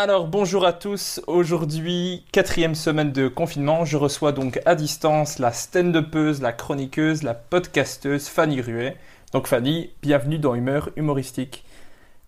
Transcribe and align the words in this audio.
Alors 0.00 0.28
bonjour 0.28 0.64
à 0.64 0.72
tous, 0.72 1.20
aujourd'hui 1.26 2.24
quatrième 2.30 2.76
semaine 2.76 3.10
de 3.10 3.26
confinement, 3.26 3.84
je 3.84 3.96
reçois 3.96 4.30
donc 4.30 4.60
à 4.64 4.76
distance 4.76 5.40
la 5.40 5.50
stand-upeuse, 5.50 6.40
la 6.40 6.52
chroniqueuse, 6.52 7.24
la 7.24 7.34
podcasteuse 7.34 8.28
Fanny 8.28 8.60
Ruet. 8.60 8.96
Donc 9.32 9.48
Fanny, 9.48 9.90
bienvenue 10.00 10.38
dans 10.38 10.54
Humeur 10.54 10.90
humoristique. 10.94 11.64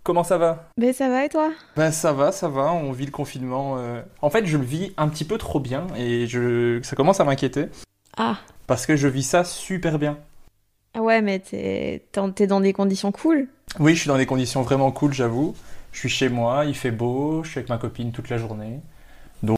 Comment 0.02 0.24
ça 0.24 0.36
va? 0.36 0.68
Ben 0.78 0.92
ça 0.92 1.08
va 1.08 1.24
et 1.24 1.28
toi? 1.28 1.52
Ben 1.76 1.92
ça 1.92 2.12
va, 2.12 2.32
ça 2.32 2.48
va, 2.48 2.72
on 2.72 2.90
vit 2.90 3.06
le 3.06 3.12
confinement. 3.12 3.76
euh. 3.78 4.02
En 4.20 4.30
fait 4.30 4.44
je 4.46 4.56
le 4.56 4.64
vis 4.64 4.92
un 4.96 5.06
petit 5.06 5.24
peu 5.24 5.38
trop 5.38 5.60
bien 5.60 5.86
et 5.96 6.26
je... 6.26 6.80
ça 6.82 6.96
commence 6.96 7.20
à 7.20 7.24
m'inquiéter 7.24 7.66
Ah, 8.16 8.38
parce 8.66 8.84
que 8.84 8.96
je 8.96 9.06
vis 9.06 9.22
ça 9.22 9.44
super 9.44 10.00
bien. 10.00 10.18
ouais, 10.98 11.22
mais 11.22 11.38
t'es 11.38 12.02
dans 12.48 12.60
des 12.60 12.72
conditions 12.72 13.12
cool. 13.12 13.46
Oui, 13.78 13.94
je 13.94 14.00
suis 14.00 14.08
dans 14.08 14.16
des 14.18 14.26
conditions 14.26 14.62
vraiment 14.62 14.90
cool, 14.90 15.12
j'avoue. 15.12 15.54
Je 15.92 15.98
suis 15.98 16.08
chez 16.08 16.28
moi, 16.28 16.64
il 16.66 16.74
fait 16.74 16.90
beau, 16.90 17.42
je 17.44 17.50
suis 17.50 17.58
avec 17.58 17.68
ma 17.68 17.78
copine 17.78 18.12
toute 18.12 18.28
la 18.30 18.38
journée. 18.38 18.80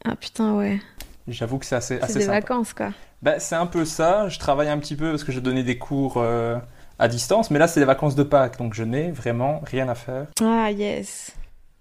Ah 0.04 0.16
putain, 0.16 0.54
ouais. 0.54 0.80
J'avoue 1.28 1.58
que 1.58 1.66
c'est 1.66 1.76
assez, 1.76 1.96
C'est 1.98 2.02
assez 2.02 2.18
des 2.20 2.24
sympa. 2.24 2.40
vacances, 2.40 2.72
quoi. 2.72 2.90
Bah, 3.22 3.38
c'est 3.38 3.54
un 3.54 3.66
peu 3.66 3.84
ça. 3.84 4.28
Je 4.28 4.38
travaille 4.38 4.68
un 4.68 4.78
petit 4.78 4.96
peu 4.96 5.10
parce 5.10 5.24
que 5.24 5.32
je 5.32 5.40
donnais 5.40 5.62
des 5.62 5.78
cours 5.78 6.14
euh, 6.16 6.56
à 6.98 7.08
distance, 7.08 7.50
mais 7.50 7.58
là, 7.58 7.68
c'est 7.68 7.80
les 7.80 7.86
vacances 7.86 8.14
de 8.14 8.22
Pâques, 8.22 8.58
donc 8.58 8.74
je 8.74 8.82
n'ai 8.82 9.10
vraiment 9.10 9.60
rien 9.64 9.88
à 9.88 9.94
faire. 9.94 10.26
Ah, 10.40 10.70
yes. 10.70 11.32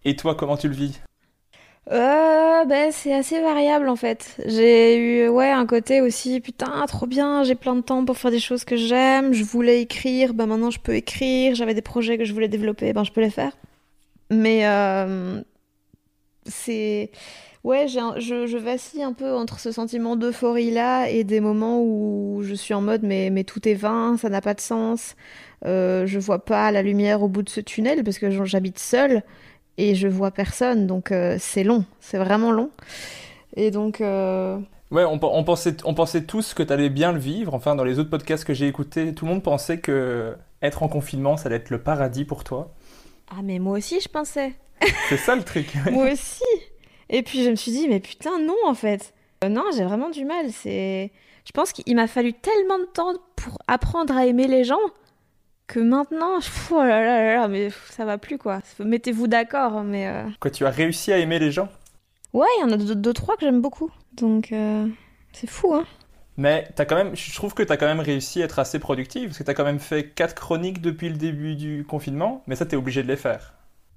Et 0.06 0.16
toi, 0.16 0.36
comment 0.36 0.58
tu 0.58 0.68
le 0.68 0.76
vis? 0.76 1.00
Euh, 1.92 2.64
ben 2.66 2.92
c'est 2.92 3.14
assez 3.14 3.42
variable, 3.42 3.90
en 3.90 3.96
fait. 3.96 4.38
J'ai 4.46 4.98
eu, 4.98 5.28
ouais, 5.30 5.50
un 5.50 5.66
côté 5.66 6.00
aussi, 6.02 6.40
putain, 6.40 6.86
trop 6.88 7.08
bien, 7.08 7.44
j'ai 7.44 7.56
plein 7.56 7.76
de 7.76 7.82
temps 7.82 8.06
pour 8.06 8.18
faire 8.18 8.30
des 8.32 8.40
choses 8.40 8.64
que 8.64 8.76
j'aime. 8.78 9.34
Je 9.34 9.44
voulais 9.44 9.82
écrire, 9.82 10.34
ben 10.36 10.46
maintenant 10.46 10.70
je 10.70 10.80
peux 10.80 10.94
écrire. 10.96 11.56
J'avais 11.56 11.74
des 11.74 11.82
projets 11.82 12.20
que 12.20 12.26
je 12.26 12.34
voulais 12.34 12.48
développer, 12.48 12.94
ben 12.94 13.04
je 13.04 13.12
peux 13.12 13.22
les 13.22 13.32
faire. 13.32 13.52
Mais 14.32 14.66
euh, 14.66 15.42
c'est... 16.46 17.12
Ouais, 17.64 17.88
je, 17.88 18.58
vacille 18.58 19.04
un 19.04 19.14
peu 19.14 19.36
entre 19.36 19.60
ce 19.60 19.72
sentiment 19.72 20.16
d'euphorie-là 20.16 21.10
et 21.10 21.24
des 21.24 21.40
moments 21.40 21.80
où 21.84 22.42
je 22.42 22.56
suis 22.56 22.74
en 22.74 22.82
mode 22.82 23.04
mais, 23.04 23.44
tout 23.44 23.68
est 23.68 23.76
vain, 23.76 24.18
ça 24.18 24.30
n'a 24.30 24.42
pas 24.42 24.56
de 24.56 24.62
sens. 24.62 25.16
Euh, 25.66 26.08
je 26.08 26.18
vois 26.18 26.44
pas 26.44 26.72
la 26.72 26.82
lumière 26.82 27.22
au 27.22 27.28
bout 27.28 27.44
de 27.44 27.50
ce 27.50 27.62
tunnel 27.62 28.04
parce 28.04 28.18
que 28.18 28.32
j'habite 28.46 28.80
seule 28.80 29.22
et 29.78 29.94
je 29.94 30.08
vois 30.08 30.32
personne, 30.32 30.88
donc 30.88 31.12
euh, 31.12 31.38
c'est 31.40 31.64
long, 31.64 31.86
c'est 32.00 32.18
vraiment 32.18 32.52
long. 32.52 32.72
Et 33.56 33.70
donc, 33.70 34.02
Ouais, 34.92 35.06
on, 35.06 35.20
on 35.24 35.44
pensait, 35.46 35.78
on 35.86 35.94
pensait 35.94 36.24
tous 36.24 36.54
que 36.54 36.64
tu 36.64 36.74
allais 36.74 36.90
bien 36.90 37.14
le 37.14 37.20
vivre. 37.20 37.54
Enfin, 37.54 37.76
dans 37.76 37.86
les 37.86 37.98
autres 37.98 38.10
podcasts 38.10 38.44
que 38.44 38.54
j'ai 38.54 38.68
écoutés, 38.68 39.14
tout 39.14 39.26
le 39.26 39.32
monde 39.32 39.44
pensait 39.44 39.80
que 39.80 40.36
être 40.62 40.84
en 40.84 40.90
confinement, 40.90 41.38
ça 41.38 41.48
allait 41.48 41.56
être 41.56 41.70
le 41.70 41.80
paradis 41.82 42.26
pour 42.26 42.44
toi. 42.44 42.74
Ah 43.32 43.42
mais 43.44 43.60
moi 43.60 43.78
aussi 43.78 44.00
je 44.02 44.10
pensais. 44.10 44.54
C'est 45.10 45.18
ça 45.18 45.36
le 45.36 45.44
truc. 45.44 45.74
Moi 45.92 46.12
aussi. 46.12 46.44
Et 47.10 47.24
puis 47.24 47.44
je 47.44 47.50
me 47.50 47.56
suis 47.56 47.72
dit, 47.72 47.88
mais 47.88 48.00
putain, 48.00 48.40
non, 48.40 48.56
en 48.66 48.74
fait. 48.74 49.14
Euh, 49.44 49.50
non, 49.50 49.64
j'ai 49.76 49.84
vraiment 49.84 50.10
du 50.10 50.24
mal. 50.26 50.52
C'est, 50.52 51.12
je 51.46 51.52
pense 51.52 51.74
qu'il 51.74 51.96
m'a 51.96 52.08
fallu 52.08 52.34
tellement 52.34 52.80
de 52.80 52.86
temps 52.86 53.14
pour 53.36 53.58
apprendre 53.68 54.16
à 54.16 54.26
aimer 54.26 54.48
les 54.48 54.64
gens 54.64 54.80
que 55.68 55.80
maintenant, 55.80 56.40
pff, 56.40 56.72
oh 56.72 56.84
là 56.84 57.02
là 57.02 57.36
là 57.36 57.48
mais 57.48 57.70
ça 57.90 58.04
va 58.06 58.18
plus 58.18 58.38
quoi. 58.38 58.60
Mettez-vous 58.80 59.28
d'accord, 59.28 59.84
mais 59.84 60.08
euh, 60.08 60.24
Quoi, 60.40 60.52
tu 60.52 60.66
as 60.66 60.70
réussi 60.70 61.14
à 61.14 61.18
aimer 61.18 61.40
les 61.40 61.52
gens? 61.52 61.70
Ouais, 62.34 62.48
il 62.58 62.62
y 62.62 62.64
en 62.64 62.72
a 62.72 62.78
deux, 62.78 62.96
deux, 62.96 63.14
trois 63.14 63.36
que 63.36 63.46
j'aime 63.46 63.62
beaucoup. 63.62 63.90
Donc 64.14 64.52
euh, 64.52 64.88
c'est 65.32 65.50
fou, 65.50 65.74
hein. 65.74 65.86
Mais 66.38 66.68
t'as 66.76 66.86
quand 66.86 66.96
même, 66.96 67.16
je 67.16 67.34
trouve 67.36 67.54
que 67.54 67.62
tu 67.64 67.72
as 67.72 67.78
quand 67.78 67.86
même 67.88 68.00
réussi 68.00 68.42
à 68.42 68.46
être 68.46 68.60
assez 68.60 68.80
productive, 68.80 69.28
parce 69.30 69.38
que 69.40 69.44
tu 69.44 69.50
as 69.52 69.54
quand 69.54 69.66
même 69.66 69.80
fait 69.80 70.06
quatre 70.10 70.36
chroniques 70.36 70.82
depuis 70.82 71.10
le 71.10 71.16
début 71.18 71.56
du 71.56 71.86
confinement, 71.88 72.42
mais 72.48 72.56
ça, 72.56 72.66
tu 72.66 72.74
es 72.76 72.78
obligé 72.78 73.04
de 73.04 73.08
les 73.08 73.18
faire. 73.18 73.54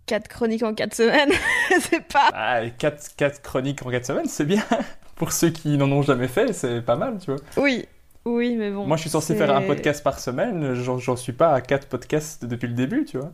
Quatre 0.06 0.28
chroniques 0.28 0.62
en 0.62 0.74
quatre 0.74 0.94
semaines, 0.94 1.30
c'est 1.80 2.04
pas. 2.06 2.28
Ah, 2.34 2.60
4, 2.78 3.16
quatre 3.16 3.40
chroniques 3.40 3.84
en 3.86 3.90
4 3.90 4.04
semaines, 4.04 4.26
c'est 4.28 4.44
bien. 4.44 4.62
Pour 5.16 5.32
ceux 5.32 5.50
qui 5.50 5.78
n'en 5.78 5.90
ont 5.92 6.02
jamais 6.02 6.28
fait, 6.28 6.52
c'est 6.52 6.82
pas 6.82 6.96
mal, 6.96 7.18
tu 7.24 7.30
vois. 7.30 7.40
Oui, 7.56 7.86
oui, 8.24 8.56
mais 8.56 8.70
bon. 8.70 8.84
Moi, 8.84 8.96
je 8.96 9.02
suis 9.02 9.10
censé 9.10 9.34
faire 9.36 9.54
un 9.54 9.62
podcast 9.62 10.02
par 10.02 10.18
semaine, 10.18 10.74
j'en 10.74 11.16
suis 11.16 11.32
pas 11.32 11.54
à 11.54 11.60
4 11.60 11.86
podcasts 11.88 12.44
depuis 12.44 12.66
le 12.66 12.74
début, 12.74 13.04
tu 13.04 13.16
vois. 13.18 13.32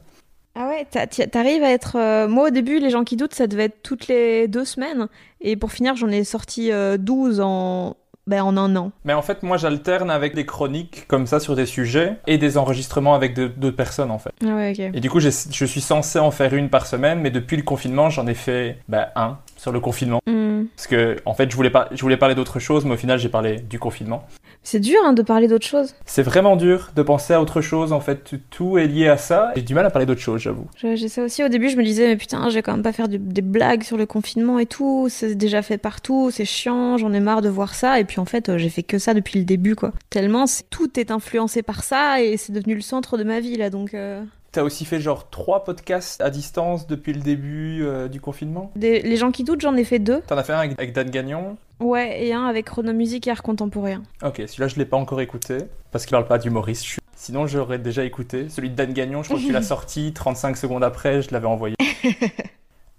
Ah 0.54 0.68
ouais, 0.68 0.84
t'a- 0.90 1.06
t'a- 1.06 1.26
t'arrives 1.26 1.62
à 1.62 1.70
être. 1.70 1.96
euh, 1.96 2.28
Moi, 2.28 2.48
au 2.48 2.50
début, 2.50 2.80
les 2.80 2.90
gens 2.90 3.04
qui 3.04 3.16
doutent, 3.16 3.34
ça 3.34 3.46
devait 3.46 3.64
être 3.66 3.82
toutes 3.82 4.08
les 4.08 4.46
deux 4.48 4.64
semaines. 4.64 5.06
Et 5.40 5.56
pour 5.56 5.72
finir, 5.72 5.94
j'en 5.96 6.08
ai 6.08 6.22
sorti 6.24 6.70
euh, 6.72 6.96
12 6.98 7.40
en. 7.40 7.96
Ben, 8.30 8.44
en 8.44 8.56
un 8.56 8.76
an. 8.76 8.92
Mais 9.04 9.12
en 9.12 9.22
fait, 9.22 9.42
moi, 9.42 9.56
j'alterne 9.56 10.08
avec 10.08 10.36
des 10.36 10.46
chroniques 10.46 11.08
comme 11.08 11.26
ça 11.26 11.40
sur 11.40 11.56
des 11.56 11.66
sujets 11.66 12.14
et 12.28 12.38
des 12.38 12.58
enregistrements 12.58 13.16
avec 13.16 13.34
d'autres 13.34 13.76
personnes, 13.76 14.12
en 14.12 14.20
fait. 14.20 14.30
Ah 14.44 14.54
ouais, 14.54 14.70
ok. 14.70 14.94
Et 14.94 15.00
du 15.00 15.10
coup, 15.10 15.18
je 15.18 15.30
suis 15.30 15.80
censé 15.80 16.20
en 16.20 16.30
faire 16.30 16.54
une 16.54 16.68
par 16.68 16.86
semaine, 16.86 17.18
mais 17.18 17.32
depuis 17.32 17.56
le 17.56 17.64
confinement, 17.64 18.08
j'en 18.08 18.28
ai 18.28 18.34
fait 18.34 18.78
bah, 18.88 19.10
un 19.16 19.38
sur 19.56 19.72
le 19.72 19.80
confinement. 19.80 20.20
Hmm. 20.28 20.66
Parce 20.76 20.86
que, 20.86 21.16
en 21.26 21.34
fait, 21.34 21.50
je 21.50 21.56
voulais, 21.56 21.70
pas, 21.70 21.88
je 21.90 22.00
voulais 22.02 22.16
parler 22.16 22.36
d'autre 22.36 22.60
chose, 22.60 22.84
mais 22.84 22.94
au 22.94 22.96
final, 22.96 23.18
j'ai 23.18 23.28
parlé 23.28 23.56
du 23.56 23.80
confinement. 23.80 24.24
C'est 24.62 24.78
dur 24.80 24.98
hein, 25.04 25.12
de 25.14 25.22
parler 25.22 25.48
d'autre 25.48 25.66
chose. 25.66 25.94
C'est 26.04 26.22
vraiment 26.22 26.54
dur 26.56 26.90
de 26.94 27.02
penser 27.02 27.32
à 27.32 27.40
autre 27.40 27.60
chose, 27.60 27.92
en 27.92 28.00
fait. 28.00 28.34
Tout 28.50 28.76
est 28.78 28.86
lié 28.86 29.08
à 29.08 29.16
ça. 29.16 29.52
J'ai 29.56 29.62
du 29.62 29.74
mal 29.74 29.86
à 29.86 29.90
parler 29.90 30.04
d'autre 30.06 30.20
chose, 30.20 30.40
j'avoue. 30.40 30.66
J'ai 30.76 31.08
ça 31.08 31.22
aussi. 31.24 31.42
Au 31.42 31.48
début, 31.48 31.70
je 31.70 31.76
me 31.76 31.82
disais, 31.82 32.06
mais 32.08 32.16
putain, 32.16 32.48
je 32.50 32.54
vais 32.56 32.62
quand 32.62 32.72
même 32.72 32.82
pas 32.82 32.92
faire 32.92 33.08
des 33.08 33.42
blagues 33.42 33.82
sur 33.82 33.96
le 33.96 34.04
confinement 34.06 34.58
et 34.58 34.66
tout. 34.66 35.08
C'est 35.10 35.34
déjà 35.34 35.62
fait 35.62 35.78
partout, 35.78 36.30
c'est 36.30 36.44
chiant, 36.44 36.98
j'en 36.98 37.12
ai 37.12 37.20
marre 37.20 37.40
de 37.40 37.48
voir 37.48 37.74
ça. 37.74 37.98
Et 38.00 38.04
puis 38.04 38.20
en 38.20 38.26
fait, 38.26 38.48
euh, 38.50 38.58
j'ai 38.58 38.68
fait 38.68 38.82
que 38.82 38.98
ça 38.98 39.14
depuis 39.14 39.38
le 39.38 39.44
début, 39.44 39.74
quoi. 39.74 39.92
Tellement 40.10 40.44
tout 40.68 40.98
est 41.00 41.10
influencé 41.10 41.62
par 41.62 41.82
ça 41.82 42.20
et 42.22 42.36
c'est 42.36 42.52
devenu 42.52 42.74
le 42.74 42.80
centre 42.82 43.16
de 43.16 43.24
ma 43.24 43.40
vie, 43.40 43.56
là. 43.56 43.70
Donc, 43.70 43.94
euh, 43.94 44.22
T'as 44.52 44.62
aussi 44.64 44.84
fait 44.84 45.00
genre 45.00 45.30
trois 45.30 45.62
podcasts 45.64 46.20
à 46.20 46.28
distance 46.28 46.86
depuis 46.88 47.12
le 47.12 47.20
début 47.20 47.82
euh, 47.84 48.08
du 48.08 48.20
confinement? 48.20 48.72
Des- 48.76 49.00
les 49.00 49.16
gens 49.16 49.30
qui 49.30 49.44
doutent, 49.44 49.60
j'en 49.60 49.76
ai 49.76 49.84
fait 49.84 50.00
deux. 50.00 50.20
T'en 50.26 50.36
as 50.36 50.42
fait 50.42 50.52
un 50.52 50.58
avec, 50.58 50.72
avec 50.72 50.92
Dan 50.92 51.08
Gagnon 51.08 51.56
Ouais, 51.80 52.24
et 52.24 52.32
un 52.32 52.44
avec 52.44 52.66
chronomusique 52.66 53.26
et 53.26 53.30
art 53.30 53.42
contemporain. 53.42 54.02
Ok, 54.22 54.42
celui-là 54.46 54.68
je 54.68 54.76
l'ai 54.76 54.84
pas 54.84 54.96
encore 54.96 55.20
écouté 55.20 55.58
parce 55.90 56.04
qu'il 56.06 56.12
parle 56.12 56.26
pas 56.26 56.38
d'humoriste. 56.38 56.84
Je- 56.86 57.00
Sinon 57.16 57.46
j'aurais 57.46 57.78
déjà 57.78 58.04
écouté. 58.04 58.48
Celui 58.48 58.70
de 58.70 58.74
Dan 58.74 58.92
Gagnon, 58.92 59.22
je 59.22 59.28
crois 59.28 59.40
que 59.40 59.46
tu 59.46 59.52
l'as 59.52 59.60
sorti 59.62 60.12
35 60.14 60.56
secondes 60.56 60.84
après, 60.84 61.20
je 61.22 61.30
l'avais 61.32 61.46
envoyé. 61.46 61.74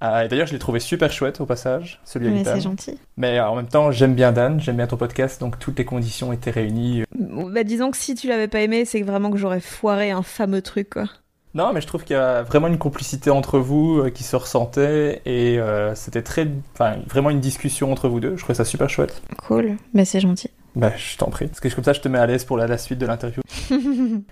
Et 0.04 0.28
D'ailleurs, 0.28 0.48
je 0.48 0.54
l'ai 0.54 0.60
trouvé 0.60 0.80
super 0.80 1.12
chouette 1.12 1.42
au 1.42 1.45
passage, 1.45 2.01
celui 2.06 2.30
Mais 2.30 2.44
c'est 2.44 2.62
gentil. 2.62 2.98
Mais 3.18 3.39
en 3.39 3.56
même 3.56 3.68
temps, 3.68 3.92
j'aime 3.92 4.16
bien 4.16 4.31
Dan, 4.31 4.60
j'aime 4.60 4.78
bien 4.78 4.88
ton 4.88 4.98
podcast, 4.98 5.39
donc 5.39 5.60
toutes 5.60 5.78
les 5.78 5.86
conditions 5.86 6.33
étaient 6.33 6.50
réunies. 6.50 7.04
Bah, 7.13 7.63
disons 7.63 7.92
que 7.92 7.98
si 7.98 8.16
tu 8.16 8.28
l'avais 8.28 8.48
pas 8.48 8.62
aimé, 8.62 8.83
c'est 8.86 9.04
vraiment 9.04 9.30
que 9.30 9.38
j'aurais 9.38 9.60
foiré 9.60 10.10
un 10.10 10.24
fameux 10.24 10.63
truc, 10.63 10.89
quoi. 10.89 11.06
Non, 11.53 11.74
mais 11.74 11.81
je 11.81 11.88
trouve 11.88 12.03
qu'il 12.03 12.15
y 12.15 12.19
a 12.19 12.44
vraiment 12.44 12.68
une 12.68 12.77
complicité 12.77 13.30
entre 13.30 13.59
vous 13.59 14.00
euh, 14.00 14.09
qui 14.09 14.24
se 14.24 14.36
ressentait 14.36 15.21
et 15.25 15.59
euh, 15.59 15.94
c'était 15.95 16.21
très, 16.21 16.48
enfin, 16.74 16.95
vraiment 17.07 17.30
une 17.30 17.42
discussion 17.42 17.92
entre 17.92 18.07
vous 18.07 18.21
deux. 18.21 18.38
Je 18.38 18.42
trouvais 18.42 18.56
ça 18.56 18.63
super 18.63 18.89
chouette. 18.89 19.21
Cool, 19.45 19.75
mais 19.94 20.06
c'est 20.06 20.21
gentil. 20.21 20.50
Bah, 20.75 20.94
je 20.95 21.18
t'en 21.18 21.30
prie. 21.30 21.48
Parce 21.48 21.59
que 21.59 21.68
comme 21.68 21.83
ça, 21.83 21.92
je 21.92 22.00
te 22.00 22.07
mets 22.07 22.19
à 22.19 22.25
l'aise 22.25 22.45
pour 22.45 22.56
la, 22.56 22.68
la 22.68 22.77
suite 22.77 23.00
de 23.00 23.06
l'interview. 23.06 23.42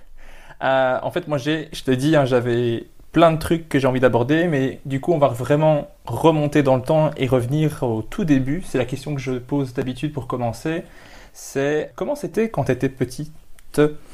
Euh, 0.61 0.99
en 1.01 1.09
fait, 1.09 1.29
moi, 1.29 1.37
j'ai, 1.37 1.69
je 1.71 1.83
te 1.83 1.91
dis, 1.91 2.17
hein, 2.17 2.25
j'avais 2.25 2.87
plein 3.13 3.31
de 3.31 3.37
trucs 3.37 3.69
que 3.69 3.79
j'ai 3.79 3.87
envie 3.87 4.01
d'aborder, 4.01 4.47
mais 4.47 4.81
du 4.83 4.99
coup, 4.99 5.13
on 5.13 5.17
va 5.17 5.29
vraiment 5.29 5.87
remonter 6.05 6.63
dans 6.63 6.75
le 6.75 6.81
temps 6.81 7.11
et 7.15 7.27
revenir 7.27 7.81
au 7.83 8.01
tout 8.01 8.25
début. 8.25 8.61
C'est 8.65 8.77
la 8.77 8.83
question 8.83 9.15
que 9.15 9.21
je 9.21 9.31
pose 9.31 9.73
d'habitude 9.73 10.11
pour 10.11 10.27
commencer. 10.27 10.83
C'est 11.31 11.93
comment 11.95 12.15
c'était 12.15 12.49
quand 12.49 12.65
tu 12.65 12.73
étais 12.73 12.89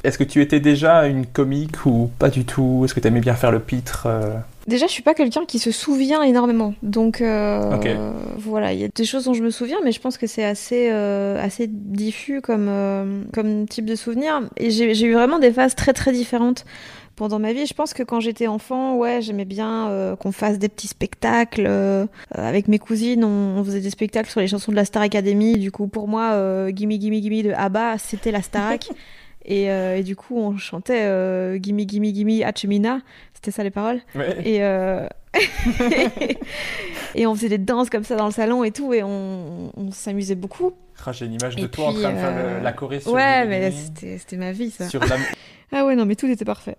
Est-ce 0.04 0.18
que 0.18 0.24
tu 0.24 0.42
étais 0.42 0.60
déjà 0.60 1.08
une 1.08 1.26
comique 1.26 1.86
ou 1.86 2.10
pas 2.20 2.30
du 2.30 2.46
tout? 2.46 2.84
Est-ce 2.86 2.94
que 2.94 3.00
tu 3.00 3.08
aimais 3.08 3.22
bien 3.22 3.34
faire 3.36 3.52
le 3.52 3.60
pitre 3.60 4.06
euh? 4.08 4.34
Déjà, 4.68 4.88
je 4.88 4.92
suis 4.92 5.04
pas 5.04 5.14
quelqu'un 5.14 5.46
qui 5.46 5.60
se 5.60 5.70
souvient 5.72 6.24
énormément. 6.24 6.74
Donc, 6.82 7.22
euh, 7.22 7.76
Ok. 7.76 7.88
voilà, 8.40 8.74
il 8.74 8.80
y 8.80 8.84
a 8.84 8.88
des 8.88 9.06
choses 9.06 9.26
dont 9.26 9.34
je 9.36 9.44
me 9.44 9.52
souviens, 9.52 9.78
mais 9.84 9.92
je 9.92 10.00
pense 10.00 10.18
que 10.18 10.26
c'est 10.26 10.44
assez, 10.44 10.90
euh, 10.92 11.40
assez 11.44 11.68
diffus 11.68 12.42
comme, 12.42 13.26
comme 13.34 13.68
type 13.68 13.86
de 13.86 13.96
souvenir. 13.96 14.42
Et 14.58 14.72
j'ai 14.72 14.94
j'ai 14.96 15.06
eu 15.06 15.14
vraiment 15.14 15.38
des 15.40 15.52
phases 15.52 15.76
très, 15.76 15.94
très 15.94 16.12
différentes 16.12 16.66
pendant 17.16 17.38
ma 17.40 17.54
vie. 17.54 17.66
Je 17.68 17.74
pense 17.76 17.94
que 17.94 18.02
quand 18.04 18.20
j'étais 18.20 18.48
enfant, 18.48 18.96
ouais, 18.98 19.22
j'aimais 19.22 19.46
bien 19.46 19.88
euh, 19.90 20.16
qu'on 20.16 20.32
fasse 20.32 20.58
des 20.58 20.68
petits 20.68 20.88
spectacles. 20.88 21.66
euh, 21.68 22.08
avec 22.32 22.68
mes 22.68 22.80
cousines, 22.80 23.24
on, 23.24 23.60
on 23.60 23.64
faisait 23.64 23.82
des 23.82 23.92
spectacles 23.92 24.30
sur 24.32 24.40
les 24.42 24.48
chansons 24.48 24.72
de 24.72 24.76
la 24.76 24.86
Star 24.86 25.04
Academy. 25.04 25.60
Du 25.60 25.72
coup, 25.72 25.86
pour 25.88 26.08
moi, 26.08 26.32
euh, 26.34 26.72
Gimme 26.76 26.92
Gimme 27.00 27.22
Gimme 27.22 27.44
de 27.44 27.52
ABBA, 27.52 28.00
c'était 28.00 28.32
la 28.32 28.42
Starac. 28.42 28.90
Et, 29.48 29.70
euh, 29.72 29.98
et 29.98 30.04
du 30.04 30.16
coup, 30.16 30.38
on 30.40 30.58
chantait 30.58 31.04
euh, 31.04 31.58
Gimme 31.58 31.82
Gimme 31.86 32.06
Gimme 32.12 32.44
Hachemina. 32.44 33.00
C'était 33.34 33.52
ça 33.52 33.64
les 33.64 33.70
paroles. 33.70 34.02
Ouais. 34.16 34.38
Et, 34.44 34.64
euh, 34.64 35.08
et 37.16 37.28
on 37.28 37.36
faisait 37.36 37.50
des 37.50 37.58
danses 37.58 37.90
comme 37.90 38.04
ça 38.04 38.16
dans 38.16 38.26
le 38.26 38.32
salon 38.32 38.64
et 38.64 38.72
tout, 38.72 38.94
et 38.94 39.04
on, 39.04 39.72
on 39.78 39.92
s'amusait 39.92 40.36
beaucoup. 40.36 40.74
Ah, 41.06 41.12
j'ai 41.12 41.26
une 41.28 41.34
image 41.34 41.56
de 41.56 41.66
Et 41.66 41.70
toi 41.70 41.88
en 41.90 41.94
train 41.94 42.12
de 42.12 42.18
faire 42.18 42.34
euh, 42.36 42.62
la 42.62 42.74
choré 42.74 43.00
sur 43.00 43.12
ouais, 43.12 43.46
mais 43.46 43.70
c'était 43.72 44.18
c'était 44.18 44.38
ma 44.38 44.52
vie, 44.52 44.72
ça. 44.72 44.88
sur 44.90 45.02
la... 45.02 45.16
Ah 45.72 45.86
ouais, 45.86 45.96
non, 45.96 46.06
mais 46.06 46.16
tout 46.16 46.28
était 46.28 46.46
parfait. 46.46 46.78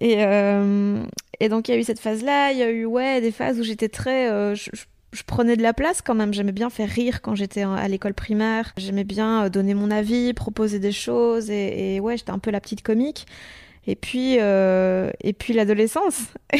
Et, 0.00 0.14
et 0.20 1.48
donc, 1.48 1.68
il 1.68 1.70
y 1.70 1.74
a 1.74 1.78
eu 1.78 1.84
cette 1.84 2.00
phase-là, 2.00 2.50
il 2.52 2.58
y 2.58 2.62
a 2.62 2.68
eu, 2.70 2.84
ouais, 2.84 3.20
des 3.20 3.30
phases 3.30 3.58
où 3.60 3.62
j'étais 3.62 3.88
très... 3.88 4.26
je, 4.54 4.70
je- 4.72 4.84
je 5.14 5.22
prenais 5.22 5.56
de 5.56 5.62
la 5.62 5.72
place 5.72 6.02
quand 6.02 6.14
même, 6.14 6.34
j'aimais 6.34 6.52
bien 6.52 6.70
faire 6.70 6.88
rire 6.88 7.22
quand 7.22 7.34
j'étais 7.34 7.62
à 7.62 7.88
l'école 7.88 8.14
primaire, 8.14 8.72
j'aimais 8.76 9.04
bien 9.04 9.44
euh, 9.44 9.48
donner 9.48 9.74
mon 9.74 9.90
avis, 9.90 10.34
proposer 10.34 10.78
des 10.78 10.92
choses, 10.92 11.50
et, 11.50 11.94
et 11.94 12.00
ouais, 12.00 12.16
j'étais 12.16 12.32
un 12.32 12.38
peu 12.38 12.50
la 12.50 12.60
petite 12.60 12.82
comique. 12.82 13.26
Et 13.86 13.96
puis, 13.96 14.38
euh, 14.40 15.10
et 15.20 15.32
puis 15.32 15.52
l'adolescence. 15.52 16.32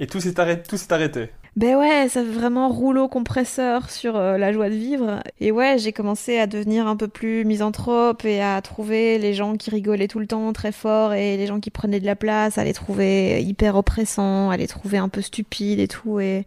Et 0.00 0.06
tout 0.08 0.20
s'est 0.20 0.40
arrêté. 0.40 0.62
Tout 0.68 0.76
s'est 0.76 0.92
arrêté. 0.92 1.28
Ben 1.56 1.76
ouais, 1.76 2.08
ça 2.08 2.24
fait 2.24 2.32
vraiment 2.32 2.68
rouleau 2.68 3.06
compresseur 3.06 3.88
sur 3.88 4.16
euh, 4.16 4.36
la 4.38 4.52
joie 4.52 4.68
de 4.68 4.74
vivre. 4.74 5.20
Et 5.38 5.52
ouais, 5.52 5.78
j'ai 5.78 5.92
commencé 5.92 6.36
à 6.36 6.48
devenir 6.48 6.88
un 6.88 6.96
peu 6.96 7.06
plus 7.06 7.44
misanthrope 7.44 8.24
et 8.24 8.42
à 8.42 8.60
trouver 8.60 9.18
les 9.18 9.34
gens 9.34 9.56
qui 9.56 9.70
rigolaient 9.70 10.08
tout 10.08 10.18
le 10.18 10.26
temps 10.26 10.52
très 10.52 10.72
fort 10.72 11.12
et 11.12 11.36
les 11.36 11.46
gens 11.46 11.60
qui 11.60 11.70
prenaient 11.70 12.00
de 12.00 12.06
la 12.06 12.16
place, 12.16 12.58
à 12.58 12.64
les 12.64 12.72
trouver 12.72 13.40
hyper 13.40 13.76
oppressants, 13.76 14.50
à 14.50 14.56
les 14.56 14.66
trouver 14.66 14.98
un 14.98 15.08
peu 15.08 15.22
stupides 15.22 15.78
et 15.78 15.86
tout. 15.86 16.18
Et, 16.18 16.44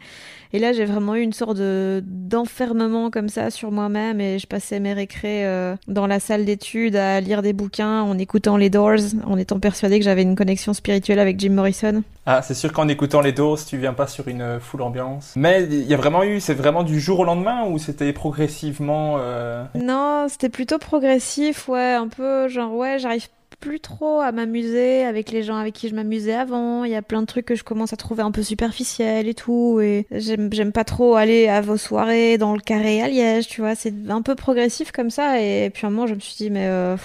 et 0.54 0.60
là, 0.60 0.74
j'ai 0.74 0.86
vraiment 0.86 1.16
eu 1.16 1.22
une 1.22 1.34
sorte 1.34 1.58
de 1.58 2.04
d'enfermement 2.06 3.10
comme 3.10 3.30
ça 3.30 3.50
sur 3.50 3.72
moi-même 3.72 4.22
et 4.22 4.40
je 4.40 4.48
passais 4.48 4.80
mes 4.80 4.94
récrés 4.94 5.46
euh, 5.46 5.76
dans 5.88 6.08
la 6.08 6.20
salle 6.20 6.46
d'études 6.46 6.96
à 6.96 7.20
lire 7.22 7.42
des 7.42 7.54
bouquins 7.54 8.02
en 8.02 8.18
écoutant 8.18 8.58
les 8.58 8.70
Doors, 8.70 9.00
en 9.26 9.38
étant 9.38 9.60
persuadée 9.60 10.00
que 10.00 10.06
j'avais 10.06 10.22
une 10.22 10.36
connexion 10.36 10.74
spirituelle 10.74 11.20
avec 11.20 11.40
Jim 11.40 11.52
Morrison. 11.52 12.04
Ah, 12.26 12.42
c'est 12.42 12.54
sûr 12.54 12.74
qu'en 12.74 12.88
écoutant 12.88 13.22
les 13.22 13.32
Doors, 13.32 13.64
tu 13.66 13.78
viens 13.78 13.94
pas 13.94 14.08
sur 14.08 14.28
une 14.28 14.42
euh, 14.42 14.60
full 14.60 14.82
ambiance. 14.82 15.34
Mais 15.36 15.64
il 15.64 15.88
y 15.88 15.94
a 15.94 15.98
vraiment 15.98 16.24
eu, 16.24 16.40
c'est 16.40 16.54
vraiment 16.54 16.84
du 16.84 17.00
jour 17.00 17.20
au 17.20 17.24
lendemain 17.24 17.66
ou 17.66 17.78
c'était 17.78 18.12
progressivement 18.14 19.16
euh, 19.20 19.64
Non, 19.76 20.28
c'était 20.30 20.50
plutôt 20.50 20.78
progressif, 20.78 21.68
ouais, 21.70 21.94
un 21.94 22.08
peu 22.08 22.48
genre 22.48 22.74
ouais, 22.74 23.00
j'arrive 23.00 23.28
plus 23.59 23.80
trop 23.80 24.19
à 24.21 24.31
m'amuser 24.31 25.04
avec 25.04 25.31
les 25.31 25.44
gens 25.44 25.57
avec 25.57 25.74
qui 25.74 25.89
je 25.89 25.95
m'amusais 25.95 26.33
avant. 26.33 26.83
Il 26.83 26.92
y 26.92 26.95
a 26.95 27.01
plein 27.01 27.21
de 27.21 27.27
trucs 27.27 27.45
que 27.45 27.56
je 27.56 27.63
commence 27.63 27.94
à 27.94 27.98
trouver 27.98 28.24
un 28.24 28.31
peu 28.31 28.44
superficiels 28.44 29.27
et 29.27 29.33
tout, 29.33 29.80
et 29.81 30.06
j'aime 30.12 30.71
pas 30.71 30.83
trop 30.83 31.15
aller 31.15 31.48
à 31.48 31.62
vos 31.62 31.77
soirées 31.77 32.38
dans 32.38 32.54
le 32.54 32.62
carré 32.62 33.01
à 33.01 33.07
Liège, 33.07 33.48
tu 33.48 33.62
vois. 33.62 33.75
C'est 33.75 33.94
un 34.09 34.21
peu 34.21 34.36
progressif 34.36 34.92
comme 34.92 35.09
ça, 35.09 35.42
et 35.42 35.69
puis 35.71 35.86
à 35.86 35.88
un 35.88 35.92
moment 35.92 36.07
je 36.07 36.15
me 36.15 36.19
suis 36.19 36.36
dit 36.36 36.50
mais 36.50 36.68
euh, 36.68 36.98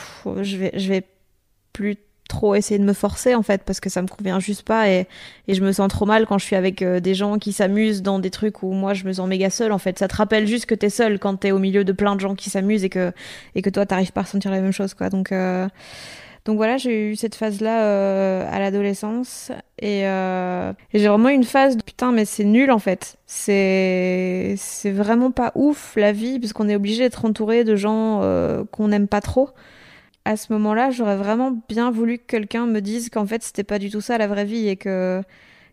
je 0.42 0.56
vais 0.56 0.72
je 0.74 0.88
vais 0.88 1.04
plus 1.72 1.96
trop 2.32 2.54
essayer 2.54 2.78
de 2.78 2.84
me 2.84 2.92
forcer 2.92 3.34
en 3.34 3.42
fait 3.42 3.62
parce 3.62 3.80
que 3.80 3.90
ça 3.90 4.00
me 4.00 4.06
convient 4.06 4.40
juste 4.40 4.62
pas 4.62 4.88
et, 4.88 5.06
et 5.48 5.54
je 5.54 5.62
me 5.62 5.70
sens 5.72 5.88
trop 5.88 6.06
mal 6.06 6.26
quand 6.26 6.38
je 6.38 6.44
suis 6.44 6.56
avec 6.56 6.80
euh, 6.80 6.98
des 6.98 7.14
gens 7.14 7.38
qui 7.38 7.52
s'amusent 7.52 8.00
dans 8.02 8.18
des 8.18 8.30
trucs 8.30 8.62
où 8.62 8.72
moi 8.72 8.94
je 8.94 9.04
me 9.04 9.12
sens 9.12 9.28
méga 9.28 9.50
seule 9.50 9.72
en 9.72 9.78
fait 9.78 9.98
ça 9.98 10.08
te 10.08 10.16
rappelle 10.16 10.46
juste 10.46 10.66
que 10.66 10.74
t'es 10.74 10.88
seule 10.88 11.18
quand 11.18 11.36
t'es 11.36 11.50
au 11.50 11.58
milieu 11.58 11.84
de 11.84 11.92
plein 11.92 12.14
de 12.16 12.20
gens 12.20 12.34
qui 12.34 12.48
s'amusent 12.48 12.84
et 12.84 12.88
que 12.88 13.12
et 13.54 13.60
que 13.60 13.68
toi 13.68 13.84
t'arrives 13.84 14.12
pas 14.12 14.20
à 14.20 14.24
ressentir 14.24 14.50
la 14.50 14.60
même 14.60 14.72
chose 14.72 14.94
quoi 14.94 15.10
donc 15.10 15.30
euh, 15.30 15.68
donc 16.44 16.56
voilà 16.56 16.76
j'ai 16.76 17.10
eu 17.12 17.16
cette 17.16 17.34
phase 17.36 17.60
là 17.60 18.46
à 18.48 18.58
l'adolescence. 18.58 19.52
Et, 19.78 20.06
euh, 20.06 20.72
j'ai 20.94 21.08
vraiment 21.08 21.28
une 21.28 21.44
phase 21.44 21.76
de 21.76 21.82
putain 21.82 22.12
mais 22.12 22.24
c'est 22.24 22.44
nul 22.44 22.70
en 22.70 22.78
fait. 22.78 23.16
C'est 23.26 24.54
c'est 24.56 24.90
vraiment 24.90 25.30
pas 25.30 25.52
ouf 25.54 25.94
la 25.96 26.12
vie 26.12 26.40
parce 26.40 26.52
qu'on 26.52 26.68
est 26.68 26.76
obligé 26.76 27.04
d'être 27.04 27.24
entouré 27.24 27.64
de 27.64 27.76
gens 27.76 28.20
euh, 28.22 28.64
qu'on 28.72 28.88
n'aime 28.88 29.08
pas 29.08 29.20
trop. 29.20 29.50
À 30.24 30.36
ce 30.36 30.52
moment-là, 30.52 30.90
j'aurais 30.90 31.16
vraiment 31.16 31.52
bien 31.68 31.90
voulu 31.90 32.18
que 32.18 32.24
quelqu'un 32.26 32.66
me 32.66 32.80
dise 32.80 33.10
qu'en 33.10 33.26
fait, 33.26 33.42
c'était 33.42 33.64
pas 33.64 33.78
du 33.80 33.90
tout 33.90 34.00
ça 34.00 34.18
la 34.18 34.28
vraie 34.28 34.44
vie 34.44 34.68
et 34.68 34.76
que 34.76 35.22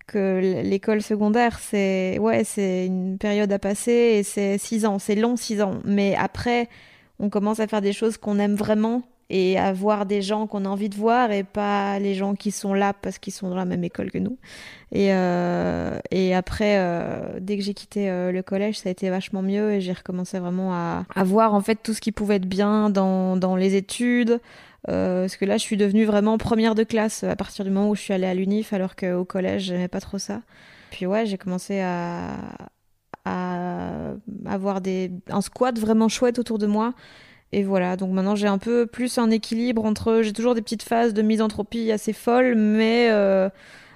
que 0.07 0.39
l'école 0.63 1.01
secondaire, 1.04 1.60
c'est 1.60 2.18
ouais, 2.19 2.44
c'est 2.44 2.88
une 2.88 3.18
période 3.19 3.51
à 3.51 3.60
passer 3.60 3.92
et 3.92 4.24
c'est 4.24 4.57
six 4.57 4.86
ans, 4.86 5.00
c'est 5.00 5.15
long 5.15 5.36
six 5.38 5.62
ans. 5.62 5.80
Mais 5.86 6.15
après, 6.15 6.68
on 7.19 7.30
commence 7.30 7.60
à 7.60 7.68
faire 7.68 7.81
des 7.81 7.94
choses 7.94 8.18
qu'on 8.18 8.39
aime 8.39 8.56
vraiment 8.56 9.04
et 9.29 9.59
à 9.59 9.71
voir 9.73 10.05
des 10.05 10.21
gens 10.21 10.47
qu'on 10.47 10.65
a 10.65 10.69
envie 10.69 10.89
de 10.89 10.95
voir 10.95 11.31
et 11.31 11.43
pas 11.43 12.00
les 12.00 12.15
gens 12.15 12.33
qui 12.33 12.51
sont 12.51 12.74
là 12.74 12.93
parce 12.93 13.19
qu'ils 13.19 13.33
sont 13.33 13.50
dans 13.50 13.55
la 13.55 13.65
même 13.65 13.83
école 13.83 14.09
que 14.09 14.17
nous. 14.17 14.38
Et, 14.91 15.13
euh, 15.13 16.00
et 16.09 16.33
après, 16.33 16.77
euh, 16.79 17.39
dès 17.39 17.57
que 17.57 17.63
j'ai 17.63 17.75
quitté 17.75 18.09
euh, 18.09 18.31
le 18.31 18.41
collège, 18.41 18.79
ça 18.79 18.89
a 18.89 18.91
été 18.91 19.09
vachement 19.09 19.43
mieux 19.43 19.74
et 19.74 19.81
j'ai 19.81 19.93
recommencé 19.93 20.39
vraiment 20.39 20.74
à, 20.74 21.05
à 21.13 21.24
voir 21.24 21.53
en 21.53 21.62
fait 21.62 21.75
tout 21.75 21.93
ce 21.93 22.01
qui 22.01 22.12
pouvait 22.12 22.38
être 22.38 22.48
bien 22.48 22.89
dans, 22.89 23.38
dans 23.38 23.55
les 23.55 23.75
études. 23.75 24.39
Euh, 24.88 25.24
parce 25.24 25.36
que 25.36 25.45
là, 25.45 25.57
je 25.57 25.63
suis 25.63 25.77
devenue 25.77 26.05
vraiment 26.05 26.38
première 26.38 26.74
de 26.74 26.83
classe 26.83 27.24
à 27.24 27.36
partir 27.36 27.65
du 27.65 27.71
moment 27.71 27.89
où 27.89 27.95
je 27.95 28.01
suis 28.01 28.13
allée 28.13 28.25
à 28.25 28.33
l'UNIF, 28.33 28.74
alors 28.74 28.95
qu'au 28.95 29.25
collège, 29.25 29.63
j'aimais 29.63 29.89
pas 29.89 30.00
trop 30.00 30.17
ça. 30.17 30.41
Puis 30.89 31.05
ouais, 31.05 31.25
j'ai 31.27 31.38
commencé 31.38 31.81
à, 31.81 32.38
à 33.25 34.13
avoir 34.45 34.81
des, 34.81 35.12
un 35.29 35.41
squat 35.41 35.77
vraiment 35.77 36.07
chouette 36.07 36.39
autour 36.39 36.57
de 36.57 36.65
moi. 36.65 36.93
Et 37.51 37.63
voilà, 37.63 37.96
donc 37.96 38.12
maintenant 38.12 38.36
j'ai 38.36 38.48
un 38.48 38.60
peu 38.60 38.86
plus 38.86 39.18
un 39.18 39.32
équilibre 39.32 39.86
entre. 39.86 40.22
J'ai 40.22 40.34
toujours 40.34 40.56
des 40.56 40.62
petites 40.62 40.84
phases 40.84 41.13
de 41.13 41.22
misanthropie 41.22 41.91
assez 41.91 42.13
folles, 42.13 42.56
mais, 42.56 43.10
euh, 43.10 43.50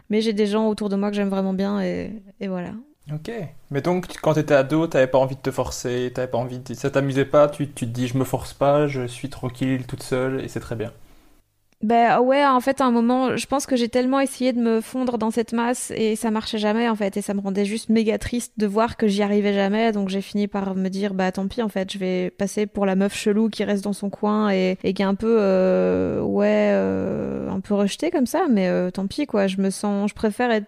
mais 0.10 0.22
j'ai 0.22 0.34
des 0.34 0.48
gens 0.48 0.68
autour 0.68 0.90
de 0.90 0.96
moi 0.96 1.10
que 1.10 1.16
j'aime 1.16 1.30
vraiment 1.30 1.54
bien, 1.54 1.82
et, 1.82 2.12
voilà. 2.42 2.72
Ok. 3.12 3.32
Mais 3.70 3.82
donc, 3.82 4.08
quand 4.22 4.34
t'étais 4.34 4.56
ado, 4.56 4.88
t'avais 4.88 5.08
pas 5.08 5.18
envie 5.18 5.36
de 5.36 5.42
te 5.42 5.52
forcer, 5.52 6.12
t'avais 6.16 6.30
pas 6.30 6.38
envie 6.38 6.60
de... 6.60 6.74
ça 6.74 6.90
t'amusait 6.90 7.26
pas, 7.26 7.48
tu, 7.48 7.70
tu 7.70 7.86
te 7.86 7.92
dis 7.92 8.08
je 8.08 8.18
me 8.18 8.24
force 8.24 8.54
pas, 8.54 8.88
je 8.88 9.06
suis 9.08 9.30
tranquille 9.30 9.86
toute 9.86 10.04
seule 10.04 10.44
et 10.44 10.48
c'est 10.48 10.62
très 10.62 10.76
bien. 10.76 10.92
Ben 11.84 12.22
ouais, 12.22 12.46
en 12.46 12.62
fait, 12.62 12.80
à 12.80 12.86
un 12.86 12.92
moment, 12.92 13.36
je 13.36 13.46
pense 13.46 13.66
que 13.66 13.76
j'ai 13.76 13.90
tellement 13.90 14.22
essayé 14.22 14.54
de 14.54 14.60
me 14.60 14.80
fondre 14.80 15.18
dans 15.18 15.32
cette 15.32 15.52
masse 15.52 15.92
et 15.94 16.16
ça 16.16 16.32
marchait 16.32 16.58
jamais 16.58 16.88
en 16.88 16.96
fait, 16.96 17.18
et 17.18 17.22
ça 17.22 17.34
me 17.34 17.42
rendait 17.42 17.66
juste 17.66 17.90
méga 17.90 18.18
triste 18.18 18.54
de 18.56 18.66
voir 18.66 18.96
que 18.96 19.10
j'y 19.10 19.22
arrivais 19.22 19.54
jamais. 19.54 19.92
Donc 19.92 20.08
j'ai 20.08 20.22
fini 20.22 20.48
par 20.48 20.76
me 20.76 20.88
dire 20.88 21.14
bah 21.14 21.30
tant 21.34 21.46
pis 21.50 21.62
en 21.62 21.68
fait, 21.68 21.92
je 21.92 21.98
vais 21.98 22.30
passer 22.30 22.68
pour 22.68 22.86
la 22.86 22.96
meuf 22.96 23.14
chelou 23.14 23.50
qui 23.50 23.66
reste 23.66 23.84
dans 23.84 23.92
son 23.92 24.10
coin 24.10 24.50
et, 24.50 24.78
qui 24.82 25.02
est 25.02 25.04
un 25.04 25.16
peu 25.16 25.38
euh, 25.42 26.22
ouais 26.22 26.70
euh, 26.72 27.50
un 27.50 27.60
peu 27.60 27.74
rejetée 27.74 28.12
comme 28.12 28.28
ça, 28.28 28.46
mais 28.50 28.70
euh, 28.70 28.90
tant 28.90 29.08
pis 29.08 29.26
quoi. 29.28 29.48
Je 29.48 29.58
me 29.60 29.70
sens, 29.70 30.10
je 30.10 30.16
préfère 30.16 30.52
être 30.52 30.68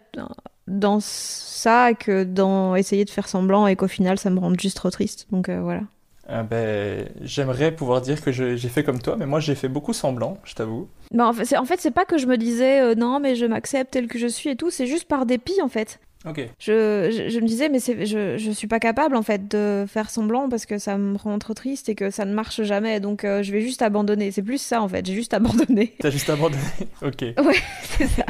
dans 0.67 0.99
ça 0.99 1.93
que 1.93 2.25
dans 2.25 2.75
essayer 2.75 3.05
de 3.05 3.09
faire 3.09 3.29
semblant 3.29 3.67
et 3.67 3.77
qu'au 3.77 3.87
final 3.87 4.19
ça 4.19 4.29
me 4.29 4.39
rende 4.39 4.59
juste 4.59 4.75
trop 4.75 4.89
triste. 4.89 5.27
Donc 5.31 5.47
euh, 5.47 5.61
voilà. 5.61 5.81
Ah 6.27 6.43
ben, 6.43 7.07
j'aimerais 7.21 7.71
pouvoir 7.71 8.01
dire 8.01 8.21
que 8.23 8.31
j'ai 8.31 8.57
fait 8.69 8.83
comme 8.83 8.99
toi, 9.01 9.15
mais 9.17 9.25
moi 9.25 9.39
j'ai 9.39 9.55
fait 9.55 9.67
beaucoup 9.67 9.93
semblant, 9.93 10.37
je 10.43 10.55
t'avoue. 10.55 10.87
Bah, 11.11 11.27
en 11.27 11.33
fait, 11.33 11.45
c'est 11.45 11.57
en 11.57 11.65
fait, 11.65 11.89
pas 11.91 12.05
que 12.05 12.17
je 12.17 12.25
me 12.25 12.37
disais 12.37 12.81
euh, 12.81 12.95
non, 12.95 13.19
mais 13.19 13.35
je 13.35 13.45
m'accepte 13.45 13.91
tel 13.91 14.07
que 14.07 14.17
je 14.17 14.27
suis 14.27 14.49
et 14.49 14.55
tout, 14.55 14.71
c'est 14.71 14.87
juste 14.87 15.07
par 15.07 15.25
dépit 15.25 15.61
en 15.61 15.69
fait. 15.69 15.99
Ok. 16.27 16.41
Je, 16.57 17.11
je, 17.11 17.29
je 17.29 17.39
me 17.39 17.45
disais, 17.45 17.69
mais 17.69 17.77
je, 17.79 18.37
je 18.37 18.51
suis 18.51 18.67
pas 18.67 18.79
capable 18.79 19.15
en 19.15 19.21
fait 19.21 19.47
de 19.47 19.85
faire 19.87 20.09
semblant 20.09 20.49
parce 20.49 20.65
que 20.65 20.79
ça 20.79 20.97
me 20.97 21.17
rend 21.17 21.37
trop 21.37 21.53
triste 21.53 21.87
et 21.87 21.93
que 21.93 22.09
ça 22.09 22.25
ne 22.25 22.33
marche 22.33 22.63
jamais. 22.63 22.99
Donc 22.99 23.23
euh, 23.23 23.43
je 23.43 23.51
vais 23.51 23.61
juste 23.61 23.83
abandonner. 23.83 24.31
C'est 24.31 24.41
plus 24.41 24.57
ça 24.59 24.81
en 24.81 24.87
fait. 24.89 25.05
J'ai 25.05 25.13
juste 25.13 25.33
abandonné. 25.35 25.93
T'as 25.99 26.09
juste 26.09 26.29
abandonné 26.29 26.63
Ok. 27.03 27.21
Ouais, 27.21 27.55
c'est 27.83 28.07
ça. 28.07 28.25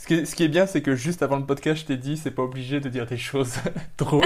Ce 0.00 0.06
qui, 0.06 0.14
est, 0.14 0.24
ce 0.24 0.34
qui 0.34 0.44
est 0.44 0.48
bien, 0.48 0.64
c'est 0.64 0.80
que 0.80 0.96
juste 0.96 1.22
avant 1.22 1.36
le 1.36 1.44
podcast, 1.44 1.82
je 1.82 1.84
t'ai 1.84 1.98
dit, 1.98 2.16
c'est 2.16 2.30
pas 2.30 2.40
obligé 2.42 2.80
de 2.80 2.88
dire 2.88 3.04
des 3.04 3.18
choses 3.18 3.56
drôles. 3.98 4.22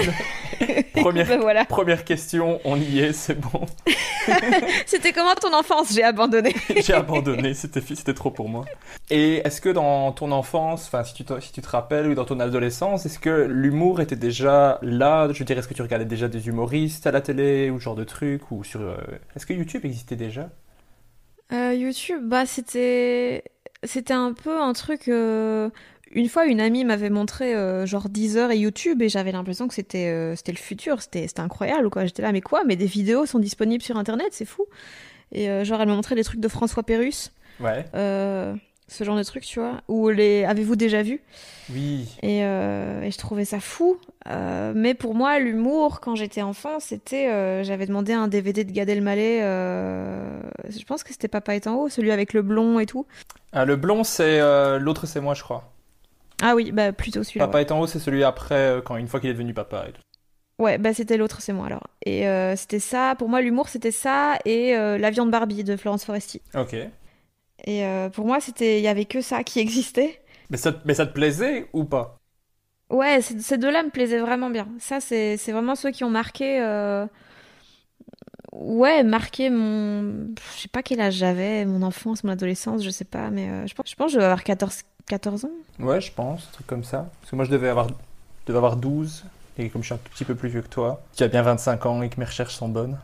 première, 0.95 1.27
Ben 1.27 1.41
voilà. 1.41 1.65
première 1.65 2.05
question, 2.05 2.61
on 2.63 2.77
y 2.77 2.99
est, 2.99 3.11
c'est 3.11 3.37
bon. 3.37 3.65
C'était 4.85 5.11
comment 5.11 5.35
ton 5.35 5.53
enfance? 5.53 5.93
J'ai 5.93 6.03
abandonné. 6.03 6.55
J'ai 6.77 6.93
abandonné, 6.93 7.53
c'était 7.53 7.81
c'était 7.81 8.13
trop 8.13 8.31
pour 8.31 8.47
moi. 8.47 8.63
Et 9.09 9.45
est-ce 9.45 9.59
que 9.59 9.67
dans 9.67 10.13
ton 10.13 10.31
enfance, 10.31 10.85
enfin 10.87 11.03
si 11.03 11.13
tu 11.13 11.25
te, 11.25 11.37
si 11.41 11.51
tu 11.51 11.61
te 11.61 11.67
rappelles, 11.67 12.07
ou 12.07 12.15
dans 12.15 12.25
ton 12.25 12.39
adolescence, 12.39 13.05
est-ce 13.05 13.19
que 13.19 13.45
l'humour 13.49 13.99
était 13.99 14.15
déjà 14.15 14.79
là? 14.81 15.27
Je 15.33 15.39
veux 15.39 15.45
dire, 15.45 15.57
est-ce 15.57 15.67
que 15.67 15.73
tu 15.73 15.81
regardais 15.81 16.05
déjà 16.05 16.29
des 16.29 16.47
humoristes 16.47 17.05
à 17.05 17.11
la 17.11 17.19
télé 17.19 17.69
ou 17.69 17.79
ce 17.79 17.83
genre 17.83 17.95
de 17.95 18.05
ou 18.49 18.63
sur 18.63 18.79
euh, 18.79 18.95
Est-ce 19.35 19.45
que 19.45 19.53
YouTube 19.53 19.83
existait 19.83 20.15
déjà? 20.15 20.49
Euh, 21.51 21.73
YouTube, 21.73 22.21
bah 22.23 22.45
c'était 22.45 23.43
c'était 23.85 24.13
un 24.13 24.33
peu 24.33 24.59
un 24.61 24.73
truc. 24.73 25.07
euh, 25.07 25.69
Une 26.11 26.29
fois, 26.29 26.45
une 26.45 26.61
amie 26.61 26.85
m'avait 26.85 27.09
montré 27.09 27.53
euh, 27.55 27.85
genre 27.85 28.09
Deezer 28.09 28.51
et 28.51 28.57
YouTube 28.57 29.01
et 29.01 29.09
j'avais 29.09 29.31
l'impression 29.31 29.67
que 29.67 29.73
c'était 29.73 30.07
euh, 30.07 30.35
c'était 30.35 30.51
le 30.53 30.57
futur, 30.57 31.01
c'était 31.01 31.27
incroyable 31.39 31.89
quoi. 31.89 32.05
J'étais 32.05 32.21
là, 32.21 32.31
mais 32.31 32.41
quoi? 32.41 32.63
Mais 32.65 32.75
des 32.75 32.85
vidéos 32.85 33.25
sont 33.25 33.39
disponibles 33.39 33.83
sur 33.83 33.97
internet, 33.97 34.27
c'est 34.31 34.45
fou. 34.45 34.65
Et 35.31 35.65
genre, 35.65 35.81
elle 35.81 35.87
m'a 35.89 35.95
montré 35.95 36.15
des 36.15 36.23
trucs 36.23 36.39
de 36.39 36.47
François 36.47 36.83
Pérus, 36.83 37.31
Ouais. 37.59 37.85
Ce 38.87 39.03
genre 39.03 39.17
de 39.17 39.23
trucs, 39.23 39.45
tu 39.45 39.59
vois. 39.59 39.81
Ou 39.87 40.09
les 40.09 40.43
avez-vous 40.45 40.75
déjà 40.75 41.01
vu? 41.01 41.21
Oui. 41.73 42.07
et, 42.21 42.43
euh, 42.43 43.01
et 43.01 43.09
je 43.09 43.17
trouvais 43.17 43.45
ça 43.45 43.59
fou. 43.59 43.97
Euh, 44.27 44.73
mais 44.75 44.93
pour 44.93 45.15
moi, 45.15 45.39
l'humour, 45.39 45.99
quand 46.01 46.15
j'étais 46.15 46.43
enfant, 46.43 46.79
c'était. 46.79 47.27
euh, 47.29 47.63
J'avais 47.63 47.87
demandé 47.87 48.13
un 48.13 48.27
DVD 48.27 48.63
de 48.63 48.71
Gad 48.71 48.87
Elmaleh. 48.89 49.39
je 49.41 50.83
pense 50.85 51.03
que 51.03 51.11
c'était 51.11 51.27
Papa 51.27 51.55
est 51.55 51.67
en 51.67 51.75
haut, 51.75 51.89
celui 51.89 52.11
avec 52.11 52.33
le 52.33 52.41
blond 52.41 52.79
et 52.79 52.85
tout. 52.85 53.05
Ah, 53.51 53.65
le 53.65 53.75
blond, 53.75 54.03
c'est 54.03 54.39
l'autre, 54.79 55.07
c'est 55.07 55.21
moi, 55.21 55.33
je 55.33 55.43
crois. 55.43 55.71
Ah 56.43 56.53
oui, 56.53 56.71
bah 56.71 56.91
plutôt 56.91 57.23
celui-là. 57.23 57.47
Papa 57.47 57.57
ouais. 57.59 57.63
est 57.63 57.71
en 57.71 57.79
haut, 57.79 57.87
c'est 57.87 57.99
celui 57.99 58.23
après, 58.23 58.81
quand 58.85 58.97
une 58.97 59.07
fois 59.07 59.19
qu'il 59.19 59.29
est 59.29 59.33
devenu 59.33 59.53
papa. 59.53 59.85
Et 59.87 59.93
tout. 59.93 60.01
Ouais, 60.59 60.77
bah 60.77 60.93
c'était 60.93 61.17
l'autre, 61.17 61.41
c'est 61.41 61.53
moi 61.53 61.65
alors. 61.65 61.87
Et 62.05 62.25
c'était 62.55 62.79
ça. 62.79 63.15
Pour 63.17 63.29
moi, 63.29 63.41
l'humour, 63.41 63.69
c'était 63.69 63.91
ça 63.91 64.37
et 64.45 64.73
La 64.75 65.09
viande 65.09 65.31
Barbie 65.31 65.63
de 65.63 65.75
Florence 65.77 66.05
Foresti. 66.05 66.41
Ok. 66.53 66.75
Et 67.65 67.85
euh, 67.85 68.09
pour 68.09 68.25
moi, 68.25 68.39
c'était, 68.39 68.79
il 68.79 68.83
y 68.83 68.87
avait 68.87 69.05
que 69.05 69.21
ça 69.21 69.43
qui 69.43 69.59
existait. 69.59 70.21
Mais 70.49 70.57
ça, 70.57 70.81
mais 70.85 70.93
ça 70.95 71.05
te 71.05 71.13
plaisait 71.13 71.69
ou 71.73 71.85
pas? 71.85 72.17
Ouais, 72.89 73.19
ces 73.21 73.57
deux-là 73.57 73.83
me 73.83 73.89
plaisaient 73.89 74.19
vraiment 74.19 74.49
bien. 74.49 74.67
Ça, 74.79 74.99
c'est 75.01 75.37
c'est 75.37 75.51
vraiment 75.51 75.75
ceux 75.75 75.91
qui 75.91 76.03
ont 76.03 76.09
marqué. 76.09 76.61
euh, 76.61 77.07
Ouais, 78.51 79.03
marqué 79.03 79.49
mon. 79.49 80.33
Je 80.55 80.61
sais 80.61 80.67
pas 80.69 80.81
quel 80.83 81.01
âge 81.01 81.15
j'avais, 81.15 81.65
mon 81.65 81.81
enfance, 81.81 82.23
mon 82.23 82.31
adolescence, 82.31 82.83
je 82.83 82.89
sais 82.89 83.03
pas, 83.05 83.29
mais 83.29 83.49
euh, 83.49 83.67
je 83.67 83.73
pense, 83.73 83.89
je 83.89 83.95
pense 83.95 84.07
que 84.07 84.11
je 84.13 84.15
devais 84.17 84.25
avoir 84.25 84.43
14, 84.43 84.81
14 85.07 85.45
ans. 85.45 85.51
Ouais, 85.79 86.01
je 86.01 86.11
pense, 86.11 86.47
un 86.47 86.51
truc 86.51 86.67
comme 86.67 86.83
ça. 86.83 87.09
Parce 87.21 87.31
que 87.31 87.35
moi, 87.35 87.45
je 87.45 87.51
devais 87.51 87.69
avoir, 87.69 87.87
je 87.89 87.93
devais 88.47 88.57
avoir 88.57 88.77
12. 88.77 89.23
Et 89.57 89.69
comme 89.69 89.81
je 89.83 89.87
suis 89.87 89.93
un 89.95 89.97
tout 89.97 90.09
petit 90.11 90.25
peu 90.25 90.35
plus 90.35 90.49
vieux 90.49 90.61
que 90.61 90.67
toi, 90.69 91.01
tu 91.15 91.23
as 91.23 91.27
bien 91.29 91.41
25 91.41 91.85
ans 91.85 92.01
et 92.01 92.09
que 92.09 92.19
mes 92.19 92.25
recherches 92.25 92.55
sont 92.55 92.67
bonnes. 92.69 92.97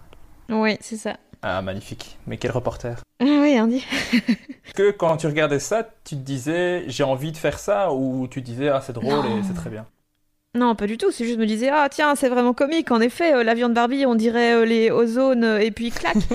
Oui, 0.50 0.78
c'est 0.82 0.98
ça. 0.98 1.18
Ah, 1.42 1.62
magnifique. 1.62 2.18
Mais 2.28 2.38
quel 2.38 2.52
reporter. 2.52 3.02
Ah 3.20 3.26
oui, 3.42 3.60
Andy. 3.60 3.84
Que 4.76 4.92
quand 4.92 5.18
tu 5.18 5.28
regardais 5.28 5.60
ça, 5.60 5.84
tu 6.06 6.16
te 6.16 6.22
disais 6.22 6.86
j'ai 6.88 7.04
envie 7.04 7.32
de 7.34 7.38
faire 7.38 7.60
ça 7.60 7.92
ou 7.92 8.28
tu 8.30 8.42
disais 8.42 8.70
ah 8.70 8.80
c'est 8.80 8.94
drôle 8.94 9.26
et 9.26 9.44
c'est 9.46 9.54
très 9.56 9.70
bien 9.70 9.86
Non, 10.56 10.76
pas 10.76 10.88
du 10.88 10.98
tout. 10.98 11.12
C'est 11.12 11.26
juste 11.26 11.40
me 11.40 11.46
disais, 11.46 11.70
ah 11.70 11.88
tiens, 11.92 12.16
c'est 12.16 12.30
vraiment 12.30 12.54
comique. 12.54 12.90
En 12.92 13.02
effet, 13.02 13.34
euh, 13.34 13.44
la 13.44 13.54
viande 13.54 13.74
Barbie, 13.74 14.06
on 14.06 14.16
dirait 14.16 14.54
euh, 14.54 14.66
les 14.66 14.90
ozones 14.92 15.44
euh, 15.44 15.60
et 15.60 15.72
puis 15.72 15.92
clac. 15.92 16.16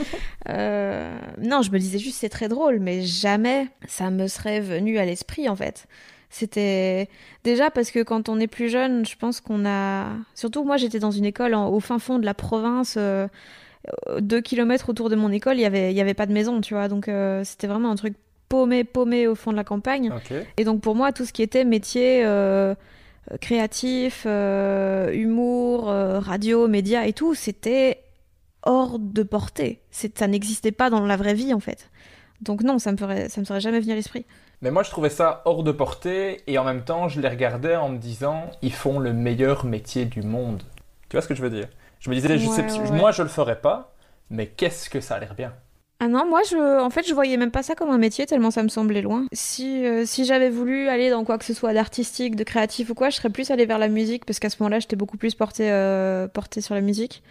Euh, 0.49 1.19
non, 1.43 1.63
je 1.63 1.73
me 1.73 1.79
disais 1.81 1.99
juste 1.99 2.19
c'est 2.21 2.29
très 2.29 2.47
drôle, 2.47 2.79
mais 2.79 3.03
jamais 3.03 3.67
ça 3.89 4.11
me 4.11 4.29
serait 4.29 4.61
venu 4.61 4.97
à 4.99 5.05
l'esprit 5.05 5.49
en 5.49 5.57
fait. 5.57 5.87
C'était 6.31 7.09
déjà 7.43 7.71
parce 7.73 7.91
que 7.91 8.03
quand 8.05 8.29
on 8.29 8.39
est 8.39 8.47
plus 8.47 8.69
jeune, 8.69 9.05
je 9.05 9.17
pense 9.17 9.41
qu'on 9.41 9.67
a. 9.67 10.07
Surtout 10.37 10.63
moi, 10.63 10.77
j'étais 10.77 11.01
dans 11.01 11.11
une 11.11 11.25
école 11.25 11.53
en- 11.55 11.69
au 11.71 11.81
fin 11.81 11.99
fond 11.99 12.21
de 12.21 12.25
la 12.25 12.35
province. 12.35 12.97
Euh, 14.09 14.21
deux 14.21 14.41
kilomètres 14.41 14.89
autour 14.89 15.09
de 15.11 15.17
mon 15.17 15.31
école, 15.31 15.57
il 15.57 15.63
y 15.63 15.67
avait, 15.67 15.93
il 15.93 15.97
y 15.97 16.01
avait 16.01 16.15
pas 16.15 16.27
de 16.27 16.33
maison, 16.33 16.61
tu 16.61 16.75
vois. 16.75 16.89
Donc 16.89 17.09
euh, 17.09 17.45
c'était 17.45 17.67
vraiment 17.67 17.91
un 17.91 17.97
truc 17.97 18.15
paumé, 18.49 18.85
paumé 18.85 19.27
au 19.27 19.35
fond 19.35 19.51
de 19.51 19.57
la 19.57 19.65
campagne. 19.65 20.13
Et 20.57 20.65
donc 20.65 20.81
pour 20.81 20.95
moi, 20.95 21.13
tout 21.13 21.25
ce 21.25 21.33
qui 21.33 21.43
était 21.43 21.65
métier 21.65 22.25
euh, 22.25 22.75
créatif, 23.41 24.25
euh, 24.27 25.13
humour, 25.13 25.87
radio, 25.87 26.69
médias 26.69 27.05
et 27.05 27.13
tout, 27.13 27.35
c'était 27.35 28.03
hors 28.63 28.99
de 28.99 29.23
portée. 29.23 29.81
C'est, 29.91 30.19
ça 30.19 30.27
n'existait 30.27 30.73
pas 30.73 30.91
dans 30.91 31.01
la 31.01 31.17
vraie 31.17 31.35
vie 31.35 31.55
en 31.55 31.61
fait. 31.61 31.91
Donc 32.43 32.63
non, 32.63 32.79
ça 32.79 32.93
me 32.93 32.97
ferait, 32.97 33.29
ça 33.29 33.41
me 33.41 33.47
serait 33.47 33.61
jamais 33.61 33.81
venu 33.81 33.93
à 33.93 33.95
l'esprit. 33.95 34.27
Mais 34.63 34.71
moi 34.71 34.83
je 34.83 34.91
trouvais 34.91 35.11
ça 35.11 35.43
hors 35.45 35.63
de 35.63 35.73
portée 35.73 36.43
et 36.47 36.59
en 36.59 36.65
même 36.65 36.83
temps 36.83 37.09
je 37.09 37.21
les 37.21 37.29
regardais 37.29 37.77
en 37.77 37.91
me 37.91 37.99
disant 37.99 38.51
ils 38.63 38.73
font 38.73 38.99
le 38.99 39.13
meilleur 39.13 39.65
métier 39.65 40.05
du 40.05 40.23
monde. 40.23 40.63
Tu 41.09 41.17
vois 41.17 41.23
ce 41.23 41.29
que 41.29 41.35
je 41.35 41.43
veux 41.43 41.51
dire? 41.51 41.69
Je 42.01 42.11
me 42.11 42.15
disais 42.15 42.39
je 42.39 42.47
sais, 42.47 42.63
Ouais, 42.63 42.91
ouais. 42.91 42.97
moi 42.97 43.13
je 43.13 43.23
le 43.23 43.29
ferais 43.29 43.61
pas, 43.61 43.95
mais 44.31 44.47
qu'est-ce 44.47 44.91
que 44.91 45.01
ça 45.01 45.17
a 45.17 45.21
l'air 45.21 45.35
bien. 45.35 45.53
Ah 45.99 46.09
non, 46.09 46.27
moi 46.27 46.43
je, 46.49 46.81
en 46.81 46.91
fait, 46.91 47.09
je 47.09 47.15
voyais 47.15 47.39
même 47.39 47.51
pas 47.51 47.63
ça 47.63 47.75
comme 47.75 47.89
un 47.89 47.97
métier 47.97 48.27
tellement 48.27 48.51
ça 48.51 48.63
me 48.63 48.69
semblait 48.69 49.01
loin. 49.01 49.27
Si, 49.33 49.87
euh, 49.87 50.05
si 50.05 50.27
j'avais 50.27 50.51
voulu 50.51 50.89
aller 50.89 51.09
dans 51.09 51.25
quoi 51.25 51.39
que 51.39 51.45
ce 51.45 51.55
soit 51.55 51.73
d'artistique, 51.73 52.37
de 52.37 52.45
créatif 52.45 52.91
ou 52.91 52.95
quoi, 52.95 53.09
je 53.09 53.17
serais 53.17 53.31
plus 53.31 53.51
allée 53.51 53.65
vers 53.65 53.79
la 53.79 53.89
musique 53.89 54.27
parce 54.27 54.39
qu'à 54.39 54.51
ce 54.51 54.57
moment-là, 54.61 54.79
j'étais 54.79 54.97
beaucoup 54.97 55.17
plus 55.17 55.35
portée, 55.35 55.71
euh, 55.71 56.29
portée 56.29 56.61
sur 56.61 56.75
la 56.75 56.83
musique. 56.83 57.23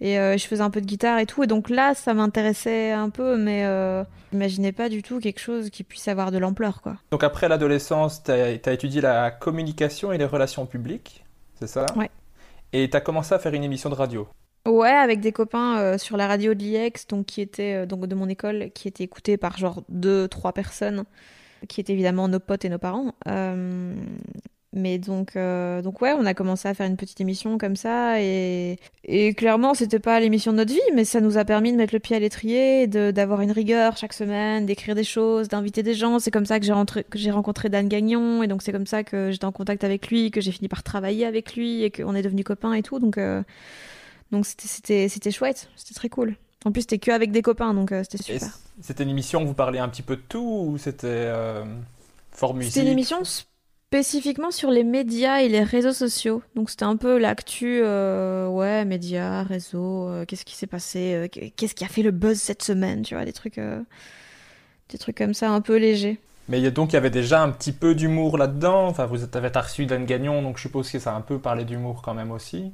Et 0.00 0.18
euh, 0.18 0.38
je 0.38 0.46
faisais 0.46 0.62
un 0.62 0.70
peu 0.70 0.80
de 0.80 0.86
guitare 0.86 1.18
et 1.18 1.26
tout. 1.26 1.42
Et 1.42 1.46
donc 1.46 1.68
là, 1.68 1.94
ça 1.94 2.14
m'intéressait 2.14 2.92
un 2.92 3.10
peu, 3.10 3.36
mais 3.36 3.66
j'imaginais 4.32 4.72
pas 4.72 4.88
du 4.88 5.02
tout 5.02 5.18
quelque 5.18 5.40
chose 5.40 5.68
qui 5.68 5.82
puisse 5.84 6.08
avoir 6.08 6.30
de 6.30 6.38
l'ampleur, 6.38 6.80
quoi. 6.80 6.96
Donc 7.10 7.22
après 7.24 7.48
l'adolescence, 7.48 8.22
tu 8.22 8.30
as, 8.30 8.72
étudié 8.72 9.02
la 9.02 9.30
communication 9.30 10.12
et 10.12 10.18
les 10.18 10.24
relations 10.24 10.64
publiques, 10.64 11.24
c'est 11.58 11.66
ça? 11.66 11.84
Ouais. 11.94 12.10
Et 12.72 12.90
tu 12.90 12.96
as 12.96 13.00
commencé 13.00 13.34
à 13.34 13.38
faire 13.38 13.54
une 13.54 13.64
émission 13.64 13.90
de 13.90 13.94
radio. 13.94 14.28
Ouais, 14.66 14.90
avec 14.90 15.20
des 15.20 15.32
copains 15.32 15.78
euh, 15.78 15.98
sur 15.98 16.16
la 16.16 16.26
radio 16.26 16.52
de 16.52 16.58
l'IEX, 16.58 17.06
donc 17.06 17.26
qui 17.26 17.40
était 17.40 17.84
euh, 17.84 17.86
de 17.86 18.14
mon 18.14 18.28
école, 18.28 18.70
qui 18.74 18.88
était 18.88 19.04
écoutée 19.04 19.36
par 19.36 19.56
genre 19.56 19.82
deux, 19.88 20.28
trois 20.28 20.52
personnes, 20.52 21.04
qui 21.68 21.80
étaient 21.80 21.94
évidemment 21.94 22.28
nos 22.28 22.40
potes 22.40 22.64
et 22.64 22.68
nos 22.68 22.78
parents. 22.78 23.14
Euh, 23.28 23.94
mais 24.78 24.98
donc, 24.98 25.36
euh, 25.36 25.82
donc 25.82 26.00
ouais, 26.00 26.12
on 26.12 26.24
a 26.24 26.34
commencé 26.34 26.68
à 26.68 26.74
faire 26.74 26.86
une 26.86 26.96
petite 26.96 27.20
émission 27.20 27.58
comme 27.58 27.76
ça, 27.76 28.20
et, 28.20 28.78
et 29.04 29.34
clairement, 29.34 29.74
c'était 29.74 29.98
pas 29.98 30.18
l'émission 30.20 30.52
de 30.52 30.58
notre 30.58 30.72
vie, 30.72 30.80
mais 30.94 31.04
ça 31.04 31.20
nous 31.20 31.36
a 31.36 31.44
permis 31.44 31.72
de 31.72 31.76
mettre 31.76 31.94
le 31.94 32.00
pied 32.00 32.16
à 32.16 32.18
l'étrier, 32.18 32.86
d'avoir 32.86 33.40
une 33.40 33.52
rigueur 33.52 33.96
chaque 33.96 34.12
semaine, 34.12 34.64
d'écrire 34.66 34.94
des 34.94 35.04
choses, 35.04 35.48
d'inviter 35.48 35.82
des 35.82 35.94
gens. 35.94 36.18
C'est 36.18 36.30
comme 36.30 36.46
ça 36.46 36.60
que 36.60 36.66
j'ai 37.14 37.30
rencontré 37.30 37.68
Dan 37.68 37.88
Gagnon, 37.88 38.42
et 38.42 38.46
donc 38.46 38.62
c'est 38.62 38.72
comme 38.72 38.86
ça 38.86 39.04
que 39.04 39.30
j'étais 39.30 39.44
en 39.44 39.52
contact 39.52 39.84
avec 39.84 40.08
lui, 40.08 40.30
que 40.30 40.40
j'ai 40.40 40.52
fini 40.52 40.68
par 40.68 40.82
travailler 40.82 41.26
avec 41.26 41.54
lui, 41.54 41.82
et 41.82 41.90
qu'on 41.90 42.14
est 42.14 42.22
devenus 42.22 42.44
copains 42.44 42.72
et 42.72 42.82
tout. 42.82 42.98
Donc 42.98 43.18
euh, 43.18 43.42
donc 44.30 44.46
c'était 44.46 45.30
chouette, 45.30 45.68
c'était 45.76 45.94
très 45.94 46.08
cool. 46.08 46.36
En 46.64 46.72
plus 46.72 46.82
c'était 46.82 46.98
que 46.98 47.10
avec 47.10 47.30
des 47.30 47.42
copains 47.42 47.74
donc 47.74 47.92
euh, 47.92 48.02
c'était 48.02 48.22
super. 48.22 48.48
C'était 48.80 49.04
une 49.04 49.10
émission 49.10 49.42
où 49.42 49.46
vous 49.46 49.54
parliez 49.54 49.78
un 49.78 49.88
petit 49.88 50.02
peu 50.02 50.16
de 50.16 50.22
tout 50.28 50.66
ou 50.68 50.78
c'était 50.78 51.32
fort 52.30 52.54
musique 52.54 52.72
C'était 52.72 52.86
une 52.86 52.92
émission 52.92 53.22
spécifiquement 53.88 54.50
sur 54.50 54.70
les 54.70 54.84
médias 54.84 55.38
et 55.40 55.48
les 55.48 55.62
réseaux 55.62 55.92
sociaux. 55.92 56.42
Donc 56.54 56.68
c'était 56.68 56.84
un 56.84 56.96
peu 56.96 57.18
l'actu 57.18 57.80
euh, 57.82 58.46
ouais, 58.46 58.84
médias, 58.84 59.42
réseaux, 59.44 60.08
euh, 60.08 60.24
qu'est-ce 60.26 60.44
qui 60.44 60.54
s'est 60.56 60.66
passé, 60.66 61.14
euh, 61.14 61.28
qu'est-ce 61.56 61.74
qui 61.74 61.84
a 61.84 61.88
fait 61.88 62.02
le 62.02 62.10
buzz 62.10 62.38
cette 62.38 62.62
semaine, 62.62 63.00
tu 63.02 63.14
vois, 63.14 63.24
des 63.24 63.32
trucs 63.32 63.58
des 64.90 64.98
trucs 64.98 65.16
comme 65.16 65.32
ça 65.34 65.50
un 65.50 65.62
peu 65.62 65.76
légers. 65.76 66.18
Mais 66.50 66.70
donc 66.70 66.92
il 66.92 66.94
y 66.94 66.96
avait 66.96 67.10
déjà 67.10 67.42
un 67.42 67.50
petit 67.50 67.72
peu 67.72 67.94
d'humour 67.94 68.36
là-dedans. 68.36 68.86
Enfin, 68.86 69.06
vous 69.06 69.24
avez 69.34 69.48
reçu 69.48 69.86
Dan 69.86 70.04
Gagnon, 70.04 70.42
donc 70.42 70.58
je 70.58 70.62
suppose 70.62 70.90
que 70.90 70.98
ça 70.98 71.12
a 71.12 71.16
un 71.16 71.22
peu 71.22 71.38
parlé 71.38 71.64
d'humour 71.64 72.02
quand 72.02 72.14
même 72.14 72.30
aussi. 72.30 72.72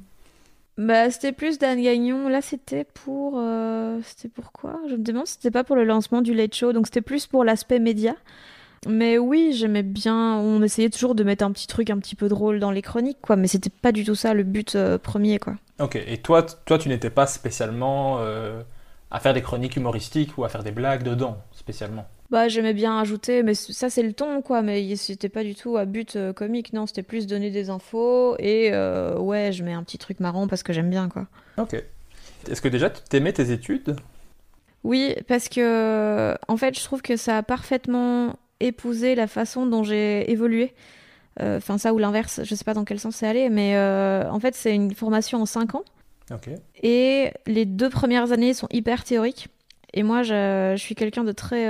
Bah, 0.77 1.09
c'était 1.09 1.31
plus 1.31 1.57
Dan 1.57 1.81
Gagnon. 1.81 2.27
Là, 2.27 2.41
c'était 2.41 2.83
pour. 2.83 3.35
euh, 3.37 3.99
C'était 4.03 4.27
pour 4.27 4.51
quoi? 4.51 4.79
Je 4.89 4.95
me 4.95 5.03
demande 5.03 5.25
si 5.27 5.35
c'était 5.35 5.51
pas 5.51 5.63
pour 5.63 5.77
le 5.77 5.85
lancement 5.85 6.21
du 6.21 6.33
Late 6.33 6.53
Show. 6.53 6.73
Donc, 6.73 6.87
c'était 6.87 7.01
plus 7.01 7.27
pour 7.27 7.45
l'aspect 7.45 7.79
média. 7.79 8.15
Mais 8.87 9.17
oui, 9.17 9.53
j'aimais 9.53 9.83
bien. 9.83 10.35
On 10.35 10.61
essayait 10.61 10.89
toujours 10.89 11.15
de 11.15 11.23
mettre 11.23 11.43
un 11.43 11.51
petit 11.51 11.67
truc 11.67 11.89
un 11.89 11.97
petit 11.97 12.15
peu 12.15 12.27
drôle 12.27 12.59
dans 12.59 12.71
les 12.71 12.81
chroniques, 12.81 13.19
quoi. 13.21 13.35
Mais 13.35 13.47
c'était 13.47 13.69
pas 13.69 13.91
du 13.91 14.03
tout 14.03 14.15
ça 14.15 14.33
le 14.33 14.43
but 14.43 14.75
euh, 14.75 14.97
premier, 14.97 15.39
quoi. 15.39 15.55
Ok, 15.79 15.95
et 15.95 16.17
toi, 16.19 16.43
toi 16.43 16.77
tu 16.77 16.87
n'étais 16.87 17.09
pas 17.09 17.27
spécialement 17.27 18.19
euh, 18.19 18.61
à 19.11 19.19
faire 19.19 19.33
des 19.33 19.41
chroniques 19.41 19.75
humoristiques 19.75 20.37
ou 20.37 20.45
à 20.45 20.49
faire 20.49 20.63
des 20.63 20.71
blagues 20.71 21.03
dedans, 21.03 21.37
spécialement? 21.51 22.07
Bah, 22.29 22.47
j'aimais 22.47 22.73
bien 22.73 22.97
ajouter, 22.99 23.43
mais 23.43 23.53
ça, 23.53 23.89
c'est 23.89 24.03
le 24.03 24.13
ton, 24.13 24.41
quoi. 24.41 24.61
Mais 24.61 24.95
c'était 24.95 25.29
pas 25.29 25.43
du 25.43 25.55
tout 25.55 25.77
à 25.77 25.85
but 25.85 26.15
euh, 26.15 26.33
comique, 26.33 26.73
non. 26.73 26.85
C'était 26.85 27.03
plus 27.03 27.27
donner 27.27 27.51
des 27.51 27.69
infos. 27.69 28.35
Et 28.39 28.71
ouais, 28.71 29.51
je 29.51 29.63
mets 29.63 29.73
un 29.73 29.83
petit 29.83 29.97
truc 29.97 30.19
marrant 30.19 30.47
parce 30.47 30.63
que 30.63 30.73
j'aime 30.73 30.89
bien, 30.89 31.09
quoi. 31.09 31.27
Ok. 31.57 31.75
Est-ce 32.49 32.61
que 32.61 32.67
déjà 32.67 32.89
tu 32.89 33.01
t'aimais 33.09 33.33
tes 33.33 33.51
études? 33.51 33.95
Oui, 34.83 35.15
parce 35.27 35.49
que 35.49 36.35
en 36.47 36.57
fait, 36.57 36.77
je 36.77 36.83
trouve 36.83 37.01
que 37.01 37.17
ça 37.17 37.37
a 37.37 37.43
parfaitement 37.43 38.35
épousé 38.59 39.15
la 39.15 39.27
façon 39.27 39.65
dont 39.65 39.83
j'ai 39.83 40.29
évolué. 40.31 40.73
Enfin, 41.39 41.77
ça 41.77 41.93
ou 41.93 41.97
l'inverse, 41.97 42.41
je 42.43 42.55
sais 42.55 42.63
pas 42.63 42.73
dans 42.73 42.85
quel 42.85 42.99
sens 42.99 43.17
c'est 43.17 43.27
allé, 43.27 43.49
mais 43.49 43.77
en 43.77 44.39
fait, 44.39 44.55
c'est 44.55 44.73
une 44.73 44.93
formation 44.93 45.41
en 45.41 45.45
5 45.45 45.75
ans. 45.75 45.83
Et 46.81 47.31
les 47.45 47.65
deux 47.65 47.89
premières 47.89 48.31
années 48.31 48.53
sont 48.53 48.67
hyper 48.71 49.03
théoriques. 49.03 49.49
Et 49.93 50.03
moi, 50.03 50.23
je, 50.23 50.73
je 50.75 50.81
suis 50.81 50.95
quelqu'un 50.95 51.23
de 51.23 51.31
très 51.33 51.67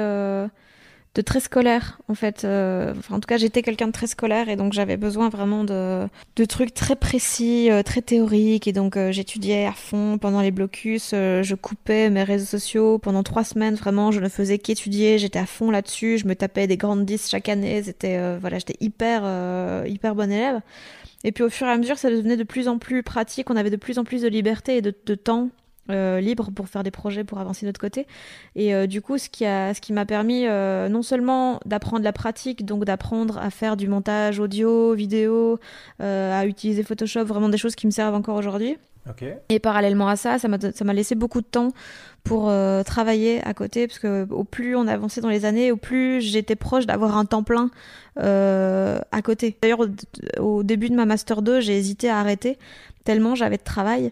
de 1.16 1.22
très 1.22 1.40
scolaire 1.40 2.00
en 2.10 2.14
fait. 2.14 2.44
Euh, 2.44 2.94
en 3.10 3.20
tout 3.20 3.28
cas, 3.28 3.38
j'étais 3.38 3.62
quelqu'un 3.62 3.88
de 3.88 3.92
très 3.94 4.08
scolaire 4.08 4.50
et 4.50 4.58
donc 4.58 4.74
j'avais 4.74 4.98
besoin 4.98 5.30
vraiment 5.30 5.64
de, 5.64 6.08
de 6.36 6.46
trucs 6.46 6.74
très 6.74 6.96
précis, 6.96 7.72
euh, 7.72 7.84
très 7.84 8.02
théoriques. 8.02 8.68
Et 8.68 8.74
donc 8.74 8.98
euh, 8.98 9.12
j'étudiais 9.12 9.66
à 9.66 9.72
fond 9.72 10.18
pendant 10.20 10.42
les 10.42 10.52
blocus. 10.52 11.12
je 11.12 11.56
coupais 11.56 12.10
mes 12.10 12.24
réseaux 12.24 12.46
sociaux 12.46 13.00
pendant 13.00 13.24
trois 13.24 13.46
semaines. 13.46 13.76
Vraiment, 13.76 14.12
je 14.12 14.20
ne 14.20 14.28
faisais 14.28 14.60
qu'étudier. 14.60 15.18
J'étais 15.18 15.40
à 15.40 15.46
fond 15.46 15.72
là-dessus. 15.72 16.18
Je 16.18 16.28
me 16.28 16.36
tapais 16.36 16.68
des 16.68 16.78
grandes 16.78 17.06
10 17.06 17.30
chaque 17.30 17.50
année. 17.50 17.82
C'était 17.84 18.38
voilà, 18.38 18.60
j'étais 18.60 18.78
hyper 18.82 19.24
hyper 19.88 20.16
bonne 20.16 20.32
élève. 20.32 20.62
Et 21.24 21.32
puis 21.32 21.44
au 21.44 21.50
fur 21.50 21.66
et 21.66 21.72
à 21.72 21.78
mesure, 21.78 21.98
ça 21.98 22.12
devenait 22.12 22.38
de 22.38 22.44
plus 22.44 22.68
en 22.68 22.78
plus 22.78 23.02
pratique. 23.02 23.50
On 23.50 23.56
avait 23.56 23.72
de 23.72 23.78
plus 23.78 23.98
en 23.98 24.04
plus 24.04 24.22
de 24.22 24.28
liberté 24.28 24.78
et 24.78 24.82
de, 24.82 24.94
de 25.06 25.16
temps 25.16 25.50
euh, 25.92 26.20
libre 26.20 26.50
pour 26.50 26.68
faire 26.68 26.82
des 26.82 26.90
projets 26.90 27.24
pour 27.24 27.38
avancer 27.38 27.64
de 27.64 27.70
notre 27.70 27.80
côté. 27.80 28.08
Et 28.56 28.74
euh, 28.74 28.88
du 28.88 29.04
coup 29.04 29.20
ce 29.20 29.30
qui 29.30 29.46
a 29.46 29.72
ce 29.76 29.82
qui 29.82 29.94
m'a 29.94 30.06
permis 30.06 30.48
euh, 30.48 30.90
non 30.90 31.04
seulement 31.04 31.60
d'apprendre 31.64 32.04
la 32.04 32.12
pratique 32.12 32.66
donc 32.66 32.86
d'apprendre 32.86 33.38
à 33.38 33.52
faire 33.52 33.78
du 33.78 33.88
montage 33.88 34.40
audio 34.40 34.96
vidéo 34.96 35.60
à 36.00 36.48
utiliser 36.48 36.82
Photoshop 36.82 37.26
vraiment 37.26 37.50
des 37.50 37.58
choses 37.58 37.76
qui 37.76 37.86
me 37.86 37.92
servent 37.92 38.16
encore 38.16 38.36
aujourd'hui. 38.36 38.78
Et 39.50 39.60
parallèlement 39.60 40.08
à 40.08 40.16
ça 40.16 40.40
ça 40.40 40.48
m'a 40.48 40.58
ça 40.60 40.84
m'a 40.84 40.94
laissé 40.94 41.14
beaucoup 41.14 41.42
de 41.42 41.46
temps 41.46 41.70
pour 42.24 42.52
travailler 42.86 43.44
à 43.44 43.54
côté 43.54 43.86
parce 43.86 44.00
que 44.00 44.28
au 44.32 44.44
plus 44.44 44.76
on 44.76 44.88
avançait 44.88 45.22
dans 45.22 45.30
les 45.30 45.46
années 45.46 45.72
au 45.72 45.78
plus 45.78 46.20
j'étais 46.22 46.56
proche 46.56 46.88
d'avoir 46.88 47.16
un 47.16 47.26
temps 47.26 47.44
plein 47.44 47.70
à 48.18 49.22
côté. 49.24 49.56
D'ailleurs 49.62 49.82
au, 50.40 50.42
au, 50.42 50.64
début 50.64 50.90
de 50.90 50.96
ma 50.96 51.06
master 51.06 51.44
2 51.44 51.60
j'ai 51.60 51.78
hésité 51.78 52.10
à 52.10 52.18
arrêter 52.18 52.58
tellement 53.04 53.36
j'avais 53.36 53.58
de 53.58 53.64
travail 53.64 54.06
euh, 54.08 54.10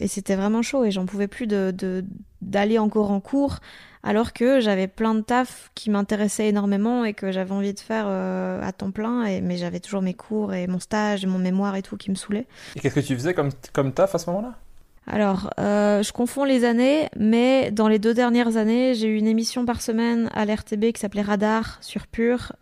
et 0.00 0.08
c'était 0.08 0.36
vraiment 0.36 0.62
chaud 0.62 0.84
et 0.84 0.90
j'en 0.90 1.06
pouvais 1.06 1.28
plus 1.28 1.46
de, 1.46 2.04
d'aller 2.40 2.78
encore 2.78 3.10
en 3.10 3.20
cours 3.20 3.60
alors 4.06 4.32
que 4.32 4.60
j'avais 4.60 4.86
plein 4.86 5.16
de 5.16 5.20
taf 5.20 5.70
qui 5.74 5.90
m'intéressaient 5.90 6.46
énormément 6.46 7.04
et 7.04 7.12
que 7.12 7.32
j'avais 7.32 7.50
envie 7.50 7.74
de 7.74 7.80
faire 7.80 8.06
euh, 8.06 8.62
à 8.62 8.70
temps 8.70 8.92
plein, 8.92 9.24
et, 9.24 9.40
mais 9.40 9.56
j'avais 9.56 9.80
toujours 9.80 10.00
mes 10.00 10.14
cours 10.14 10.54
et 10.54 10.68
mon 10.68 10.78
stage 10.78 11.24
et 11.24 11.26
mon 11.26 11.40
mémoire 11.40 11.74
et 11.74 11.82
tout 11.82 11.96
qui 11.96 12.10
me 12.10 12.14
saoulait. 12.14 12.46
Et 12.76 12.80
qu'est-ce 12.80 12.94
que 12.94 13.00
tu 13.00 13.14
faisais 13.14 13.34
comme, 13.34 13.50
comme 13.72 13.92
taf 13.92 14.14
à 14.14 14.18
ce 14.18 14.30
moment-là? 14.30 14.54
Alors, 15.08 15.50
euh, 15.58 16.04
je 16.04 16.12
confonds 16.12 16.44
les 16.44 16.64
années, 16.64 17.08
mais 17.16 17.72
dans 17.72 17.88
les 17.88 17.98
deux 17.98 18.14
dernières 18.14 18.56
années, 18.56 18.94
j'ai 18.94 19.08
eu 19.08 19.16
une 19.16 19.26
émission 19.26 19.64
par 19.64 19.82
semaine 19.82 20.30
à 20.34 20.44
l'RTB 20.44 20.92
qui 20.92 21.00
s'appelait 21.00 21.22
Radar 21.22 21.78
sur 21.80 22.06
Pure, 22.06 22.52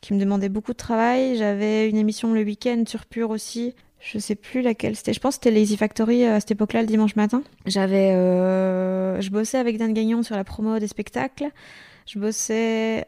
qui 0.00 0.14
me 0.14 0.20
demandait 0.20 0.48
beaucoup 0.48 0.72
de 0.72 0.76
travail. 0.76 1.36
J'avais 1.36 1.88
une 1.88 1.96
émission 1.96 2.32
le 2.32 2.42
week-end 2.42 2.82
sur 2.86 3.06
Pure 3.06 3.30
aussi, 3.30 3.74
je 4.06 4.18
sais 4.18 4.36
plus 4.36 4.62
laquelle 4.62 4.94
c'était. 4.94 5.12
Je 5.12 5.20
pense 5.20 5.36
que 5.36 5.44
c'était 5.44 5.58
Lazy 5.58 5.76
Factory 5.76 6.24
euh, 6.24 6.36
à 6.36 6.40
cette 6.40 6.52
époque-là, 6.52 6.82
le 6.82 6.86
dimanche 6.86 7.16
matin. 7.16 7.42
J'avais, 7.66 8.12
euh, 8.12 9.20
je 9.20 9.30
bossais 9.30 9.58
avec 9.58 9.78
Dan 9.78 9.92
Gagnon 9.92 10.22
sur 10.22 10.36
la 10.36 10.44
promo 10.44 10.78
des 10.78 10.86
spectacles. 10.86 11.50
Je 12.06 12.20
bossais, 12.20 13.04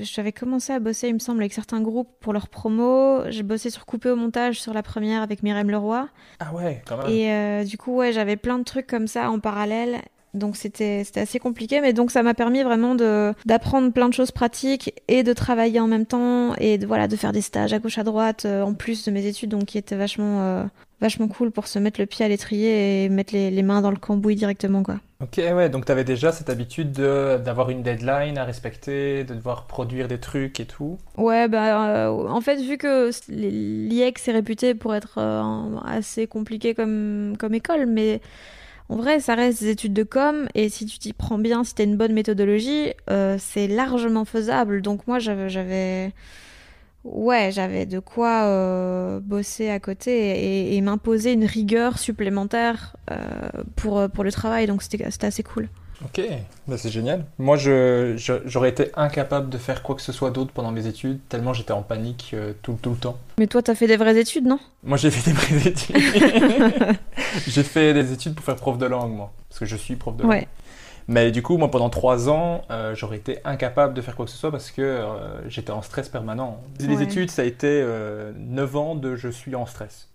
j'avais 0.00 0.32
commencé 0.32 0.72
à 0.72 0.80
bosser, 0.80 1.06
il 1.06 1.14
me 1.14 1.18
semble, 1.20 1.40
avec 1.40 1.52
certains 1.52 1.80
groupes 1.80 2.10
pour 2.18 2.32
leur 2.32 2.48
promo. 2.48 3.20
J'ai 3.28 3.44
bossé 3.44 3.70
sur 3.70 3.86
Coupé 3.86 4.10
au 4.10 4.16
montage 4.16 4.60
sur 4.60 4.74
la 4.74 4.82
première 4.82 5.22
avec 5.22 5.44
Myriam 5.44 5.70
Leroy. 5.70 6.08
Ah 6.40 6.52
ouais, 6.52 6.82
quand 6.84 6.96
même. 6.96 7.08
Et 7.10 7.30
euh, 7.30 7.62
du 7.62 7.78
coup, 7.78 7.94
ouais, 7.94 8.12
j'avais 8.12 8.34
plein 8.34 8.58
de 8.58 8.64
trucs 8.64 8.88
comme 8.88 9.06
ça 9.06 9.30
en 9.30 9.38
parallèle. 9.38 10.00
Donc 10.34 10.56
c'était 10.56 11.04
assez 11.14 11.38
compliqué, 11.38 11.80
mais 11.80 11.92
donc 11.92 12.10
ça 12.10 12.22
m'a 12.24 12.34
permis 12.34 12.62
vraiment 12.62 12.96
d'apprendre 12.96 13.92
plein 13.92 14.08
de 14.08 14.14
choses 14.14 14.32
pratiques 14.32 14.92
et 15.06 15.22
de 15.22 15.32
travailler 15.32 15.78
en 15.78 15.86
même 15.86 16.06
temps 16.06 16.54
et 16.56 16.76
de, 16.76 16.86
voilà, 16.86 17.06
de 17.06 17.14
faire 17.16 17.32
des 17.32 17.40
stages 17.40 17.72
à 17.72 17.78
gauche 17.78 17.98
à 17.98 18.02
droite 18.02 18.44
euh, 18.44 18.62
en 18.62 18.74
plus 18.74 19.04
de 19.04 19.12
mes 19.12 19.26
études, 19.26 19.50
donc 19.50 19.66
qui 19.66 19.78
étaient 19.78 19.94
vachement, 19.94 20.40
euh, 20.42 20.64
vachement 21.00 21.28
cool 21.28 21.52
pour 21.52 21.68
se 21.68 21.78
mettre 21.78 22.00
le 22.00 22.06
pied 22.06 22.24
à 22.24 22.28
l'étrier 22.28 23.04
et 23.04 23.08
mettre 23.08 23.32
les, 23.32 23.52
les, 23.52 23.62
mains 23.62 23.80
dans 23.80 23.92
le 23.92 23.96
cambouis 23.96 24.34
directement. 24.34 24.82
Quoi. 24.82 24.96
Ok, 25.22 25.36
ouais, 25.36 25.68
donc 25.68 25.86
tu 25.86 25.92
avais 25.92 26.02
déjà 26.02 26.32
cette 26.32 26.50
habitude 26.50 26.90
d'avoir 26.90 27.70
une 27.70 27.84
deadline 27.84 28.36
à 28.36 28.44
respecter, 28.44 29.22
de 29.22 29.34
devoir 29.34 29.66
produire 29.66 30.08
des 30.08 30.18
trucs 30.18 30.58
et 30.58 30.66
tout? 30.66 30.98
Ouais, 31.16 31.46
bah 31.46 32.06
euh, 32.06 32.08
en 32.10 32.40
fait, 32.40 32.56
vu 32.56 32.76
que 32.76 33.10
l'IEX 33.28 34.26
est 34.26 34.32
réputé 34.32 34.74
pour 34.74 34.96
être 34.96 35.20
assez 35.86 36.26
compliqué 36.26 36.74
comme, 36.74 37.36
comme 37.38 37.54
école, 37.54 37.86
mais 37.86 38.20
en 38.88 38.96
vrai, 38.96 39.20
ça 39.20 39.34
reste 39.34 39.62
des 39.62 39.70
études 39.70 39.94
de 39.94 40.02
com, 40.02 40.46
et 40.54 40.68
si 40.68 40.84
tu 40.84 40.98
t'y 40.98 41.12
prends 41.12 41.38
bien, 41.38 41.64
si 41.64 41.74
t'as 41.74 41.84
une 41.84 41.96
bonne 41.96 42.12
méthodologie, 42.12 42.92
euh, 43.10 43.36
c'est 43.38 43.66
largement 43.66 44.24
faisable. 44.24 44.82
Donc 44.82 45.06
moi, 45.06 45.18
j'avais... 45.18 46.12
Ouais, 47.04 47.50
j'avais 47.52 47.84
de 47.84 47.98
quoi 47.98 48.44
euh, 48.44 49.20
bosser 49.20 49.68
à 49.68 49.78
côté 49.78 50.74
et, 50.74 50.80
m'imposer 50.80 51.32
une 51.32 51.44
rigueur 51.44 51.98
supplémentaire 51.98 52.96
euh, 53.10 53.16
pour, 53.76 54.08
pour 54.10 54.24
le 54.24 54.32
travail, 54.32 54.66
donc 54.66 54.82
c'était 54.82 55.04
assez 55.04 55.42
cool. 55.42 55.68
Ok, 56.04 56.20
bah, 56.66 56.76
c'est 56.76 56.90
génial. 56.90 57.24
Moi, 57.38 57.56
j'aurais 57.56 58.16
je, 58.16 58.64
été 58.66 58.90
incapable 58.94 59.48
de 59.48 59.58
faire 59.58 59.82
quoi 59.82 59.94
que 59.94 60.02
ce 60.02 60.12
soit 60.12 60.30
d'autre 60.30 60.52
pendant 60.52 60.70
mes 60.70 60.86
études, 60.86 61.20
tellement 61.28 61.52
j'étais 61.52 61.72
en 61.72 61.82
panique 61.82 62.32
euh, 62.34 62.52
tout, 62.62 62.78
tout, 62.80 62.90
le 62.90 62.96
temps. 62.96 63.18
Mais 63.38 63.46
toi, 63.46 63.62
t'as 63.62 63.74
fait 63.74 63.86
des 63.86 63.96
vraies 63.96 64.18
études, 64.18 64.46
non? 64.46 64.58
Moi, 64.82 64.98
j'ai 64.98 65.10
fait 65.10 65.30
des 65.30 65.36
vraies 65.36 65.68
études. 65.68 65.96
j'ai 67.46 67.62
fait 67.62 67.94
des 67.94 68.12
études 68.12 68.34
pour 68.34 68.44
faire 68.44 68.56
prof 68.56 68.76
de 68.76 68.86
langue, 68.86 69.12
moi, 69.12 69.32
parce 69.48 69.60
que 69.60 69.66
je 69.66 69.76
suis 69.76 69.96
prof 69.96 70.16
de 70.16 70.22
langue. 70.22 70.32
Ouais. 70.32 70.48
Mais 71.06 71.30
du 71.30 71.42
coup, 71.42 71.58
moi, 71.58 71.70
pendant 71.70 71.90
trois 71.90 72.28
ans, 72.30 72.62
euh, 72.70 72.94
j'aurais 72.94 73.18
été 73.18 73.38
incapable 73.44 73.94
de 73.94 74.00
faire 74.00 74.16
quoi 74.16 74.24
que 74.24 74.30
ce 74.30 74.38
soit 74.38 74.50
parce 74.50 74.70
que 74.70 74.82
euh, 74.82 75.48
j'étais 75.50 75.70
en 75.70 75.82
stress 75.82 76.08
permanent. 76.08 76.62
Les 76.80 77.02
études, 77.02 77.30
ça 77.30 77.42
a 77.42 77.44
été 77.44 77.84
neuf 78.36 78.74
ans 78.76 78.94
de 78.94 79.16
je 79.16 79.28
suis 79.28 79.54
en 79.54 79.66
stress. 79.66 80.08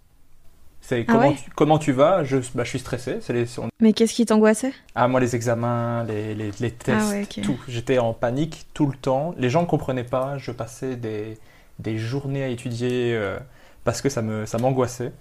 C'est 0.82 1.06
ah 1.08 1.12
comment, 1.12 1.34
tu, 1.34 1.50
comment 1.56 1.80
tu 1.80 1.92
vas 1.92 2.24
je, 2.24 2.38
bah, 2.56 2.63
je 2.63 2.70
suis 2.70 2.80
stressé. 2.80 3.20
Les, 3.30 3.46
Mais 3.80 3.94
qu'est-ce 3.94 4.13
qui 4.13 4.26
t'angoissait? 4.26 4.74
Ah, 4.96 5.08
moi, 5.08 5.20
les 5.20 5.36
examens, 5.36 6.04
les, 6.06 6.34
les, 6.34 6.52
les 6.60 6.72
tests, 6.72 7.13
ah 7.13 7.42
tout. 7.42 7.60
J'étais 7.68 8.00
en 8.00 8.13
panique 8.13 8.65
tout 8.74 8.88
le 8.88 8.96
temps. 8.96 9.36
Les 9.38 9.50
gens 9.50 9.62
ne 9.62 9.68
comprenaient 9.68 10.04
pas. 10.04 10.38
Je 10.38 10.52
passais 10.52 10.96
des, 10.96 11.38
des 11.78 11.98
journées 11.98 12.44
à 12.44 12.48
étudier 12.48 13.13
euh, 13.15 13.38
parce 13.84 14.02
que 14.02 14.10
ça 14.10 14.22
m'angoissait. 14.22 15.06
Me, 15.06 15.12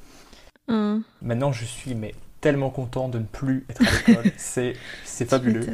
ça 0.69 0.75
hum. 0.75 1.03
Maintenant, 1.23 1.53
je 1.53 1.65
suis 1.65 1.95
mais, 1.95 2.15
tellement 2.41 2.71
content 2.71 3.09
de 3.09 3.19
ne 3.19 3.25
plus 3.25 3.65
être 3.69 3.83
à 3.83 4.11
l'école. 4.11 4.33
c'est 4.37 4.75
fabuleux. 5.25 5.67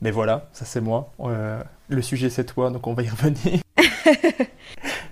Mais 0.00 0.10
voilà, 0.10 0.48
ça 0.52 0.64
c'est 0.64 0.80
moi. 0.80 1.12
Euh, 1.20 1.60
le 1.88 2.02
sujet 2.02 2.30
c'est 2.30 2.44
toi, 2.44 2.70
donc 2.70 2.86
on 2.86 2.94
va 2.94 3.02
y 3.02 3.08
revenir. 3.08 3.60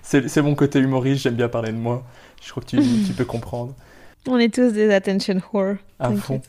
c'est 0.07 0.41
mon 0.41 0.55
côté 0.55 0.79
humoriste, 0.79 1.23
j'aime 1.23 1.35
bien 1.35 1.49
parler 1.49 1.71
de 1.71 1.77
moi. 1.77 2.03
Je 2.41 2.51
crois 2.51 2.63
que 2.63 2.69
tu, 2.69 2.77
tu 3.05 3.13
peux 3.13 3.25
comprendre. 3.25 3.75
On 4.27 4.37
est 4.37 4.53
tous 4.53 4.71
des 4.71 4.93
attention 4.93 5.41
whore. 5.53 5.75
À 5.99 6.11
fond. 6.11 6.41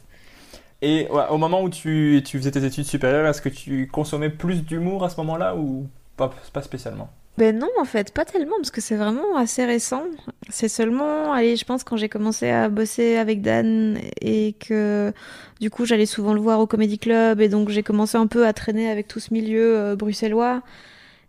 Et 0.80 1.08
au 1.30 1.38
moment 1.38 1.62
où 1.62 1.70
tu, 1.70 2.22
tu, 2.24 2.38
faisais 2.38 2.52
tes 2.52 2.64
études 2.64 2.84
supérieures, 2.84 3.26
est-ce 3.26 3.42
que 3.42 3.48
tu 3.48 3.88
consommais 3.88 4.30
plus 4.30 4.64
d'humour 4.64 5.04
à 5.04 5.10
ce 5.10 5.16
moment-là 5.16 5.56
ou 5.56 5.88
pas, 6.16 6.30
pas 6.52 6.62
spécialement? 6.62 7.10
Ben 7.36 7.56
non, 7.56 7.68
en 7.80 7.84
fait, 7.84 8.12
pas 8.12 8.24
tellement, 8.24 8.56
parce 8.56 8.72
que 8.72 8.80
c'est 8.80 8.96
vraiment 8.96 9.36
assez 9.36 9.64
récent. 9.64 10.02
C'est 10.48 10.68
seulement, 10.68 11.32
allez, 11.32 11.54
je 11.54 11.64
pense 11.64 11.84
quand 11.84 11.96
j'ai 11.96 12.08
commencé 12.08 12.50
à 12.50 12.68
bosser 12.68 13.16
avec 13.16 13.42
Dan 13.42 13.98
et 14.20 14.54
que 14.54 15.12
du 15.60 15.70
coup 15.70 15.84
j'allais 15.84 16.06
souvent 16.06 16.34
le 16.34 16.40
voir 16.40 16.58
au 16.58 16.66
Comedy 16.66 16.98
Club 16.98 17.40
et 17.40 17.48
donc 17.48 17.68
j'ai 17.68 17.84
commencé 17.84 18.16
un 18.16 18.26
peu 18.26 18.44
à 18.44 18.52
traîner 18.52 18.90
avec 18.90 19.06
tout 19.06 19.20
ce 19.20 19.32
milieu 19.32 19.78
euh, 19.78 19.96
bruxellois. 19.96 20.62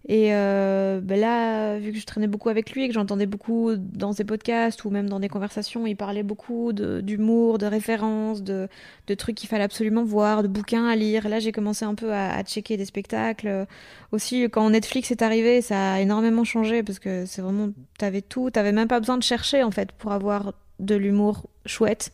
Et 0.07 0.33
euh, 0.33 1.01
ben 1.03 1.19
là, 1.19 1.77
vu 1.77 1.91
que 1.91 1.99
je 1.99 2.05
traînais 2.05 2.27
beaucoup 2.27 2.49
avec 2.49 2.71
lui 2.71 2.88
que 2.88 2.93
j'entendais 2.93 3.25
beaucoup 3.25 3.75
dans 3.75 4.13
ses 4.13 4.23
podcasts 4.23 4.85
ou 4.85 4.89
même 4.89 5.09
dans 5.09 5.19
des 5.19 5.27
conversations, 5.27 5.85
il 5.85 5.95
parlait 5.95 6.23
beaucoup 6.23 6.71
d'humour, 6.73 7.57
de, 7.57 7.65
références, 7.65 8.41
de, 8.41 8.69
trucs 9.17 9.35
qu'il 9.35 9.49
fallait 9.49 9.65
absolument 9.65 10.03
voir, 10.03 10.41
de 10.41 10.47
bouquins 10.47 10.88
à 10.88 10.95
lire. 10.95 11.27
Là, 11.27 11.39
j'ai 11.39 11.51
commencé 11.51 11.83
un 11.83 11.95
peu 11.95 12.13
à, 12.13 12.41
checker 12.43 12.77
des 12.77 12.85
spectacles. 12.85 13.67
Aussi, 14.12 14.43
quand 14.43 14.69
Netflix 14.69 15.12
est 15.12 15.21
arrivé, 15.21 15.62
ça 15.62 15.93
a 15.93 15.99
énormément 15.99 16.45
changé 16.45 16.81
parce 16.81 16.99
que 16.99 17.25
c'est 17.25 17.41
vraiment, 17.41 17.69
t'avais 17.97 18.21
tout, 18.21 18.49
t'avais 18.49 18.71
même 18.71 18.88
pas 18.88 18.99
besoin 18.99 19.17
de 19.17 19.23
chercher 19.23 19.63
en 19.63 19.71
fait 19.71 19.91
pour 19.91 20.13
avoir 20.13 20.53
de 20.79 20.95
l'humour 20.95 21.47
chouette. 21.65 22.12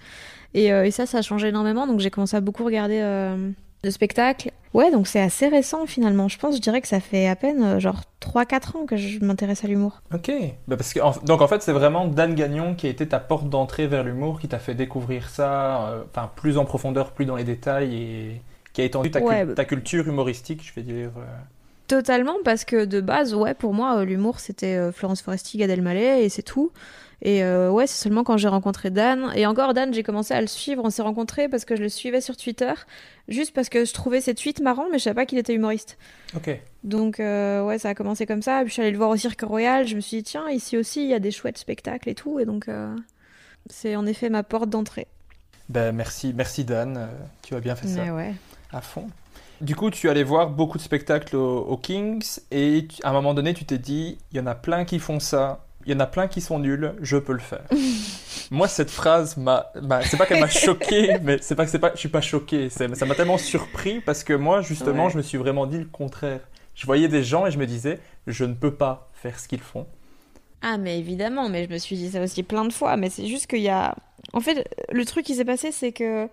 Et, 0.53 0.71
euh, 0.73 0.89
ça, 0.91 1.05
ça 1.05 1.19
a 1.19 1.21
changé 1.21 1.49
énormément. 1.49 1.85
Donc 1.85 1.99
j'ai 1.99 2.09
commencé 2.09 2.35
à 2.35 2.41
beaucoup 2.41 2.65
regarder 2.65 2.99
euh, 3.01 3.51
de 3.85 3.89
spectacle. 3.89 4.51
Ouais, 4.73 4.91
donc 4.91 5.07
c'est 5.07 5.21
assez 5.21 5.47
récent 5.47 5.85
finalement. 5.85 6.27
Je 6.27 6.37
pense, 6.37 6.57
je 6.57 6.61
dirais 6.61 6.81
que 6.81 6.87
ça 6.87 6.99
fait 6.99 7.27
à 7.27 7.35
peine 7.37 7.63
euh, 7.63 7.79
genre 7.79 8.01
3-4 8.21 8.77
ans 8.77 8.85
que 8.85 8.97
je 8.97 9.23
m'intéresse 9.23 9.63
à 9.63 9.67
l'humour. 9.67 10.01
Ok. 10.13 10.29
Bah 10.67 10.75
parce 10.75 10.93
que, 10.93 10.99
donc 11.25 11.41
en 11.41 11.47
fait, 11.47 11.61
c'est 11.61 11.71
vraiment 11.71 12.07
Dan 12.07 12.35
Gagnon 12.35 12.75
qui 12.75 12.87
a 12.87 12.89
été 12.89 13.07
ta 13.07 13.19
porte 13.19 13.49
d'entrée 13.49 13.87
vers 13.87 14.03
l'humour, 14.03 14.39
qui 14.39 14.49
t'a 14.49 14.59
fait 14.59 14.75
découvrir 14.75 15.29
ça, 15.29 15.87
euh, 15.87 16.03
enfin 16.09 16.29
plus 16.35 16.57
en 16.57 16.65
profondeur, 16.65 17.11
plus 17.11 17.25
dans 17.25 17.37
les 17.37 17.45
détails 17.45 17.95
et 17.95 18.41
qui 18.73 18.81
a 18.81 18.83
étendu 18.83 19.11
ta, 19.11 19.21
ta 19.21 19.65
culture 19.65 20.07
humoristique, 20.07 20.61
je 20.65 20.73
vais 20.73 20.81
dire. 20.81 21.11
Euh. 21.17 21.25
Totalement, 21.87 22.35
parce 22.43 22.65
que 22.65 22.83
de 22.83 22.99
base, 22.99 23.33
ouais, 23.33 23.53
pour 23.53 23.73
moi, 23.73 24.03
l'humour 24.03 24.39
c'était 24.39 24.91
Florence 24.91 25.21
Foresti, 25.21 25.57
Gad 25.57 25.69
Elmaleh 25.69 26.25
et 26.25 26.29
c'est 26.29 26.41
tout. 26.41 26.71
Et 27.27 27.43
euh, 27.43 27.71
ouais, 27.71 27.87
c'est 27.87 28.03
seulement 28.03 28.23
quand 28.23 28.37
j'ai 28.37 28.47
rencontré 28.47 28.91
Dan. 28.91 29.31
Et 29.35 29.47
encore, 29.47 29.73
Dan, 29.73 29.91
j'ai 29.93 30.03
commencé 30.03 30.35
à 30.35 30.41
le 30.41 30.45
suivre. 30.47 30.83
On 30.85 30.91
s'est 30.91 31.01
rencontrés 31.01 31.49
parce 31.49 31.65
que 31.65 31.75
je 31.75 31.81
le 31.81 31.89
suivais 31.89 32.21
sur 32.21 32.37
Twitter. 32.37 32.71
Juste 33.27 33.51
parce 33.55 33.67
que 33.67 33.83
je 33.83 33.93
trouvais 33.93 34.21
ses 34.21 34.35
tweets 34.35 34.59
marrants, 34.61 34.85
mais 34.91 34.99
je 34.99 35.05
savais 35.05 35.15
pas 35.15 35.25
qu'il 35.25 35.39
était 35.39 35.55
humoriste. 35.55 35.97
Ok. 36.35 36.51
Donc, 36.83 37.19
euh, 37.19 37.63
ouais, 37.63 37.79
ça 37.79 37.89
a 37.89 37.95
commencé 37.95 38.27
comme 38.27 38.43
ça. 38.43 38.59
Puis 38.59 38.67
je 38.67 38.73
suis 38.73 38.81
allée 38.83 38.91
le 38.91 38.97
voir 38.97 39.09
au 39.09 39.15
Cirque 39.17 39.41
Royal. 39.41 39.87
Je 39.87 39.95
me 39.95 40.01
suis 40.01 40.17
dit, 40.17 40.23
tiens, 40.23 40.47
ici 40.51 40.77
aussi, 40.77 41.01
il 41.03 41.09
y 41.09 41.15
a 41.15 41.19
des 41.19 41.31
chouettes 41.31 41.57
spectacles 41.57 42.09
et 42.09 42.13
tout. 42.15 42.39
Et 42.39 42.45
donc, 42.45 42.67
euh, 42.69 42.95
c'est 43.71 43.95
en 43.95 44.05
effet 44.05 44.29
ma 44.29 44.43
porte 44.43 44.69
d'entrée. 44.69 45.07
Ben, 45.67 45.91
merci, 45.93 46.31
merci 46.35 46.63
Dan. 46.63 47.09
tu 47.41 47.55
as 47.55 47.59
bien 47.59 47.75
fait 47.75 47.87
ça. 47.87 48.03
Mais 48.03 48.11
ouais. 48.11 48.33
À 48.71 48.81
fond. 48.81 49.07
Du 49.61 49.75
coup, 49.75 49.89
tu 49.89 50.09
allais 50.09 50.21
voir 50.23 50.51
beaucoup 50.51 50.77
de 50.77 50.83
spectacles 50.83 51.35
au, 51.37 51.59
au 51.61 51.77
Kings 51.77 52.23
et 52.51 52.85
tu- 52.87 53.01
à 53.03 53.09
un 53.09 53.13
moment 53.13 53.33
donné, 53.33 53.55
tu 53.55 53.65
t'es 53.65 53.79
dit, 53.79 54.19
il 54.31 54.37
y 54.37 54.39
en 54.39 54.45
a 54.45 54.53
plein 54.53 54.85
qui 54.85 54.99
font 54.99 55.19
ça, 55.19 55.64
il 55.85 55.93
y 55.93 55.95
en 55.95 55.99
a 55.99 56.07
plein 56.07 56.27
qui 56.27 56.41
sont 56.41 56.59
nuls, 56.59 56.93
je 57.01 57.17
peux 57.17 57.33
le 57.33 57.39
faire. 57.39 57.63
Moi, 58.51 58.67
cette 58.67 58.91
phrase 58.91 59.37
m'a, 59.37 59.71
c'est 60.03 60.17
pas 60.17 60.25
qu'elle 60.25 60.39
m'a 60.39 60.47
choqué, 60.47 61.17
mais 61.23 61.37
c'est 61.41 61.55
pas 61.55 61.65
que 61.65 61.71
c'est 61.71 61.79
pas, 61.79 61.91
je 61.93 61.99
suis 61.99 62.09
pas 62.09 62.21
choqué, 62.21 62.69
ça 62.69 62.87
m'a 62.87 63.15
tellement 63.15 63.37
surpris 63.39 64.01
parce 64.01 64.23
que 64.23 64.33
moi, 64.33 64.61
justement, 64.61 65.05
Ouais. 65.05 65.11
je 65.11 65.17
me 65.17 65.21
suis 65.23 65.37
vraiment 65.37 65.65
dit 65.65 65.79
le 65.79 65.85
contraire. 65.85 66.41
Je 66.75 66.85
voyais 66.85 67.07
des 67.07 67.23
gens 67.23 67.47
et 67.47 67.51
je 67.51 67.57
me 67.57 67.65
disais, 67.65 67.99
je 68.27 68.45
ne 68.45 68.53
peux 68.53 68.73
pas 68.73 69.09
faire 69.13 69.39
ce 69.39 69.47
qu'ils 69.47 69.61
font. 69.61 69.87
Ah, 70.61 70.77
mais 70.77 70.99
évidemment, 70.99 71.49
mais 71.49 71.65
je 71.65 71.69
me 71.73 71.77
suis 71.77 71.95
dit 71.95 72.09
ça 72.09 72.21
aussi 72.21 72.43
plein 72.43 72.65
de 72.65 72.73
fois, 72.73 72.97
mais 72.97 73.09
c'est 73.09 73.27
juste 73.27 73.47
qu'il 73.47 73.61
y 73.61 73.69
a. 73.69 73.95
En 74.33 74.41
fait, 74.41 74.67
le 74.91 75.05
truc 75.05 75.25
qui 75.25 75.35
s'est 75.35 75.45
passé, 75.45 75.71
c'est 75.71 75.91
que. 75.91 76.27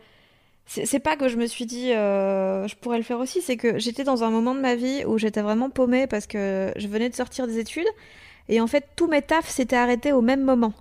C'est 0.64 0.86
c'est 0.86 1.00
pas 1.00 1.16
que 1.16 1.28
je 1.28 1.36
me 1.36 1.46
suis 1.46 1.66
dit 1.66 1.92
euh, 1.92 2.68
je 2.68 2.76
pourrais 2.76 2.96
le 2.96 3.02
faire 3.02 3.18
aussi, 3.18 3.42
c'est 3.42 3.56
que 3.56 3.78
j'étais 3.80 4.04
dans 4.04 4.22
un 4.22 4.30
moment 4.30 4.54
de 4.54 4.60
ma 4.60 4.76
vie 4.76 5.04
où 5.06 5.18
j'étais 5.18 5.42
vraiment 5.42 5.70
paumée 5.70 6.06
parce 6.06 6.26
que 6.28 6.72
je 6.76 6.86
venais 6.86 7.08
de 7.08 7.14
sortir 7.16 7.48
des 7.48 7.58
études 7.58 7.86
et 8.52 8.60
en 8.60 8.66
fait 8.66 8.84
tous 8.96 9.08
mes 9.08 9.22
tafs 9.22 9.48
s'étaient 9.48 9.76
arrêtés 9.76 10.12
au 10.12 10.20
même 10.20 10.42
moment. 10.42 10.74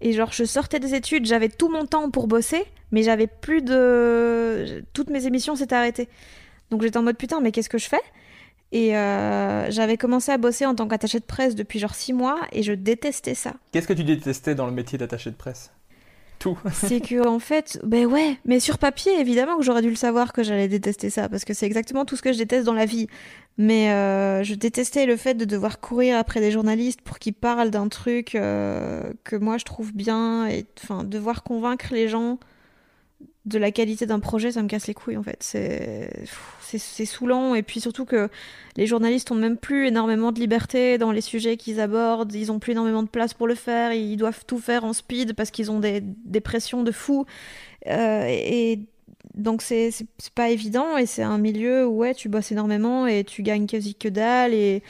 Et 0.00 0.12
genre 0.12 0.32
je 0.32 0.44
sortais 0.44 0.78
des 0.78 0.94
études, 0.94 1.26
j'avais 1.26 1.48
tout 1.48 1.68
mon 1.68 1.84
temps 1.84 2.08
pour 2.10 2.28
bosser, 2.28 2.64
mais 2.92 3.02
j'avais 3.02 3.26
plus 3.26 3.62
de. 3.62 4.84
Toutes 4.92 5.10
mes 5.10 5.26
émissions 5.26 5.56
s'étaient 5.56 5.74
arrêtées. 5.74 6.08
Donc 6.70 6.82
j'étais 6.82 6.96
en 6.96 7.02
mode 7.02 7.16
putain, 7.16 7.40
mais 7.40 7.50
qu'est-ce 7.50 7.68
que 7.68 7.78
je 7.78 7.88
fais? 7.88 8.00
Et 8.72 8.96
euh, 8.96 9.68
j'avais 9.70 9.96
commencé 9.96 10.30
à 10.30 10.38
bosser 10.38 10.64
en 10.64 10.76
tant 10.76 10.86
qu'attaché 10.86 11.18
de 11.18 11.24
presse 11.24 11.56
depuis 11.56 11.80
genre 11.80 11.94
six 11.94 12.12
mois 12.12 12.38
et 12.52 12.62
je 12.62 12.72
détestais 12.72 13.34
ça. 13.34 13.54
Qu'est-ce 13.72 13.88
que 13.88 13.92
tu 13.92 14.04
détestais 14.04 14.54
dans 14.54 14.66
le 14.66 14.72
métier 14.72 14.96
d'attaché 14.96 15.30
de 15.30 15.36
presse? 15.36 15.72
C'est 16.72 17.00
que 17.00 17.26
en 17.26 17.38
fait, 17.38 17.80
ben 17.84 18.06
ouais, 18.06 18.38
mais 18.44 18.60
sur 18.60 18.78
papier, 18.78 19.18
évidemment 19.20 19.56
que 19.56 19.62
j'aurais 19.62 19.82
dû 19.82 19.90
le 19.90 19.96
savoir 19.96 20.32
que 20.32 20.42
j'allais 20.42 20.68
détester 20.68 21.10
ça 21.10 21.28
parce 21.28 21.44
que 21.44 21.54
c'est 21.54 21.66
exactement 21.66 22.04
tout 22.04 22.16
ce 22.16 22.22
que 22.22 22.32
je 22.32 22.38
déteste 22.38 22.64
dans 22.64 22.74
la 22.74 22.86
vie. 22.86 23.08
Mais 23.58 23.90
euh, 23.90 24.42
je 24.42 24.54
détestais 24.54 25.04
le 25.04 25.16
fait 25.16 25.34
de 25.34 25.44
devoir 25.44 25.80
courir 25.80 26.16
après 26.16 26.40
des 26.40 26.50
journalistes 26.50 27.02
pour 27.02 27.18
qu'ils 27.18 27.34
parlent 27.34 27.70
d'un 27.70 27.88
truc 27.88 28.34
euh, 28.34 29.12
que 29.24 29.36
moi 29.36 29.58
je 29.58 29.64
trouve 29.64 29.92
bien 29.92 30.46
et 30.46 30.64
enfin 30.82 31.04
devoir 31.04 31.42
convaincre 31.42 31.88
les 31.92 32.08
gens 32.08 32.38
de 33.46 33.58
la 33.58 33.70
qualité 33.70 34.06
d'un 34.06 34.20
projet, 34.20 34.52
ça 34.52 34.62
me 34.62 34.68
casse 34.68 34.86
les 34.86 34.94
couilles 34.94 35.16
en 35.16 35.22
fait. 35.22 35.38
C'est 35.40 37.04
saoulant 37.06 37.54
et 37.54 37.62
puis 37.62 37.80
surtout 37.80 38.04
que 38.04 38.28
les 38.76 38.86
journalistes 38.86 39.30
ont 39.30 39.36
même 39.36 39.56
plus 39.56 39.88
énormément 39.88 40.30
de 40.30 40.38
liberté 40.38 40.98
dans 40.98 41.10
les 41.10 41.20
sujets 41.20 41.56
qu'ils 41.56 41.80
abordent, 41.80 42.34
ils 42.34 42.52
ont 42.52 42.58
plus 42.58 42.72
énormément 42.72 43.02
de 43.02 43.08
place 43.08 43.34
pour 43.34 43.46
le 43.46 43.54
faire, 43.54 43.92
ils 43.92 44.16
doivent 44.16 44.44
tout 44.46 44.58
faire 44.58 44.84
en 44.84 44.92
speed 44.92 45.34
parce 45.34 45.50
qu'ils 45.50 45.70
ont 45.70 45.80
des, 45.80 46.00
des 46.02 46.40
pressions 46.40 46.82
de 46.82 46.92
fou. 46.92 47.24
Euh, 47.86 48.24
et, 48.28 48.80
donc 49.34 49.62
c'est 49.62 49.90
pas 50.34 50.50
évident 50.50 50.96
et 50.96 51.06
c'est 51.06 51.22
un 51.22 51.38
milieu 51.38 51.86
où 51.86 51.98
ouais, 51.98 52.14
tu 52.14 52.28
bosses 52.28 52.50
énormément 52.50 53.06
et 53.06 53.22
tu 53.22 53.42
gagnes 53.42 53.66
quasi 53.66 53.94
que 53.94 54.08
dalle 54.08 54.52
et, 54.52 54.82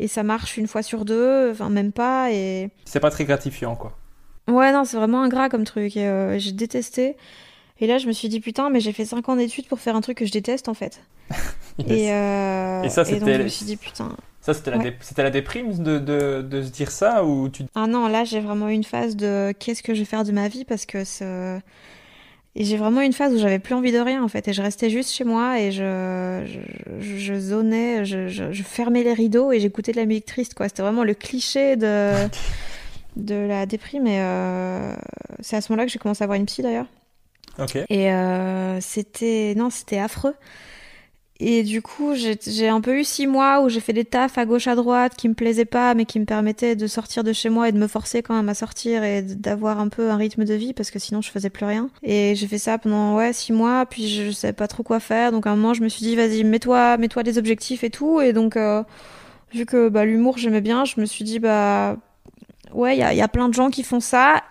et 0.00 0.08
ça 0.08 0.24
marche 0.24 0.56
une 0.56 0.66
fois 0.66 0.82
sur 0.82 1.04
deux, 1.04 1.50
enfin 1.52 1.70
même 1.70 1.92
pas 1.92 2.32
et 2.32 2.70
C'est 2.84 3.00
pas 3.00 3.10
très 3.10 3.24
gratifiant, 3.24 3.76
quoi. 3.76 3.96
Ouais, 4.48 4.72
non, 4.72 4.84
c'est 4.84 4.96
vraiment 4.96 5.22
ingrat 5.22 5.48
comme 5.48 5.64
truc. 5.64 5.96
Euh, 5.96 6.38
j'ai 6.38 6.52
détesté. 6.52 7.16
Et 7.80 7.86
là, 7.86 7.98
je 7.98 8.06
me 8.06 8.12
suis 8.12 8.28
dit, 8.28 8.40
putain, 8.40 8.70
mais 8.70 8.80
j'ai 8.80 8.92
fait 8.92 9.04
5 9.04 9.28
ans 9.28 9.36
d'études 9.36 9.66
pour 9.66 9.80
faire 9.80 9.96
un 9.96 10.00
truc 10.00 10.18
que 10.18 10.26
je 10.26 10.32
déteste, 10.32 10.68
en 10.68 10.74
fait. 10.74 11.00
Yes. 11.78 11.90
Et, 11.90 12.12
euh, 12.12 12.82
Et 12.84 12.88
ça, 12.88 13.02
donc, 13.02 13.14
c'était- 13.14 13.34
je 13.34 13.42
me 13.42 13.48
suis 13.48 13.66
dit, 13.66 13.76
putain. 13.76 14.14
Ça, 14.40 14.54
c'était 14.54 14.70
la, 14.70 14.76
Ouais. 14.76 14.84
dé- 14.90 14.96
c'était 15.00 15.24
la 15.24 15.30
déprime 15.30 15.76
de, 15.82 15.98
de, 15.98 16.40
de 16.42 16.62
se 16.62 16.68
dire 16.70 16.92
ça 16.92 17.24
ou 17.24 17.48
tu 17.48 17.64
Ah 17.74 17.88
non, 17.88 18.06
là, 18.06 18.22
j'ai 18.22 18.38
vraiment 18.38 18.68
eu 18.68 18.74
une 18.74 18.84
phase 18.84 19.16
de 19.16 19.52
qu'est-ce 19.58 19.82
que 19.82 19.92
je 19.92 19.98
vais 20.00 20.04
faire 20.04 20.22
de 20.22 20.30
ma 20.30 20.46
vie 20.46 20.64
parce 20.64 20.86
que 20.86 21.02
ce... 21.02 21.58
Et 22.54 22.62
j'ai 22.62 22.76
vraiment 22.76 23.00
eu 23.00 23.06
une 23.06 23.12
phase 23.12 23.32
où 23.34 23.38
j'avais 23.38 23.58
plus 23.58 23.74
envie 23.74 23.90
de 23.90 23.98
rien, 23.98 24.22
en 24.22 24.28
fait. 24.28 24.46
Et 24.46 24.52
je 24.52 24.62
restais 24.62 24.88
juste 24.88 25.10
chez 25.10 25.24
moi 25.24 25.58
et 25.58 25.72
je, 25.72 26.44
je, 26.46 27.00
je, 27.00 27.16
je 27.18 27.34
zonais, 27.40 28.04
je, 28.04 28.28
je, 28.28 28.52
je 28.52 28.62
fermais 28.62 29.02
les 29.02 29.12
rideaux 29.14 29.50
et 29.50 29.58
j'écoutais 29.58 29.90
de 29.90 29.96
la 29.96 30.04
musique 30.06 30.26
triste, 30.26 30.54
quoi. 30.54 30.68
C'était 30.68 30.82
vraiment 30.82 31.02
le 31.02 31.14
cliché 31.14 31.74
de, 31.74 32.12
de 33.16 33.34
la 33.34 33.66
déprime. 33.66 34.06
Et 34.06 34.20
euh, 34.20 34.94
c'est 35.40 35.56
à 35.56 35.60
ce 35.60 35.72
moment-là 35.72 35.86
que 35.86 35.92
j'ai 35.92 35.98
commencé 35.98 36.22
à 36.22 36.26
avoir 36.26 36.38
une 36.38 36.46
psy, 36.46 36.62
d'ailleurs. 36.62 36.86
Ok. 37.58 37.76
Et 37.88 38.12
euh, 38.12 38.80
c'était 38.80 39.54
non, 39.56 39.70
c'était 39.70 39.98
affreux. 39.98 40.34
Et 41.40 41.64
du 41.64 41.82
coup, 41.82 42.14
j'ai 42.14 42.68
un 42.68 42.80
peu 42.80 43.00
eu 43.00 43.04
six 43.04 43.26
mois 43.26 43.60
où 43.60 43.68
j'ai 43.68 43.80
fait 43.80 43.92
des 43.92 44.04
tafs 44.04 44.38
à 44.38 44.46
gauche 44.46 44.68
à 44.68 44.76
droite 44.76 45.14
qui 45.16 45.28
me 45.28 45.34
plaisaient 45.34 45.64
pas, 45.64 45.92
mais 45.94 46.04
qui 46.04 46.20
me 46.20 46.26
permettaient 46.26 46.76
de 46.76 46.86
sortir 46.86 47.24
de 47.24 47.32
chez 47.32 47.48
moi 47.48 47.68
et 47.68 47.72
de 47.72 47.78
me 47.78 47.88
forcer 47.88 48.22
quand 48.22 48.34
même 48.34 48.48
à 48.48 48.54
sortir 48.54 49.02
et 49.02 49.20
d'avoir 49.20 49.80
un 49.80 49.88
peu 49.88 50.10
un 50.10 50.16
rythme 50.16 50.44
de 50.44 50.54
vie 50.54 50.72
parce 50.72 50.92
que 50.92 51.00
sinon 51.00 51.22
je 51.22 51.30
faisais 51.30 51.50
plus 51.50 51.66
rien. 51.66 51.90
Et 52.04 52.36
j'ai 52.36 52.46
fait 52.46 52.58
ça 52.58 52.78
pendant 52.78 53.16
ouais 53.16 53.32
six 53.32 53.52
mois, 53.52 53.84
puis 53.84 54.08
je, 54.08 54.26
je 54.26 54.30
savais 54.30 54.52
pas 54.52 54.68
trop 54.68 54.84
quoi 54.84 55.00
faire. 55.00 55.32
Donc 55.32 55.48
à 55.48 55.50
un 55.50 55.56
moment, 55.56 55.74
je 55.74 55.82
me 55.82 55.88
suis 55.88 56.04
dit 56.04 56.14
vas-y, 56.14 56.44
mets-toi, 56.44 56.98
mets-toi 56.98 57.24
des 57.24 57.36
objectifs 57.36 57.82
et 57.82 57.90
tout. 57.90 58.20
Et 58.20 58.32
donc 58.32 58.56
euh, 58.56 58.84
vu 59.52 59.66
que 59.66 59.88
bah, 59.88 60.04
l'humour 60.04 60.38
j'aimais 60.38 60.60
bien, 60.60 60.84
je 60.84 61.00
me 61.00 61.04
suis 61.04 61.24
dit 61.24 61.40
bah 61.40 61.96
ouais, 62.72 62.94
il 62.96 63.00
y 63.00 63.02
a, 63.02 63.12
il 63.12 63.18
y 63.18 63.22
a 63.22 63.28
plein 63.28 63.48
de 63.48 63.54
gens 63.54 63.70
qui 63.70 63.82
font 63.82 64.00
ça 64.00 64.44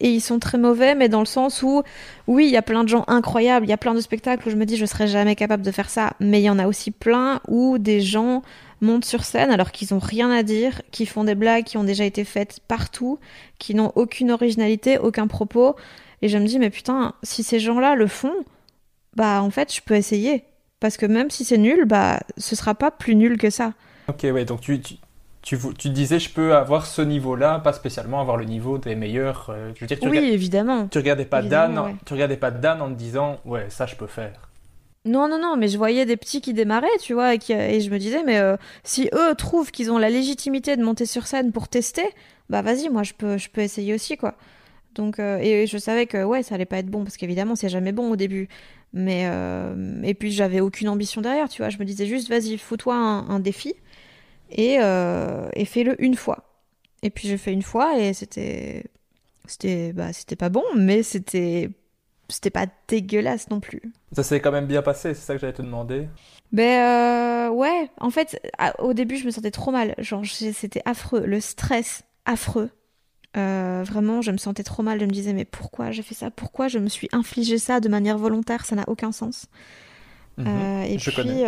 et 0.00 0.10
ils 0.10 0.20
sont 0.20 0.38
très 0.38 0.58
mauvais, 0.58 0.94
mais 0.94 1.08
dans 1.08 1.20
le 1.20 1.26
sens 1.26 1.62
où, 1.62 1.82
oui, 2.26 2.46
il 2.46 2.50
y 2.50 2.56
a 2.56 2.62
plein 2.62 2.84
de 2.84 2.88
gens 2.88 3.04
incroyables, 3.06 3.66
il 3.66 3.68
y 3.68 3.72
a 3.72 3.78
plein 3.78 3.94
de 3.94 4.00
spectacles 4.00 4.48
où 4.48 4.50
je 4.50 4.56
me 4.56 4.64
dis 4.64 4.76
je 4.76 4.86
serais 4.86 5.06
jamais 5.06 5.36
capable 5.36 5.62
de 5.62 5.70
faire 5.70 5.90
ça, 5.90 6.14
mais 6.20 6.40
il 6.40 6.44
y 6.44 6.50
en 6.50 6.58
a 6.58 6.66
aussi 6.66 6.90
plein 6.90 7.40
où 7.48 7.78
des 7.78 8.00
gens 8.00 8.42
montent 8.80 9.04
sur 9.04 9.24
scène 9.24 9.50
alors 9.50 9.72
qu'ils 9.72 9.92
ont 9.92 9.98
rien 9.98 10.30
à 10.30 10.42
dire, 10.42 10.80
qui 10.90 11.06
font 11.06 11.24
des 11.24 11.34
blagues 11.34 11.64
qui 11.64 11.76
ont 11.76 11.84
déjà 11.84 12.04
été 12.04 12.24
faites 12.24 12.60
partout, 12.66 13.18
qui 13.58 13.74
n'ont 13.74 13.92
aucune 13.94 14.30
originalité, 14.30 14.98
aucun 14.98 15.26
propos, 15.26 15.76
et 16.22 16.28
je 16.28 16.38
me 16.38 16.46
dis 16.46 16.58
mais 16.58 16.70
putain, 16.70 17.14
si 17.22 17.42
ces 17.42 17.60
gens-là 17.60 17.94
le 17.94 18.06
font, 18.06 18.34
bah 19.16 19.42
en 19.42 19.50
fait 19.50 19.74
je 19.74 19.82
peux 19.82 19.94
essayer, 19.94 20.44
parce 20.80 20.96
que 20.96 21.06
même 21.06 21.30
si 21.30 21.44
c'est 21.44 21.58
nul, 21.58 21.84
bah 21.84 22.20
ce 22.38 22.56
sera 22.56 22.74
pas 22.74 22.90
plus 22.90 23.14
nul 23.14 23.36
que 23.36 23.50
ça. 23.50 23.74
Ok, 24.08 24.22
ouais, 24.22 24.44
donc 24.44 24.60
tu, 24.60 24.80
tu, 24.80 24.94
tu, 25.42 25.56
disais, 25.90 26.18
je 26.18 26.30
peux 26.30 26.54
avoir 26.54 26.86
ce 26.86 27.02
niveau-là, 27.02 27.58
pas 27.60 27.72
spécialement 27.72 28.20
avoir 28.20 28.36
le 28.36 28.44
niveau 28.44 28.78
des 28.78 28.94
meilleurs. 28.94 29.46
euh, 29.50 29.72
je 29.74 29.80
veux 29.80 29.86
dire, 29.86 29.98
tu, 29.98 30.08
Oui, 30.08 30.18
regardes- 30.18 30.32
évidemment. 30.34 30.88
tu 30.88 30.98
regardais 30.98 31.24
pas 31.24 31.40
évidemment, 31.40 31.74
Dan, 31.74 31.84
ouais. 31.86 31.96
tu 32.04 32.12
regardais 32.12 32.36
pas 32.36 32.50
Dan 32.50 32.82
en 32.82 32.88
te 32.88 32.94
disant, 32.94 33.38
ouais, 33.44 33.66
ça 33.70 33.86
je 33.86 33.96
peux 33.96 34.06
faire. 34.06 34.48
Non, 35.06 35.28
non, 35.28 35.38
non, 35.40 35.56
mais 35.56 35.68
je 35.68 35.78
voyais 35.78 36.04
des 36.04 36.18
petits 36.18 36.42
qui 36.42 36.52
démarraient, 36.52 36.88
tu 37.00 37.14
vois, 37.14 37.34
et, 37.34 37.38
qui- 37.38 37.54
et 37.54 37.80
je 37.80 37.90
me 37.90 37.98
disais, 37.98 38.22
mais 38.22 38.38
euh, 38.38 38.56
si 38.84 39.08
eux 39.14 39.34
trouvent 39.34 39.70
qu'ils 39.70 39.90
ont 39.90 39.96
la 39.98 40.10
légitimité 40.10 40.76
de 40.76 40.84
monter 40.84 41.06
sur 41.06 41.26
scène 41.26 41.52
pour 41.52 41.68
tester, 41.68 42.04
bah 42.50 42.60
vas-y, 42.60 42.90
moi 42.90 43.02
je 43.02 43.14
peux, 43.14 43.38
je 43.38 43.48
peux 43.48 43.62
essayer 43.62 43.94
aussi, 43.94 44.18
quoi. 44.18 44.34
Donc, 44.94 45.18
euh, 45.18 45.38
et 45.38 45.66
je 45.66 45.78
savais 45.78 46.04
que 46.06 46.22
ouais, 46.22 46.42
ça 46.42 46.56
allait 46.56 46.66
pas 46.66 46.78
être 46.78 46.88
bon, 46.90 47.02
parce 47.04 47.16
qu'évidemment, 47.16 47.54
c'est 47.56 47.68
jamais 47.70 47.92
bon 47.92 48.10
au 48.10 48.16
début. 48.16 48.48
Mais, 48.92 49.22
euh, 49.26 50.02
et 50.02 50.14
puis 50.14 50.32
j'avais 50.32 50.60
aucune 50.60 50.88
ambition 50.88 51.20
derrière, 51.22 51.48
tu 51.48 51.62
vois. 51.62 51.68
Je 51.70 51.78
me 51.78 51.84
disais 51.84 52.06
juste, 52.06 52.28
vas-y, 52.28 52.58
fous-toi 52.58 52.94
un, 52.96 53.28
un 53.30 53.38
défi 53.38 53.74
et, 54.52 54.78
euh, 54.80 55.48
et 55.54 55.64
fais-le 55.64 56.02
une 56.02 56.14
fois. 56.16 56.44
Et 57.02 57.10
puis 57.10 57.28
j'ai 57.28 57.38
fait 57.38 57.52
une 57.52 57.62
fois 57.62 57.98
et 57.98 58.12
c'était, 58.12 58.84
c'était, 59.46 59.92
bah, 59.92 60.12
c'était 60.12 60.36
pas 60.36 60.48
bon, 60.50 60.64
mais 60.76 61.02
c'était, 61.02 61.70
c'était 62.28 62.50
pas 62.50 62.66
dégueulasse 62.88 63.50
non 63.50 63.60
plus. 63.60 63.82
Ça 64.12 64.22
s'est 64.22 64.40
quand 64.40 64.52
même 64.52 64.66
bien 64.66 64.82
passé, 64.82 65.14
c'est 65.14 65.20
ça 65.20 65.34
que 65.34 65.40
j'allais 65.40 65.52
te 65.52 65.62
demander. 65.62 66.08
Ben 66.52 67.48
euh, 67.48 67.50
ouais, 67.50 67.90
en 68.00 68.10
fait, 68.10 68.40
à- 68.58 68.80
au 68.82 68.92
début, 68.92 69.16
je 69.16 69.24
me 69.24 69.30
sentais 69.30 69.52
trop 69.52 69.70
mal. 69.70 69.94
Genre, 69.98 70.24
c'était 70.26 70.82
affreux, 70.84 71.24
le 71.24 71.40
stress 71.40 72.02
affreux. 72.24 72.70
Euh, 73.36 73.84
vraiment, 73.86 74.22
je 74.22 74.32
me 74.32 74.38
sentais 74.38 74.64
trop 74.64 74.82
mal. 74.82 75.00
Je 75.00 75.06
me 75.06 75.10
disais, 75.10 75.32
mais 75.32 75.44
pourquoi 75.44 75.92
j'ai 75.92 76.02
fait 76.02 76.14
ça? 76.14 76.30
Pourquoi 76.30 76.68
je 76.68 76.78
me 76.78 76.88
suis 76.88 77.08
infligé 77.12 77.58
ça 77.58 77.80
de 77.80 77.88
manière 77.88 78.18
volontaire? 78.18 78.66
Ça 78.66 78.76
n'a 78.76 78.84
aucun 78.88 79.12
sens. 79.12 79.46
Mhm. 80.38 80.46
Euh, 80.48 80.82
et 80.84 80.98
je 80.98 81.10
puis, 81.10 81.16
connais. 81.16 81.44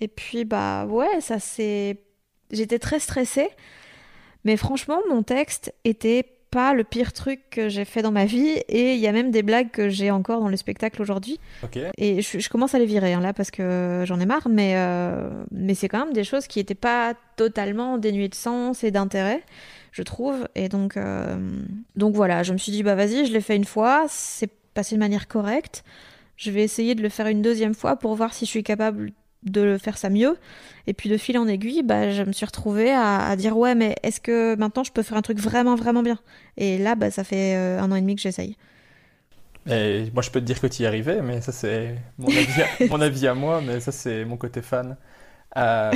Et 0.00 0.08
puis, 0.08 0.44
bah 0.44 0.86
ouais, 0.86 1.20
ça 1.20 1.38
c'est. 1.38 1.98
J'étais 2.50 2.78
très 2.78 3.00
stressée, 3.00 3.48
mais 4.44 4.56
franchement, 4.56 5.00
mon 5.08 5.22
texte 5.22 5.74
était 5.84 6.36
pas 6.50 6.74
le 6.74 6.84
pire 6.84 7.12
truc 7.12 7.40
que 7.50 7.68
j'ai 7.68 7.84
fait 7.84 8.02
dans 8.02 8.12
ma 8.12 8.24
vie, 8.24 8.56
et 8.68 8.94
il 8.94 9.00
y 9.00 9.08
a 9.08 9.12
même 9.12 9.30
des 9.30 9.42
blagues 9.42 9.70
que 9.70 9.88
j'ai 9.88 10.10
encore 10.10 10.40
dans 10.40 10.48
le 10.48 10.56
spectacle 10.56 11.02
aujourd'hui. 11.02 11.40
Ok. 11.64 11.78
Et 11.98 12.22
je, 12.22 12.38
je 12.38 12.48
commence 12.48 12.74
à 12.74 12.78
les 12.78 12.86
virer 12.86 13.12
hein, 13.12 13.20
là 13.20 13.32
parce 13.32 13.50
que 13.50 14.04
j'en 14.06 14.20
ai 14.20 14.26
marre, 14.26 14.48
mais, 14.48 14.74
euh, 14.76 15.44
mais 15.50 15.74
c'est 15.74 15.88
quand 15.88 16.04
même 16.04 16.14
des 16.14 16.24
choses 16.24 16.46
qui 16.46 16.60
n'étaient 16.60 16.74
pas 16.74 17.14
totalement 17.36 17.98
dénuées 17.98 18.28
de 18.28 18.34
sens 18.34 18.84
et 18.84 18.90
d'intérêt, 18.90 19.42
je 19.92 20.02
trouve. 20.02 20.48
Et 20.54 20.68
donc, 20.68 20.96
euh, 20.96 21.36
donc 21.96 22.14
voilà, 22.14 22.42
je 22.42 22.52
me 22.52 22.58
suis 22.58 22.72
dit, 22.72 22.82
bah 22.82 22.94
vas-y, 22.94 23.26
je 23.26 23.32
l'ai 23.32 23.40
fait 23.40 23.56
une 23.56 23.64
fois, 23.64 24.06
c'est 24.08 24.50
passé 24.72 24.94
de 24.94 25.00
manière 25.00 25.26
correcte. 25.26 25.82
Je 26.36 26.50
vais 26.50 26.62
essayer 26.62 26.94
de 26.94 27.02
le 27.02 27.08
faire 27.08 27.26
une 27.26 27.42
deuxième 27.42 27.74
fois 27.74 27.96
pour 27.96 28.14
voir 28.14 28.32
si 28.32 28.44
je 28.44 28.50
suis 28.50 28.62
capable 28.62 29.12
de 29.50 29.78
faire 29.78 29.98
ça 29.98 30.10
mieux. 30.10 30.36
Et 30.86 30.94
puis 30.94 31.08
de 31.08 31.16
fil 31.16 31.36
en 31.38 31.48
aiguille, 31.48 31.82
bah, 31.82 32.12
je 32.12 32.22
me 32.22 32.32
suis 32.32 32.46
retrouvée 32.46 32.92
à, 32.92 33.34
dire 33.36 33.56
ouais, 33.56 33.74
mais 33.74 33.96
est-ce 34.02 34.20
que 34.20 34.54
maintenant 34.56 34.84
je 34.84 34.92
peux 34.92 35.02
faire 35.02 35.18
un 35.18 35.22
truc 35.22 35.38
vraiment, 35.38 35.74
vraiment 35.74 36.02
bien? 36.02 36.18
Et 36.56 36.78
là, 36.78 36.94
bah, 36.94 37.10
ça 37.10 37.24
fait 37.24 37.56
euh, 37.56 37.80
un 37.80 37.90
an 37.90 37.96
et 37.96 38.00
demi 38.00 38.14
que 38.14 38.22
j'essaye. 38.22 38.56
Et 39.68 40.10
moi, 40.12 40.22
je 40.22 40.30
peux 40.30 40.40
te 40.40 40.44
dire 40.44 40.60
que 40.60 40.68
tu 40.68 40.84
y 40.84 40.86
arrivais, 40.86 41.22
mais 41.22 41.40
ça, 41.40 41.50
c'est 41.50 41.96
mon 42.18 42.28
avis, 42.28 42.62
mon 42.90 43.00
avis 43.00 43.26
à 43.26 43.34
moi, 43.34 43.60
mais 43.60 43.80
ça, 43.80 43.90
c'est 43.90 44.24
mon 44.24 44.36
côté 44.36 44.62
fan. 44.62 44.96
Euh, 45.56 45.90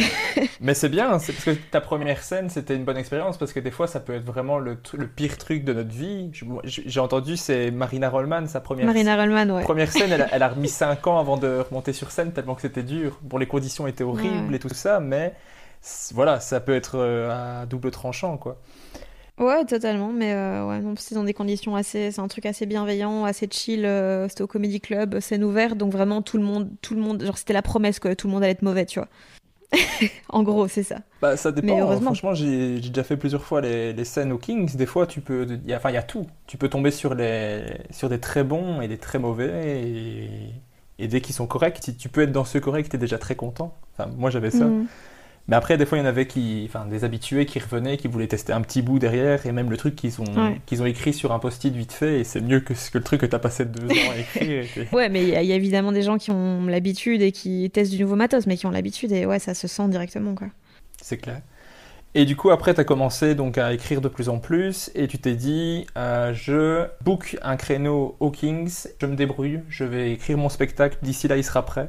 mais 0.61 0.75
c'est 0.75 0.89
bien, 0.89 1.19
c'est 1.19 1.33
parce 1.33 1.45
que 1.45 1.51
ta 1.71 1.81
première 1.81 2.23
scène, 2.23 2.49
c'était 2.49 2.75
une 2.75 2.85
bonne 2.85 2.97
expérience, 2.97 3.37
parce 3.37 3.53
que 3.53 3.61
des 3.61 3.71
fois, 3.71 3.87
ça 3.87 4.01
peut 4.01 4.15
être 4.15 4.25
vraiment 4.25 4.59
le, 4.59 4.79
le 4.95 5.07
pire 5.07 5.37
truc 5.37 5.65
de 5.65 5.73
notre 5.73 5.91
vie. 5.91 6.31
J'ai 6.65 7.01
entendu, 7.01 7.37
c'est 7.37 7.71
Marina 7.71 8.09
Rollman, 8.09 8.47
sa 8.47 8.61
première, 8.61 8.87
Marina 8.87 9.17
Rollman, 9.17 9.51
ouais. 9.51 9.63
première 9.63 9.93
scène. 9.93 10.13
Elle, 10.13 10.29
elle, 10.31 10.43
a 10.43 10.49
remis 10.49 10.69
5 10.81 11.07
ans 11.07 11.19
avant 11.19 11.37
de 11.37 11.65
remonter 11.69 11.93
sur 11.93 12.11
scène, 12.11 12.33
tellement 12.33 12.55
que 12.55 12.63
c'était 12.63 12.83
dur. 12.83 13.19
Bon, 13.23 13.37
les 13.37 13.47
conditions 13.47 13.87
étaient 13.87 14.05
horribles 14.05 14.55
et 14.55 14.59
tout 14.59 14.69
ça, 14.71 15.01
mais 15.01 15.35
voilà, 16.15 16.41
ça 16.41 16.61
peut 16.61 16.75
être 16.75 16.97
euh, 16.97 17.63
à 17.63 17.67
double 17.67 17.91
tranchant, 17.91 18.39
quoi. 18.39 18.59
Ouais, 19.39 19.65
totalement, 19.65 20.13
mais 20.13 20.35
euh, 20.35 20.67
ouais, 20.69 20.81
c'est 20.99 21.15
dans 21.15 21.25
des 21.25 21.33
conditions 21.33 21.75
assez, 21.75 22.11
c'est 22.11 22.21
un 22.21 22.29
truc 22.29 22.45
assez 22.45 22.67
bienveillant, 22.67 23.25
assez 23.25 23.49
chill. 23.51 23.89
c'était 24.29 24.43
au 24.43 24.47
Comedy 24.47 24.81
Club, 24.81 25.19
scène 25.21 25.45
ouverte, 25.45 25.79
donc 25.79 25.93
vraiment 25.93 26.21
tout 26.21 26.37
le 26.37 26.45
monde, 26.45 26.69
tout 26.83 26.95
le 26.95 27.01
monde, 27.01 27.25
genre 27.25 27.39
c'était 27.39 27.55
la 27.55 27.63
promesse 27.63 27.99
que 27.99 28.13
tout 28.13 28.27
le 28.27 28.35
monde 28.35 28.43
allait 28.43 28.53
être 28.53 28.63
mauvais, 28.63 28.85
tu 28.85 28.99
vois. 28.99 29.09
en 30.29 30.43
gros, 30.43 30.69
c'est 30.69 30.83
ça. 30.83 30.99
Bah, 31.23 31.37
ça 31.37 31.53
dépend. 31.53 32.01
Franchement, 32.01 32.35
j'ai 32.35 32.81
déjà 32.81 33.05
fait 33.05 33.17
plusieurs 33.17 33.45
fois 33.45 33.61
les, 33.61 34.05
scènes 34.05 34.33
aux 34.33 34.39
Kings. 34.39 34.77
Des 34.77 34.87
fois, 34.87 35.07
tu 35.07 35.21
peux. 35.21 35.47
Il 35.49 35.71
y 35.71 35.73
a, 35.73 35.77
enfin, 35.77 35.91
il 35.91 35.95
y 35.95 35.99
a 35.99 36.03
tout. 36.03 36.27
Tu 36.47 36.57
peux 36.57 36.69
tomber 36.69 36.91
sur, 36.91 37.15
les, 37.15 37.63
sur 37.91 38.09
des 38.09 38.19
très 38.19 38.45
bons 38.45 38.81
et 38.81 38.89
des 38.89 38.99
très 38.99 39.19
mauvais. 39.19 39.83
Et, 39.83 40.31
et 40.99 41.09
dès 41.09 41.21
qu'ils 41.21 41.35
sont 41.35 41.47
corrects, 41.47 41.81
tu 41.99 42.09
peux 42.09 42.23
être 42.23 42.33
dans 42.33 42.45
ce 42.45 42.59
correct, 42.59 42.91
tu 42.91 42.97
es 42.97 42.99
déjà 42.99 43.19
très 43.19 43.37
content. 43.37 43.75
Enfin, 43.95 44.11
moi, 44.17 44.31
j'avais 44.31 44.51
ça. 44.51 44.65
Mm. 44.65 44.87
Mais 45.51 45.57
après, 45.57 45.77
des 45.77 45.85
fois, 45.85 45.99
il 45.99 46.03
y 46.03 46.05
en 46.05 46.07
avait 46.07 46.29
qui, 46.29 46.63
enfin, 46.69 46.87
des 46.87 47.03
habitués 47.03 47.45
qui 47.45 47.59
revenaient, 47.59 47.97
qui 47.97 48.07
voulaient 48.07 48.29
tester 48.29 48.53
un 48.53 48.61
petit 48.61 48.83
bout 48.83 49.01
derrière, 49.01 49.45
et 49.47 49.51
même 49.51 49.69
le 49.69 49.77
truc 49.77 49.97
qu'ils 49.97 50.21
ont, 50.21 50.55
qu'ils 50.65 50.81
ont 50.81 50.87
écrit 50.87 51.13
sur 51.13 51.33
un 51.33 51.41
post-it 51.41 51.75
vite 51.75 51.93
fait, 51.93 52.21
et 52.21 52.25
c'est 52.25 52.41
mieux 52.41 52.61
que, 52.61 52.73
que 52.73 52.99
le 52.99 53.03
truc 53.03 53.23
que 53.23 53.27
tu 53.27 53.35
as 53.35 53.41
passé 53.41 53.65
deux 53.65 53.85
ans 53.91 54.11
à 54.13 54.19
écrire. 54.19 54.65
ouais, 54.93 55.09
mais 55.09 55.25
il 55.25 55.29
y, 55.29 55.53
a 55.53 55.57
évidemment 55.57 55.91
des 55.91 56.03
gens 56.03 56.19
qui 56.19 56.31
ont 56.31 56.67
l'habitude 56.67 57.21
et 57.21 57.33
qui 57.33 57.69
testent 57.69 57.91
du 57.91 58.01
nouveau 58.01 58.15
matos, 58.15 58.47
mais 58.47 58.57
qui 58.57 58.67
ont 58.67 58.71
l'habitude, 58.71 59.11
et 59.11 59.27
ouais, 59.27 59.41
ça 59.41 59.55
se 59.55 59.67
sent 59.67 59.89
directement, 59.89 60.37
quoi. 60.37 60.47
C'est 61.03 61.17
clair. 61.17 61.41
Et 62.15 62.27
du 62.27 62.37
coup, 62.37 62.51
après, 62.51 62.73
tu 62.73 62.81
as 62.81 62.85
commencé 62.85 63.35
donc 63.35 63.59
à 63.59 63.73
écrire 63.73 64.01
de 64.01 64.09
plus 64.09 64.29
en 64.29 64.39
plus, 64.39 64.93
et 64.95 65.09
tu 65.09 65.19
t'es 65.19 65.35
dit, 65.35 65.85
euh, 65.99 66.33
je 66.33 66.87
book 67.03 67.37
un 67.43 67.57
créneau 67.57 68.15
au 68.21 68.31
Kings, 68.31 68.87
je 69.01 69.07
me 69.07 69.17
débrouille, 69.17 69.59
je 69.69 69.83
vais 69.83 70.13
écrire 70.13 70.39
mon 70.39 70.49
spectacle, 70.49 70.99
d'ici 71.03 71.27
là, 71.27 71.37
il 71.37 71.43
sera 71.43 71.67
prêt. 71.67 71.89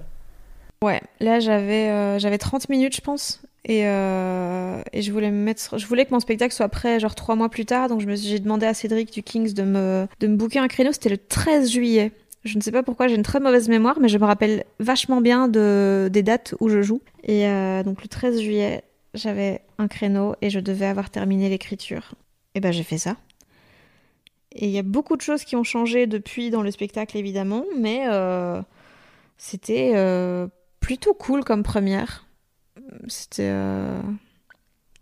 Ouais, 0.83 0.99
là 1.19 1.39
j'avais 1.39 1.89
euh, 1.89 2.17
j'avais 2.17 2.39
30 2.39 2.67
minutes 2.69 2.95
je 2.95 3.01
pense 3.01 3.39
et, 3.63 3.85
euh, 3.85 4.81
et 4.91 5.03
je 5.03 5.11
voulais 5.11 5.29
me 5.29 5.43
mettre 5.43 5.77
je 5.77 5.85
voulais 5.85 6.05
que 6.05 6.11
mon 6.11 6.19
spectacle 6.19 6.53
soit 6.53 6.69
prêt 6.69 6.99
genre 6.99 7.13
trois 7.13 7.35
mois 7.35 7.49
plus 7.49 7.65
tard 7.65 7.89
donc 7.89 8.01
j'ai 8.01 8.39
demandé 8.39 8.65
à 8.65 8.73
Cédric 8.73 9.13
du 9.13 9.21
Kings 9.21 9.53
de 9.53 9.61
me 9.61 10.07
de 10.19 10.27
me 10.27 10.35
booker 10.35 10.59
un 10.59 10.67
créneau 10.67 10.91
c'était 10.91 11.09
le 11.09 11.17
13 11.17 11.69
juillet. 11.69 12.11
Je 12.43 12.57
ne 12.57 12.63
sais 12.63 12.71
pas 12.71 12.81
pourquoi 12.81 13.07
j'ai 13.07 13.13
une 13.13 13.21
très 13.21 13.39
mauvaise 13.39 13.69
mémoire 13.69 13.99
mais 13.99 14.09
je 14.09 14.17
me 14.17 14.25
rappelle 14.25 14.65
vachement 14.79 15.21
bien 15.21 15.47
de 15.47 16.09
des 16.11 16.23
dates 16.23 16.55
où 16.59 16.69
je 16.69 16.81
joue 16.81 17.01
et 17.23 17.47
euh, 17.47 17.83
donc 17.83 18.01
le 18.01 18.07
13 18.07 18.41
juillet 18.41 18.83
j'avais 19.13 19.61
un 19.77 19.87
créneau 19.87 20.35
et 20.41 20.49
je 20.49 20.59
devais 20.59 20.87
avoir 20.87 21.11
terminé 21.11 21.47
l'écriture. 21.47 22.15
Et 22.55 22.61
ben 22.61 22.71
j'ai 22.71 22.83
fait 22.83 22.97
ça. 22.97 23.17
Et 24.53 24.65
il 24.65 24.71
y 24.71 24.79
a 24.79 24.83
beaucoup 24.83 25.15
de 25.15 25.21
choses 25.21 25.43
qui 25.43 25.55
ont 25.55 25.63
changé 25.63 26.07
depuis 26.07 26.49
dans 26.49 26.63
le 26.63 26.71
spectacle 26.71 27.15
évidemment 27.15 27.63
mais 27.77 28.05
c'était 29.37 29.93
plutôt 30.79 31.13
cool 31.13 31.43
comme 31.43 31.61
première. 31.61 32.25
C'était 33.07 33.49
euh, 33.49 34.01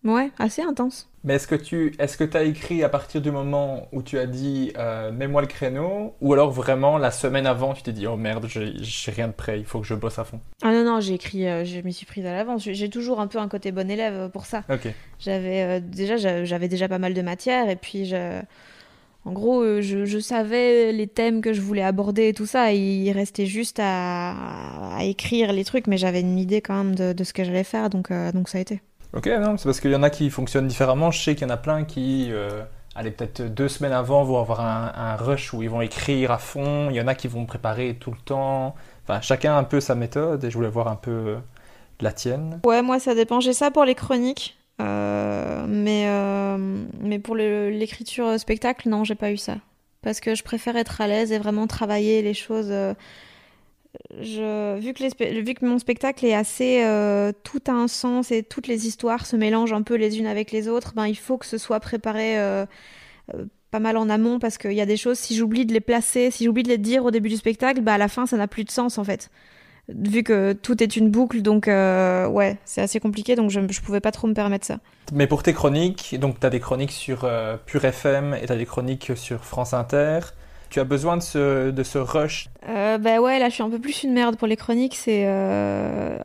ouais, 0.03 0.31
assez 0.37 0.61
intense. 0.61 1.09
Mais 1.23 1.35
est-ce 1.35 1.47
que 1.47 1.55
tu 1.55 1.93
est-ce 1.99 2.17
que 2.17 2.37
as 2.37 2.43
écrit 2.43 2.83
à 2.83 2.89
partir 2.89 3.21
du 3.21 3.29
moment 3.29 3.89
où 3.91 4.01
tu 4.01 4.17
as 4.17 4.25
dit 4.25 4.71
euh, 4.77 5.11
mets-moi 5.11 5.41
le 5.41 5.47
créneau 5.47 6.15
ou 6.21 6.31
alors 6.31 6.49
vraiment 6.49 6.97
la 6.97 7.11
semaine 7.11 7.45
avant 7.45 7.73
tu 7.73 7.83
t'es 7.83 7.91
dit 7.91 8.07
oh 8.07 8.15
merde 8.15 8.47
j'ai 8.47 9.11
rien 9.11 9.27
de 9.27 9.33
prêt 9.33 9.59
il 9.59 9.65
faut 9.65 9.81
que 9.81 9.85
je 9.85 9.95
bosse 9.95 10.17
à 10.17 10.23
fond? 10.23 10.39
Ah 10.61 10.71
non 10.71 10.85
non 10.85 11.01
j'ai 11.01 11.15
écrit 11.15 11.45
euh, 11.45 11.65
je 11.65 11.81
m'y 11.81 11.91
suis 11.91 12.05
prise 12.05 12.25
à 12.25 12.31
l'avance 12.31 12.63
j'ai 12.63 12.89
toujours 12.89 13.19
un 13.19 13.27
peu 13.27 13.37
un 13.37 13.49
côté 13.49 13.73
bon 13.73 13.91
élève 13.91 14.29
pour 14.29 14.45
ça. 14.45 14.63
Ok. 14.69 14.87
J'avais 15.19 15.81
déjà 15.81 16.15
j'avais 16.45 16.69
déjà 16.69 16.87
pas 16.87 16.99
mal 16.99 17.13
de 17.13 17.21
matière 17.21 17.69
et 17.69 17.75
puis 17.75 18.05
je 18.05 18.41
en 19.25 19.33
gros, 19.33 19.61
euh, 19.61 19.81
je, 19.81 20.19
savais 20.19 20.91
les 20.91 21.07
thèmes 21.07 21.41
que 21.41 21.51
je 21.53 21.61
voulais 21.61 21.83
aborder 21.83 22.29
et 22.29 22.33
tout 22.33 22.45
ça. 22.45 22.71
il 22.71 23.11
restait 23.11 23.45
juste 23.45 23.79
à, 23.81 24.33
écrire 25.01 25.51
les 25.53 25.65
trucs, 25.65 25.87
mais 25.87 25.97
j'avais 25.97 26.21
une 26.21 26.39
idée 26.39 26.61
quand 26.61 26.83
même 26.83 26.95
de, 26.95 27.23
ce 27.23 27.33
que 27.33 27.43
j'allais 27.43 27.63
faire, 27.63 27.89
donc, 27.89 28.11
euh, 28.11 28.31
donc 28.31 28.49
ça 28.49 28.57
a 28.57 28.61
été. 28.61 28.81
Ok, 29.13 29.27
non, 29.27 29.57
c'est 29.57 29.65
parce 29.65 29.79
qu'il 29.79 29.91
y 29.91 29.95
en 29.95 30.03
a 30.03 30.09
qui 30.09 30.29
fonctionnent 30.29 30.67
différemment. 30.67 31.11
Je 31.11 31.21
sais 31.21 31.35
qu'il 31.35 31.47
y 31.47 31.51
en 31.51 31.53
a 31.53 31.57
plein 31.57 31.83
qui, 31.83 32.29
euh, 32.31 32.61
allez, 32.95 33.11
peut-être 33.11 33.41
deux 33.41 33.67
semaines 33.67 33.91
avant, 33.91 34.23
vont 34.23 34.39
avoir 34.39 34.61
un, 34.61 35.15
rush 35.15 35.53
où 35.53 35.63
ils 35.63 35.69
vont 35.69 35.81
écrire 35.81 36.31
à 36.31 36.37
fond. 36.37 36.89
Il 36.89 36.95
y 36.95 37.01
en 37.01 37.07
a 37.07 37.15
qui 37.15 37.27
vont 37.27 37.45
préparer 37.45 37.97
tout 37.99 38.11
le 38.11 38.17
temps. 38.23 38.75
Enfin, 39.03 39.19
chacun 39.21 39.53
a 39.53 39.57
un 39.57 39.63
peu 39.63 39.79
sa 39.79 39.95
méthode 39.95 40.43
et 40.43 40.51
je 40.51 40.55
voulais 40.55 40.69
voir 40.69 40.87
un 40.87 40.95
peu 40.95 41.37
la 41.99 42.11
tienne. 42.11 42.61
Ouais, 42.65 42.81
moi 42.81 42.99
ça 42.99 43.15
dépend. 43.15 43.39
J'ai 43.39 43.53
ça 43.53 43.71
pour 43.71 43.83
les 43.83 43.95
chroniques. 43.95 44.58
Euh, 44.79 45.65
mais, 45.67 46.05
euh, 46.07 46.57
mais 47.01 47.19
pour 47.19 47.35
l'écriture 47.35 48.39
spectacle, 48.39 48.89
non, 48.89 49.03
j'ai 49.03 49.15
pas 49.15 49.31
eu 49.31 49.37
ça. 49.37 49.57
Parce 50.01 50.19
que 50.19 50.35
je 50.35 50.43
préfère 50.43 50.77
être 50.77 51.01
à 51.01 51.07
l'aise 51.07 51.31
et 51.31 51.39
vraiment 51.39 51.67
travailler 51.67 52.21
les 52.21 52.33
choses. 52.33 52.69
Euh, 52.69 52.93
je, 54.21 54.79
vu, 54.79 54.93
que 54.93 55.41
vu 55.41 55.53
que 55.53 55.65
mon 55.65 55.79
spectacle 55.79 56.25
est 56.25 56.35
assez. 56.35 56.83
tout 57.43 57.61
a 57.67 57.71
un 57.71 57.87
sens 57.87 58.31
et 58.31 58.43
toutes 58.43 58.67
les 58.67 58.87
histoires 58.87 59.25
se 59.25 59.35
mélangent 59.35 59.73
un 59.73 59.81
peu 59.81 59.95
les 59.95 60.19
unes 60.19 60.27
avec 60.27 60.51
les 60.51 60.67
autres, 60.67 60.93
ben, 60.95 61.07
il 61.07 61.17
faut 61.17 61.37
que 61.37 61.45
ce 61.45 61.57
soit 61.57 61.79
préparé 61.79 62.37
pas 63.71 63.79
mal 63.79 63.97
en 63.97 64.09
amont 64.09 64.39
parce 64.39 64.57
qu'il 64.57 64.73
y 64.73 64.81
a 64.81 64.85
des 64.85 64.97
choses, 64.97 65.17
si 65.19 65.35
j'oublie 65.35 65.65
de 65.65 65.73
les 65.73 65.79
placer, 65.79 66.31
si 66.31 66.45
j'oublie 66.45 66.63
de 66.63 66.69
les 66.69 66.77
dire 66.77 67.05
au 67.05 67.11
début 67.11 67.29
du 67.29 67.37
spectacle, 67.37 67.81
bah 67.81 67.93
à 67.93 67.97
la 67.97 68.07
fin 68.07 68.25
ça 68.25 68.37
n'a 68.37 68.47
plus 68.47 68.63
de 68.63 68.71
sens 68.71 68.97
en 68.97 69.03
fait 69.03 69.29
vu 69.95 70.23
que 70.23 70.53
tout 70.53 70.81
est 70.83 70.95
une 70.95 71.09
boucle, 71.09 71.41
donc 71.41 71.67
euh, 71.67 72.27
ouais, 72.27 72.57
c'est 72.65 72.81
assez 72.81 72.99
compliqué, 72.99 73.35
donc 73.35 73.49
je, 73.49 73.59
je 73.69 73.81
pouvais 73.81 73.99
pas 73.99 74.11
trop 74.11 74.27
me 74.27 74.33
permettre 74.33 74.65
ça. 74.65 74.79
Mais 75.13 75.27
pour 75.27 75.43
tes 75.43 75.53
chroniques, 75.53 76.17
donc 76.19 76.39
tu 76.39 76.45
as 76.45 76.49
des 76.49 76.59
chroniques 76.59 76.91
sur 76.91 77.23
euh, 77.23 77.57
Pure 77.65 77.85
FM 77.85 78.35
et 78.35 78.45
tu 78.45 78.51
as 78.51 78.55
des 78.55 78.65
chroniques 78.65 79.11
sur 79.15 79.43
France 79.43 79.73
Inter. 79.73 80.19
Tu 80.69 80.79
as 80.79 80.83
besoin 80.83 81.17
de 81.17 81.23
ce, 81.23 81.71
de 81.71 81.83
ce 81.83 81.97
rush 81.97 82.49
euh, 82.69 82.97
Bah 82.97 83.19
ouais, 83.19 83.39
là 83.39 83.49
je 83.49 83.55
suis 83.55 83.63
un 83.63 83.69
peu 83.69 83.79
plus 83.79 84.03
une 84.03 84.13
merde 84.13 84.37
pour 84.37 84.47
les 84.47 84.55
chroniques. 84.55 84.95
C'est 84.95 85.23
euh... 85.25 86.17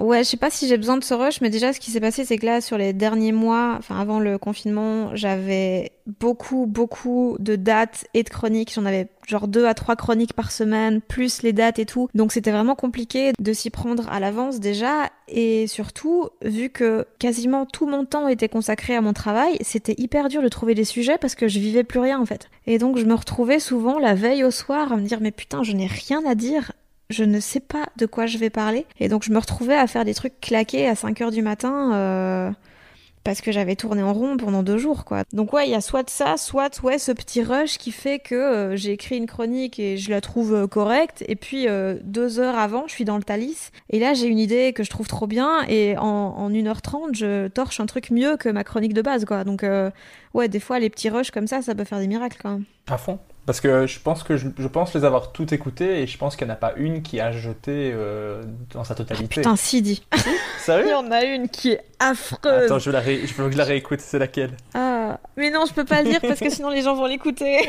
ouais, 0.00 0.24
je 0.24 0.28
sais 0.28 0.36
pas 0.36 0.50
si 0.50 0.68
j'ai 0.68 0.76
besoin 0.76 0.96
de 0.96 1.04
ce 1.04 1.14
rush, 1.14 1.40
mais 1.40 1.50
déjà 1.50 1.72
ce 1.72 1.80
qui 1.80 1.90
s'est 1.90 2.00
passé, 2.00 2.24
c'est 2.24 2.38
que 2.38 2.46
là 2.46 2.60
sur 2.60 2.78
les 2.78 2.92
derniers 2.92 3.32
mois, 3.32 3.74
enfin 3.78 3.98
avant 3.98 4.20
le 4.20 4.38
confinement, 4.38 5.14
j'avais 5.14 5.92
beaucoup 6.06 6.66
beaucoup 6.66 7.36
de 7.38 7.56
dates 7.56 8.06
et 8.14 8.22
de 8.22 8.28
chroniques. 8.28 8.72
J'en 8.74 8.84
avais 8.84 9.08
genre 9.26 9.48
deux 9.48 9.66
à 9.66 9.74
trois 9.74 9.96
chroniques 9.96 10.32
par 10.32 10.50
semaine, 10.50 11.00
plus 11.00 11.42
les 11.42 11.52
dates 11.52 11.78
et 11.78 11.86
tout. 11.86 12.08
Donc 12.14 12.32
c'était 12.32 12.50
vraiment 12.50 12.74
compliqué 12.74 13.32
de 13.38 13.52
s'y 13.52 13.70
prendre 13.70 14.08
à 14.10 14.20
l'avance 14.20 14.60
déjà. 14.60 15.10
Et 15.28 15.66
surtout, 15.66 16.28
vu 16.42 16.68
que 16.68 17.06
quasiment 17.18 17.64
tout 17.64 17.86
mon 17.86 18.04
temps 18.04 18.28
était 18.28 18.48
consacré 18.48 18.94
à 18.94 19.00
mon 19.00 19.12
travail, 19.12 19.56
c'était 19.62 19.94
hyper 19.96 20.28
dur 20.28 20.42
de 20.42 20.48
trouver 20.48 20.74
des 20.74 20.84
sujets 20.84 21.18
parce 21.18 21.34
que 21.34 21.48
je 21.48 21.58
vivais 21.58 21.84
plus 21.84 22.00
rien 22.00 22.20
en 22.20 22.26
fait. 22.26 22.50
Et 22.66 22.78
donc 22.78 22.98
je 22.98 23.04
me 23.04 23.14
retrouvais 23.14 23.58
souvent 23.58 23.98
la 23.98 24.14
veille 24.14 24.44
au 24.44 24.50
soir 24.50 24.92
à 24.92 24.96
me 24.96 25.02
dire 25.02 25.18
mais 25.20 25.30
putain 25.30 25.61
je 25.64 25.72
n'ai 25.72 25.86
rien 25.86 26.22
à 26.26 26.34
dire 26.34 26.72
je 27.10 27.24
ne 27.24 27.40
sais 27.40 27.60
pas 27.60 27.88
de 27.96 28.06
quoi 28.06 28.26
je 28.26 28.38
vais 28.38 28.48
parler. 28.48 28.86
Et 28.98 29.08
donc 29.08 29.22
je 29.22 29.32
me 29.32 29.38
retrouvais 29.38 29.76
à 29.76 29.86
faire 29.86 30.04
des 30.04 30.14
trucs 30.14 30.40
claqués 30.40 30.88
à 30.88 30.94
5 30.94 31.20
heures 31.20 31.30
du 31.30 31.42
matin. 31.42 31.94
Euh 31.94 32.50
parce 33.24 33.40
que 33.40 33.52
j'avais 33.52 33.76
tourné 33.76 34.02
en 34.02 34.12
rond 34.12 34.36
pendant 34.36 34.62
deux 34.62 34.78
jours, 34.78 35.04
quoi. 35.04 35.22
Donc 35.32 35.52
ouais, 35.52 35.68
il 35.68 35.70
y 35.70 35.74
a 35.74 35.80
soit 35.80 36.08
ça, 36.10 36.36
soit 36.36 36.82
ouais 36.82 36.98
ce 36.98 37.12
petit 37.12 37.42
rush 37.42 37.78
qui 37.78 37.92
fait 37.92 38.18
que 38.18 38.34
euh, 38.34 38.76
j'ai 38.76 38.92
écrit 38.92 39.16
une 39.16 39.26
chronique 39.26 39.78
et 39.78 39.96
je 39.96 40.10
la 40.10 40.20
trouve 40.20 40.54
euh, 40.54 40.66
correcte, 40.66 41.24
et 41.28 41.36
puis 41.36 41.68
euh, 41.68 41.96
deux 42.02 42.40
heures 42.40 42.58
avant, 42.58 42.84
je 42.86 42.92
suis 42.92 43.04
dans 43.04 43.16
le 43.16 43.22
Thalys, 43.22 43.70
et 43.90 43.98
là 43.98 44.14
j'ai 44.14 44.26
une 44.26 44.38
idée 44.38 44.72
que 44.72 44.82
je 44.82 44.90
trouve 44.90 45.06
trop 45.06 45.26
bien, 45.26 45.64
et 45.68 45.96
en, 45.96 46.04
en 46.04 46.50
1h30, 46.50 47.14
je 47.14 47.48
torche 47.48 47.80
un 47.80 47.86
truc 47.86 48.10
mieux 48.10 48.36
que 48.36 48.48
ma 48.48 48.64
chronique 48.64 48.94
de 48.94 49.02
base. 49.02 49.24
Donc 49.46 49.64
ouais, 50.34 50.48
des 50.48 50.60
fois 50.60 50.78
les 50.78 50.90
petits 50.90 51.08
rushs 51.08 51.30
comme 51.30 51.46
ça, 51.46 51.62
ça 51.62 51.74
peut 51.74 51.84
faire 51.84 51.98
des 51.98 52.08
miracles. 52.08 52.46
À 52.88 52.98
fond. 52.98 53.18
Parce 53.44 53.60
que 53.60 53.88
je 53.88 53.98
pense 53.98 54.22
que 54.22 54.36
je, 54.36 54.46
pense 54.68 54.94
les 54.94 55.04
avoir 55.04 55.32
toutes 55.32 55.52
écoutées 55.52 56.00
et 56.00 56.06
je 56.06 56.16
pense 56.16 56.36
qu'il 56.36 56.46
n'y 56.46 56.52
en 56.52 56.54
a 56.54 56.58
pas 56.58 56.74
une 56.76 57.02
qui 57.02 57.18
a 57.18 57.32
jeté 57.32 57.90
euh, 57.92 58.40
dans 58.72 58.84
sa 58.84 58.94
totalité. 58.94 59.26
Ah, 59.28 59.34
putain, 59.34 59.56
si 59.56 59.82
dit. 59.82 60.04
Sérieux 60.60 60.86
Il 60.86 60.90
y 60.90 60.94
en 60.94 61.10
a 61.10 61.24
une 61.24 61.48
qui 61.48 61.72
est 61.72 61.80
affreuse. 61.98 62.66
Attends, 62.66 62.78
je 62.78 62.90
veux, 62.90 62.92
la 62.92 63.02
je 63.02 63.34
veux 63.34 63.46
que 63.46 63.52
je 63.52 63.58
la 63.58 63.64
réécoute, 63.64 63.98
c'est 64.00 64.20
laquelle? 64.20 64.52
Ah, 64.74 65.18
mais 65.36 65.50
non, 65.50 65.64
je 65.66 65.74
peux 65.74 65.84
pas 65.84 66.02
le 66.02 66.10
dire 66.10 66.20
parce 66.20 66.38
que 66.38 66.50
sinon 66.50 66.70
les 66.70 66.82
gens 66.82 66.94
vont 66.94 67.06
l'écouter. 67.06 67.68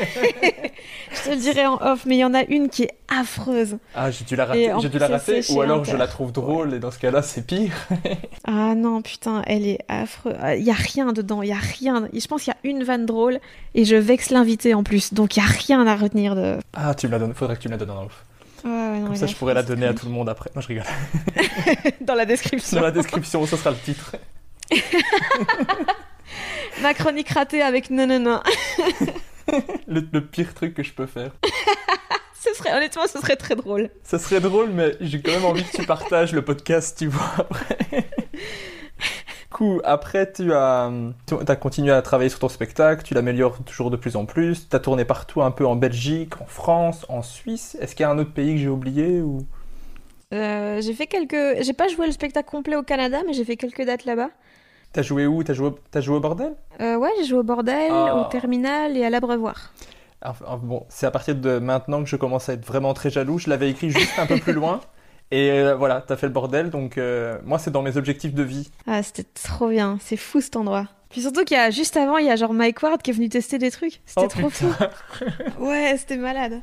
je 1.12 1.24
te 1.24 1.30
le 1.30 1.36
dirai 1.36 1.66
en 1.66 1.74
off, 1.80 2.06
mais 2.06 2.16
il 2.16 2.20
y 2.20 2.24
en 2.24 2.34
a 2.34 2.44
une 2.44 2.68
qui 2.68 2.84
est 2.84 2.94
affreuse. 3.08 3.78
Ah, 3.96 4.12
j'ai 4.12 4.24
dû 4.24 4.36
la 4.36 4.44
rater, 4.44 4.72
j'ai 4.80 4.88
dû 4.88 4.98
la 4.98 5.08
rater 5.08 5.40
ou 5.50 5.60
alors 5.60 5.84
je 5.84 5.96
la 5.96 6.06
trouve 6.06 6.30
drôle 6.30 6.74
et 6.74 6.78
dans 6.78 6.92
ce 6.92 7.00
cas-là, 7.00 7.22
c'est 7.22 7.44
pire. 7.44 7.72
ah 8.44 8.76
non, 8.76 9.02
putain, 9.02 9.42
elle 9.48 9.66
est 9.66 9.80
affreuse. 9.88 10.36
Il 10.56 10.64
y 10.64 10.70
a 10.70 10.74
rien 10.74 11.12
dedans, 11.12 11.42
il 11.42 11.48
y 11.48 11.52
a 11.52 11.56
rien. 11.56 12.08
Je 12.12 12.26
pense 12.28 12.44
qu'il 12.44 12.52
y 12.52 12.68
a 12.68 12.70
une 12.70 12.84
vanne 12.84 13.06
drôle 13.06 13.40
et 13.74 13.84
je 13.84 13.96
vexe 13.96 14.30
l'invité 14.30 14.72
en 14.72 14.84
plus, 14.84 15.14
donc 15.14 15.36
il 15.36 15.40
y 15.40 15.42
a 15.42 15.46
rien 15.46 15.63
rien 15.66 15.86
à 15.86 15.96
retenir 15.96 16.34
de. 16.34 16.58
Ah, 16.72 16.94
tu 16.94 17.06
me 17.06 17.12
la 17.12 17.18
donnes, 17.18 17.34
faudrait 17.34 17.56
que 17.56 17.62
tu 17.62 17.68
me 17.68 17.72
la 17.72 17.78
donnes 17.78 17.90
en 17.90 18.04
off. 18.04 18.24
Ouais, 18.64 18.70
ouais, 18.70 18.98
non, 19.00 19.06
Comme 19.08 19.16
ça, 19.16 19.26
je 19.26 19.34
pourrais 19.34 19.54
la 19.54 19.62
donner 19.62 19.86
à 19.86 19.94
tout 19.94 20.06
le 20.06 20.12
monde 20.12 20.28
après. 20.28 20.50
Non, 20.54 20.60
je 20.62 20.68
rigole. 20.68 20.84
Dans 22.00 22.14
la 22.14 22.24
description. 22.24 22.78
Dans 22.78 22.84
la 22.84 22.90
description, 22.92 23.44
ça 23.46 23.56
sera 23.56 23.70
le 23.70 23.76
titre. 23.76 24.16
Ma 26.82 26.94
chronique 26.94 27.28
ratée 27.28 27.62
avec 27.62 27.90
non, 27.90 28.06
non, 28.06 28.18
non. 28.20 28.40
Le, 29.86 30.02
le 30.10 30.24
pire 30.24 30.54
truc 30.54 30.72
que 30.72 30.82
je 30.82 30.92
peux 30.92 31.04
faire. 31.06 31.30
Ce 32.40 32.54
serait, 32.54 32.74
honnêtement, 32.74 33.06
ce 33.06 33.20
serait 33.20 33.36
très 33.36 33.54
drôle. 33.54 33.90
Ça 34.02 34.18
serait 34.18 34.40
drôle, 34.40 34.70
mais 34.70 34.96
j'ai 35.00 35.20
quand 35.20 35.32
même 35.32 35.44
envie 35.44 35.62
que 35.64 35.76
tu 35.76 35.84
partages 35.86 36.32
le 36.32 36.42
podcast, 36.42 36.96
tu 36.98 37.08
vois, 37.08 37.30
après. 37.38 37.76
Coup, 39.54 39.80
après, 39.84 40.32
tu 40.32 40.52
as, 40.52 40.90
tu 41.28 41.36
as 41.46 41.54
continué 41.54 41.92
à 41.92 42.02
travailler 42.02 42.28
sur 42.28 42.40
ton 42.40 42.48
spectacle, 42.48 43.04
tu 43.04 43.14
l'améliores 43.14 43.62
toujours 43.62 43.88
de 43.88 43.94
plus 43.96 44.16
en 44.16 44.24
plus, 44.26 44.68
tu 44.68 44.74
as 44.74 44.80
tourné 44.80 45.04
partout, 45.04 45.42
un 45.42 45.52
peu 45.52 45.64
en 45.64 45.76
Belgique, 45.76 46.40
en 46.40 46.46
France, 46.46 47.06
en 47.08 47.22
Suisse. 47.22 47.76
Est-ce 47.80 47.94
qu'il 47.94 48.02
y 48.02 48.06
a 48.06 48.10
un 48.10 48.18
autre 48.18 48.32
pays 48.32 48.54
que 48.54 48.60
j'ai 48.60 48.68
oublié 48.68 49.20
ou... 49.20 49.46
Euh, 50.32 50.80
j'ai 50.80 50.92
fait 50.92 51.06
quelques. 51.06 51.62
J'ai 51.62 51.72
pas 51.72 51.86
joué 51.86 52.06
le 52.06 52.12
spectacle 52.12 52.50
complet 52.50 52.74
au 52.74 52.82
Canada, 52.82 53.18
mais 53.24 53.32
j'ai 53.32 53.44
fait 53.44 53.56
quelques 53.56 53.86
dates 53.86 54.06
là-bas. 54.06 54.30
T'as 54.92 55.02
joué 55.02 55.24
où? 55.28 55.44
T'as 55.44 55.52
joué, 55.54 55.70
t'as 55.92 56.00
joué 56.00 56.16
au 56.16 56.20
bordel? 56.20 56.54
Euh, 56.80 56.96
ouais, 56.96 57.10
j'ai 57.20 57.24
joué 57.26 57.38
au 57.38 57.42
bordel, 57.44 57.92
Ah. 57.92 58.16
au 58.16 58.24
terminal 58.24 58.96
et 58.96 59.04
à 59.04 59.10
l'abreuvoir. 59.10 59.72
Enfin, 60.24 60.58
Bon, 60.60 60.84
c'est 60.88 61.06
à 61.06 61.12
partir 61.12 61.36
de 61.36 61.60
maintenant 61.60 62.02
que 62.02 62.08
je 62.08 62.16
commence 62.16 62.48
à 62.48 62.54
être 62.54 62.66
vraiment 62.66 62.92
très 62.92 63.10
jaloux. 63.10 63.38
Je 63.38 63.48
l'avais 63.48 63.70
écrit 63.70 63.90
juste 63.90 64.18
un 64.18 64.26
peu 64.26 64.38
plus 64.38 64.52
loin. 64.52 64.80
Et 65.30 65.50
euh, 65.50 65.74
voilà, 65.74 66.00
t'as 66.06 66.16
fait 66.16 66.26
le 66.26 66.32
bordel, 66.32 66.70
donc 66.70 66.96
euh, 66.98 67.38
moi 67.44 67.58
c'est 67.58 67.70
dans 67.70 67.82
mes 67.82 67.96
objectifs 67.96 68.34
de 68.34 68.42
vie. 68.42 68.70
Ah, 68.86 69.02
c'était 69.02 69.24
trop 69.42 69.68
bien. 69.68 69.98
C'est 70.00 70.16
fou 70.16 70.40
cet 70.40 70.54
endroit. 70.56 70.86
Puis 71.10 71.22
surtout 71.22 71.44
qu'il 71.44 71.56
y 71.56 71.60
a 71.60 71.70
juste 71.70 71.96
avant, 71.96 72.18
il 72.18 72.26
y 72.26 72.30
a 72.30 72.34
genre 72.36 72.52
Mike 72.52 72.82
Ward 72.82 73.00
qui 73.00 73.10
est 73.10 73.14
venu 73.14 73.28
tester 73.28 73.58
des 73.58 73.70
trucs. 73.70 74.00
C'était 74.04 74.22
Oh, 74.24 74.26
trop 74.28 74.50
fou. 74.50 74.66
Ouais, 75.60 75.94
c'était 75.96 76.16
malade. 76.16 76.60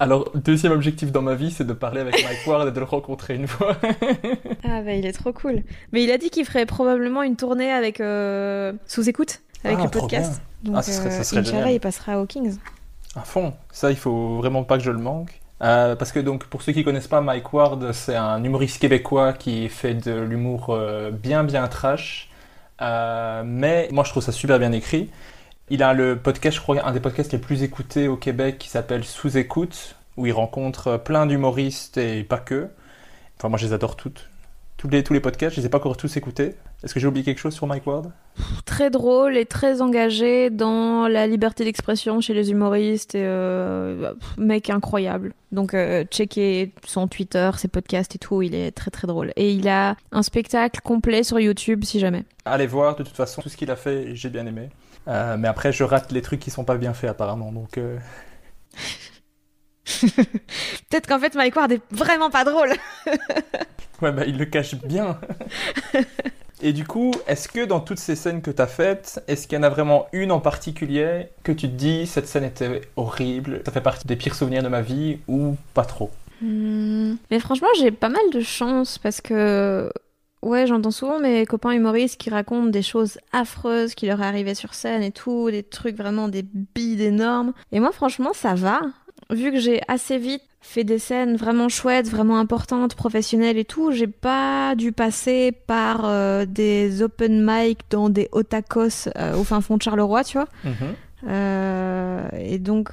Alors, 0.00 0.30
deuxième 0.34 0.72
objectif 0.72 1.12
dans 1.12 1.20
ma 1.22 1.34
vie, 1.34 1.50
c'est 1.50 1.66
de 1.66 1.72
parler 1.74 2.00
avec 2.00 2.14
Mike 2.24 2.46
Ward 2.46 2.66
et 2.68 2.72
de 2.72 2.78
le 2.80 2.86
rencontrer 2.86 3.34
une 3.34 3.46
fois. 3.46 3.76
Ah 4.64 4.82
bah 4.82 4.92
il 4.94 5.04
est 5.06 5.12
trop 5.12 5.32
cool. 5.32 5.62
Mais 5.92 6.02
il 6.04 6.10
a 6.10 6.18
dit 6.18 6.30
qu'il 6.30 6.44
ferait 6.46 6.64
probablement 6.66 7.22
une 7.22 7.36
tournée 7.36 7.70
avec 7.70 8.00
euh, 8.00 8.72
sous 8.86 9.08
écoute 9.08 9.40
avec 9.64 9.78
Ah, 9.80 9.84
le 9.84 9.90
podcast. 9.90 10.40
Donc 10.62 10.76
Ah, 10.78 10.82
ce 10.82 10.92
serait- 10.92 11.08
euh, 11.10 11.22
serait 11.22 11.40
Inch'Allah, 11.40 11.72
il 11.72 11.80
passera 11.80 12.20
aux 12.20 12.26
Kings. 12.26 12.56
À 13.16 13.20
fond. 13.22 13.52
Ça, 13.72 13.90
il 13.90 13.96
faut 13.96 14.36
vraiment 14.36 14.62
pas 14.64 14.78
que 14.78 14.84
je 14.84 14.90
le 14.90 14.98
manque. 14.98 15.39
Euh, 15.62 15.94
parce 15.94 16.12
que 16.12 16.20
donc 16.20 16.46
pour 16.46 16.62
ceux 16.62 16.72
qui 16.72 16.84
connaissent 16.84 17.08
pas 17.08 17.20
Mike 17.20 17.52
Ward, 17.52 17.92
c'est 17.92 18.16
un 18.16 18.42
humoriste 18.42 18.80
québécois 18.80 19.32
qui 19.34 19.68
fait 19.68 19.94
de 19.94 20.12
l'humour 20.12 20.70
euh, 20.70 21.10
bien 21.10 21.44
bien 21.44 21.68
trash. 21.68 22.30
Euh, 22.80 23.42
mais 23.44 23.88
moi 23.92 24.04
je 24.04 24.10
trouve 24.10 24.22
ça 24.22 24.32
super 24.32 24.58
bien 24.58 24.72
écrit. 24.72 25.10
Il 25.68 25.82
a 25.82 25.92
le 25.94 26.16
podcast, 26.18 26.56
je 26.56 26.62
crois, 26.62 26.84
un 26.86 26.92
des 26.92 27.00
podcasts 27.00 27.32
les 27.32 27.38
plus 27.38 27.62
écoutés 27.62 28.08
au 28.08 28.16
Québec 28.16 28.58
qui 28.58 28.68
s'appelle 28.68 29.04
Sous 29.04 29.36
écoute, 29.38 29.96
où 30.16 30.26
il 30.26 30.32
rencontre 30.32 30.96
plein 30.96 31.26
d'humoristes 31.26 31.98
et 31.98 32.24
pas 32.24 32.38
que. 32.38 32.70
Enfin 33.38 33.48
moi 33.48 33.58
je 33.58 33.66
les 33.66 33.72
adore 33.74 33.96
toutes. 33.96 34.29
Tous 34.80 34.88
les, 34.88 35.04
tous 35.04 35.12
les 35.12 35.20
podcasts, 35.20 35.56
je 35.56 35.60
les 35.60 35.66
ai 35.66 35.68
pas 35.68 35.76
encore 35.76 35.98
tous 35.98 36.16
écoutés. 36.16 36.54
Est-ce 36.82 36.94
que 36.94 37.00
j'ai 37.00 37.06
oublié 37.06 37.22
quelque 37.22 37.38
chose 37.38 37.52
sur 37.52 37.66
Mike 37.66 37.86
Ward? 37.86 38.12
Très 38.64 38.88
drôle 38.88 39.36
et 39.36 39.44
très 39.44 39.82
engagé 39.82 40.48
dans 40.48 41.06
la 41.06 41.26
liberté 41.26 41.64
d'expression 41.64 42.22
chez 42.22 42.32
les 42.32 42.50
humoristes. 42.50 43.14
Et, 43.14 43.22
euh, 43.22 44.14
pff, 44.14 44.38
mec 44.38 44.70
incroyable. 44.70 45.34
Donc 45.52 45.74
euh, 45.74 46.04
checkez 46.10 46.72
son 46.86 47.08
Twitter, 47.08 47.50
ses 47.58 47.68
podcasts 47.68 48.14
et 48.14 48.18
tout. 48.18 48.40
Il 48.40 48.54
est 48.54 48.70
très 48.70 48.90
très 48.90 49.06
drôle. 49.06 49.34
Et 49.36 49.52
il 49.52 49.68
a 49.68 49.96
un 50.12 50.22
spectacle 50.22 50.80
complet 50.82 51.24
sur 51.24 51.38
YouTube 51.38 51.84
si 51.84 52.00
jamais. 52.00 52.24
Allez 52.46 52.66
voir, 52.66 52.96
de 52.96 53.02
toute 53.02 53.14
façon, 53.14 53.42
tout 53.42 53.50
ce 53.50 53.58
qu'il 53.58 53.70
a 53.70 53.76
fait, 53.76 54.16
j'ai 54.16 54.30
bien 54.30 54.46
aimé. 54.46 54.70
Euh, 55.08 55.36
mais 55.38 55.48
après, 55.48 55.74
je 55.74 55.84
rate 55.84 56.10
les 56.10 56.22
trucs 56.22 56.40
qui 56.40 56.50
sont 56.50 56.64
pas 56.64 56.76
bien 56.76 56.94
faits, 56.94 57.10
apparemment. 57.10 57.52
Donc, 57.52 57.76
euh, 57.76 57.98
Peut-être 60.90 61.06
qu'en 61.06 61.18
fait 61.18 61.34
Mike 61.34 61.56
Ward 61.56 61.72
est 61.72 61.82
vraiment 61.90 62.30
pas 62.30 62.44
drôle. 62.44 62.72
ouais, 64.02 64.12
bah, 64.12 64.24
il 64.26 64.38
le 64.38 64.44
cache 64.44 64.74
bien. 64.76 65.18
Et 66.62 66.72
du 66.72 66.86
coup, 66.86 67.12
est-ce 67.26 67.48
que 67.48 67.64
dans 67.64 67.80
toutes 67.80 67.98
ces 67.98 68.14
scènes 68.14 68.42
que 68.42 68.50
tu 68.50 68.60
as 68.60 68.66
faites, 68.66 69.22
est-ce 69.28 69.48
qu'il 69.48 69.56
y 69.56 69.58
en 69.58 69.62
a 69.62 69.70
vraiment 69.70 70.08
une 70.12 70.30
en 70.30 70.40
particulier 70.40 71.28
que 71.42 71.52
tu 71.52 71.68
te 71.68 71.74
dis, 71.74 72.06
cette 72.06 72.26
scène 72.26 72.44
était 72.44 72.82
horrible, 72.96 73.62
ça 73.64 73.72
fait 73.72 73.80
partie 73.80 74.06
des 74.06 74.16
pires 74.16 74.34
souvenirs 74.34 74.62
de 74.62 74.68
ma 74.68 74.82
vie, 74.82 75.18
ou 75.26 75.56
pas 75.72 75.86
trop? 75.86 76.10
Hmm. 76.42 77.14
Mais 77.30 77.40
franchement, 77.40 77.68
j'ai 77.78 77.90
pas 77.90 78.10
mal 78.10 78.22
de 78.32 78.40
chance 78.40 78.98
parce 78.98 79.22
que, 79.22 79.90
ouais, 80.42 80.66
j'entends 80.66 80.90
souvent 80.90 81.18
mes 81.18 81.46
copains 81.46 81.72
humoristes 81.72 82.20
qui 82.20 82.28
racontent 82.28 82.68
des 82.68 82.82
choses 82.82 83.18
affreuses 83.32 83.94
qui 83.94 84.06
leur 84.06 84.20
est 84.20 84.26
arrivé 84.26 84.54
sur 84.54 84.74
scène 84.74 85.02
et 85.02 85.12
tout, 85.12 85.50
des 85.50 85.62
trucs 85.62 85.96
vraiment 85.96 86.28
des 86.28 86.42
bides 86.42 87.00
énormes. 87.00 87.54
Et 87.72 87.80
moi, 87.80 87.92
franchement, 87.92 88.32
ça 88.34 88.54
va. 88.54 88.80
Vu 89.30 89.52
que 89.52 89.58
j'ai 89.58 89.80
assez 89.88 90.18
vite 90.18 90.42
fait 90.60 90.84
des 90.84 90.98
scènes 90.98 91.36
vraiment 91.36 91.68
chouettes, 91.68 92.08
vraiment 92.08 92.38
importantes, 92.38 92.94
professionnelles 92.94 93.56
et 93.56 93.64
tout, 93.64 93.92
j'ai 93.92 94.06
pas 94.06 94.74
dû 94.76 94.92
passer 94.92 95.52
par 95.52 96.04
euh, 96.04 96.44
des 96.44 97.02
open 97.02 97.42
mic 97.44 97.80
dans 97.88 98.10
des 98.10 98.28
otakos 98.32 99.08
euh, 99.16 99.36
au 99.36 99.44
fin 99.44 99.60
fond 99.60 99.76
de 99.76 99.82
Charleroi, 99.82 100.24
tu 100.24 100.36
vois. 100.38 100.48
Euh, 101.28 102.28
et 102.38 102.58
donc, 102.58 102.92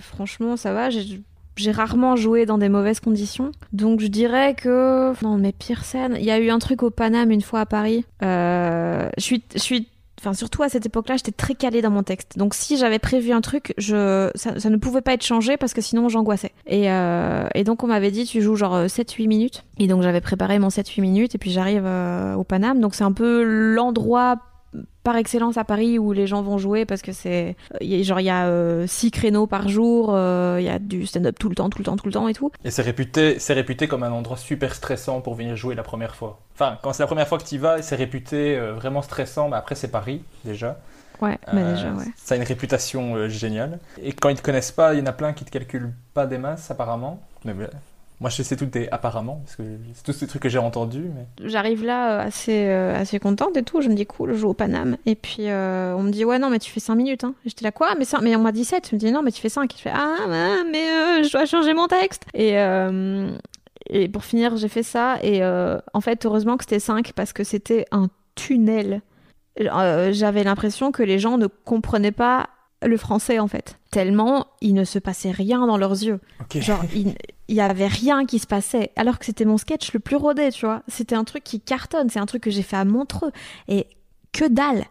franchement, 0.00 0.56
ça 0.56 0.72
va. 0.72 0.90
J'ai 0.90 1.20
j'ai 1.56 1.70
rarement 1.70 2.16
joué 2.16 2.46
dans 2.46 2.58
des 2.58 2.68
mauvaises 2.68 3.00
conditions. 3.00 3.52
Donc, 3.72 4.00
je 4.00 4.06
dirais 4.06 4.54
que. 4.54 5.12
Non, 5.22 5.36
mes 5.36 5.52
pires 5.52 5.84
scènes. 5.84 6.16
Il 6.18 6.24
y 6.24 6.30
a 6.30 6.38
eu 6.38 6.50
un 6.50 6.58
truc 6.58 6.82
au 6.82 6.90
Paname 6.90 7.30
une 7.30 7.42
fois 7.42 7.60
à 7.60 7.66
Paris. 7.66 8.04
Euh, 8.22 9.08
je 9.18 9.22
suis. 9.22 9.42
Je 9.54 9.60
suis 9.60 9.88
Enfin, 10.22 10.34
surtout 10.34 10.62
à 10.62 10.68
cette 10.68 10.86
époque-là, 10.86 11.16
j'étais 11.16 11.32
très 11.32 11.56
calée 11.56 11.82
dans 11.82 11.90
mon 11.90 12.04
texte. 12.04 12.38
Donc, 12.38 12.54
si 12.54 12.76
j'avais 12.76 13.00
prévu 13.00 13.32
un 13.32 13.40
truc, 13.40 13.74
je... 13.76 14.30
ça, 14.36 14.70
ne 14.70 14.76
pouvait 14.76 15.00
pas 15.00 15.14
être 15.14 15.24
changé 15.24 15.56
parce 15.56 15.74
que 15.74 15.80
sinon 15.80 16.08
j'angoissais. 16.08 16.52
Et, 16.68 16.92
euh, 16.92 17.48
donc, 17.64 17.82
on 17.82 17.88
m'avait 17.88 18.12
dit, 18.12 18.24
tu 18.24 18.40
joues 18.40 18.54
genre 18.54 18.74
euh, 18.76 18.86
7-8 18.86 19.26
minutes. 19.26 19.64
Et 19.80 19.88
donc, 19.88 20.02
j'avais 20.02 20.20
préparé 20.20 20.60
mon 20.60 20.68
7-8 20.68 21.00
minutes. 21.00 21.34
Et 21.34 21.38
puis, 21.38 21.50
j'arrive 21.50 21.82
euh, 21.84 22.34
au 22.34 22.44
Paname. 22.44 22.78
Donc, 22.78 22.94
c'est 22.94 23.02
un 23.02 23.10
peu 23.10 23.42
l'endroit 23.42 24.36
par 25.02 25.16
excellence 25.16 25.56
à 25.56 25.64
Paris 25.64 25.98
où 25.98 26.12
les 26.12 26.26
gens 26.26 26.42
vont 26.42 26.58
jouer 26.58 26.84
parce 26.86 27.02
que 27.02 27.12
c'est 27.12 27.56
a- 27.80 28.02
genre 28.02 28.20
il 28.20 28.24
y 28.26 28.30
a 28.30 28.46
euh, 28.46 28.86
six 28.86 29.10
créneaux 29.10 29.46
par 29.46 29.68
jour 29.68 30.10
euh, 30.14 30.56
il 30.60 30.64
y 30.64 30.68
a 30.68 30.78
du 30.78 31.06
stand-up 31.06 31.36
tout 31.38 31.48
le 31.48 31.54
temps 31.54 31.68
tout 31.70 31.78
le 31.78 31.84
temps 31.84 31.96
tout 31.96 32.06
le 32.06 32.12
temps 32.12 32.28
et 32.28 32.34
tout 32.34 32.50
Et 32.64 32.70
c'est 32.70 32.82
réputé, 32.82 33.38
c'est 33.38 33.54
réputé 33.54 33.88
comme 33.88 34.02
un 34.02 34.12
endroit 34.12 34.36
super 34.36 34.74
stressant 34.74 35.20
pour 35.20 35.34
venir 35.34 35.56
jouer 35.56 35.74
la 35.74 35.82
première 35.82 36.14
fois. 36.14 36.38
Enfin, 36.54 36.78
quand 36.82 36.92
c'est 36.92 37.02
la 37.02 37.06
première 37.08 37.26
fois 37.28 37.38
que 37.38 37.44
tu 37.44 37.56
y 37.56 37.58
vas, 37.58 37.82
c'est 37.82 37.96
réputé 37.96 38.56
euh, 38.56 38.72
vraiment 38.74 39.02
stressant, 39.02 39.48
mais 39.48 39.56
après 39.56 39.74
c'est 39.74 39.90
Paris, 39.90 40.22
déjà. 40.44 40.78
ouais 41.20 41.38
bah 41.50 41.64
Euh, 41.64 41.64
déjà 41.64 41.92
ouais 41.92 42.04
Ça 42.16 42.34
a 42.34 42.38
une 42.38 42.44
réputation 42.44 43.16
euh, 43.16 43.28
géniale. 43.28 43.78
Et 44.02 44.12
quand 44.12 44.28
ils 44.28 44.36
te 44.36 44.42
connaissent 44.42 44.72
pas, 44.72 44.94
il 44.94 45.00
y 45.00 45.02
en 45.02 45.06
a 45.06 45.12
plein 45.12 45.32
qui 45.32 45.44
te 45.44 45.50
calculent 45.50 45.92
pas 46.14 46.26
des 46.26 46.38
masses, 46.38 46.70
apparemment. 46.70 47.20
Mais 47.44 47.54
moi, 48.22 48.30
je 48.30 48.40
sais 48.44 48.54
tout 48.54 48.70
apparemment, 48.92 49.42
parce 49.44 49.56
que 49.56 49.64
c'est 49.94 50.04
tous 50.04 50.12
ces 50.12 50.28
trucs 50.28 50.42
que 50.42 50.48
j'ai 50.48 50.58
entendus. 50.58 51.10
Mais... 51.12 51.48
j'arrive 51.48 51.84
là 51.84 52.20
euh, 52.20 52.26
assez 52.28 52.68
euh, 52.68 52.94
assez 52.94 53.18
contente 53.18 53.56
et 53.56 53.64
tout. 53.64 53.80
Je 53.80 53.88
me 53.88 53.94
dis 53.94 54.06
cool 54.06 54.32
je 54.32 54.38
joue 54.38 54.50
au 54.50 54.54
Paname. 54.54 54.96
Et 55.06 55.16
puis 55.16 55.48
euh, 55.48 55.92
on 55.96 56.04
me 56.04 56.10
dit 56.10 56.24
ouais 56.24 56.38
non 56.38 56.48
mais 56.48 56.60
tu 56.60 56.70
fais 56.70 56.78
5 56.78 56.94
minutes 56.94 57.24
hein. 57.24 57.34
J'étais 57.44 57.64
là 57.64 57.72
quoi? 57.72 57.96
Mais 57.98 58.04
ça 58.04 58.20
mais 58.22 58.36
on 58.36 58.40
m'a 58.40 58.52
dit 58.52 58.64
7 58.64 58.88
je 58.90 58.94
me 58.94 59.00
dis 59.00 59.10
non 59.10 59.22
mais 59.22 59.32
tu 59.32 59.40
fais 59.40 59.48
5 59.48 59.72
je 59.76 59.82
fais 59.82 59.90
ah 59.92 60.28
ouais, 60.28 60.64
mais 60.70 61.24
je 61.24 61.32
dois 61.32 61.46
changer 61.46 61.74
mon 61.74 61.88
texte. 61.88 62.22
Et 62.32 62.54
et 63.90 64.08
pour 64.08 64.24
finir 64.24 64.56
j'ai 64.56 64.68
fait 64.68 64.84
ça. 64.84 65.18
Et 65.24 65.44
en 65.44 66.00
fait 66.00 66.24
heureusement 66.24 66.56
que 66.56 66.62
c'était 66.62 66.78
5 66.78 67.12
parce 67.14 67.32
que 67.32 67.42
c'était 67.42 67.86
un 67.90 68.08
tunnel. 68.36 69.02
J'avais 69.58 70.44
l'impression 70.44 70.92
que 70.92 71.02
les 71.02 71.18
gens 71.18 71.38
ne 71.38 71.48
comprenaient 71.48 72.12
pas 72.12 72.50
le 72.86 72.96
français 72.96 73.38
en 73.38 73.48
fait 73.48 73.78
tellement 73.90 74.46
il 74.60 74.74
ne 74.74 74.84
se 74.84 74.98
passait 74.98 75.30
rien 75.30 75.66
dans 75.66 75.76
leurs 75.76 75.92
yeux 76.02 76.20
Ok. 76.40 76.60
Genre, 76.60 76.82
il 76.94 77.14
il 77.48 77.56
y 77.56 77.60
avait 77.60 77.86
rien 77.88 78.24
qui 78.24 78.38
se 78.38 78.46
passait, 78.46 78.92
alors 78.96 79.18
que 79.18 79.26
c'était 79.26 79.44
mon 79.44 79.58
sketch 79.58 79.92
le 79.92 80.00
plus 80.00 80.16
rodé, 80.16 80.50
tu 80.50 80.64
vois. 80.64 80.82
C'était 80.88 81.16
un 81.16 81.24
truc 81.24 81.44
qui 81.44 81.60
cartonne, 81.60 82.08
c'est 82.08 82.20
un 82.20 82.24
truc 82.24 82.42
que 82.44 82.50
j'ai 82.50 82.62
fait 82.62 82.76
à 82.76 82.86
Montreux. 82.86 83.30
Et 83.68 83.88
que 84.32 84.48
dalle 84.48 84.86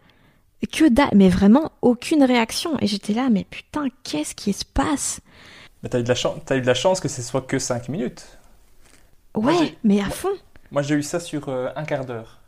Que 0.71 0.87
dalle 0.87 1.09
Mais 1.15 1.29
vraiment, 1.29 1.71
aucune 1.81 2.23
réaction. 2.23 2.77
Et 2.79 2.85
j'étais 2.85 3.13
là, 3.13 3.29
mais 3.31 3.45
putain, 3.49 3.85
qu'est-ce 4.03 4.35
qui 4.35 4.53
se 4.53 4.63
passe? 4.63 5.21
Mais 5.81 5.89
t'as 5.89 5.99
eu, 6.01 6.03
de 6.03 6.07
la 6.09 6.13
chan- 6.13 6.35
t'as 6.45 6.55
eu 6.57 6.61
de 6.61 6.67
la 6.67 6.75
chance 6.75 6.99
que 6.99 7.07
ce 7.07 7.23
soit 7.23 7.41
que 7.41 7.57
5 7.57 7.89
minutes. 7.89 8.27
Ouais, 9.35 9.75
mais 9.83 9.99
à 10.01 10.09
fond 10.11 10.29
Moi, 10.69 10.83
j'ai 10.83 10.95
eu 10.95 11.03
ça 11.03 11.19
sur 11.19 11.49
euh, 11.49 11.69
un 11.75 11.83
quart 11.85 12.05
d'heure. 12.05 12.41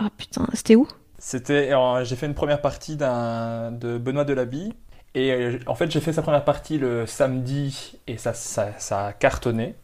Oh 0.00 0.06
putain, 0.16 0.46
c'était 0.54 0.76
où? 0.76 0.86
C'était, 1.20 1.68
alors, 1.68 2.04
j'ai 2.04 2.16
fait 2.16 2.26
une 2.26 2.34
première 2.34 2.62
partie 2.62 2.96
d'un, 2.96 3.72
de 3.72 3.98
Benoît 3.98 4.24
Delabie. 4.24 4.74
Et 5.14 5.32
euh, 5.32 5.60
en 5.68 5.76
fait, 5.76 5.90
j'ai 5.90 6.00
fait 6.00 6.12
sa 6.14 6.22
première 6.22 6.44
partie 6.44 6.78
le 6.78 7.06
samedi 7.06 7.98
et 8.08 8.18
ça, 8.18 8.34
ça, 8.34 8.70
ça 8.78 9.06
a 9.08 9.12
cartonné. 9.12 9.76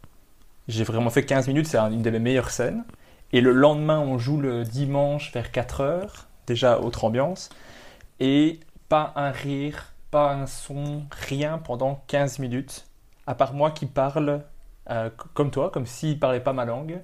J'ai 0.68 0.84
vraiment 0.84 1.10
fait 1.10 1.24
15 1.24 1.48
minutes, 1.48 1.66
c'est 1.68 1.78
un- 1.78 1.92
une 1.92 2.02
de 2.02 2.10
mes 2.10 2.20
meilleures 2.20 2.50
scènes. 2.50 2.84
Et 3.32 3.40
le 3.42 3.52
lendemain, 3.52 4.00
on 4.00 4.18
joue 4.18 4.40
le 4.40 4.64
dimanche 4.64 5.32
vers 5.34 5.52
4 5.52 5.82
heures, 5.82 6.28
déjà 6.48 6.80
autre 6.80 7.04
ambiance. 7.04 7.50
Et 8.20 8.60
pas 8.88 9.12
un 9.16 9.30
rire, 9.30 9.94
pas 10.10 10.32
un 10.34 10.46
son, 10.46 11.04
rien 11.28 11.58
pendant 11.58 12.02
15 12.08 12.38
minutes. 12.38 12.86
À 13.26 13.34
part 13.34 13.54
moi 13.54 13.70
qui 13.72 13.86
parle 13.86 14.42
euh, 14.90 15.10
comme 15.34 15.50
toi, 15.50 15.70
comme 15.70 15.86
s'il 15.86 16.18
parlait 16.18 16.40
pas 16.40 16.52
ma 16.54 16.64
langue. 16.64 17.00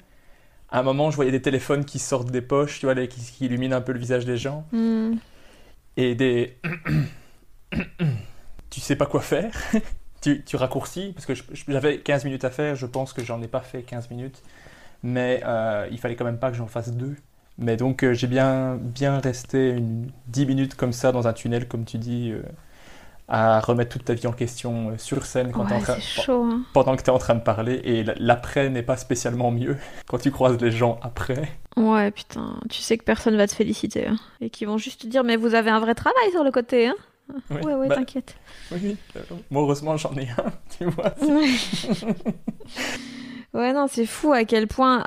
À 0.72 0.80
un 0.80 0.82
moment, 0.82 1.10
je 1.10 1.16
voyais 1.16 1.30
des 1.30 1.42
téléphones 1.42 1.84
qui 1.84 1.98
sortent 2.00 2.30
des 2.30 2.42
poches, 2.42 2.80
tu 2.80 2.86
vois, 2.86 2.94
les- 2.94 3.06
qui, 3.08 3.20
qui 3.20 3.46
illuminent 3.46 3.76
un 3.76 3.80
peu 3.82 3.92
le 3.92 4.00
visage 4.00 4.24
des 4.24 4.36
gens. 4.38 4.66
Hmm. 4.72 5.16
Et 5.96 6.14
des... 6.16 6.58
tu 8.70 8.80
sais 8.80 8.96
pas 8.96 9.06
quoi 9.06 9.20
faire. 9.20 9.52
tu, 10.22 10.42
tu 10.44 10.56
raccourcis, 10.56 11.12
parce 11.14 11.26
que 11.26 11.34
j'avais 11.68 11.98
15 11.98 12.24
minutes 12.24 12.44
à 12.44 12.50
faire, 12.50 12.74
je 12.76 12.86
pense 12.86 13.12
que 13.12 13.22
j'en 13.24 13.42
ai 13.42 13.48
pas 13.48 13.60
fait 13.60 13.82
15 13.82 14.10
minutes, 14.10 14.42
mais 15.02 15.42
euh, 15.44 15.86
il 15.90 15.98
fallait 15.98 16.16
quand 16.16 16.24
même 16.24 16.38
pas 16.38 16.50
que 16.50 16.56
j'en 16.56 16.68
fasse 16.68 16.92
deux. 16.92 17.16
Mais 17.58 17.76
donc 17.76 18.02
euh, 18.02 18.14
j'ai 18.14 18.26
bien, 18.28 18.76
bien 18.76 19.18
resté 19.20 19.70
une 19.70 20.10
10 20.28 20.46
minutes 20.46 20.74
comme 20.74 20.92
ça 20.92 21.12
dans 21.12 21.28
un 21.28 21.32
tunnel, 21.34 21.68
comme 21.68 21.84
tu 21.84 21.98
dis, 21.98 22.30
euh, 22.32 22.42
à 23.34 23.60
remettre 23.60 23.90
toute 23.92 24.04
ta 24.04 24.12
vie 24.14 24.26
en 24.26 24.32
question 24.32 24.90
euh, 24.90 24.98
sur 24.98 25.24
scène 25.24 25.52
quand 25.52 25.64
Ouais, 25.64 25.80
chaud. 26.00 26.44
Hein. 26.44 26.62
pendant 26.74 26.94
que 26.96 27.02
tu 27.02 27.08
es 27.08 27.12
en 27.12 27.18
train 27.18 27.34
de 27.34 27.40
parler, 27.40 27.80
et 27.82 28.04
l'après 28.18 28.68
n'est 28.68 28.82
pas 28.82 28.96
spécialement 28.98 29.50
mieux 29.50 29.76
quand 30.06 30.18
tu 30.18 30.30
croises 30.30 30.60
les 30.60 30.70
gens 30.70 31.00
après. 31.02 31.48
Ouais, 31.76 32.10
putain, 32.10 32.56
tu 32.68 32.80
sais 32.82 32.98
que 32.98 33.04
personne 33.04 33.36
va 33.36 33.46
te 33.46 33.54
féliciter. 33.54 34.06
hein. 34.08 34.16
Et 34.42 34.50
qu'ils 34.50 34.68
vont 34.68 34.76
juste 34.78 35.02
te 35.02 35.06
dire, 35.06 35.24
mais 35.24 35.36
vous 35.36 35.54
avez 35.54 35.70
un 35.70 35.80
vrai 35.80 35.94
travail 35.94 36.30
sur 36.30 36.44
le 36.44 36.50
côté, 36.50 36.88
hein 36.88 36.94
Oui, 37.50 37.56
Ouais, 37.64 37.74
ouais, 37.74 37.88
bah, 37.88 37.94
t'inquiète. 37.96 38.36
oui, 38.72 38.78
oui. 38.82 38.96
Euh, 39.16 39.20
moi 39.50 39.62
heureusement 39.62 39.96
j'en 39.96 40.12
ai 40.16 40.28
un, 40.28 40.52
tu 40.78 40.84
vois. 40.84 41.14
Ouais. 41.22 41.54
ouais, 43.54 43.72
non, 43.72 43.86
c'est 43.88 44.06
fou 44.06 44.32
à 44.32 44.44
quel 44.44 44.66
point 44.66 45.04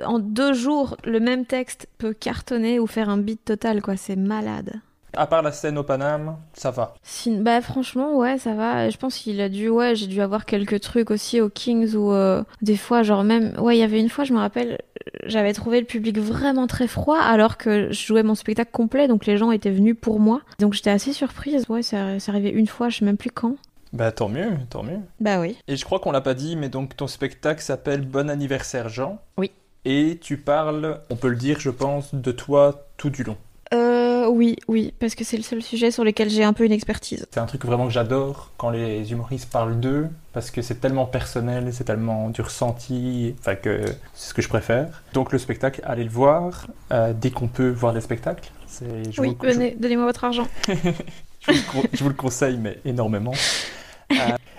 euh, 0.00 0.04
en 0.04 0.18
deux 0.18 0.52
jours, 0.52 0.96
le 1.04 1.20
même 1.20 1.44
texte 1.46 1.88
peut 1.98 2.12
cartonner 2.14 2.78
ou 2.78 2.86
faire 2.86 3.08
un 3.08 3.18
beat 3.18 3.44
total, 3.44 3.82
quoi. 3.82 3.96
C'est 3.96 4.16
malade. 4.16 4.74
À 5.16 5.26
part 5.26 5.42
la 5.42 5.52
scène 5.52 5.78
au 5.78 5.82
Paname, 5.82 6.36
ça 6.52 6.70
va. 6.70 6.94
Bah 7.26 7.60
franchement 7.60 8.16
ouais 8.16 8.38
ça 8.38 8.54
va 8.54 8.90
je 8.90 8.96
pense 8.96 9.16
qu'il 9.18 9.40
a 9.40 9.48
dû 9.48 9.68
ouais 9.68 9.94
j'ai 9.94 10.06
dû 10.06 10.20
avoir 10.20 10.44
quelques 10.44 10.80
trucs 10.80 11.10
aussi 11.10 11.40
aux 11.40 11.48
Kings 11.48 11.94
où 11.94 12.12
euh, 12.12 12.42
des 12.62 12.76
fois 12.76 13.02
genre 13.02 13.24
même 13.24 13.54
ouais 13.58 13.76
il 13.76 13.80
y 13.80 13.82
avait 13.82 14.00
une 14.00 14.08
fois 14.08 14.24
je 14.24 14.32
me 14.32 14.38
rappelle 14.38 14.78
j'avais 15.24 15.52
trouvé 15.52 15.80
le 15.80 15.86
public 15.86 16.18
vraiment 16.18 16.66
très 16.66 16.86
froid 16.86 17.18
alors 17.18 17.56
que 17.56 17.90
je 17.92 18.06
jouais 18.06 18.22
mon 18.22 18.34
spectacle 18.34 18.70
complet 18.72 19.08
donc 19.08 19.26
les 19.26 19.36
gens 19.36 19.50
étaient 19.52 19.70
venus 19.70 19.96
pour 20.00 20.20
moi 20.20 20.40
donc 20.58 20.74
j'étais 20.74 20.90
assez 20.90 21.12
surprise 21.12 21.64
ouais 21.68 21.82
ça, 21.82 22.18
ça 22.18 22.32
arrivait 22.32 22.50
une 22.50 22.66
fois 22.66 22.88
je 22.88 22.98
sais 22.98 23.04
même 23.04 23.16
plus 23.16 23.30
quand 23.30 23.56
Bah 23.92 24.10
tant 24.12 24.28
mieux, 24.28 24.50
tant 24.70 24.82
mieux. 24.82 24.98
bah 25.20 25.40
oui 25.40 25.56
Et 25.68 25.76
je 25.76 25.84
crois 25.84 26.00
qu'on 26.00 26.12
l'a 26.12 26.20
pas 26.20 26.34
dit, 26.34 26.56
mais 26.56 26.68
donc 26.68 26.96
ton 26.96 27.06
spectacle 27.06 27.62
s'appelle 27.62 28.02
Bon 28.02 28.28
anniversaire 28.28 28.88
Jean. 28.88 29.18
Oui. 29.38 29.50
Et 29.84 30.18
tu 30.20 30.36
parles, 30.38 31.00
on 31.10 31.16
peut 31.16 31.28
le 31.28 31.36
dire, 31.36 31.60
je 31.60 31.70
pense, 31.70 32.14
de 32.14 32.32
toi 32.32 32.86
tout 32.96 33.10
du 33.10 33.22
long. 33.22 33.36
Euh, 33.74 34.26
oui 34.28 34.56
oui 34.68 34.94
parce 34.98 35.14
que 35.14 35.24
c'est 35.24 35.36
le 35.36 35.42
seul 35.42 35.62
sujet 35.62 35.90
sur 35.90 36.04
lequel 36.04 36.30
j'ai 36.30 36.44
un 36.44 36.52
peu 36.52 36.64
une 36.64 36.72
expertise 36.72 37.26
C'est 37.32 37.40
un 37.40 37.46
truc 37.46 37.64
vraiment 37.64 37.86
que 37.86 37.92
j'adore 37.92 38.50
quand 38.56 38.70
les 38.70 39.10
humoristes 39.12 39.50
parlent 39.50 39.78
d'eux, 39.80 40.08
parce 40.32 40.50
que 40.50 40.62
c'est 40.62 40.76
tellement 40.80 41.06
personnel, 41.06 41.72
c'est 41.72 41.84
tellement 41.84 42.30
du 42.30 42.40
ressenti, 42.40 43.34
enfin 43.40 43.54
que 43.56 43.84
c'est 44.14 44.28
ce 44.30 44.34
que 44.34 44.42
je 44.42 44.48
préfère. 44.48 45.02
Donc 45.12 45.32
le 45.32 45.38
spectacle, 45.38 45.80
allez 45.84 46.04
le 46.04 46.10
voir 46.10 46.66
euh, 46.92 47.12
dès 47.14 47.30
qu'on 47.30 47.48
peut 47.48 47.70
voir 47.70 47.92
les 47.92 48.00
spectacles. 48.00 48.50
Je 48.80 49.20
oui 49.20 49.36
vous- 49.38 49.48
je- 49.48 49.54
venez 49.54 49.76
donnez-moi 49.78 50.06
votre 50.06 50.24
argent 50.24 50.48
je, 50.68 50.72
vous 50.74 51.52
le 51.52 51.72
con- 51.72 51.88
je 51.92 52.02
vous 52.02 52.08
le 52.08 52.14
conseille, 52.16 52.58
mais 52.58 52.78
énormément. 52.84 53.32
Euh, 54.12 54.16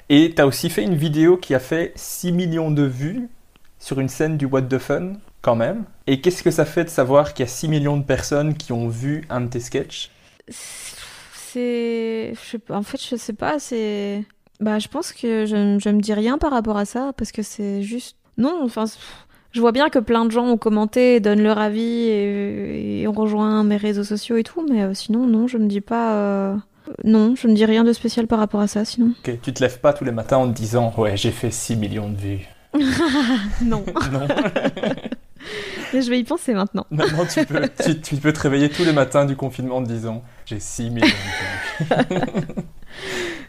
et 0.10 0.34
tu 0.36 0.42
as 0.42 0.48
aussi 0.48 0.70
fait 0.70 0.84
une 0.84 0.96
vidéo 0.96 1.38
qui 1.38 1.54
a 1.56 1.60
fait 1.60 1.92
6 1.96 2.32
millions 2.32 2.72
de 2.72 2.84
vues 2.84 3.28
sur 3.80 4.00
une 4.00 4.10
scène 4.10 4.38
du 4.38 4.46
What 4.46 4.64
the 4.64 4.78
Fun, 4.80 5.14
quand 5.46 5.56
même. 5.56 5.84
Et 6.08 6.22
qu'est-ce 6.22 6.42
que 6.42 6.50
ça 6.50 6.66
fait 6.66 6.84
de 6.86 6.90
savoir 6.90 7.34
qu'il 7.36 7.46
y 7.46 7.48
a 7.48 7.52
6 7.52 7.68
millions 7.68 7.98
de 7.98 8.04
personnes 8.04 8.56
qui 8.56 8.74
ont 8.74 8.88
vu 8.90 9.24
un 9.30 9.42
de 9.42 9.48
tes 9.48 9.60
sketchs? 9.60 10.10
C'est. 11.34 12.34
En 12.70 12.82
fait, 12.84 13.00
je 13.02 13.16
sais 13.16 13.34
pas, 13.34 13.60
c'est. 13.60 14.24
Bah, 14.60 14.80
je 14.80 14.88
pense 14.88 15.12
que 15.14 15.46
je, 15.46 15.56
ne- 15.56 15.80
je 15.80 15.90
me 15.90 16.02
dis 16.02 16.14
rien 16.14 16.38
par 16.38 16.52
rapport 16.52 16.78
à 16.78 16.86
ça, 16.86 17.12
parce 17.18 17.32
que 17.32 17.44
c'est 17.44 17.82
juste. 17.84 18.18
Non, 18.38 18.62
enfin. 18.64 18.86
Je 19.52 19.62
vois 19.62 19.72
bien 19.72 19.88
que 19.90 20.00
plein 20.00 20.26
de 20.26 20.32
gens 20.32 20.46
ont 20.48 20.58
commenté, 20.58 21.22
donnent 21.22 21.42
leur 21.44 21.58
avis 21.60 21.82
et, 22.10 23.02
et 23.04 23.08
ont 23.08 23.14
rejoint 23.14 23.64
mes 23.64 23.78
réseaux 23.78 24.04
sociaux 24.04 24.36
et 24.36 24.44
tout, 24.44 24.66
mais 24.70 24.82
euh, 24.84 24.94
sinon, 24.94 25.28
non, 25.28 25.48
je 25.48 25.58
me 25.58 25.68
dis 25.68 25.80
pas. 25.80 26.16
euh, 26.16 26.56
Non, 27.06 27.36
je 27.38 27.48
me 27.48 27.54
dis 27.54 27.64
rien 27.64 27.86
de 27.86 27.94
spécial 27.94 28.28
par 28.28 28.40
rapport 28.40 28.60
à 28.60 28.68
ça, 28.68 28.84
sinon. 28.84 29.14
Ok, 29.26 29.40
Tu 29.42 29.54
te 29.54 29.64
lèves 29.64 29.80
pas 29.80 29.94
tous 29.94 30.04
les 30.04 30.12
matins 30.12 30.38
en 30.40 30.50
te 30.50 30.54
disant 30.58 30.94
Ouais, 30.98 31.16
j'ai 31.16 31.32
fait 31.32 31.52
6 31.52 31.78
millions 31.78 32.10
de 32.10 32.18
vues. 32.18 32.48
non. 33.64 33.86
non, 34.12 34.28
mais 35.96 36.02
je 36.02 36.10
vais 36.10 36.20
y 36.20 36.24
penser 36.24 36.54
maintenant. 36.54 36.86
maintenant 36.92 37.26
tu 37.26 37.46
peux, 37.46 37.62
tu, 37.84 38.02
tu 38.02 38.16
peux 38.18 38.34
te 38.34 38.42
réveiller 38.42 38.70
tous 38.70 38.84
les 38.84 38.94
matins 38.94 39.26
du 39.26 39.36
confinement 39.36 39.78
en 39.78 39.84
te 39.84 39.88
disant 39.88 40.24
J'ai 40.46 40.60
6 40.60 40.90
millions 40.90 41.08
de 41.08 41.86
vues. 41.86 42.42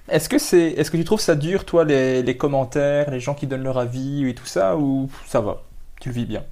Est-ce 0.09 0.28
que, 0.28 0.38
c'est, 0.38 0.68
est-ce 0.68 0.92
que 0.92 0.97
tu 0.97 1.03
trouves 1.03 1.20
ça 1.20 1.34
dur, 1.34 1.64
toi, 1.64 1.84
les, 1.84 2.22
les 2.22 2.36
commentaires, 2.36 3.11
les 3.11 3.18
gens 3.18 3.34
qui 3.34 3.49
donnent 3.49 3.64
leur 3.64 3.76
avis 3.76 4.28
et 4.28 4.34
tout 4.34 4.47
ça, 4.47 4.76
ou 4.76 5.11
ça 5.26 5.40
va 5.40 5.64
Tu 6.01 6.11
le 6.11 6.14
vis 6.14 6.26
bien? 6.26 6.44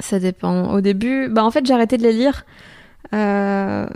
Ça 0.00 0.18
dépend. 0.18 0.72
Au 0.72 0.80
début, 0.80 1.28
bah 1.28 1.44
en 1.44 1.50
fait, 1.50 1.66
j'ai 1.66 1.74
arrêté 1.74 1.98
de 1.98 2.02
les 2.02 2.14
lire. 2.14 2.46
Euh, 3.14 3.86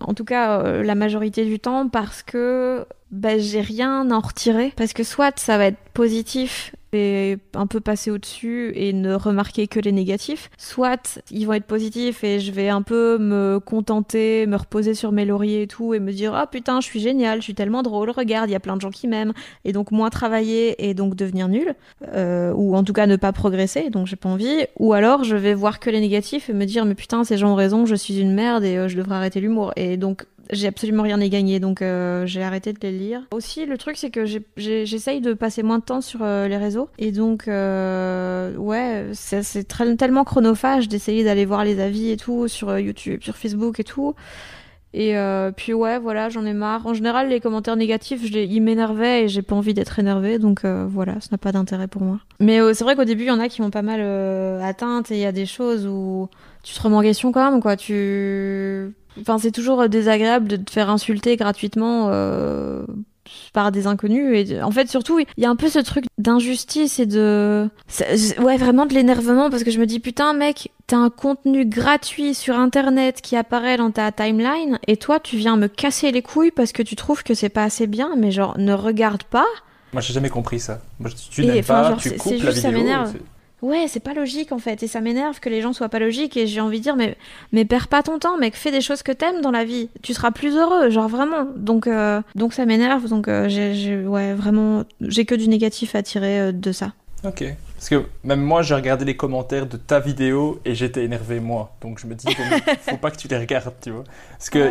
en 0.00 0.12
tout 0.12 0.24
cas, 0.24 0.60
euh, 0.60 0.82
la 0.82 0.94
majorité 0.94 1.46
du 1.46 1.60
temps, 1.60 1.88
parce 1.88 2.22
que 2.22 2.84
bah, 3.10 3.38
j'ai 3.38 3.62
rien 3.62 4.10
à 4.10 4.14
en 4.14 4.20
retirer. 4.20 4.72
Parce 4.76 4.92
que 4.92 5.02
soit 5.02 5.38
ça 5.38 5.56
va 5.56 5.66
être 5.66 5.80
positif 5.94 6.74
et 6.92 7.38
un 7.54 7.66
peu 7.66 7.80
passer 7.80 8.10
au-dessus 8.10 8.72
et 8.74 8.92
ne 8.92 9.14
remarquer 9.14 9.66
que 9.66 9.80
les 9.80 9.92
négatifs, 9.92 10.50
soit 10.58 11.20
ils 11.30 11.46
vont 11.46 11.54
être 11.54 11.64
positifs 11.64 12.22
et 12.22 12.38
je 12.38 12.52
vais 12.52 12.68
un 12.68 12.82
peu 12.82 13.18
me 13.18 13.60
contenter, 13.64 14.46
me 14.46 14.56
reposer 14.56 14.94
sur 14.94 15.12
mes 15.12 15.24
lauriers 15.24 15.62
et 15.62 15.66
tout 15.66 15.94
et 15.94 16.00
me 16.00 16.12
dire 16.12 16.34
ah 16.34 16.46
putain 16.46 16.80
je 16.80 16.86
suis 16.86 17.00
génial, 17.00 17.38
je 17.38 17.44
suis 17.44 17.54
tellement 17.54 17.82
drôle, 17.82 18.10
regarde 18.10 18.50
il 18.50 18.52
y 18.52 18.56
a 18.56 18.60
plein 18.60 18.76
de 18.76 18.80
gens 18.80 18.90
qui 18.90 19.08
m'aiment. 19.08 19.32
Et 19.64 19.72
donc 19.72 19.90
moins 19.90 20.10
travailler 20.10 20.88
et 20.88 20.94
donc 20.94 21.14
devenir 21.14 21.48
nul 21.48 21.74
euh, 22.14 22.52
ou 22.54 22.76
en 22.76 22.84
tout 22.84 22.92
cas 22.92 23.06
ne 23.06 23.16
pas 23.16 23.32
progresser 23.32 23.88
donc 23.90 24.06
j'ai 24.06 24.16
pas 24.16 24.28
envie. 24.28 24.66
Ou 24.78 24.92
alors 24.92 25.24
je 25.24 25.36
vais 25.36 25.54
voir 25.54 25.80
que 25.80 25.88
les 25.88 26.00
négatifs 26.00 26.50
et 26.50 26.52
me 26.52 26.66
dire 26.66 26.84
mais 26.84 26.94
putain 26.94 27.24
ces 27.24 27.38
gens 27.38 27.52
ont 27.52 27.56
raison, 27.56 27.86
je 27.86 27.94
suis 27.94 28.20
une 28.20 28.34
merde 28.34 28.64
et 28.64 28.76
euh, 28.76 28.88
je 28.88 28.96
devrais 28.96 29.14
arrêter 29.14 29.40
l'humour. 29.40 29.72
Et 29.76 29.96
donc 29.96 30.26
j'ai 30.50 30.66
absolument 30.66 31.02
rien 31.02 31.20
à 31.20 31.28
gagner, 31.28 31.60
donc 31.60 31.82
euh, 31.82 32.26
j'ai 32.26 32.42
arrêté 32.42 32.72
de 32.72 32.78
les 32.82 32.92
lire. 32.92 33.22
Aussi, 33.32 33.66
le 33.66 33.78
truc, 33.78 33.96
c'est 33.96 34.10
que 34.10 34.24
j'essaye 34.56 35.20
de 35.20 35.34
passer 35.34 35.62
moins 35.62 35.78
de 35.78 35.84
temps 35.84 36.00
sur 36.00 36.20
euh, 36.22 36.48
les 36.48 36.56
réseaux. 36.56 36.88
Et 36.98 37.12
donc, 37.12 37.48
euh, 37.48 38.54
ouais, 38.56 39.06
c'est 39.12 39.66
tellement 39.96 40.24
chronophage 40.24 40.88
d'essayer 40.88 41.24
d'aller 41.24 41.44
voir 41.44 41.64
les 41.64 41.80
avis 41.80 42.10
et 42.10 42.16
tout 42.16 42.48
sur 42.48 42.78
YouTube, 42.78 43.22
sur 43.22 43.36
Facebook 43.36 43.80
et 43.80 43.84
tout. 43.84 44.14
Et 44.94 45.14
puis 45.56 45.72
ouais, 45.72 45.98
voilà, 45.98 46.28
j'en 46.28 46.44
ai 46.44 46.52
marre. 46.52 46.86
En 46.86 46.92
général, 46.92 47.30
les 47.30 47.40
commentaires 47.40 47.76
négatifs, 47.76 48.20
ils 48.30 48.60
m'énervaient 48.60 49.24
et 49.24 49.28
j'ai 49.28 49.40
pas 49.40 49.54
envie 49.54 49.72
d'être 49.72 49.98
énervée, 49.98 50.38
donc 50.38 50.66
voilà, 50.66 51.14
ça 51.14 51.28
n'a 51.32 51.38
pas 51.38 51.50
d'intérêt 51.50 51.88
pour 51.88 52.02
moi. 52.02 52.18
Mais 52.40 52.58
c'est 52.74 52.84
vrai 52.84 52.94
qu'au 52.94 53.06
début, 53.06 53.22
il 53.22 53.28
y 53.28 53.30
en 53.30 53.40
a 53.40 53.48
qui 53.48 53.62
m'ont 53.62 53.70
pas 53.70 53.80
mal 53.80 54.02
atteinte 54.62 55.10
et 55.10 55.14
il 55.14 55.20
y 55.20 55.24
a 55.24 55.32
des 55.32 55.46
choses 55.46 55.86
où 55.86 56.28
tu 56.62 56.74
te 56.74 56.80
remets 56.82 56.96
en 56.96 57.02
question 57.02 57.32
quand 57.32 57.50
même, 57.50 57.60
quoi. 57.60 57.76
Tu, 57.76 58.92
enfin, 59.20 59.38
c'est 59.38 59.50
toujours 59.52 59.88
désagréable 59.88 60.48
de 60.48 60.56
te 60.56 60.70
faire 60.70 60.90
insulter 60.90 61.36
gratuitement. 61.36 62.08
euh, 62.10 62.84
par 63.54 63.70
des 63.72 63.86
inconnus 63.86 64.50
et 64.50 64.62
en 64.62 64.70
fait 64.72 64.88
surtout 64.90 65.18
il 65.20 65.26
y 65.38 65.46
a 65.46 65.48
un 65.48 65.56
peu 65.56 65.68
ce 65.68 65.78
truc 65.78 66.04
d'injustice 66.18 66.98
et 66.98 67.06
de 67.06 67.68
ouais 68.40 68.56
vraiment 68.58 68.84
de 68.84 68.92
l'énervement 68.94 69.48
parce 69.48 69.62
que 69.62 69.70
je 69.70 69.78
me 69.78 69.86
dis 69.86 70.00
putain 70.00 70.32
mec 70.34 70.70
t'as 70.86 70.96
un 70.98 71.08
contenu 71.08 71.64
gratuit 71.64 72.34
sur 72.34 72.58
internet 72.58 73.20
qui 73.22 73.36
apparaît 73.36 73.76
dans 73.76 73.90
ta 73.90 74.10
timeline 74.12 74.78
et 74.86 74.96
toi 74.96 75.20
tu 75.20 75.36
viens 75.36 75.56
me 75.56 75.68
casser 75.68 76.10
les 76.10 76.20
couilles 76.20 76.50
parce 76.50 76.72
que 76.72 76.82
tu 76.82 76.96
trouves 76.96 77.22
que 77.22 77.32
c'est 77.32 77.48
pas 77.48 77.62
assez 77.62 77.86
bien 77.86 78.10
mais 78.18 78.32
genre 78.32 78.58
ne 78.58 78.72
regarde 78.74 79.22
pas 79.22 79.46
Moi, 79.92 80.02
j'ai 80.02 80.12
jamais 80.14 80.30
compris 80.30 80.58
ça. 80.58 80.80
Moi, 80.98 81.08
tu 81.30 81.42
n'aimes 81.44 81.58
enfin, 81.60 81.82
pas, 81.82 81.88
genre, 81.90 81.98
tu 82.00 82.08
c'est- 82.10 82.16
coupes 82.16 82.32
la 82.42 82.50
juste, 82.50 82.62
ça 82.62 82.68
vidéo. 82.70 82.82
m'énerve. 82.82 83.12
c'est- 83.12 83.22
Ouais, 83.62 83.86
c'est 83.88 84.00
pas 84.00 84.12
logique 84.12 84.50
en 84.52 84.58
fait, 84.58 84.82
et 84.82 84.88
ça 84.88 85.00
m'énerve 85.00 85.38
que 85.40 85.48
les 85.48 85.62
gens 85.62 85.72
soient 85.72 85.88
pas 85.88 86.00
logiques, 86.00 86.36
et 86.36 86.46
j'ai 86.48 86.60
envie 86.60 86.78
de 86.78 86.82
dire, 86.82 86.96
mais, 86.96 87.16
mais 87.52 87.64
perds 87.64 87.86
pas 87.88 88.02
ton 88.02 88.18
temps, 88.18 88.36
mec, 88.36 88.56
fais 88.56 88.72
des 88.72 88.80
choses 88.80 89.02
que 89.04 89.12
t'aimes 89.12 89.40
dans 89.40 89.52
la 89.52 89.64
vie, 89.64 89.88
tu 90.02 90.12
seras 90.14 90.32
plus 90.32 90.56
heureux, 90.56 90.90
genre 90.90 91.08
vraiment. 91.08 91.46
Donc, 91.56 91.86
euh, 91.86 92.20
donc 92.34 92.52
ça 92.54 92.66
m'énerve, 92.66 93.08
donc 93.08 93.28
euh, 93.28 93.48
j'ai, 93.48 94.04
ouais, 94.04 94.34
vraiment, 94.34 94.82
j'ai 95.00 95.24
que 95.24 95.34
du 95.36 95.48
négatif 95.48 95.94
à 95.94 96.02
tirer 96.02 96.40
euh, 96.40 96.52
de 96.52 96.72
ça. 96.72 96.92
Ok. 97.24 97.44
Parce 97.76 97.88
que 97.88 98.04
même 98.24 98.40
moi, 98.40 98.62
j'ai 98.62 98.74
regardé 98.74 99.04
les 99.04 99.16
commentaires 99.16 99.66
de 99.66 99.76
ta 99.76 100.00
vidéo 100.00 100.60
et 100.64 100.74
j'étais 100.74 101.04
énervé 101.04 101.38
moi. 101.38 101.72
Donc 101.80 102.00
je 102.00 102.06
me 102.08 102.14
dis, 102.16 102.26
faut, 102.34 102.42
faut 102.80 102.96
pas 102.96 103.10
que 103.12 103.16
tu 103.16 103.28
les 103.28 103.38
regardes, 103.38 103.74
tu 103.80 103.90
vois. 103.90 104.02
Parce 104.32 104.50
que 104.50 104.70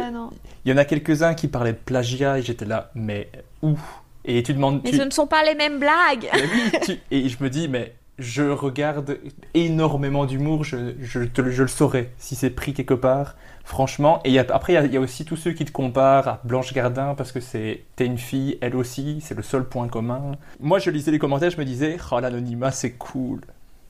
il 0.66 0.70
y 0.72 0.74
en 0.74 0.78
a 0.78 0.84
quelques-uns 0.86 1.34
qui 1.34 1.48
parlaient 1.48 1.72
de 1.74 1.78
plagiat 1.78 2.40
et 2.40 2.42
j'étais 2.42 2.66
là, 2.66 2.92
mais 2.94 3.30
où 3.62 3.78
Et 4.26 4.44
tu 4.44 4.54
demandes. 4.54 4.82
Mais 4.84 4.92
tu- 4.92 4.98
ce 4.98 5.02
ne 5.04 5.12
sont 5.12 5.28
pas 5.28 5.44
les 5.46 5.56
mêmes 5.56 5.80
blagues 5.80 6.30
Mais 6.34 6.42
oui, 6.54 6.80
tu- 6.86 7.00
Et 7.10 7.28
je 7.30 7.42
me 7.42 7.50
dis, 7.50 7.68
mais 7.70 7.94
je 8.22 8.44
regarde 8.44 9.18
énormément 9.54 10.26
d'humour, 10.26 10.64
je, 10.64 10.94
je, 11.02 11.20
te 11.22 11.42
le- 11.42 11.52
je 11.52 11.64
le 11.64 11.68
saurais 11.68 12.12
si 12.18 12.36
c'est 12.36 12.50
pris 12.52 12.74
quelque 12.74 12.94
part, 12.94 13.36
franchement. 13.66 14.22
Et 14.24 14.30
il 14.30 14.34
y 14.34 14.40
a- 14.40 14.46
après, 14.50 14.74
il 14.74 14.76
y 14.76 14.78
a- 14.80 14.86
il 14.86 14.94
y, 14.94 14.98
a 14.98 15.00
aussi 15.02 15.26
tous 15.26 15.36
ceux 15.36 15.52
qui 15.52 15.66
te 15.66 15.72
comparent 15.72 16.28
à 16.28 16.40
Blanche 16.44 16.74
Gardin 16.74 17.16
parce 17.16 17.32
que 17.32 17.40
c'est 17.40 17.84
t'es 17.96 18.06
une 18.06 18.18
fille, 18.18 18.58
elle 18.62 18.76
aussi, 18.76 19.20
c'est 19.22 19.36
le 19.36 19.44
seul 19.44 19.64
point 19.66 19.88
commun. 19.88 20.34
Moi, 20.60 20.80
je 20.80 20.90
lisais 20.90 21.12
les 21.12 21.20
commentaires, 21.20 21.50
je 21.52 21.58
me 21.58 21.66
disais, 21.66 21.98
oh 22.12 22.20
l'anonymat, 22.20 22.72
c'est 22.72 22.92
cool. 22.92 23.42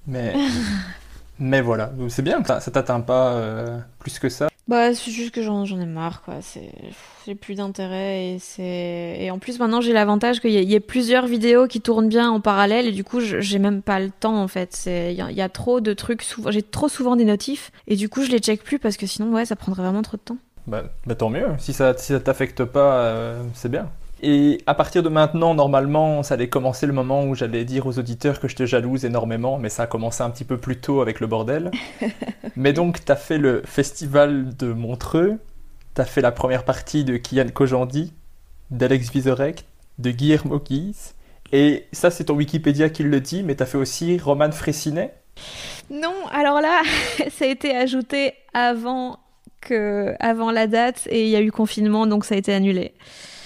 Mais. 0.07 0.33
Mais 1.43 1.61
voilà, 1.61 1.91
c'est 2.09 2.21
bien, 2.21 2.43
ça, 2.43 2.59
ça 2.59 2.69
t'atteint 2.69 3.01
pas 3.01 3.33
euh, 3.33 3.79
plus 3.97 4.19
que 4.19 4.29
ça. 4.29 4.47
Bah, 4.67 4.93
c'est 4.93 5.11
juste 5.11 5.31
que 5.31 5.41
j'en, 5.41 5.65
ai 5.65 5.85
marre, 5.85 6.21
quoi. 6.21 6.35
C'est, 6.41 6.71
j'ai 7.25 7.35
plus 7.35 7.55
d'intérêt 7.55 8.27
et 8.29 8.39
c'est, 8.39 9.17
et 9.19 9.29
en 9.31 9.37
plus 9.39 9.59
maintenant 9.59 9.81
j'ai 9.81 9.91
l'avantage 9.91 10.39
qu'il 10.39 10.51
y, 10.51 10.75
ait- 10.75 10.79
plusieurs 10.79 11.27
vidéos 11.27 11.67
qui 11.67 11.81
tournent 11.81 12.07
bien 12.07 12.29
en 12.29 12.39
parallèle 12.39 12.87
et 12.87 12.91
du 12.91 13.03
coup 13.03 13.19
j'ai 13.19 13.59
même 13.59 13.81
pas 13.81 13.99
le 13.99 14.11
temps 14.11 14.41
en 14.41 14.47
fait. 14.47 14.83
Il 14.87 15.13
y, 15.13 15.41
a- 15.41 15.49
trop 15.49 15.81
de 15.81 15.93
trucs, 15.93 16.23
j'ai 16.49 16.61
trop 16.61 16.87
souvent 16.87 17.15
des 17.15 17.25
notifs 17.25 17.71
et 17.87 17.95
du 17.95 18.07
coup 18.07 18.23
je 18.23 18.31
les 18.31 18.39
check 18.39 18.63
plus 18.63 18.79
parce 18.79 18.97
que 18.97 19.05
sinon 19.05 19.31
ouais 19.33 19.45
ça 19.45 19.55
prendrait 19.55 19.83
vraiment 19.83 20.01
trop 20.03 20.17
de 20.17 20.21
temps. 20.21 20.37
Bah, 20.67 20.83
bah, 21.05 21.15
tant 21.15 21.29
mieux, 21.29 21.47
si 21.57 21.73
ça 21.73 21.97
si 21.97 22.13
ça 22.13 22.19
t'affecte 22.19 22.63
pas, 22.63 23.03
euh, 23.03 23.43
c'est 23.53 23.69
bien. 23.69 23.89
Et 24.23 24.61
à 24.67 24.75
partir 24.75 25.01
de 25.01 25.09
maintenant, 25.09 25.55
normalement, 25.55 26.21
ça 26.21 26.35
allait 26.35 26.47
commencer 26.49 26.85
le 26.85 26.93
moment 26.93 27.23
où 27.23 27.33
j'allais 27.33 27.65
dire 27.65 27.87
aux 27.87 27.97
auditeurs 27.97 28.39
que 28.39 28.47
je 28.47 28.55
te 28.55 28.65
jalouse 28.67 29.03
énormément, 29.03 29.57
mais 29.57 29.69
ça 29.69 29.83
a 29.83 29.87
commencé 29.87 30.21
un 30.21 30.29
petit 30.29 30.43
peu 30.43 30.57
plus 30.57 30.77
tôt 30.77 31.01
avec 31.01 31.19
le 31.19 31.27
bordel. 31.27 31.71
mais 32.55 32.71
donc, 32.71 33.03
tu 33.03 33.11
as 33.11 33.15
fait 33.15 33.39
le 33.39 33.63
festival 33.65 34.55
de 34.55 34.73
Montreux, 34.73 35.39
tu 35.95 36.01
as 36.01 36.05
fait 36.05 36.21
la 36.21 36.31
première 36.31 36.65
partie 36.65 37.03
de 37.03 37.17
Kian 37.17 37.47
Kojandi, 37.51 38.13
d'Alex 38.69 39.09
Vizorek, 39.11 39.65
de 39.97 40.11
Guillermo 40.11 40.59
Guise, 40.59 41.15
et 41.51 41.87
ça, 41.91 42.11
c'est 42.11 42.25
ton 42.25 42.35
Wikipédia 42.35 42.89
qui 42.89 43.03
le 43.03 43.19
dit, 43.19 43.43
mais 43.43 43.55
tu 43.55 43.63
as 43.63 43.65
fait 43.65 43.77
aussi 43.77 44.17
Roman 44.17 44.51
Fressinet 44.51 45.13
Non, 45.89 46.13
alors 46.31 46.61
là, 46.61 46.81
ça 47.31 47.45
a 47.45 47.47
été 47.47 47.75
ajouté 47.75 48.33
avant, 48.53 49.19
que, 49.59 50.15
avant 50.19 50.51
la 50.51 50.67
date, 50.67 51.07
et 51.09 51.23
il 51.23 51.29
y 51.29 51.35
a 51.35 51.41
eu 51.41 51.51
confinement, 51.51 52.07
donc 52.07 52.23
ça 52.23 52.35
a 52.35 52.37
été 52.37 52.53
annulé. 52.53 52.93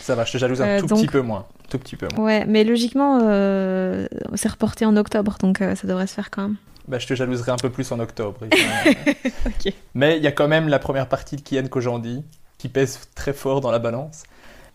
Ça 0.06 0.14
va, 0.14 0.24
je 0.24 0.34
te 0.34 0.38
jalouse 0.38 0.62
un 0.62 0.68
euh, 0.68 0.82
tout 0.82 0.86
petit 0.86 1.08
peu 1.08 1.22
moins. 1.22 1.48
Tout 1.68 1.80
petit 1.80 1.96
peu 1.96 2.08
moins. 2.14 2.24
Ouais, 2.24 2.46
mais 2.46 2.64
logiquement, 2.64 3.22
euh, 3.24 4.08
c'est 4.36 4.50
reporté 4.50 4.86
en 4.86 4.96
octobre, 4.98 5.38
donc 5.40 5.62
euh, 5.62 5.74
ça 5.74 5.88
devrait 5.88 6.06
se 6.06 6.14
faire 6.14 6.30
quand 6.30 6.44
même. 6.44 6.58
Bah, 6.88 7.00
je 7.00 7.08
te 7.08 7.16
jalouserai 7.16 7.52
un 7.52 7.58
peu 7.58 7.72
plus 7.72 7.92
en 7.92 8.00
octobre. 8.00 8.42
Mais 9.96 10.18
il 10.18 10.24
y 10.24 10.28
a 10.28 10.32
quand 10.32 10.48
même 10.48 10.68
la 10.68 10.78
première 10.78 11.10
partie 11.10 11.38
de 11.38 11.42
Kian 11.42 11.68
Kojandi 11.68 12.24
qui 12.60 12.70
pèse 12.70 13.00
très 13.16 13.34
fort 13.34 13.62
dans 13.62 13.72
la 13.72 13.80
balance. 13.80 14.22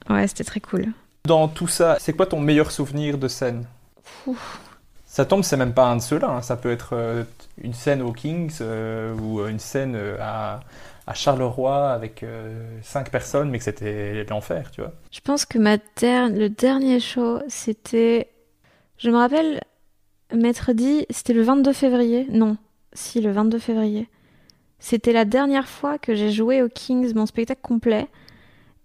Ouais, 0.08 0.26
c'était 0.26 0.42
très 0.42 0.58
cool. 0.58 0.86
Dans 1.24 1.46
tout 1.46 1.68
ça, 1.68 1.96
c'est 2.00 2.12
quoi 2.12 2.26
ton 2.26 2.40
meilleur 2.40 2.72
souvenir 2.72 3.16
de 3.16 3.28
scène? 3.28 3.66
Ça 5.06 5.24
tombe, 5.24 5.44
c'est 5.44 5.56
même 5.56 5.74
pas 5.74 5.86
un 5.86 5.94
de 5.94 6.02
ceux-là. 6.02 6.28
Hein. 6.28 6.42
Ça 6.42 6.56
peut 6.56 6.72
être 6.72 7.24
une 7.62 7.74
scène 7.74 8.02
aux 8.02 8.12
Kings 8.12 8.60
ou 9.22 9.46
une 9.46 9.60
scène 9.60 9.96
à, 10.18 10.58
à 11.10 11.14
Charleroi 11.14 11.90
avec 11.90 12.22
euh, 12.22 12.78
cinq 12.82 13.10
personnes, 13.10 13.50
mais 13.50 13.58
que 13.58 13.64
c'était 13.64 14.24
l'enfer, 14.30 14.70
tu 14.70 14.80
vois. 14.80 14.92
Je 15.10 15.18
pense 15.20 15.44
que 15.44 15.58
ma 15.58 15.76
le 15.76 16.46
dernier 16.46 17.00
show, 17.00 17.40
c'était. 17.48 18.30
Je 18.96 19.10
me 19.10 19.16
rappelle, 19.16 19.60
Maître 20.32 20.72
dit, 20.72 21.06
c'était 21.10 21.32
le 21.32 21.42
22 21.42 21.72
février. 21.72 22.28
Non, 22.30 22.56
si, 22.92 23.20
le 23.20 23.32
22 23.32 23.58
février. 23.58 24.08
C'était 24.78 25.12
la 25.12 25.24
dernière 25.24 25.68
fois 25.68 25.98
que 25.98 26.14
j'ai 26.14 26.30
joué 26.30 26.62
au 26.62 26.68
Kings, 26.68 27.12
mon 27.14 27.26
spectacle 27.26 27.60
complet. 27.60 28.06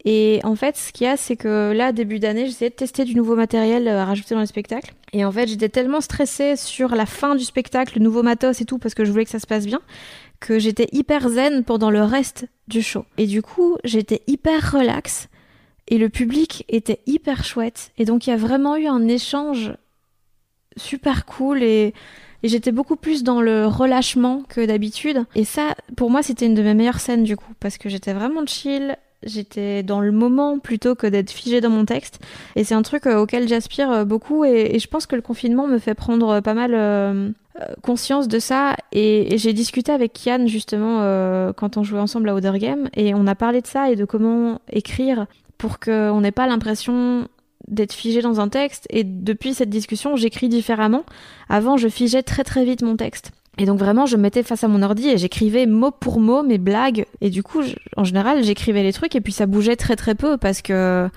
Et 0.08 0.39
en 0.43 0.56
fait, 0.56 0.78
ce 0.78 0.93
qu'il 0.93 1.08
y 1.08 1.10
a, 1.10 1.18
c'est 1.18 1.36
que 1.36 1.72
là, 1.72 1.91
début 1.91 2.20
d'année, 2.20 2.45
j'essayais 2.45 2.70
de 2.70 2.76
tester 2.76 3.06
du 3.06 3.16
nouveau 3.16 3.36
matériel 3.36 3.88
euh, 3.88 4.01
à 4.01 4.06
rajouter 4.06 4.36
dans 4.36 4.41
le 4.41 4.45
spectacle. 4.45 4.93
Et 5.14 5.26
en 5.26 5.32
fait, 5.32 5.47
j'étais 5.47 5.70
tellement 5.70 5.99
stressée 5.99 6.56
sur 6.56 6.95
la 6.95 7.08
fin 7.08 7.36
du 7.36 7.43
spectacle, 7.43 7.97
le 7.97 8.03
nouveau 8.03 8.22
matos 8.22 8.62
et 8.62 8.66
tout, 8.66 8.78
parce 8.78 8.93
que 8.93 9.03
je 9.03 9.12
voulais 9.12 9.26
que 9.26 9.32
ça 9.32 9.39
se 9.39 9.47
passe 9.47 9.66
bien, 9.66 9.82
que 10.39 10.60
j'étais 10.60 10.89
hyper 10.91 11.28
zen 11.28 11.64
pendant 11.64 11.89
le 11.89 12.03
reste 12.03 12.45
du 12.68 12.84
show. 12.84 13.06
Et 13.18 13.26
du 13.26 13.41
coup, 13.41 13.78
j'étais 13.84 14.22
hyper 14.28 14.74
relax. 14.74 15.28
Et 15.88 15.97
le 15.97 16.10
public 16.10 16.66
était 16.70 16.99
hyper 17.08 17.43
chouette. 17.43 17.91
Et 17.97 18.06
donc, 18.06 18.28
il 18.28 18.30
y 18.30 18.34
a 18.34 18.38
vraiment 18.38 18.76
eu 18.76 18.86
un 18.86 19.08
échange 19.08 19.74
super 20.78 21.26
cool 21.26 21.64
et, 21.64 21.93
et 22.43 22.47
j'étais 22.47 22.72
beaucoup 22.72 22.95
plus 22.95 23.24
dans 23.24 23.41
le 23.41 23.66
relâchement 23.66 24.43
que 24.49 24.64
d'habitude. 24.64 25.26
Et 25.34 25.45
ça, 25.45 25.74
pour 25.97 26.12
moi, 26.12 26.22
c'était 26.22 26.45
une 26.45 26.53
de 26.53 26.62
mes 26.62 26.76
meilleures 26.76 26.99
scènes 26.99 27.24
du 27.24 27.38
coup, 27.38 27.53
parce 27.60 27.80
que 27.80 27.89
j'étais 27.89 28.14
vraiment 28.14 28.45
chill, 28.45 28.97
j'étais 29.24 29.84
dans 29.84 29.99
le 29.99 30.11
moment 30.11 30.59
plutôt 30.59 30.95
que 30.95 31.07
d'être 31.07 31.32
figée 31.32 31.61
dans 31.61 31.70
mon 31.70 31.86
texte. 31.86 32.20
Et 32.55 32.63
c'est 32.63 32.76
un 32.76 32.82
truc 32.82 33.07
euh, 33.07 33.22
auquel 33.22 33.47
j'aspire 33.47 33.91
euh, 33.91 34.05
beaucoup 34.05 34.45
et, 34.45 34.80
je 34.80 34.88
pense 34.88 35.05
que 35.05 35.16
le 35.16 35.22
confinement 35.22 35.68
me 35.68 35.80
fait 35.80 35.95
prendre 35.95 36.30
euh, 36.30 36.41
pas 36.41 36.53
mal 36.53 37.36
conscience 37.82 38.28
de 38.28 38.39
ça. 38.39 38.76
Et, 38.91 39.38
j'ai 39.38 39.53
discuté 39.53 39.91
avec 39.91 40.13
Kian 40.13 40.47
justement 40.47 40.99
quand 41.55 41.78
on 41.78 41.84
jouait 41.84 41.99
ensemble 41.99 42.30
à 42.30 42.36
Other 42.36 42.57
Game 42.57 42.89
et 42.95 43.13
on 43.13 43.28
a 43.28 43.36
parlé 43.36 43.61
de 43.61 43.68
ça 43.68 43.89
et 43.89 43.95
de 43.95 44.05
comment 44.05 44.59
écrire 44.70 45.26
pour 45.57 45.80
qu'on 45.80 46.22
n'ait 46.22 46.32
pas 46.32 46.47
l'impression 46.47 47.28
d'être 47.68 47.93
figé 47.93 48.22
dans 48.22 48.39
un 48.39 48.49
texte. 48.49 48.88
Et 48.89 49.03
depuis 49.03 49.53
cette 49.53 49.70
discussion, 49.70 50.16
j'écris 50.16 50.49
différemment. 50.49 51.03
Avant, 51.49 51.78
je 51.78 51.88
figeais 51.88 52.24
très 52.24 52.43
très 52.43 52.66
vite 52.66 52.82
mon 52.82 52.95
texte. 52.97 53.32
Et 53.58 53.66
donc 53.66 53.80
vraiment, 53.80 54.06
je 54.06 54.18
me 54.18 54.22
mettais 54.22 54.43
face 54.43 54.64
à 54.64 54.68
mon 54.68 54.82
ordi 54.82 55.10
et 55.10 55.18
j'écrivais 55.18 55.66
mot 55.66 55.91
pour 55.91 56.20
mot 56.20 56.43
mes 56.43 56.58
blagues. 56.58 57.06
Et 57.22 57.30
du 57.30 57.43
coup, 57.43 57.62
en 57.95 58.03
général, 58.03 58.43
j'écrivais 58.43 58.84
les 58.84 58.93
trucs 58.93 59.16
et 59.16 59.22
puis 59.22 59.34
ça 59.34 59.45
bougeait 59.45 59.76
très 59.78 59.95
très 59.95 60.16
peu 60.16 60.38
parce 60.38 60.62
que 60.62 61.10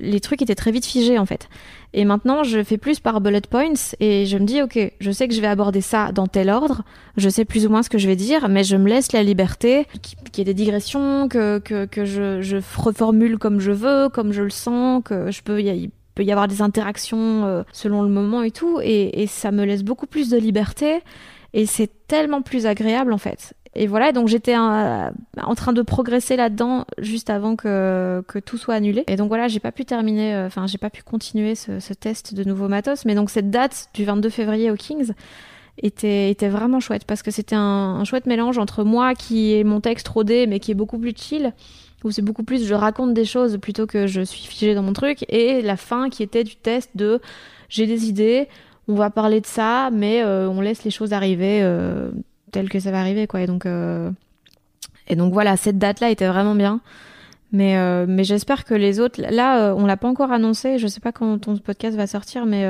les 0.00 0.20
trucs 0.20 0.42
étaient 0.42 0.54
très 0.54 0.72
vite 0.72 0.86
figés 0.86 1.18
en 1.18 1.26
fait. 1.26 1.48
Et 1.92 2.04
maintenant, 2.04 2.42
je 2.42 2.64
fais 2.64 2.78
plus 2.78 2.98
par 2.98 3.20
bullet 3.20 3.40
points 3.42 3.74
et 4.00 4.26
je 4.26 4.36
me 4.36 4.44
dis, 4.44 4.60
ok, 4.62 4.78
je 4.98 5.10
sais 5.12 5.28
que 5.28 5.34
je 5.34 5.40
vais 5.40 5.46
aborder 5.46 5.80
ça 5.80 6.10
dans 6.10 6.26
tel 6.26 6.50
ordre, 6.50 6.82
je 7.16 7.28
sais 7.28 7.44
plus 7.44 7.66
ou 7.66 7.70
moins 7.70 7.84
ce 7.84 7.90
que 7.90 7.98
je 7.98 8.08
vais 8.08 8.16
dire, 8.16 8.48
mais 8.48 8.64
je 8.64 8.76
me 8.76 8.88
laisse 8.88 9.12
la 9.12 9.22
liberté, 9.22 9.86
qu'il 10.02 10.38
y 10.38 10.40
ait 10.40 10.44
des 10.44 10.54
digressions, 10.54 11.28
que, 11.28 11.58
que, 11.60 12.04
je, 12.04 12.42
je, 12.42 12.56
reformule 12.76 13.38
comme 13.38 13.60
je 13.60 13.70
veux, 13.70 14.08
comme 14.08 14.32
je 14.32 14.42
le 14.42 14.50
sens, 14.50 15.02
que 15.04 15.30
je 15.30 15.42
peux, 15.42 15.60
il 15.62 15.90
peut 16.16 16.24
y 16.24 16.32
avoir 16.32 16.48
des 16.48 16.62
interactions 16.62 17.44
euh, 17.44 17.62
selon 17.72 18.02
le 18.02 18.08
moment 18.08 18.42
et 18.42 18.50
tout, 18.50 18.80
et 18.82 19.26
ça 19.28 19.52
me 19.52 19.64
laisse 19.64 19.84
beaucoup 19.84 20.06
plus 20.06 20.30
de 20.30 20.36
liberté. 20.36 21.00
Et 21.54 21.66
c'est 21.66 21.90
tellement 22.08 22.42
plus 22.42 22.66
agréable 22.66 23.12
en 23.12 23.18
fait. 23.18 23.54
Et 23.76 23.86
voilà, 23.86 24.12
donc 24.12 24.28
j'étais 24.28 24.56
en 24.56 25.54
train 25.56 25.72
de 25.72 25.82
progresser 25.82 26.36
là-dedans 26.36 26.84
juste 26.98 27.30
avant 27.30 27.56
que, 27.56 28.22
tout 28.44 28.58
soit 28.58 28.74
annulé. 28.74 29.04
Et 29.08 29.16
donc 29.16 29.28
voilà, 29.28 29.48
j'ai 29.48 29.60
pas 29.60 29.72
pu 29.72 29.84
terminer, 29.84 30.34
euh, 30.34 30.46
enfin 30.46 30.66
j'ai 30.66 30.78
pas 30.78 30.90
pu 30.90 31.02
continuer 31.02 31.54
ce, 31.54 31.92
test 31.94 32.34
de 32.34 32.44
nouveau 32.44 32.68
matos. 32.68 33.04
Mais 33.04 33.14
donc 33.14 33.30
cette 33.30 33.50
date 33.50 33.88
du 33.94 34.04
22 34.04 34.28
février 34.30 34.70
au 34.70 34.76
Kings 34.76 35.12
était, 35.78 36.30
était 36.30 36.48
vraiment 36.48 36.80
chouette 36.80 37.04
parce 37.04 37.22
que 37.22 37.30
c'était 37.30 37.56
un, 37.56 37.98
un, 38.00 38.04
chouette 38.04 38.26
mélange 38.26 38.58
entre 38.58 38.84
moi 38.84 39.14
qui 39.14 39.54
est 39.54 39.64
mon 39.64 39.80
texte 39.80 40.06
rodé 40.06 40.46
mais 40.46 40.60
qui 40.60 40.70
est 40.70 40.76
beaucoup 40.76 40.98
plus 40.98 41.14
chill 41.16 41.52
où 42.04 42.12
c'est 42.12 42.22
beaucoup 42.22 42.44
plus 42.44 42.64
je 42.64 42.74
raconte 42.74 43.12
des 43.12 43.24
choses 43.24 43.58
plutôt 43.58 43.86
que 43.88 44.06
je 44.06 44.20
suis 44.20 44.46
figée 44.46 44.76
dans 44.76 44.84
mon 44.84 44.92
truc 44.92 45.24
et 45.28 45.62
la 45.62 45.76
fin 45.76 46.10
qui 46.10 46.22
était 46.22 46.44
du 46.44 46.54
test 46.54 46.90
de 46.94 47.20
j'ai 47.68 47.86
des 47.86 48.08
idées, 48.08 48.48
on 48.88 48.94
va 48.94 49.10
parler 49.10 49.40
de 49.40 49.46
ça, 49.46 49.90
mais 49.92 50.22
euh, 50.22 50.48
on 50.48 50.60
laisse 50.60 50.84
les 50.84 50.90
choses 50.90 51.12
arriver 51.12 51.60
euh, 51.62 52.10
telles 52.52 52.68
que 52.68 52.80
ça 52.80 52.90
va 52.90 53.00
arriver, 53.00 53.26
quoi. 53.26 53.40
Et 53.40 53.46
donc, 53.46 53.66
euh, 53.66 54.10
et 55.08 55.16
donc 55.16 55.32
voilà, 55.32 55.56
cette 55.56 55.78
date-là 55.78 56.10
était 56.10 56.28
vraiment 56.28 56.54
bien. 56.54 56.80
Mais, 57.52 57.76
mais 58.08 58.24
j'espère 58.24 58.64
que 58.64 58.74
les 58.74 58.98
autres, 58.98 59.22
là, 59.30 59.74
on 59.76 59.86
l'a 59.86 59.96
pas 59.96 60.08
encore 60.08 60.32
annoncé. 60.32 60.76
Je 60.78 60.88
sais 60.88 60.98
pas 60.98 61.12
quand 61.12 61.38
ton 61.38 61.56
podcast 61.56 61.96
va 61.96 62.08
sortir, 62.08 62.46
mais 62.46 62.66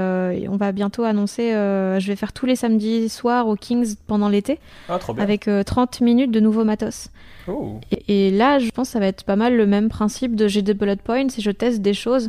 on 0.46 0.58
va 0.58 0.72
bientôt 0.72 1.04
annoncer. 1.04 1.52
je 1.52 2.06
vais 2.06 2.16
faire 2.16 2.34
tous 2.34 2.44
les 2.44 2.54
samedis 2.54 3.08
soirs 3.08 3.48
au 3.48 3.56
Kings 3.56 3.94
pendant 4.06 4.28
l'été, 4.28 4.58
ah, 4.90 4.98
avec 5.16 5.48
30 5.64 6.02
minutes 6.02 6.32
de 6.32 6.40
nouveaux 6.40 6.64
matos. 6.64 7.08
Oh. 7.48 7.80
Et, 7.92 8.26
et, 8.26 8.30
là, 8.30 8.58
je 8.58 8.68
pense 8.72 8.88
que 8.88 8.92
ça 8.92 9.00
va 9.00 9.06
être 9.06 9.24
pas 9.24 9.36
mal 9.36 9.56
le 9.56 9.64
même 9.64 9.88
principe 9.88 10.36
de 10.36 10.48
j'ai 10.48 10.60
des 10.60 10.74
bullet 10.74 10.96
points 10.96 11.28
et 11.28 11.40
je 11.40 11.50
teste 11.50 11.80
des 11.80 11.94
choses, 11.94 12.28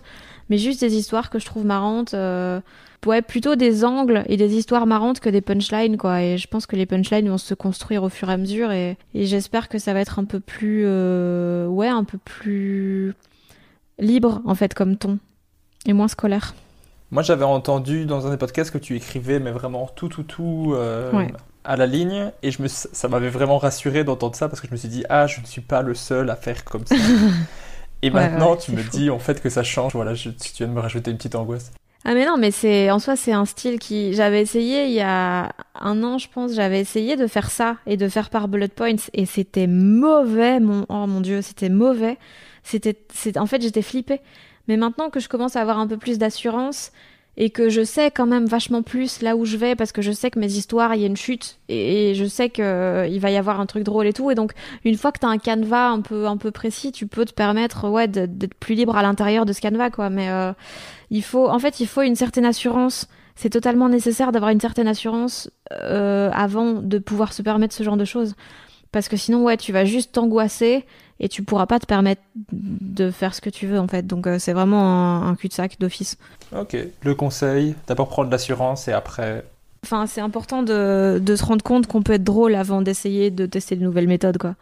mais 0.50 0.58
juste 0.58 0.80
des 0.80 0.96
histoires 0.96 1.30
que 1.30 1.40
je 1.40 1.46
trouve 1.46 1.66
marrantes 1.66 2.16
ouais, 3.06 3.22
plutôt 3.22 3.56
des 3.56 3.84
angles 3.84 4.24
et 4.28 4.38
des 4.38 4.56
histoires 4.56 4.86
marrantes 4.86 5.20
que 5.20 5.30
des 5.30 5.42
punchlines, 5.42 5.98
quoi. 5.98 6.22
Et 6.22 6.38
je 6.38 6.48
pense 6.48 6.66
que 6.66 6.76
les 6.76 6.86
punchlines 6.86 7.30
vont 7.30 7.38
se 7.38 7.54
construire 7.54 8.04
au 8.04 8.10
fur 8.10 8.30
et 8.30 8.34
à 8.34 8.38
mesure 8.38 8.72
et, 8.72 8.98
j'espère 9.14 9.70
que 9.70 9.78
ça 9.80 9.94
va 9.94 10.00
être 10.00 10.20
un 10.20 10.26
peu 10.26 10.40
plus, 10.40 10.84
euh, 10.86 11.68
ouais, 11.68 11.88
un 11.88 12.04
peu 12.04 12.18
plus 12.18 13.14
libre, 14.00 14.42
en 14.46 14.56
fait, 14.56 14.74
comme 14.74 14.98
ton 14.98 15.20
et 15.86 15.94
moins 15.94 16.08
scolaire. 16.08 16.54
Moi, 17.12 17.24
j'avais 17.24 17.46
entendu 17.46 18.06
dans 18.06 18.28
un 18.28 18.32
des 18.32 18.38
podcasts 18.38 18.72
que 18.72 18.78
tu 18.78 18.96
écrivais, 18.96 19.40
mais 19.40 19.52
vraiment 19.52 19.90
tout, 19.96 20.10
tout, 20.10 20.24
tout 20.24 20.74
euh, 20.76 21.28
à 21.64 21.78
la 21.78 21.86
ligne. 21.86 22.32
Et 22.42 22.52
je 22.52 22.62
me, 22.62 22.68
ça 22.68 23.08
m'avait 23.08 23.30
vraiment 23.30 23.58
rassuré 23.58 24.04
d'entendre 24.04 24.36
ça 24.36 24.50
parce 24.50 24.60
que 24.60 24.68
je 24.68 24.72
me 24.72 24.78
suis 24.78 24.90
dit, 24.90 25.06
ah, 25.10 25.28
je 25.28 25.40
ne 25.40 25.46
suis 25.46 25.62
pas 25.62 25.82
le 25.82 25.94
seul 25.94 26.30
à 26.30 26.36
faire 26.36 26.66
comme 26.66 26.86
ça. 26.86 26.96
et 28.02 28.10
maintenant, 28.10 28.56
tu 28.56 28.72
me 28.72 28.82
dis 28.82 29.10
en 29.10 29.20
fait 29.20 29.42
que 29.42 29.50
ça 29.50 29.64
change. 29.64 29.94
Voilà, 29.94 30.14
tu 30.16 30.34
viens 30.58 30.68
de 30.68 30.74
me 30.74 30.80
rajouter 30.80 31.12
une 31.12 31.18
petite 31.18 31.36
angoisse. 31.36 31.72
Ah 32.08 32.14
mais 32.14 32.26
non, 32.28 32.38
mais 32.38 32.52
c'est 32.52 32.92
en 32.92 33.00
soi 33.00 33.16
c'est 33.16 33.32
un 33.32 33.46
style 33.46 33.80
qui 33.80 34.14
j'avais 34.14 34.40
essayé 34.40 34.86
il 34.86 34.92
y 34.92 35.02
a 35.02 35.52
un 35.74 36.04
an 36.04 36.20
je 36.20 36.30
pense, 36.30 36.54
j'avais 36.54 36.80
essayé 36.80 37.16
de 37.16 37.26
faire 37.26 37.50
ça 37.50 37.78
et 37.88 37.98
de 37.98 38.08
faire 38.08 38.30
par 38.30 38.48
bullet 38.48 38.68
points 38.68 38.96
et 39.14 39.26
c'était 39.26 39.66
mauvais 39.66 40.60
mon 40.60 40.86
oh 40.90 41.08
mon 41.08 41.20
dieu, 41.20 41.42
c'était 41.42 41.70
mauvais. 41.70 42.20
C'était 42.62 42.96
c'est 43.12 43.38
en 43.38 43.48
fait 43.48 43.60
j'étais 43.62 43.82
flippée. 43.82 44.22
Mais 44.68 44.78
maintenant 44.78 45.10
que 45.10 45.20
je 45.20 45.28
commence 45.28 45.56
à 45.56 45.62
avoir 45.62 45.80
un 45.80 45.88
peu 45.88 45.98
plus 45.98 46.20
d'assurance 46.20 46.92
et 47.38 47.50
que 47.50 47.70
je 47.70 47.84
sais 47.84 48.12
quand 48.12 48.26
même 48.26 48.46
vachement 48.46 48.82
plus 48.82 49.22
là 49.22 49.36
où 49.36 49.46
je 49.46 49.58
vais 49.58 49.76
parce 49.76 49.92
que 49.92 50.02
je 50.02 50.12
sais 50.12 50.32
que 50.32 50.40
mes 50.40 50.54
histoires 50.54 50.96
il 50.96 51.02
y 51.02 51.04
a 51.04 51.08
une 51.08 51.18
chute 51.18 51.60
et, 51.68 52.14
je 52.16 52.26
sais 52.26 52.50
que 52.50 52.62
euh, 52.62 53.08
il 53.08 53.20
va 53.20 53.32
y 53.32 53.38
avoir 53.38 53.60
un 53.60 53.66
truc 53.66 53.84
drôle 53.84 54.08
et 54.08 54.14
tout 54.14 54.32
et 54.32 54.36
donc 54.36 54.54
une 54.84 54.96
fois 54.96 55.12
que 55.12 55.20
tu 55.20 55.26
as 55.26 55.30
un 55.30 55.38
canevas 55.38 55.90
un 55.90 56.02
peu 56.02 56.28
un 56.28 56.38
peu 56.38 56.52
précis, 56.52 56.92
tu 56.92 57.08
peux 57.08 57.26
te 57.26 57.34
permettre 57.34 57.90
ouais 57.90 58.08
d'être 58.08 58.54
plus 58.56 58.76
libre 58.76 58.96
à 58.96 59.02
l'intérieur 59.02 59.46
de 59.46 59.54
ce 59.54 59.62
canevas 59.62 59.90
quoi 59.90 60.10
mais 60.10 60.30
euh, 60.30 60.54
il 61.10 61.24
faut, 61.24 61.50
en 61.50 61.60
fait, 61.60 61.80
il 61.80 61.88
faut 61.88 62.02
une 62.02 62.16
certaine 62.16 62.46
assurance. 62.46 63.08
C'est 63.36 63.50
totalement 63.50 63.90
nécessaire 63.90 64.32
d'avoir 64.32 64.52
une 64.52 64.62
certaine 64.62 64.88
assurance 64.88 65.50
euh, 65.74 66.30
avant 66.34 66.74
de 66.74 66.98
pouvoir 67.00 67.34
se 67.34 67.42
permettre 67.42 67.76
ce 67.76 67.84
genre 67.84 67.98
de 67.98 68.06
choses. 68.06 68.36
Parce 68.92 69.10
que 69.10 69.18
sinon, 69.18 69.44
ouais, 69.44 69.58
tu 69.58 69.74
vas 69.74 69.84
juste 69.84 70.14
t'angoisser 70.14 70.86
et 71.20 71.30
tu 71.30 71.44
pourras 71.44 71.66
pas 71.66 71.80
te 71.80 71.86
permettre 71.86 72.22
de 72.52 73.12
faire 73.12 73.34
ce 73.34 73.42
que 73.42 73.50
tu 73.50 73.68
veux, 73.68 73.80
en 73.80 73.88
fait. 73.88 74.06
Donc, 74.06 74.28
euh, 74.28 74.40
c'est 74.40 74.54
vraiment 74.54 75.24
un, 75.24 75.36
cul-de-sac 75.36 75.80
d'office. 75.80 76.18
Ok. 76.56 76.76
Le 77.02 77.16
conseil, 77.16 77.76
d'abord 77.88 78.10
prendre 78.10 78.30
l'assurance 78.30 78.88
et 78.88 78.92
après. 78.92 79.46
Enfin, 79.84 80.08
c'est 80.08 80.22
important 80.22 80.64
de, 80.64 81.20
de, 81.22 81.36
se 81.36 81.46
rendre 81.46 81.64
compte 81.64 81.88
qu'on 81.88 82.02
peut 82.02 82.14
être 82.14 82.24
drôle 82.24 82.56
avant 82.56 82.82
d'essayer 82.82 83.32
de 83.32 83.46
tester 83.46 83.76
de 83.76 83.84
nouvelles 83.84 84.08
méthodes, 84.08 84.38
quoi. 84.38 84.56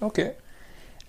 Ok. 0.00 0.22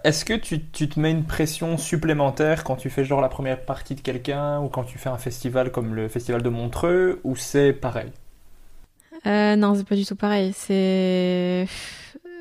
Est-ce 0.04 0.24
que 0.24 0.34
tu, 0.34 0.62
tu, 0.62 0.88
te 0.88 1.00
mets 1.00 1.12
une 1.12 1.24
pression 1.24 1.78
supplémentaire 1.78 2.64
quand 2.64 2.76
tu 2.76 2.90
fais 2.90 3.06
genre 3.06 3.22
la 3.22 3.30
première 3.30 3.62
partie 3.62 3.96
de 3.96 4.02
quelqu'un 4.02 4.60
ou 4.62 4.68
quand 4.68 4.84
tu 4.84 5.00
fais 5.00 5.10
un 5.10 5.18
festival 5.18 5.72
comme 5.72 5.96
le 5.96 6.08
festival 6.10 6.44
de 6.44 6.50
Montreux 6.50 7.22
ou 7.24 7.36
c'est 7.36 7.74
pareil? 7.74 8.12
Euh, 9.26 9.56
Non, 9.56 9.74
c'est 9.74 9.88
pas 9.88 9.96
du 9.96 10.06
tout 10.06 10.16
pareil. 10.16 10.54
C'est. 10.54 11.66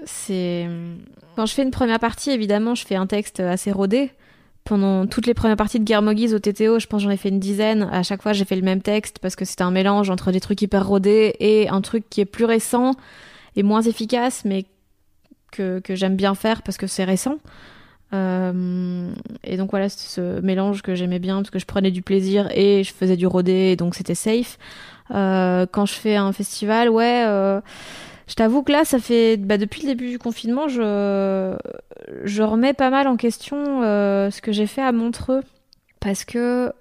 C'est. 0.04 0.68
Quand 1.36 1.46
je 1.46 1.54
fais 1.54 1.62
une 1.62 1.70
première 1.70 1.98
partie, 1.98 2.30
évidemment, 2.30 2.74
je 2.74 2.86
fais 2.86 2.96
un 2.96 3.06
texte 3.06 3.40
assez 3.40 3.72
rodé. 3.72 4.10
Pendant 4.64 5.06
toutes 5.06 5.26
les 5.26 5.34
premières 5.34 5.58
parties 5.58 5.78
de 5.78 5.84
Guerre 5.84 6.00
Moguise 6.00 6.32
au 6.32 6.38
TTO, 6.38 6.78
je 6.78 6.86
pense 6.86 7.02
j'en 7.02 7.10
ai 7.10 7.18
fait 7.18 7.28
une 7.28 7.40
dizaine. 7.40 7.88
À 7.92 8.02
chaque 8.02 8.22
fois, 8.22 8.32
j'ai 8.32 8.46
fait 8.46 8.56
le 8.56 8.62
même 8.62 8.80
texte 8.80 9.18
parce 9.18 9.36
que 9.36 9.44
c'était 9.44 9.62
un 9.62 9.70
mélange 9.70 10.08
entre 10.08 10.32
des 10.32 10.40
trucs 10.40 10.62
hyper 10.62 10.86
rodés 10.86 11.34
et 11.38 11.68
un 11.68 11.82
truc 11.82 12.04
qui 12.08 12.22
est 12.22 12.26
plus 12.26 12.46
récent 12.46 12.92
et 13.56 13.62
moins 13.62 13.82
efficace, 13.82 14.42
mais 14.46 14.64
que, 15.50 15.82
j'aime 15.90 16.16
bien 16.16 16.34
faire 16.34 16.62
parce 16.62 16.76
que 16.76 16.86
c'est 16.86 17.04
récent. 17.04 17.36
Euh, 18.12 19.12
et 19.42 19.56
donc 19.56 19.70
voilà, 19.70 19.88
ce 19.88 20.40
mélange 20.40 20.82
que 20.82 20.94
j'aimais 20.94 21.18
bien 21.18 21.36
parce 21.36 21.50
que 21.50 21.58
je 21.58 21.66
prenais 21.66 21.90
du 21.90 22.02
plaisir 22.02 22.48
et 22.52 22.84
je 22.84 22.92
faisais 22.92 23.16
du 23.16 23.26
rodé, 23.26 23.76
donc 23.76 23.94
c'était 23.94 24.14
safe. 24.14 24.58
Euh, 25.14 25.66
quand 25.70 25.86
je 25.86 25.94
fais 25.94 26.16
un 26.16 26.32
festival, 26.32 26.88
ouais, 26.88 27.24
euh, 27.26 27.60
je 28.26 28.34
t'avoue 28.34 28.62
que 28.62 28.72
là, 28.72 28.84
ça 28.84 28.98
fait 28.98 29.36
bah, 29.36 29.58
depuis 29.58 29.82
le 29.82 29.88
début 29.88 30.08
du 30.10 30.18
confinement, 30.18 30.68
je, 30.68 31.56
je 32.24 32.42
remets 32.42 32.72
pas 32.72 32.90
mal 32.90 33.06
en 33.06 33.16
question 33.16 33.82
euh, 33.82 34.30
ce 34.30 34.40
que 34.40 34.52
j'ai 34.52 34.66
fait 34.66 34.82
à 34.82 34.92
Montreux 34.92 35.42
parce 36.00 36.24
que 36.24 36.72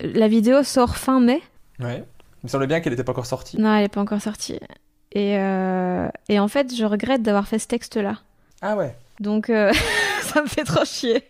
la 0.00 0.28
vidéo 0.28 0.62
sort 0.62 0.96
fin 0.96 1.20
mai. 1.20 1.40
Ouais. 1.80 2.04
Il 2.42 2.46
me 2.46 2.48
semblait 2.48 2.66
bien 2.66 2.80
qu'elle 2.80 2.92
n'était 2.92 3.04
pas 3.04 3.12
encore 3.12 3.26
sortie. 3.26 3.58
Non, 3.58 3.74
elle 3.74 3.82
n'est 3.82 3.88
pas 3.88 4.00
encore 4.00 4.20
sortie. 4.20 4.58
Et, 5.12 5.38
euh, 5.38 6.08
et 6.28 6.38
en 6.38 6.48
fait, 6.48 6.74
je 6.74 6.84
regrette 6.84 7.22
d'avoir 7.22 7.46
fait 7.48 7.58
ce 7.58 7.68
texte-là. 7.68 8.18
Ah 8.60 8.76
ouais. 8.76 8.94
Donc, 9.20 9.48
euh, 9.48 9.72
ça 10.22 10.42
me 10.42 10.46
fait 10.46 10.64
trop 10.64 10.84
chier. 10.84 11.22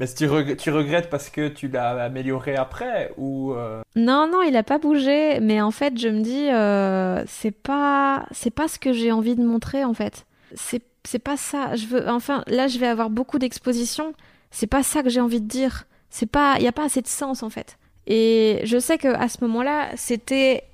Mais 0.00 0.06
tu, 0.06 0.26
tu 0.56 0.70
regrettes 0.70 1.10
parce 1.10 1.28
que 1.28 1.48
tu 1.48 1.68
l'as 1.68 1.90
amélioré 2.02 2.56
après 2.56 3.12
ou 3.18 3.52
euh... 3.52 3.82
Non, 3.96 4.26
non, 4.32 4.40
il 4.40 4.56
a 4.56 4.62
pas 4.62 4.78
bougé. 4.78 5.40
Mais 5.40 5.60
en 5.60 5.70
fait, 5.70 5.98
je 5.98 6.08
me 6.08 6.22
dis, 6.22 6.48
euh, 6.48 7.22
c'est 7.26 7.50
pas, 7.50 8.24
c'est 8.30 8.50
pas 8.50 8.66
ce 8.66 8.78
que 8.78 8.94
j'ai 8.94 9.12
envie 9.12 9.36
de 9.36 9.44
montrer 9.44 9.84
en 9.84 9.92
fait. 9.92 10.24
C'est, 10.54 10.82
pas 11.22 11.36
ça. 11.36 11.76
Je 11.76 11.84
veux, 11.84 12.08
enfin, 12.08 12.42
là, 12.46 12.66
je 12.66 12.78
vais 12.78 12.86
avoir 12.86 13.10
beaucoup 13.10 13.38
d'expositions. 13.38 14.14
C'est 14.50 14.66
pas 14.66 14.82
ça 14.82 15.02
que 15.02 15.10
j'ai 15.10 15.20
envie 15.20 15.42
de 15.42 15.46
dire. 15.46 15.84
C'est 16.08 16.30
pas, 16.30 16.54
il 16.56 16.64
y 16.64 16.68
a 16.68 16.72
pas 16.72 16.86
assez 16.86 17.02
de 17.02 17.06
sens 17.06 17.42
en 17.42 17.50
fait. 17.50 17.76
Et 18.06 18.60
je 18.64 18.78
sais 18.78 18.96
que 18.96 19.08
à 19.08 19.28
ce 19.28 19.44
moment-là, 19.44 19.90
c'était 19.96 20.64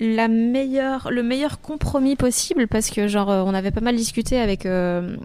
la 0.00 0.26
meilleure, 0.26 1.12
le 1.12 1.22
meilleur 1.22 1.60
compromis 1.60 2.16
possible 2.16 2.66
parce 2.66 2.90
que 2.90 3.06
genre 3.06 3.30
euh, 3.30 3.42
on 3.46 3.54
avait 3.54 3.70
pas 3.70 3.80
mal 3.80 3.94
discuté 3.94 4.40
avec 4.40 4.66
euh, 4.66 5.16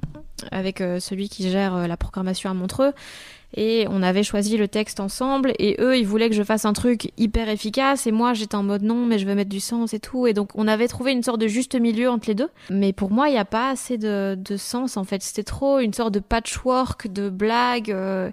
avec 0.51 0.77
celui 0.99 1.29
qui 1.29 1.49
gère 1.49 1.87
la 1.87 1.97
programmation 1.97 2.51
à 2.51 2.53
Montreux 2.53 2.93
et 3.55 3.87
on 3.89 4.03
avait 4.03 4.23
choisi 4.23 4.57
le 4.57 4.67
texte 4.67 4.99
ensemble 4.99 5.53
et 5.57 5.77
eux 5.79 5.97
ils 5.97 6.05
voulaient 6.05 6.29
que 6.29 6.35
je 6.35 6.43
fasse 6.43 6.65
un 6.65 6.73
truc 6.73 7.11
hyper 7.17 7.47
efficace 7.47 8.05
et 8.05 8.11
moi 8.11 8.33
j'étais 8.33 8.55
en 8.55 8.63
mode 8.63 8.83
non 8.83 9.05
mais 9.05 9.19
je 9.19 9.25
veux 9.25 9.35
mettre 9.35 9.49
du 9.49 9.61
sens 9.61 9.93
et 9.93 9.99
tout. 9.99 10.27
Et 10.27 10.33
donc 10.33 10.51
on 10.55 10.67
avait 10.67 10.87
trouvé 10.87 11.13
une 11.13 11.23
sorte 11.23 11.39
de 11.39 11.47
juste 11.47 11.79
milieu 11.79 12.09
entre 12.09 12.27
les 12.27 12.35
deux. 12.35 12.49
Mais 12.69 12.91
pour 12.91 13.09
moi 13.09 13.29
il 13.29 13.31
n'y 13.31 13.37
a 13.37 13.45
pas 13.45 13.69
assez 13.69 13.97
de, 13.97 14.37
de, 14.37 14.57
sens 14.57 14.97
en 14.97 15.05
fait. 15.05 15.23
C'était 15.23 15.43
trop 15.43 15.79
une 15.79 15.93
sorte 15.93 16.13
de 16.13 16.19
patchwork 16.19 17.07
de 17.07 17.29
blagues 17.29 17.91
euh, 17.91 18.31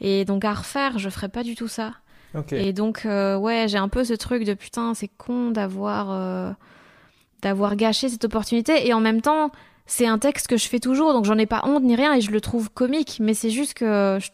et 0.00 0.24
donc 0.24 0.44
à 0.44 0.54
refaire 0.54 0.98
je 0.98 1.10
ferais 1.10 1.28
pas 1.28 1.42
du 1.42 1.56
tout 1.56 1.68
ça. 1.68 1.92
Okay. 2.34 2.68
et 2.68 2.72
donc 2.74 3.06
euh, 3.06 3.36
ouais 3.36 3.66
j'ai 3.66 3.78
un 3.78 3.88
peu 3.88 4.04
ce 4.04 4.12
truc 4.12 4.44
de 4.44 4.52
putain 4.52 4.92
c'est 4.94 5.08
con 5.08 5.52
d'avoir 5.52 6.10
euh, 6.10 6.52
d'avoir 7.42 7.74
gâché 7.74 8.08
cette 8.08 8.24
opportunité. 8.24 8.86
Et 8.86 8.92
en 8.92 9.00
même 9.00 9.22
temps 9.22 9.50
c'est 9.86 10.06
un 10.06 10.18
texte 10.18 10.48
que 10.48 10.56
je 10.56 10.68
fais 10.68 10.80
toujours, 10.80 11.12
donc 11.12 11.24
j'en 11.24 11.38
ai 11.38 11.46
pas 11.46 11.62
honte 11.64 11.84
ni 11.84 11.94
rien 11.94 12.14
et 12.14 12.20
je 12.20 12.32
le 12.32 12.40
trouve 12.40 12.70
comique, 12.70 13.18
mais 13.20 13.34
c'est 13.34 13.50
juste 13.50 13.74
que, 13.74 14.18
je... 14.20 14.30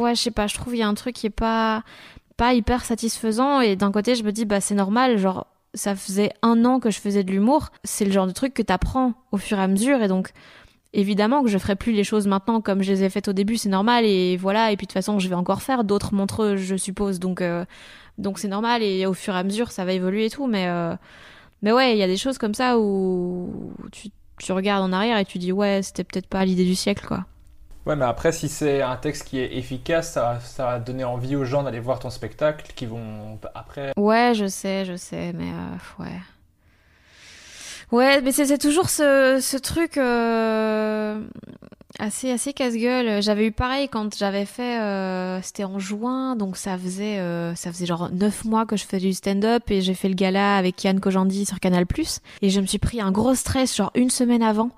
ouais, 0.00 0.14
je 0.14 0.22
sais 0.22 0.30
pas, 0.30 0.46
je 0.46 0.54
trouve 0.54 0.74
il 0.74 0.78
y 0.78 0.82
a 0.82 0.88
un 0.88 0.94
truc 0.94 1.16
qui 1.16 1.26
est 1.26 1.30
pas, 1.30 1.82
pas 2.36 2.54
hyper 2.54 2.84
satisfaisant 2.84 3.60
et 3.60 3.74
d'un 3.74 3.90
côté 3.90 4.14
je 4.14 4.22
me 4.22 4.30
dis 4.30 4.44
bah 4.44 4.60
c'est 4.60 4.76
normal, 4.76 5.18
genre 5.18 5.48
ça 5.74 5.96
faisait 5.96 6.32
un 6.42 6.64
an 6.64 6.78
que 6.80 6.90
je 6.90 7.00
faisais 7.00 7.24
de 7.24 7.30
l'humour, 7.30 7.70
c'est 7.82 8.04
le 8.04 8.12
genre 8.12 8.26
de 8.26 8.32
truc 8.32 8.54
que 8.54 8.62
t'apprends 8.62 9.14
au 9.32 9.36
fur 9.36 9.58
et 9.58 9.62
à 9.62 9.68
mesure 9.68 10.00
et 10.02 10.08
donc 10.08 10.30
évidemment 10.92 11.42
que 11.42 11.48
je 11.48 11.58
ferai 11.58 11.74
plus 11.74 11.92
les 11.92 12.04
choses 12.04 12.26
maintenant 12.26 12.60
comme 12.60 12.82
je 12.82 12.92
les 12.92 13.02
ai 13.02 13.10
faites 13.10 13.26
au 13.28 13.32
début, 13.32 13.56
c'est 13.56 13.68
normal 13.68 14.04
et 14.04 14.36
voilà 14.36 14.70
et 14.70 14.76
puis 14.76 14.86
de 14.86 14.92
toute 14.92 14.94
façon 14.94 15.18
je 15.18 15.28
vais 15.28 15.34
encore 15.34 15.62
faire 15.62 15.82
d'autres 15.82 16.14
montreux 16.14 16.56
je 16.56 16.76
suppose 16.76 17.18
donc 17.18 17.40
euh, 17.40 17.64
donc 18.18 18.38
c'est 18.38 18.48
normal 18.48 18.82
et 18.84 19.06
au 19.06 19.14
fur 19.14 19.34
et 19.34 19.38
à 19.38 19.42
mesure 19.42 19.72
ça 19.72 19.84
va 19.84 19.92
évoluer 19.92 20.26
et 20.26 20.30
tout 20.30 20.46
mais 20.46 20.68
euh, 20.68 20.94
mais 21.62 21.72
ouais 21.72 21.92
il 21.92 21.98
y 21.98 22.02
a 22.02 22.06
des 22.06 22.16
choses 22.16 22.38
comme 22.38 22.54
ça 22.54 22.78
où 22.78 23.72
tu 23.90 24.10
tu 24.38 24.52
regardes 24.52 24.82
en 24.82 24.92
arrière 24.92 25.18
et 25.18 25.24
tu 25.24 25.38
dis 25.38 25.52
ouais 25.52 25.80
c'était 25.82 26.04
peut-être 26.04 26.26
pas 26.26 26.44
l'idée 26.44 26.64
du 26.64 26.74
siècle 26.74 27.06
quoi. 27.06 27.24
Ouais 27.86 27.96
mais 27.96 28.04
après 28.04 28.32
si 28.32 28.48
c'est 28.48 28.80
un 28.82 28.96
texte 28.96 29.24
qui 29.24 29.38
est 29.40 29.56
efficace 29.56 30.12
ça, 30.12 30.38
ça 30.40 30.66
va 30.66 30.78
donner 30.78 31.04
envie 31.04 31.34
aux 31.36 31.44
gens 31.44 31.62
d'aller 31.62 31.80
voir 31.80 31.98
ton 31.98 32.10
spectacle 32.10 32.72
qui 32.74 32.86
vont 32.86 33.38
après. 33.54 33.92
Ouais 33.96 34.32
je 34.34 34.46
sais 34.46 34.84
je 34.84 34.96
sais 34.96 35.32
mais 35.32 35.50
euh, 35.50 36.02
ouais. 36.04 36.20
Ouais 37.90 38.20
mais 38.22 38.32
c'est 38.32 38.58
toujours 38.58 38.88
ce, 38.88 39.38
ce 39.42 39.56
truc 39.56 39.98
euh, 39.98 41.20
assez 41.98 42.30
assez 42.30 42.52
casse-gueule. 42.52 43.22
J'avais 43.22 43.46
eu 43.46 43.52
pareil 43.52 43.88
quand 43.88 44.16
j'avais 44.16 44.46
fait 44.46 44.80
euh, 44.80 45.40
c'était 45.42 45.64
en 45.64 45.78
juin 45.78 46.36
donc 46.36 46.56
ça 46.56 46.76
faisait 46.78 47.18
euh, 47.18 47.54
ça 47.54 47.72
faisait 47.72 47.86
genre 47.86 48.10
neuf 48.12 48.44
mois 48.44 48.66
que 48.66 48.76
je 48.76 48.84
faisais 48.84 48.98
du 48.98 49.12
stand-up 49.12 49.70
et 49.70 49.80
j'ai 49.80 49.94
fait 49.94 50.08
le 50.08 50.14
gala 50.14 50.56
avec 50.56 50.82
Yann 50.84 51.00
Kojandi 51.00 51.44
sur 51.44 51.60
Canal+ 51.60 51.84
et 52.42 52.50
je 52.50 52.60
me 52.60 52.66
suis 52.66 52.78
pris 52.78 53.00
un 53.00 53.12
gros 53.12 53.34
stress 53.34 53.76
genre 53.76 53.90
une 53.94 54.10
semaine 54.10 54.42
avant. 54.42 54.70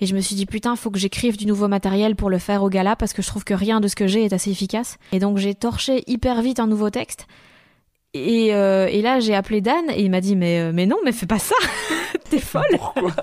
Et 0.00 0.06
je 0.06 0.16
me 0.16 0.20
suis 0.20 0.34
dit 0.34 0.46
putain 0.46 0.74
faut 0.74 0.90
que 0.90 0.98
j'écrive 0.98 1.36
du 1.36 1.46
nouveau 1.46 1.68
matériel 1.68 2.16
pour 2.16 2.30
le 2.30 2.38
faire 2.38 2.62
au 2.62 2.68
gala 2.68 2.96
parce 2.96 3.12
que 3.12 3.22
je 3.22 3.28
trouve 3.28 3.44
que 3.44 3.54
rien 3.54 3.80
de 3.80 3.86
ce 3.86 3.94
que 3.94 4.06
j'ai 4.06 4.24
est 4.24 4.32
assez 4.32 4.50
efficace. 4.50 4.96
Et 5.12 5.18
donc 5.18 5.38
j'ai 5.38 5.54
torché 5.54 6.02
hyper 6.06 6.42
vite 6.42 6.58
un 6.58 6.66
nouveau 6.66 6.90
texte. 6.90 7.26
Et, 8.14 8.54
euh, 8.54 8.88
et 8.88 9.00
là 9.00 9.20
j'ai 9.20 9.34
appelé 9.34 9.60
Dan 9.60 9.84
et 9.90 10.02
il 10.02 10.10
m'a 10.10 10.20
dit 10.20 10.36
mais 10.36 10.72
mais 10.72 10.86
non 10.86 10.96
mais 11.04 11.12
fais 11.12 11.26
pas 11.26 11.38
ça. 11.38 11.54
T'es 12.30 12.40
folle. 12.40 12.62
Pourquoi? 12.78 13.14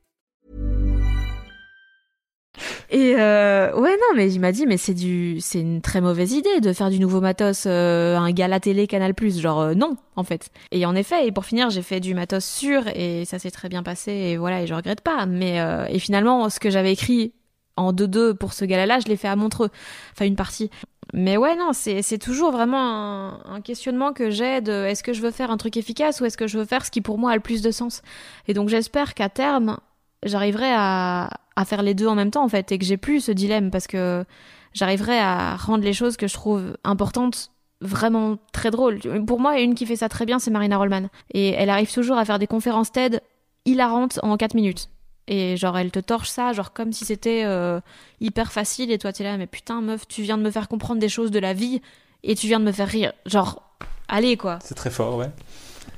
Et 2.89 3.15
euh, 3.17 3.73
ouais 3.75 3.91
non 3.91 4.15
mais 4.15 4.31
il 4.31 4.39
m'a 4.39 4.51
dit 4.51 4.65
mais 4.65 4.77
c'est 4.77 4.93
du 4.93 5.39
c'est 5.39 5.59
une 5.61 5.81
très 5.81 6.01
mauvaise 6.01 6.33
idée 6.33 6.59
de 6.61 6.73
faire 6.73 6.89
du 6.89 6.99
nouveau 6.99 7.21
matos 7.21 7.65
euh, 7.65 8.17
un 8.17 8.31
gala 8.31 8.59
télé 8.59 8.87
Canal 8.87 9.13
Plus 9.13 9.39
genre 9.39 9.61
euh, 9.61 9.73
non 9.73 9.97
en 10.15 10.23
fait. 10.23 10.49
Et 10.71 10.85
en 10.85 10.95
effet 10.95 11.27
et 11.27 11.31
pour 11.31 11.45
finir 11.45 11.69
j'ai 11.69 11.81
fait 11.81 11.99
du 11.99 12.13
matos 12.13 12.43
sûr 12.43 12.83
et 12.95 13.25
ça 13.25 13.39
s'est 13.39 13.51
très 13.51 13.69
bien 13.69 13.83
passé 13.83 14.11
et 14.11 14.37
voilà 14.37 14.61
et 14.61 14.67
je 14.67 14.73
regrette 14.73 15.01
pas 15.01 15.25
mais 15.25 15.59
et 15.89 15.99
finalement 15.99 16.49
ce 16.49 16.59
que 16.59 16.69
j'avais 16.69 16.91
écrit 16.91 17.33
en 17.77 17.93
2-2 17.93 18.33
pour 18.33 18.53
ce 18.53 18.65
gala 18.65 18.85
là 18.85 18.99
je 18.99 19.07
l'ai 19.07 19.17
fait 19.17 19.27
à 19.27 19.35
Montreux 19.35 19.69
enfin 20.13 20.25
une 20.25 20.35
partie. 20.35 20.69
Mais 21.13 21.37
ouais 21.37 21.55
non 21.55 21.73
c'est 21.73 22.01
c'est 22.01 22.19
toujours 22.19 22.51
vraiment 22.51 22.79
un, 22.79 23.55
un 23.55 23.61
questionnement 23.61 24.13
que 24.13 24.29
j'ai 24.29 24.61
de 24.61 24.85
est-ce 24.85 25.03
que 25.03 25.13
je 25.13 25.21
veux 25.21 25.31
faire 25.31 25.51
un 25.51 25.57
truc 25.57 25.77
efficace 25.77 26.21
ou 26.21 26.25
est-ce 26.25 26.37
que 26.37 26.47
je 26.47 26.57
veux 26.57 26.65
faire 26.65 26.85
ce 26.85 26.91
qui 26.91 27.01
pour 27.01 27.17
moi 27.17 27.31
a 27.31 27.35
le 27.35 27.41
plus 27.41 27.61
de 27.61 27.71
sens? 27.71 28.01
Et 28.47 28.53
donc 28.53 28.69
j'espère 28.69 29.13
qu'à 29.13 29.29
terme 29.29 29.77
j'arriverai 30.23 30.71
à, 30.71 31.29
à 31.55 31.65
faire 31.65 31.83
les 31.83 31.93
deux 31.93 32.07
en 32.07 32.15
même 32.15 32.31
temps 32.31 32.43
en 32.43 32.49
fait 32.49 32.71
et 32.71 32.77
que 32.77 32.85
j'ai 32.85 32.97
plus 32.97 33.21
ce 33.21 33.31
dilemme 33.31 33.71
parce 33.71 33.87
que 33.87 34.25
j'arriverai 34.73 35.19
à 35.19 35.55
rendre 35.55 35.83
les 35.83 35.93
choses 35.93 36.17
que 36.17 36.27
je 36.27 36.33
trouve 36.33 36.77
importantes 36.83 37.51
vraiment 37.81 38.37
très 38.53 38.71
drôles. 38.71 38.99
Pour 39.25 39.39
moi, 39.39 39.59
une 39.59 39.75
qui 39.75 39.85
fait 39.85 39.95
ça 39.95 40.07
très 40.07 40.25
bien, 40.25 40.39
c'est 40.39 40.51
Marina 40.51 40.77
Rollman. 40.77 41.09
Et 41.33 41.49
elle 41.49 41.69
arrive 41.69 41.91
toujours 41.91 42.17
à 42.17 42.25
faire 42.25 42.39
des 42.39 42.47
conférences 42.47 42.91
TED 42.91 43.21
hilarante 43.65 44.19
en 44.23 44.37
4 44.37 44.53
minutes. 44.53 44.89
Et 45.27 45.57
genre, 45.57 45.77
elle 45.77 45.91
te 45.91 45.99
torche 45.99 46.29
ça, 46.29 46.53
genre 46.53 46.73
comme 46.73 46.93
si 46.93 47.05
c'était 47.05 47.43
euh, 47.45 47.79
hyper 48.19 48.51
facile. 48.51 48.91
Et 48.91 48.97
toi, 48.97 49.11
t'es 49.11 49.23
là, 49.23 49.37
mais 49.37 49.47
putain, 49.47 49.81
meuf, 49.81 50.07
tu 50.07 50.21
viens 50.21 50.37
de 50.37 50.43
me 50.43 50.51
faire 50.51 50.67
comprendre 50.67 50.99
des 50.99 51.09
choses 51.09 51.31
de 51.31 51.39
la 51.39 51.53
vie 51.53 51.81
et 52.23 52.35
tu 52.35 52.47
viens 52.47 52.59
de 52.59 52.65
me 52.65 52.71
faire 52.71 52.87
rire. 52.87 53.13
Genre, 53.25 53.63
allez, 54.07 54.37
quoi. 54.37 54.59
C'est 54.63 54.75
très 54.75 54.91
fort, 54.91 55.17
ouais. 55.17 55.31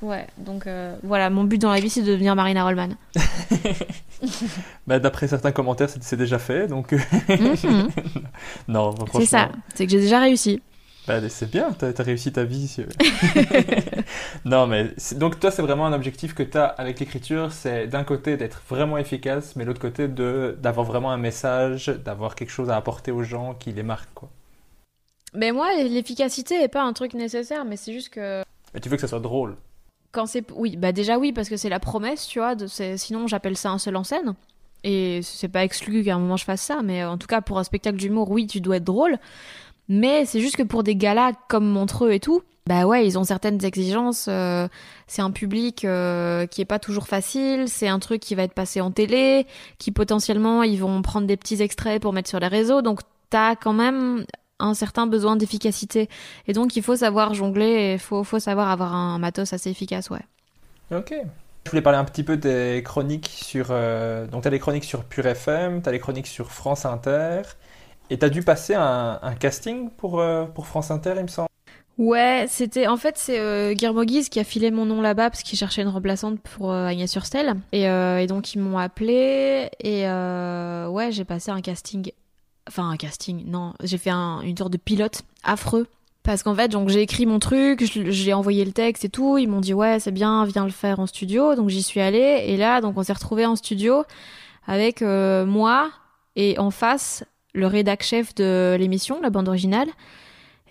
Ouais, 0.04 0.28
donc 0.38 0.68
euh, 0.68 0.98
voilà, 1.02 1.30
mon 1.30 1.46
but 1.46 1.60
dans 1.62 1.72
la 1.72 1.80
vie, 1.80 1.90
c'est 1.90 2.02
de 2.02 2.12
devenir 2.12 2.36
Marina 2.36 2.66
Rollman. 2.66 2.90
bah, 4.88 5.00
D'après 5.00 5.30
certains 5.30 5.54
commentaires, 5.54 5.88
c'est 6.02 6.18
déjà 6.18 6.40
fait, 6.40 6.68
donc... 6.68 6.92
Mhm. 6.92 7.88
non, 8.68 8.92
franchement... 8.92 9.20
C'est 9.22 9.26
ça, 9.26 9.50
c'est 9.74 9.86
que 9.86 9.92
j'ai 9.94 10.02
déjà 10.02 10.20
réussi. 10.20 10.62
Bah, 11.08 11.22
c'est 11.30 11.50
bien, 11.50 11.72
t'as 11.72 11.92
as 11.98 12.04
réussi 12.04 12.34
ta 12.34 12.44
vie. 12.44 12.76
non, 14.44 14.68
mais 14.68 14.92
donc 15.16 15.40
toi, 15.40 15.52
c'est 15.52 15.62
vraiment 15.62 15.86
un 15.86 15.94
objectif 15.94 16.34
que 16.34 16.44
t'as 16.44 16.66
avec 16.66 17.00
l'écriture, 17.00 17.54
c'est 17.54 17.88
d'un 17.88 18.04
côté 18.04 18.36
d'être 18.36 18.62
vraiment 18.70 18.98
efficace, 18.98 19.56
mais 19.56 19.64
l'autre 19.64 19.82
côté 19.82 20.10
d'avoir 20.10 20.86
vraiment 20.86 21.12
un 21.12 21.18
message, 21.18 21.88
d'avoir 21.88 22.36
quelque 22.36 22.52
chose 22.52 22.70
à 22.70 22.76
apporter 22.76 23.12
aux 23.12 23.24
gens 23.24 23.54
qui 23.54 23.72
les 23.72 23.84
marquent, 23.84 24.14
quoi. 24.14 24.30
Mais 25.34 25.54
moi, 25.54 25.70
l'efficacité 25.82 26.62
est 26.62 26.68
pas 26.68 26.84
un 26.84 26.94
truc 26.94 27.14
nécessaire, 27.14 27.64
mais 27.64 27.78
c'est 27.78 27.94
juste 27.94 28.10
que. 28.10 28.44
Mais 28.74 28.82
tu 28.82 28.90
veux 28.90 28.98
que 28.98 29.02
ça 29.02 29.08
soit 29.08 29.20
drôle. 29.20 29.56
Quand 30.14 30.26
c'est 30.26 30.50
oui, 30.56 30.78
bah 30.78 30.94
déjà 30.94 31.18
oui 31.18 31.34
parce 31.34 31.50
que 31.50 31.58
c'est 31.58 31.70
la 31.70 31.80
promesse, 31.80 32.28
tu 32.28 32.40
vois. 32.40 32.56
De... 32.56 32.68
Sinon, 32.68 33.28
j'appelle 33.28 33.58
ça 33.58 33.72
un 33.72 33.78
seul 33.78 33.98
en 33.98 34.06
scène. 34.06 34.36
Et 34.86 35.22
c'est 35.24 35.48
pas 35.50 35.64
exclu 35.64 36.04
qu'à 36.04 36.16
un 36.16 36.20
moment 36.20 36.38
je 36.38 36.46
fasse 36.46 36.62
ça, 36.62 36.82
mais 36.84 37.04
en 37.04 37.18
tout 37.18 37.28
cas 37.28 37.42
pour 37.42 37.58
un 37.58 37.64
spectacle 37.64 37.98
d'humour, 37.98 38.30
oui, 38.32 38.48
tu 38.48 38.62
dois 38.62 38.78
être 38.78 38.84
drôle. 38.84 39.18
Mais 39.90 40.26
c'est 40.26 40.40
juste 40.40 40.56
que 40.56 40.64
pour 40.64 40.84
des 40.84 40.96
galas 40.96 41.34
comme 41.50 41.66
Montreux 41.66 42.12
et 42.12 42.20
tout, 42.20 42.42
bah 42.66 42.86
ouais, 42.86 43.06
ils 43.06 43.18
ont 43.18 43.24
certaines 43.26 43.64
exigences. 43.66 44.28
Euh, 44.30 44.68
c'est 45.08 45.22
un 45.22 45.32
public 45.32 45.84
euh, 45.84 46.46
qui 46.48 46.62
est 46.62 46.66
pas 46.66 46.80
toujours 46.80 47.08
facile. 47.08 47.68
C'est 47.68 47.90
un 47.90 48.00
truc 48.00 48.22
qui 48.22 48.36
va 48.36 48.44
être 48.44 48.54
passé 48.54 48.80
en 48.80 48.92
télé, 48.92 49.46
qui 49.80 49.92
potentiellement 49.92 50.64
ils 50.64 50.80
vont 50.80 51.02
prendre 51.02 51.28
des 51.28 51.36
petits 51.38 51.62
extraits 51.62 52.02
pour 52.02 52.14
mettre 52.14 52.30
sur 52.30 52.40
les 52.40 52.48
réseaux. 52.48 52.82
Donc 52.82 53.02
t'as 53.30 53.56
quand 53.56 53.74
même 53.74 54.26
un 54.64 54.74
certain 54.74 55.08
besoin 55.08 55.36
d'efficacité. 55.36 56.10
Et 56.48 56.54
donc 56.54 56.76
il 56.76 56.84
faut 56.84 56.96
savoir 56.96 57.34
jongler 57.34 57.66
et 57.66 57.94
il 57.94 58.00
faut, 58.00 58.24
faut 58.24 58.40
savoir 58.40 58.70
avoir 58.70 58.94
un 58.94 59.20
matos 59.20 59.54
assez 59.54 59.70
efficace, 59.70 60.10
ouais. 60.10 60.26
Ok. 60.92 61.14
Je 61.66 61.70
voulais 61.70 61.82
parler 61.82 62.00
un 62.00 62.04
petit 62.04 62.24
peu 62.24 62.36
des 62.36 62.82
chroniques 62.84 63.30
sur. 63.30 63.68
Euh, 63.70 64.28
donc, 64.28 64.42
tu 64.42 64.48
as 64.50 64.52
les 64.52 64.60
chroniques 64.60 64.84
sur 64.84 65.06
Pure 65.06 65.28
FM, 65.28 65.82
tu 65.82 65.88
as 65.88 65.94
les 65.94 66.00
chroniques 66.00 66.28
sur 66.28 66.52
France 66.52 66.86
Inter. 66.86 67.44
Et 68.10 68.20
tu 68.20 68.26
as 68.26 68.30
dû 68.30 68.44
passer 68.44 68.76
un, 68.76 69.18
casting 69.40 69.90
pour, 69.90 70.20
euh, 70.20 70.44
pour 70.44 70.68
France 70.68 70.92
Inter, 70.92 71.14
il 71.16 71.24
me 71.24 71.28
semble. 71.28 71.48
Ouais, 72.00 72.46
c'était 72.50 72.88
en 72.88 72.98
fait 72.98 73.20
c'est 73.20 73.40
euh, 73.40 73.74
Guillermo 73.74 74.04
Guise 74.04 74.30
qui 74.30 74.40
a 74.40 74.44
filé 74.44 74.72
mon 74.72 74.86
nom 74.86 75.00
là-bas 75.00 75.30
parce 75.30 75.44
qu'il 75.44 75.60
cherchait 75.60 75.84
une 75.84 75.90
remplaçante 75.90 76.40
pour 76.40 76.72
euh, 76.72 76.88
Agnès 76.88 77.16
et, 77.72 77.88
euh, 77.88 78.18
et 78.18 78.26
donc 78.26 78.56
ils 78.56 78.60
m'ont 78.60 78.80
appelé 78.80 79.70
et 79.80 80.08
ouais 80.88 81.12
j'ai 81.12 81.24
passé 81.24 81.52
un 81.52 81.62
casting, 81.62 82.12
enfin 82.68 82.90
un 82.90 82.98
casting 82.98 83.44
non 83.46 83.74
j'ai 83.84 83.98
fait 83.98 84.10
un, 84.10 84.42
une 84.42 84.56
tour 84.56 84.70
de 84.70 84.78
pilote 84.78 85.24
affreux 85.44 85.88
parce 86.24 86.44
qu'en 86.44 86.56
fait 86.56 86.70
donc 86.70 86.88
j'ai 86.88 87.02
écrit 87.02 87.26
mon 87.26 87.40
truc, 87.40 87.84
j'ai 87.84 88.34
envoyé 88.34 88.64
le 88.64 88.72
texte 88.72 89.04
et 89.04 89.10
tout, 89.10 89.38
ils 89.38 89.48
m'ont 89.48 89.60
dit 89.60 89.74
ouais 89.74 90.00
c'est 90.00 90.12
bien 90.12 90.46
viens 90.46 90.64
le 90.64 90.72
faire 90.72 91.00
en 91.00 91.06
studio 91.06 91.56
donc 91.56 91.70
j'y 91.70 91.84
suis 91.84 92.00
allée 92.00 92.46
et 92.48 92.56
là 92.56 92.80
donc 92.80 92.98
on 92.98 93.04
s'est 93.04 93.14
retrouvé 93.14 93.46
en 93.46 93.56
studio 93.56 94.06
avec 94.66 95.02
moi 95.02 95.90
et 96.36 96.58
en 96.60 96.72
face 96.72 97.26
le 97.54 97.68
rédac 97.68 98.04
chef 98.04 98.36
de 98.36 98.76
l'émission, 98.80 99.22
la 99.22 99.30
bande 99.30 99.48
originale. 99.48 99.88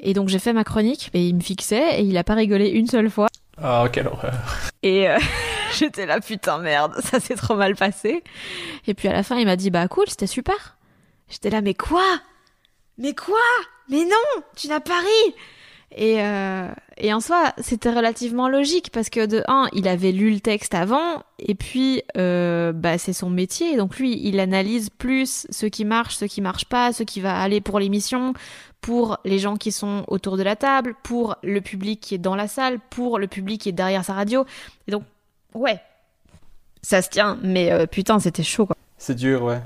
Et 0.00 0.14
donc 0.14 0.28
j'ai 0.28 0.38
fait 0.38 0.52
ma 0.52 0.64
chronique 0.64 1.10
et 1.14 1.26
il 1.26 1.34
me 1.34 1.40
fixait 1.40 2.00
et 2.00 2.02
il 2.02 2.16
a 2.18 2.24
pas 2.24 2.34
rigolé 2.34 2.68
une 2.68 2.88
seule 2.88 3.08
fois. 3.08 3.28
Oh, 3.62 3.86
quelle 3.92 4.08
horreur. 4.08 4.34
Et 4.82 5.08
euh, 5.08 5.18
j'étais 5.78 6.06
là, 6.06 6.20
putain, 6.20 6.58
merde, 6.58 6.94
ça 7.00 7.20
s'est 7.20 7.36
trop 7.36 7.54
mal 7.54 7.76
passé. 7.76 8.24
Et 8.86 8.94
puis 8.94 9.08
à 9.08 9.12
la 9.12 9.22
fin, 9.22 9.36
il 9.36 9.46
m'a 9.46 9.56
dit, 9.56 9.70
bah 9.70 9.86
cool, 9.86 10.06
c'était 10.08 10.26
super. 10.26 10.76
J'étais 11.32 11.48
là, 11.48 11.62
mais 11.62 11.72
quoi? 11.72 12.04
Mais 12.98 13.14
quoi? 13.14 13.40
Mais 13.88 14.04
non, 14.04 14.42
tu 14.54 14.68
n'as 14.68 14.80
pas 14.80 14.98
ri 15.00 15.34
et, 15.94 16.22
euh, 16.22 16.68
et 16.96 17.12
en 17.12 17.20
soi, 17.20 17.52
c'était 17.58 17.90
relativement 17.90 18.48
logique 18.48 18.90
parce 18.92 19.10
que 19.10 19.26
de 19.26 19.42
un, 19.46 19.68
il 19.72 19.88
avait 19.88 20.12
lu 20.12 20.30
le 20.30 20.40
texte 20.40 20.74
avant 20.74 21.22
et 21.38 21.54
puis 21.54 22.02
euh, 22.16 22.72
bah, 22.72 22.98
c'est 22.98 23.12
son 23.12 23.30
métier. 23.30 23.76
Donc 23.76 23.98
lui, 23.98 24.18
il 24.26 24.40
analyse 24.40 24.90
plus 24.90 25.46
ce 25.50 25.66
qui 25.66 25.84
marche, 25.84 26.16
ce 26.16 26.24
qui 26.26 26.40
marche 26.40 26.66
pas, 26.66 26.92
ce 26.92 27.02
qui 27.02 27.20
va 27.20 27.38
aller 27.38 27.60
pour 27.60 27.78
l'émission, 27.78 28.34
pour 28.80 29.18
les 29.24 29.38
gens 29.38 29.56
qui 29.56 29.72
sont 29.72 30.04
autour 30.08 30.36
de 30.36 30.42
la 30.42 30.56
table, 30.56 30.94
pour 31.02 31.36
le 31.42 31.60
public 31.60 32.00
qui 32.00 32.14
est 32.14 32.18
dans 32.18 32.36
la 32.36 32.48
salle, 32.48 32.78
pour 32.90 33.18
le 33.18 33.26
public 33.26 33.62
qui 33.62 33.68
est 33.70 33.72
derrière 33.72 34.04
sa 34.04 34.14
radio. 34.14 34.44
Et 34.86 34.92
donc, 34.92 35.04
ouais, 35.54 35.80
ça 36.82 37.00
se 37.02 37.08
tient. 37.10 37.38
Mais 37.42 37.70
euh, 37.70 37.86
putain, 37.86 38.18
c'était 38.18 38.42
chaud 38.42 38.66
quoi. 38.66 38.76
C'est 38.98 39.14
dur, 39.14 39.42
ouais. 39.42 39.60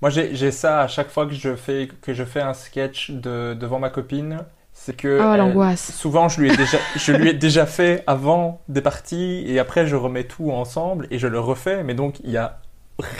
Moi, 0.00 0.10
j'ai 0.10 0.50
ça 0.50 0.80
à 0.80 0.88
chaque 0.88 1.10
fois 1.10 1.26
que 1.26 1.34
je 1.34 1.54
fais 1.56 1.88
que 2.00 2.14
je 2.14 2.24
fais 2.24 2.40
un 2.40 2.54
sketch 2.54 3.10
de, 3.10 3.54
devant 3.54 3.78
ma 3.78 3.90
copine 3.90 4.44
c'est 4.72 4.96
que 4.96 5.20
oh, 5.20 5.36
l'angoisse. 5.36 5.92
souvent 5.94 6.30
je 6.30 6.40
lui 6.40 6.50
ai 6.50 6.56
déjà 6.56 6.78
je 6.96 7.12
lui 7.12 7.28
ai 7.28 7.32
déjà 7.34 7.66
fait 7.66 8.02
avant 8.06 8.62
des 8.68 8.80
parties 8.80 9.44
et 9.46 9.58
après 9.58 9.86
je 9.86 9.94
remets 9.94 10.24
tout 10.24 10.50
ensemble 10.52 11.06
et 11.10 11.18
je 11.18 11.26
le 11.26 11.38
refais. 11.38 11.84
Mais 11.84 11.92
donc 11.92 12.20
il 12.24 12.30
y 12.30 12.38
a 12.38 12.60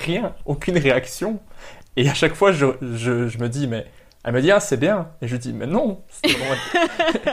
rien 0.04 0.34
aucune 0.46 0.78
réaction. 0.78 1.38
Et 1.96 2.08
à 2.08 2.14
chaque 2.14 2.34
fois 2.34 2.52
je, 2.52 2.64
je, 2.80 3.28
je 3.28 3.38
me 3.38 3.48
dis 3.50 3.66
mais 3.66 3.86
elle 4.24 4.32
me 4.32 4.40
dit 4.40 4.50
ah 4.50 4.60
c'est 4.60 4.78
bien. 4.78 5.08
Et 5.20 5.28
je 5.28 5.36
dis 5.36 5.52
mais 5.52 5.66
non 5.66 6.00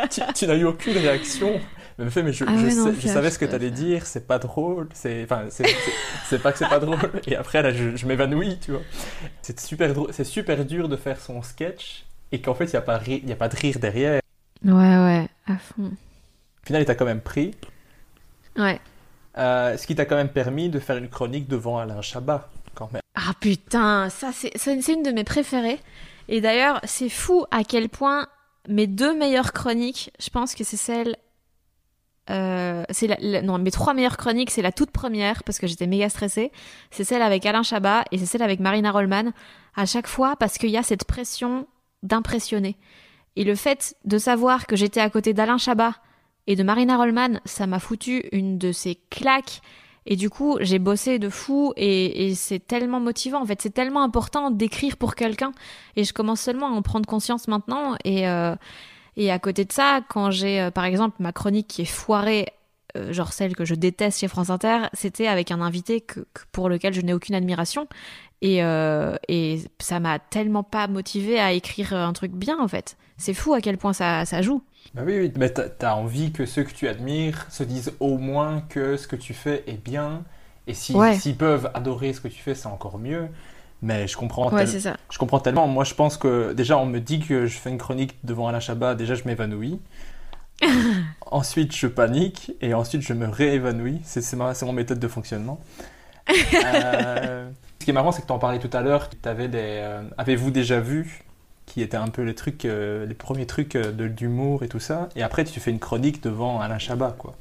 tu, 0.09 0.21
tu 0.35 0.47
n'as 0.47 0.55
eu 0.55 0.65
aucune 0.65 0.97
réaction 0.97 1.61
elle 1.99 2.05
me 2.05 2.09
fait 2.09 2.23
mais 2.23 2.33
je, 2.33 2.45
ah 2.47 2.51
je, 2.55 3.07
savais 3.07 3.31
ce 3.31 3.39
que 3.39 3.45
tu 3.45 3.55
allais 3.55 3.71
dire 3.71 4.05
c'est 4.05 4.27
pas 4.27 4.37
drôle 4.37 4.87
c'est 4.93 5.23
enfin 5.23 5.45
c'est 5.49 6.41
pas 6.41 6.51
que 6.51 6.59
c'est 6.59 6.69
pas 6.69 6.79
drôle 6.79 6.99
et 7.25 7.35
après 7.35 7.61
là 7.61 7.71
je, 7.71 8.05
m'évanouis 8.05 8.59
tu 8.59 8.71
vois 8.71 8.81
c'est 9.41 9.59
super 9.59 9.93
c'est 10.11 10.23
super 10.23 10.63
dur 10.63 10.89
de 10.89 10.95
faire 10.95 11.19
son 11.19 11.41
sketch 11.41 12.07
et 12.31 12.41
qu'en 12.41 12.53
fait, 12.53 12.65
il 12.65 12.71
n'y 12.71 12.75
a, 12.77 12.81
pas 12.81 12.95
a 12.95 13.35
pas 13.35 13.49
de 13.49 13.55
rire 13.55 13.79
derrière. 13.79 14.21
Ouais, 14.63 14.71
ouais, 14.73 15.29
à 15.47 15.57
fond. 15.57 15.85
Au 15.85 16.65
final, 16.65 16.81
il 16.81 16.85
t'a 16.85 16.95
quand 16.95 17.05
même 17.05 17.21
pris. 17.21 17.53
Ouais. 18.57 18.79
Euh, 19.37 19.77
ce 19.77 19.85
qui 19.85 19.95
t'a 19.95 20.05
quand 20.05 20.15
même 20.15 20.29
permis 20.29 20.69
de 20.69 20.79
faire 20.79 20.97
une 20.97 21.09
chronique 21.09 21.47
devant 21.47 21.77
Alain 21.77 22.01
Chabat, 22.01 22.49
quand 22.73 22.91
même. 22.91 23.01
Ah 23.15 23.33
putain, 23.39 24.09
ça 24.09 24.31
c'est 24.31 24.93
une 24.93 25.03
de 25.03 25.11
mes 25.11 25.23
préférées. 25.23 25.79
Et 26.27 26.41
d'ailleurs, 26.41 26.81
c'est 26.83 27.09
fou 27.09 27.45
à 27.51 27.63
quel 27.63 27.87
point 27.87 28.27
mes 28.67 28.87
deux 28.87 29.17
meilleures 29.17 29.53
chroniques, 29.53 30.11
je 30.19 30.29
pense 30.29 30.55
que 30.55 30.63
c'est 30.63 30.77
celle. 30.77 31.15
Euh, 32.29 32.83
c'est 32.89 33.07
la, 33.07 33.41
non, 33.41 33.57
mes 33.57 33.71
trois 33.71 33.93
meilleures 33.93 34.17
chroniques, 34.17 34.51
c'est 34.51 34.61
la 34.61 34.71
toute 34.71 34.91
première 34.91 35.43
parce 35.43 35.59
que 35.59 35.67
j'étais 35.67 35.87
méga 35.87 36.09
stressée. 36.09 36.51
C'est 36.91 37.03
celle 37.03 37.21
avec 37.21 37.45
Alain 37.45 37.63
Chabat 37.63 38.03
et 38.11 38.17
c'est 38.17 38.25
celle 38.25 38.41
avec 38.41 38.59
Marina 38.59 38.91
Rollman. 38.91 39.31
À 39.75 39.85
chaque 39.85 40.07
fois, 40.07 40.35
parce 40.35 40.57
qu'il 40.57 40.69
y 40.69 40.77
a 40.77 40.83
cette 40.83 41.05
pression 41.05 41.67
d'impressionner. 42.03 42.77
Et 43.35 43.43
le 43.43 43.55
fait 43.55 43.95
de 44.05 44.17
savoir 44.17 44.65
que 44.65 44.75
j'étais 44.75 44.99
à 44.99 45.09
côté 45.09 45.33
d'Alain 45.33 45.57
Chabat 45.57 45.93
et 46.47 46.55
de 46.55 46.63
Marina 46.63 46.97
Rollman, 46.97 47.39
ça 47.45 47.67
m'a 47.67 47.79
foutu 47.79 48.23
une 48.31 48.57
de 48.57 48.71
ces 48.71 48.95
claques. 49.09 49.61
Et 50.07 50.15
du 50.15 50.29
coup, 50.29 50.57
j'ai 50.61 50.79
bossé 50.79 51.19
de 51.19 51.29
fou 51.29 51.73
et, 51.75 52.33
c'est 52.33 52.65
tellement 52.65 53.01
motivant. 53.01 53.41
En 53.41 53.45
fait, 53.45 53.61
c'est 53.61 53.73
tellement 53.73 54.01
important 54.01 54.51
d'écrire 54.51 54.95
pour 54.95 55.15
quelqu'un. 55.15 55.51
Et 55.97 56.05
je 56.05 56.13
commence 56.13 56.41
seulement 56.41 56.67
à 56.67 56.71
en 56.71 56.81
prendre 56.81 57.05
conscience 57.05 57.47
maintenant. 57.47 57.95
Et, 58.05 58.27
euh, 58.27 58.55
et 59.17 59.31
à 59.31 59.39
côté 59.39 59.65
de 59.65 59.73
ça, 59.73 60.01
quand 60.07 60.29
j'ai, 60.29 60.61
euh, 60.61 60.71
par 60.71 60.85
exemple, 60.85 61.15
ma 61.19 61.31
chronique 61.31 61.67
qui 61.67 61.81
est 61.81 61.85
foirée, 61.85 62.45
euh, 62.95 63.11
genre 63.11 63.33
celle 63.33 63.55
que 63.55 63.65
je 63.65 63.73
déteste 63.73 64.19
chez 64.19 64.27
France 64.27 64.51
Inter, 64.51 64.89
c'était 64.93 65.27
avec 65.27 65.51
un 65.51 65.59
invité 65.59 66.01
que, 66.01 66.21
pour 66.51 66.69
lequel 66.69 66.93
je 66.93 67.01
n'ai 67.01 67.13
aucune 67.13 67.33
admiration. 67.33 67.87
Et, 68.43 68.63
euh, 68.63 69.15
et 69.27 69.63
ça 69.79 69.99
m'a 69.99 70.19
tellement 70.19 70.61
pas 70.61 70.87
motivé 70.87 71.39
à 71.39 71.51
écrire 71.51 71.93
un 71.93 72.13
truc 72.13 72.31
bien 72.31 72.59
en 72.59 72.67
fait. 72.67 72.95
C'est 73.17 73.33
fou 73.33 73.55
à 73.55 73.61
quel 73.61 73.79
point 73.79 73.93
ça, 73.93 74.25
ça 74.25 74.43
joue. 74.43 74.61
Bah 74.93 75.01
oui, 75.03 75.17
oui, 75.19 75.33
mais 75.35 75.49
t'as 75.49 75.95
envie 75.95 76.31
que 76.31 76.45
ceux 76.45 76.63
que 76.63 76.71
tu 76.71 76.87
admires 76.87 77.47
se 77.49 77.63
disent 77.63 77.93
au 77.99 78.19
moins 78.19 78.61
que 78.69 78.95
ce 78.95 79.07
que 79.07 79.15
tu 79.15 79.33
fais 79.33 79.63
est 79.65 79.83
bien. 79.83 80.23
Et 80.67 80.75
s'ils 80.75 81.37
peuvent 81.37 81.71
adorer 81.73 82.13
ce 82.13 82.21
que 82.21 82.27
tu 82.27 82.39
fais, 82.39 82.53
c'est 82.53 82.67
encore 82.67 82.99
mieux. 82.99 83.27
Mais 83.81 84.07
je 84.07 84.17
comprends, 84.17 84.51
ouais, 84.51 84.65
ça. 84.65 84.97
je 85.09 85.17
comprends 85.17 85.39
tellement. 85.39 85.67
Moi, 85.67 85.83
je 85.83 85.93
pense 85.93 86.17
que 86.17 86.53
déjà, 86.53 86.77
on 86.77 86.85
me 86.85 86.99
dit 86.99 87.19
que 87.19 87.45
je 87.45 87.57
fais 87.57 87.69
une 87.69 87.77
chronique 87.77 88.15
devant 88.23 88.47
Alain 88.47 88.59
Chabat. 88.59 88.95
Déjà, 88.95 89.13
je 89.15 89.23
m'évanouis. 89.25 89.79
ensuite, 91.21 91.75
je 91.75 91.87
panique. 91.87 92.53
Et 92.61 92.73
ensuite, 92.73 93.01
je 93.01 93.13
me 93.13 93.27
réévanouis. 93.27 94.01
C'est 94.03 94.35
mon 94.35 94.73
méthode 94.73 94.99
de 94.99 95.07
fonctionnement. 95.07 95.59
euh, 96.53 97.49
qui 97.79 97.91
est 97.91 97.93
marrant, 97.93 98.11
c'est 98.11 98.21
que 98.21 98.27
tu 98.27 98.33
en 98.33 98.39
parlais 98.39 98.59
tout 98.59 98.75
à 98.75 98.81
l'heure. 98.81 99.09
Des... 99.23 99.49
Euh, 99.55 100.03
avez-vous 100.17 100.51
déjà 100.51 100.79
vu 100.79 101.23
qui 101.65 101.81
étaient 101.81 101.97
un 101.97 102.07
peu 102.07 102.23
les 102.23 102.33
trucs, 102.33 102.65
euh, 102.65 103.05
les 103.05 103.13
premiers 103.13 103.45
trucs 103.45 103.73
de 103.73 104.07
d'humour 104.07 104.63
et 104.63 104.67
tout 104.67 104.79
ça? 104.79 105.09
Et 105.15 105.21
après, 105.21 105.43
tu 105.45 105.59
fais 105.59 105.71
une 105.71 105.79
chronique 105.79 106.23
devant 106.23 106.59
Alain 106.59 106.79
Chabat, 106.79 107.15
quoi. 107.17 107.35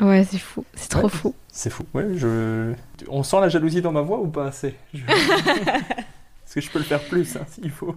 Ouais, 0.00 0.24
c'est 0.30 0.38
fou, 0.38 0.64
c'est 0.74 0.90
trop 0.90 1.08
fou. 1.08 1.34
C'est 1.50 1.70
fou. 1.70 1.84
Ouais, 1.94 2.04
je. 2.16 2.74
On 3.08 3.22
sent 3.22 3.40
la 3.40 3.48
jalousie 3.48 3.80
dans 3.80 3.92
ma 3.92 4.02
voix 4.02 4.18
ou 4.20 4.28
pas 4.28 4.46
assez? 4.48 4.74
Est-ce 4.94 6.54
que 6.54 6.60
je 6.60 6.70
peux 6.70 6.78
le 6.78 6.84
faire 6.84 7.00
plus, 7.02 7.36
hein, 7.36 7.46
s'il 7.50 7.70
faut. 7.70 7.96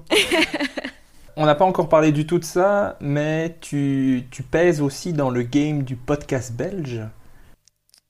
On 1.35 1.45
n'a 1.45 1.55
pas 1.55 1.65
encore 1.65 1.89
parlé 1.89 2.11
du 2.11 2.25
tout 2.25 2.39
de 2.39 2.43
ça, 2.45 2.97
mais 3.01 3.57
tu, 3.61 4.23
tu 4.31 4.43
pèses 4.43 4.81
aussi 4.81 5.13
dans 5.13 5.29
le 5.29 5.43
game 5.43 5.83
du 5.83 5.95
podcast 5.95 6.53
belge. 6.53 7.01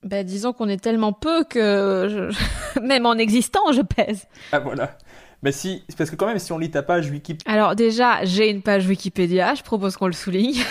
Bah, 0.03 0.23
disons 0.23 0.53
qu'on 0.53 0.69
est 0.69 0.81
tellement 0.81 1.11
peu 1.13 1.43
que 1.43 2.07
je- 2.31 2.79
même 2.81 3.05
en 3.05 3.13
existant, 3.15 3.71
je 3.73 3.81
pèse. 3.81 4.25
Ah 4.51 4.59
voilà. 4.59 4.97
Mais 5.41 5.51
si, 5.53 5.83
parce 5.97 6.09
que 6.09 6.15
quand 6.17 6.27
même, 6.27 6.39
si 6.39 6.51
on 6.51 6.57
lit 6.57 6.69
ta 6.71 6.83
page 6.83 7.09
Wikipédia, 7.09 7.51
Alors 7.51 7.75
déjà, 7.75 8.25
j'ai 8.25 8.49
une 8.49 8.61
page 8.61 8.85
Wikipédia, 8.87 9.55
je 9.55 9.63
propose 9.63 9.95
qu'on 9.95 10.07
le 10.07 10.13
souligne. 10.13 10.61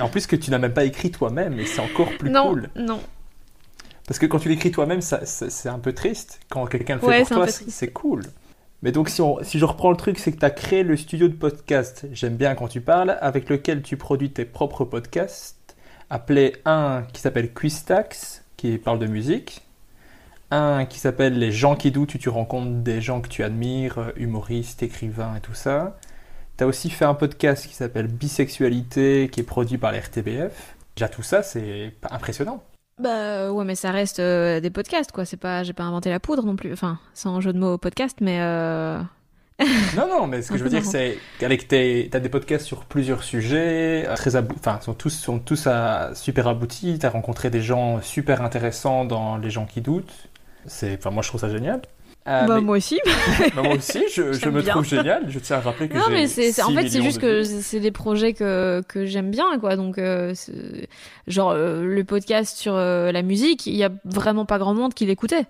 en 0.00 0.08
plus 0.08 0.26
que 0.26 0.36
tu 0.36 0.50
n'as 0.50 0.58
même 0.58 0.72
pas 0.72 0.84
écrit 0.84 1.10
toi-même, 1.10 1.58
et 1.60 1.66
c'est 1.66 1.80
encore 1.82 2.08
plus 2.18 2.30
non, 2.30 2.48
cool. 2.48 2.70
non. 2.76 3.00
Parce 4.06 4.18
que 4.18 4.24
quand 4.24 4.38
tu 4.38 4.48
l'écris 4.48 4.70
toi-même, 4.70 5.02
ça, 5.02 5.26
ça- 5.26 5.50
c'est 5.50 5.68
un 5.68 5.78
peu 5.78 5.92
triste. 5.92 6.40
Quand 6.48 6.64
quelqu'un 6.66 6.94
le 6.94 7.00
fait 7.00 7.06
Ouais, 7.06 7.18
pour 7.24 7.36
toi, 7.36 7.46
c'est 7.48 7.92
cool. 7.92 8.22
Mais 8.82 8.92
donc, 8.92 9.10
si, 9.10 9.20
on, 9.20 9.42
si 9.42 9.58
je 9.58 9.64
reprends 9.66 9.90
le 9.90 9.96
truc, 9.98 10.18
c'est 10.18 10.32
que 10.32 10.38
tu 10.38 10.44
as 10.46 10.50
créé 10.50 10.82
le 10.84 10.96
studio 10.96 11.28
de 11.28 11.34
podcast 11.34 12.06
J'aime 12.12 12.36
bien 12.36 12.54
quand 12.54 12.68
tu 12.68 12.80
parles, 12.80 13.18
avec 13.20 13.50
lequel 13.50 13.82
tu 13.82 13.98
produis 13.98 14.30
tes 14.30 14.46
propres 14.46 14.84
podcasts, 14.86 15.76
appelé 16.08 16.54
un 16.64 17.02
qui 17.12 17.20
s'appelle 17.20 17.52
Quiztax, 17.52 18.44
qui 18.56 18.78
parle 18.78 18.98
de 19.00 19.06
musique, 19.06 19.60
un 20.50 20.86
qui 20.86 20.98
s'appelle 20.98 21.38
Les 21.38 21.52
gens 21.52 21.76
qui 21.76 21.90
doutent, 21.90 22.14
où 22.14 22.18
tu 22.18 22.28
rencontres 22.28 22.82
des 22.82 23.00
gens 23.00 23.20
que 23.20 23.28
tu 23.28 23.42
admires, 23.44 23.98
euh, 23.98 24.12
humoristes, 24.16 24.82
écrivains 24.82 25.36
et 25.36 25.40
tout 25.40 25.54
ça. 25.54 25.98
Tu 26.56 26.64
as 26.64 26.66
aussi 26.66 26.90
fait 26.90 27.04
un 27.04 27.14
podcast 27.14 27.66
qui 27.66 27.74
s'appelle 27.74 28.08
Bisexualité, 28.08 29.28
qui 29.30 29.40
est 29.40 29.44
produit 29.44 29.78
par 29.78 29.92
la 29.92 29.98
RTBF. 30.00 30.76
Déjà, 30.96 31.08
tout 31.08 31.22
ça, 31.22 31.42
c'est 31.42 31.94
impressionnant. 32.10 32.62
Bah 33.00 33.52
ouais, 33.52 33.64
mais 33.64 33.76
ça 33.76 33.92
reste 33.92 34.18
euh, 34.18 34.58
des 34.58 34.70
podcasts, 34.70 35.12
quoi. 35.12 35.24
C'est 35.24 35.36
pas, 35.36 35.62
j'ai 35.62 35.72
pas 35.72 35.84
inventé 35.84 36.10
la 36.10 36.18
poudre 36.18 36.44
non 36.44 36.56
plus. 36.56 36.72
Enfin, 36.72 36.98
sans 37.14 37.40
jeu 37.40 37.52
de 37.52 37.58
mots 37.58 37.78
podcast, 37.78 38.16
mais 38.20 38.40
euh... 38.40 39.00
Non, 39.96 40.08
non, 40.08 40.26
mais 40.26 40.42
ce 40.42 40.50
que 40.50 40.58
je 40.58 40.64
veux 40.64 40.70
dire, 40.70 40.84
c'est 40.84 41.18
qu'avec 41.38 41.68
tes, 41.68 42.08
t'as 42.10 42.20
des 42.20 42.28
podcasts 42.28 42.64
sur 42.66 42.84
plusieurs 42.84 43.22
sujets, 43.22 44.06
euh, 44.08 44.14
très 44.16 44.34
abou- 44.36 44.54
enfin, 44.58 44.80
sont 44.80 44.94
tous, 44.94 45.10
sont 45.10 45.38
tous 45.38 45.66
à- 45.68 46.12
super 46.14 46.48
aboutis. 46.48 46.98
T'as 47.00 47.10
rencontré 47.10 47.50
des 47.50 47.60
gens 47.62 48.00
super 48.02 48.42
intéressants 48.42 49.04
dans 49.04 49.36
Les 49.36 49.50
gens 49.50 49.66
qui 49.66 49.80
doutent. 49.80 50.27
C'est, 50.68 50.96
enfin, 50.98 51.10
moi, 51.10 51.22
je 51.22 51.28
trouve 51.28 51.40
ça 51.40 51.48
génial. 51.48 51.82
Euh, 52.26 52.46
bah 52.46 52.56
mais- 52.56 52.60
moi 52.60 52.76
aussi. 52.76 53.00
bah, 53.56 53.62
moi 53.62 53.74
aussi, 53.76 54.02
je, 54.12 54.48
me 54.50 54.60
bien. 54.60 54.72
trouve 54.74 54.84
génial. 54.84 55.24
Je 55.28 55.38
tiens 55.38 55.56
à 55.56 55.60
rappeler 55.60 55.88
que 55.88 55.96
non, 55.96 56.04
mais 56.10 56.26
c'est, 56.26 56.62
en 56.62 56.68
6 56.68 56.74
fait, 56.74 56.88
c'est 56.88 57.02
juste 57.02 57.20
que 57.20 57.42
c'est 57.42 57.80
des 57.80 57.90
projets 57.90 58.34
que 58.34 58.82
que 58.86 59.06
j'aime 59.06 59.30
bien, 59.30 59.58
quoi. 59.58 59.76
Donc, 59.76 59.96
euh, 59.98 60.34
genre 61.26 61.50
euh, 61.52 61.82
le 61.84 62.04
podcast 62.04 62.56
sur 62.58 62.74
euh, 62.74 63.12
la 63.12 63.22
musique, 63.22 63.66
il 63.66 63.76
y 63.76 63.84
a 63.84 63.90
vraiment 64.04 64.44
pas 64.44 64.58
grand 64.58 64.74
monde 64.74 64.92
qui 64.92 65.06
l'écoutait. 65.06 65.46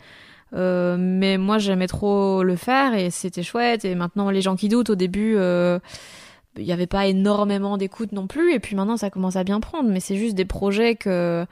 Euh, 0.55 0.97
mais 0.99 1.37
moi, 1.37 1.59
j'aimais 1.59 1.89
trop 1.89 2.43
le 2.45 2.55
faire 2.55 2.95
et 2.95 3.11
c'était 3.11 3.43
chouette. 3.43 3.85
Et 3.85 3.95
maintenant, 3.97 4.31
les 4.31 4.41
gens 4.41 4.55
qui 4.55 4.69
doutent, 4.69 4.91
au 4.91 4.95
début, 4.95 5.35
euh, 5.37 5.79
il 6.57 6.65
n'y 6.65 6.73
avait 6.73 6.87
pas 6.87 7.07
énormément 7.07 7.77
d'écoute 7.77 8.13
non 8.13 8.27
plus. 8.29 8.53
Et 8.55 8.61
puis 8.61 8.77
maintenant, 8.77 8.97
ça 8.97 9.11
commence 9.11 9.35
à 9.37 9.43
bien 9.43 9.59
prendre. 9.59 9.89
Mais 9.91 10.01
c'est 10.01 10.17
juste 10.17 10.37
des 10.37 10.45
projets 10.45 10.95
que 10.95 11.45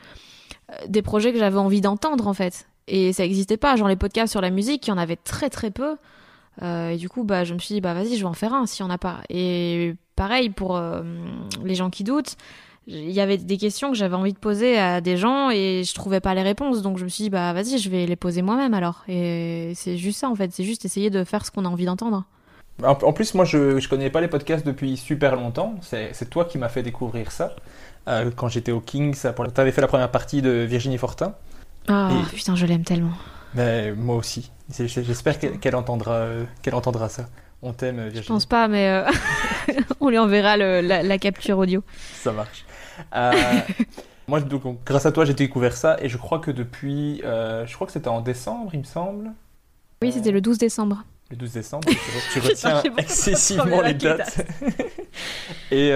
des 0.89 1.03
projets 1.03 1.33
que 1.33 1.39
j'avais 1.39 1.59
envie 1.59 1.81
d'entendre 1.81 2.27
en 2.27 2.35
fait. 2.35 2.67
Et 2.89 3.13
ça 3.13 3.23
n'existait 3.23 3.57
pas. 3.57 3.77
Genre 3.77 3.89
les 3.89 3.97
podcasts 3.97 4.31
sur 4.31 4.41
la 4.41 4.51
musique, 4.51 4.87
il 4.87 4.91
y 4.91 4.93
en 4.93 4.99
avait 4.99 5.17
très 5.17 5.51
très 5.51 5.71
peu. 5.71 5.97
Euh, 6.63 6.91
et 6.91 6.97
du 6.97 7.09
coup, 7.09 7.25
bah, 7.25 7.45
je 7.45 7.55
me 7.55 7.59
suis 7.59 7.75
dit, 7.75 7.81
bah 7.81 7.95
vas-y, 7.95 8.17
je 8.17 8.21
vais 8.21 8.29
en 8.29 8.35
faire 8.35 8.55
un 8.55 8.67
s'il 8.67 8.85
n'y 8.85 8.91
en 8.91 8.95
a 8.95 8.99
pas. 8.99 9.21
Et 9.29 9.95
pareil 10.15 10.51
pour 10.51 10.77
euh, 10.77 11.03
les 11.65 11.75
gens 11.75 11.91
qui 11.91 12.05
doutent. 12.05 12.37
Il 12.89 13.11
y 13.11 13.21
avait 13.21 13.37
des 13.37 13.57
questions 13.57 13.91
que 13.91 13.97
j'avais 13.97 14.15
envie 14.15 14.33
de 14.33 14.39
poser 14.39 14.79
à 14.79 15.01
des 15.01 15.17
gens 15.17 15.51
et 15.51 15.83
je 15.85 15.93
trouvais 15.93 16.21
pas 16.21 16.35
les 16.35 16.43
réponses. 16.43 16.83
Donc 16.83 16.99
je 16.99 17.05
me 17.05 17.09
suis 17.09 17.25
dit, 17.25 17.31
bah 17.31 17.53
vas-y, 17.53 17.79
je 17.79 17.91
vais 17.91 18.07
les 18.07 18.15
poser 18.15 18.43
moi-même 18.43 18.75
alors. 18.75 19.03
Et 19.09 19.73
c'est 19.75 19.97
juste 19.97 20.21
ça 20.21 20.29
en 20.29 20.37
fait. 20.37 20.53
C'est 20.53 20.63
juste 20.63 20.85
essayer 20.85 21.11
de 21.11 21.25
faire 21.25 21.45
ce 21.45 21.51
qu'on 21.51 21.65
a 21.65 21.69
envie 21.69 21.87
d'entendre. 21.87 22.25
En, 22.83 23.13
plus, 23.13 23.35
moi, 23.35 23.45
je, 23.45 23.81
je 23.81 23.89
connais 23.89 24.11
pas 24.11 24.21
les 24.21 24.29
podcasts 24.29 24.67
depuis 24.67 24.97
super 24.97 25.35
longtemps. 25.35 25.77
C'est, 25.81 26.29
toi 26.29 26.45
qui 26.45 26.59
m'as 26.59 26.69
fait 26.69 26.83
découvrir 26.83 27.33
ça. 27.33 27.57
Euh, 28.07 28.31
quand 28.35 28.49
j'étais 28.49 28.71
au 28.73 28.81
Kings, 28.81 29.17
tu 29.19 29.61
avais 29.61 29.73
fait 29.73 29.81
la 29.81 29.87
première 29.87 30.11
partie 30.11 30.43
de 30.43 30.51
Virginie 30.51 30.99
Fortin. 30.99 31.35
Et- 31.89 32.35
putain, 32.37 32.57
je 32.57 32.67
l'aime 32.67 32.85
tellement. 32.85 33.13
Mais 33.55 33.93
moi 33.93 34.17
aussi. 34.17 34.51
J'espère 34.69 35.39
qu'elle, 35.39 35.77
entendra, 35.77 36.27
qu'elle 36.63 36.75
entendra 36.75 37.09
ça. 37.09 37.27
On 37.63 37.73
t'aime, 37.73 38.01
Virginie. 38.03 38.23
Je 38.25 38.29
pense 38.29 38.47
pas, 38.47 38.69
mais 38.69 38.89
euh, 38.89 39.11
on 40.01 40.09
lui 40.11 40.19
enverra 40.19 40.57
le- 40.57 40.81
la, 40.81 41.03
la 41.03 41.19
capture 41.19 41.57
audio. 41.59 41.83
Ça 42.15 42.33
marche. 42.33 42.65
Euh, 43.15 43.33
moi, 44.29 44.41
donc, 44.41 44.85
grâce 44.85 45.07
à 45.07 45.13
toi, 45.13 45.25
j'ai 45.25 45.35
découvert 45.35 45.77
ça 45.77 45.97
et 46.01 46.09
je 46.09 46.17
crois 46.19 46.39
que 46.41 46.51
depuis, 46.51 47.23
euh, 47.25 47.65
je 47.67 47.75
crois 47.75 47.87
que 47.87 47.93
c'était 47.93 48.09
en 48.09 48.21
décembre, 48.21 48.71
il 48.75 48.81
me 48.81 48.85
semble, 48.85 49.31
Oui, 50.03 50.13
c'était 50.13 50.33
le 50.33 50.41
12 50.41 50.59
décembre. 50.59 51.05
le 51.31 51.37
12 51.37 51.53
décembre. 51.53 51.89
Tu, 51.89 51.95
re- 51.95 52.33
tu 52.33 52.39
retiens 52.71 52.83
excessivement 52.99 53.81
les 53.83 53.95
dates. 53.95 54.45
et 55.71 55.91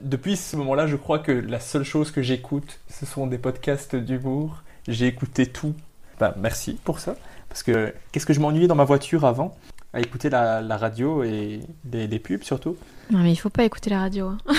depuis 0.00 0.36
ce 0.36 0.56
moment-là, 0.56 0.86
je 0.86 0.96
crois 0.96 1.18
que 1.18 1.32
la 1.32 1.60
seule 1.60 1.84
chose 1.84 2.10
que 2.10 2.22
j'écoute, 2.22 2.78
ce 2.88 3.04
sont 3.04 3.26
des 3.26 3.38
podcasts 3.38 3.96
d'humour. 3.96 4.62
J'ai 4.88 5.06
écouté 5.06 5.46
tout. 5.46 5.74
Ben, 6.20 6.34
merci 6.36 6.78
pour 6.84 7.00
ça. 7.00 7.16
Parce 7.48 7.62
que 7.62 7.94
qu'est-ce 8.12 8.26
que 8.26 8.32
je 8.32 8.40
m'ennuyais 8.40 8.66
dans 8.66 8.74
ma 8.74 8.84
voiture 8.84 9.24
avant? 9.24 9.56
À 9.92 10.00
écouter 10.00 10.28
la, 10.28 10.60
la 10.60 10.76
radio 10.76 11.22
et 11.22 11.60
des, 11.84 12.06
des 12.06 12.18
pubs 12.18 12.42
surtout. 12.42 12.76
Non, 13.10 13.20
mais 13.20 13.32
il 13.32 13.36
faut 13.36 13.50
pas 13.50 13.64
écouter 13.64 13.90
la 13.90 14.00
radio. 14.00 14.28
hein. 14.28 14.38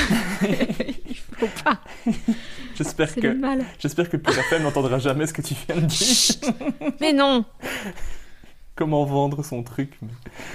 il 1.08 1.16
faut 1.16 1.50
pas. 1.64 1.80
J'espère 2.76 3.14
que 3.14 3.38
j'espère 3.78 4.10
que 4.10 4.18
FM 4.18 4.64
n'entendra 4.64 4.98
jamais 5.00 5.28
ce 5.28 5.34
que 5.34 5.42
tu 5.42 5.54
viens 5.68 5.76
de 5.76 5.86
dire. 5.86 6.54
Mais 7.02 7.14
non, 7.14 7.46
Comment 8.76 9.06
vendre 9.06 9.44
son 9.44 9.64
truc. 9.64 10.00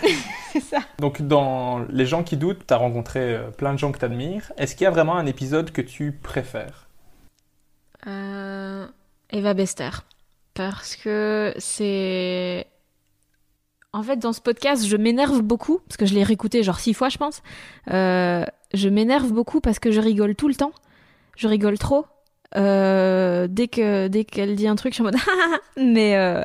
c'est 0.52 0.60
ça. 0.60 0.78
Donc 1.00 1.22
dans 1.22 1.80
Les 1.90 2.06
gens 2.06 2.22
qui 2.22 2.36
doutent, 2.36 2.66
tu 2.66 2.72
as 2.72 2.76
rencontré 2.76 3.20
euh, 3.20 3.50
plein 3.50 3.72
de 3.74 3.78
gens 3.78 3.90
que 3.90 3.98
tu 3.98 4.04
admires. 4.04 4.52
Est-ce 4.56 4.76
qu'il 4.76 4.84
y 4.84 4.86
a 4.86 4.90
vraiment 4.90 5.16
un 5.16 5.26
épisode 5.26 5.72
que 5.72 5.82
tu 5.82 6.12
préfères? 6.12 6.86
Euh, 8.06 8.86
Eva 9.32 9.54
Bester. 9.54 9.90
Parce 10.54 10.96
que 10.96 11.54
c'est. 11.58 12.66
En 13.94 14.02
fait, 14.02 14.16
dans 14.16 14.32
ce 14.32 14.40
podcast, 14.40 14.86
je 14.86 14.96
m'énerve 14.96 15.42
beaucoup, 15.42 15.80
parce 15.86 15.96
que 15.96 16.06
je 16.06 16.14
l'ai 16.14 16.22
réécouté 16.22 16.62
genre 16.62 16.80
six 16.80 16.94
fois, 16.94 17.08
je 17.08 17.18
pense. 17.18 17.42
Euh, 17.90 18.44
je 18.72 18.88
m'énerve 18.88 19.32
beaucoup 19.32 19.60
parce 19.60 19.78
que 19.78 19.90
je 19.90 20.00
rigole 20.00 20.34
tout 20.34 20.48
le 20.48 20.54
temps. 20.54 20.72
Je 21.36 21.48
rigole 21.48 21.78
trop. 21.78 22.06
Euh, 22.56 23.46
dès 23.48 23.68
que 23.68 24.08
dès 24.08 24.24
qu'elle 24.24 24.56
dit 24.56 24.66
un 24.66 24.76
truc, 24.76 24.92
je 24.92 24.96
suis 24.96 25.02
en 25.02 25.06
mode 25.06 25.16
mais 25.76 26.16
euh, 26.16 26.44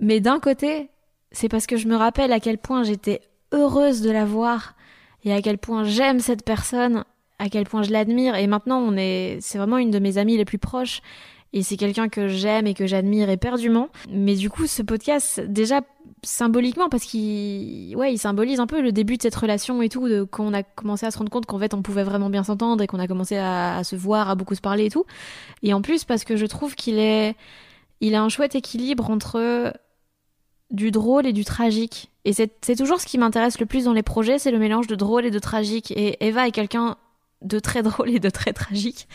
mais 0.00 0.20
d'un 0.20 0.40
côté, 0.40 0.88
c'est 1.32 1.48
parce 1.48 1.66
que 1.66 1.76
je 1.76 1.88
me 1.88 1.96
rappelle 1.96 2.32
à 2.32 2.40
quel 2.40 2.58
point 2.58 2.82
j'étais 2.82 3.20
heureuse 3.52 4.00
de 4.00 4.10
la 4.10 4.24
voir 4.24 4.74
et 5.24 5.32
à 5.32 5.42
quel 5.42 5.58
point 5.58 5.84
j'aime 5.84 6.20
cette 6.20 6.44
personne, 6.44 7.04
à 7.38 7.48
quel 7.48 7.64
point 7.64 7.82
je 7.82 7.90
l'admire. 7.90 8.36
Et 8.36 8.46
maintenant, 8.46 8.78
on 8.78 8.96
est, 8.96 9.38
c'est 9.40 9.58
vraiment 9.58 9.78
une 9.78 9.90
de 9.90 9.98
mes 9.98 10.18
amies 10.18 10.36
les 10.36 10.44
plus 10.44 10.58
proches. 10.58 11.00
Et 11.52 11.62
c'est 11.62 11.76
quelqu'un 11.76 12.08
que 12.08 12.28
j'aime 12.28 12.66
et 12.66 12.74
que 12.74 12.86
j'admire 12.86 13.30
éperdument. 13.30 13.88
Mais 14.10 14.34
du 14.34 14.50
coup, 14.50 14.66
ce 14.66 14.82
podcast, 14.82 15.40
déjà 15.40 15.80
symboliquement, 16.22 16.88
parce 16.88 17.04
qu'il, 17.04 17.96
ouais, 17.96 18.12
il 18.12 18.18
symbolise 18.18 18.60
un 18.60 18.66
peu 18.66 18.82
le 18.82 18.92
début 18.92 19.16
de 19.16 19.22
cette 19.22 19.34
relation 19.34 19.80
et 19.80 19.88
tout, 19.88 20.08
de 20.08 20.24
quand 20.24 20.44
on 20.44 20.52
a 20.52 20.62
commencé 20.62 21.06
à 21.06 21.10
se 21.10 21.18
rendre 21.18 21.30
compte 21.30 21.46
qu'en 21.46 21.58
fait, 21.58 21.72
on 21.74 21.82
pouvait 21.82 22.04
vraiment 22.04 22.28
bien 22.28 22.44
s'entendre 22.44 22.82
et 22.82 22.86
qu'on 22.86 22.98
a 22.98 23.06
commencé 23.06 23.36
à, 23.36 23.78
à 23.78 23.84
se 23.84 23.96
voir, 23.96 24.28
à 24.28 24.34
beaucoup 24.34 24.54
se 24.54 24.60
parler 24.60 24.86
et 24.86 24.90
tout. 24.90 25.04
Et 25.62 25.72
en 25.72 25.80
plus, 25.80 26.04
parce 26.04 26.24
que 26.24 26.36
je 26.36 26.46
trouve 26.46 26.74
qu'il 26.74 26.98
est, 26.98 27.34
il 28.00 28.14
a 28.14 28.22
un 28.22 28.28
chouette 28.28 28.54
équilibre 28.54 29.10
entre 29.10 29.72
du 30.70 30.90
drôle 30.90 31.26
et 31.26 31.32
du 31.32 31.44
tragique. 31.44 32.10
Et 32.24 32.32
c'est 32.32 32.76
toujours 32.76 33.00
ce 33.00 33.06
qui 33.06 33.16
m'intéresse 33.16 33.58
le 33.58 33.66
plus 33.66 33.84
dans 33.84 33.94
les 33.94 34.02
projets, 34.02 34.38
c'est 34.38 34.50
le 34.50 34.58
mélange 34.58 34.86
de 34.86 34.94
drôle 34.94 35.24
et 35.24 35.30
de 35.30 35.38
tragique. 35.38 35.92
Et 35.92 36.26
Eva 36.26 36.46
est 36.46 36.50
quelqu'un 36.52 36.96
de 37.42 37.58
très 37.58 37.82
drôle 37.84 38.10
et 38.10 38.20
de 38.20 38.30
très 38.30 38.52
tragique. 38.52 39.08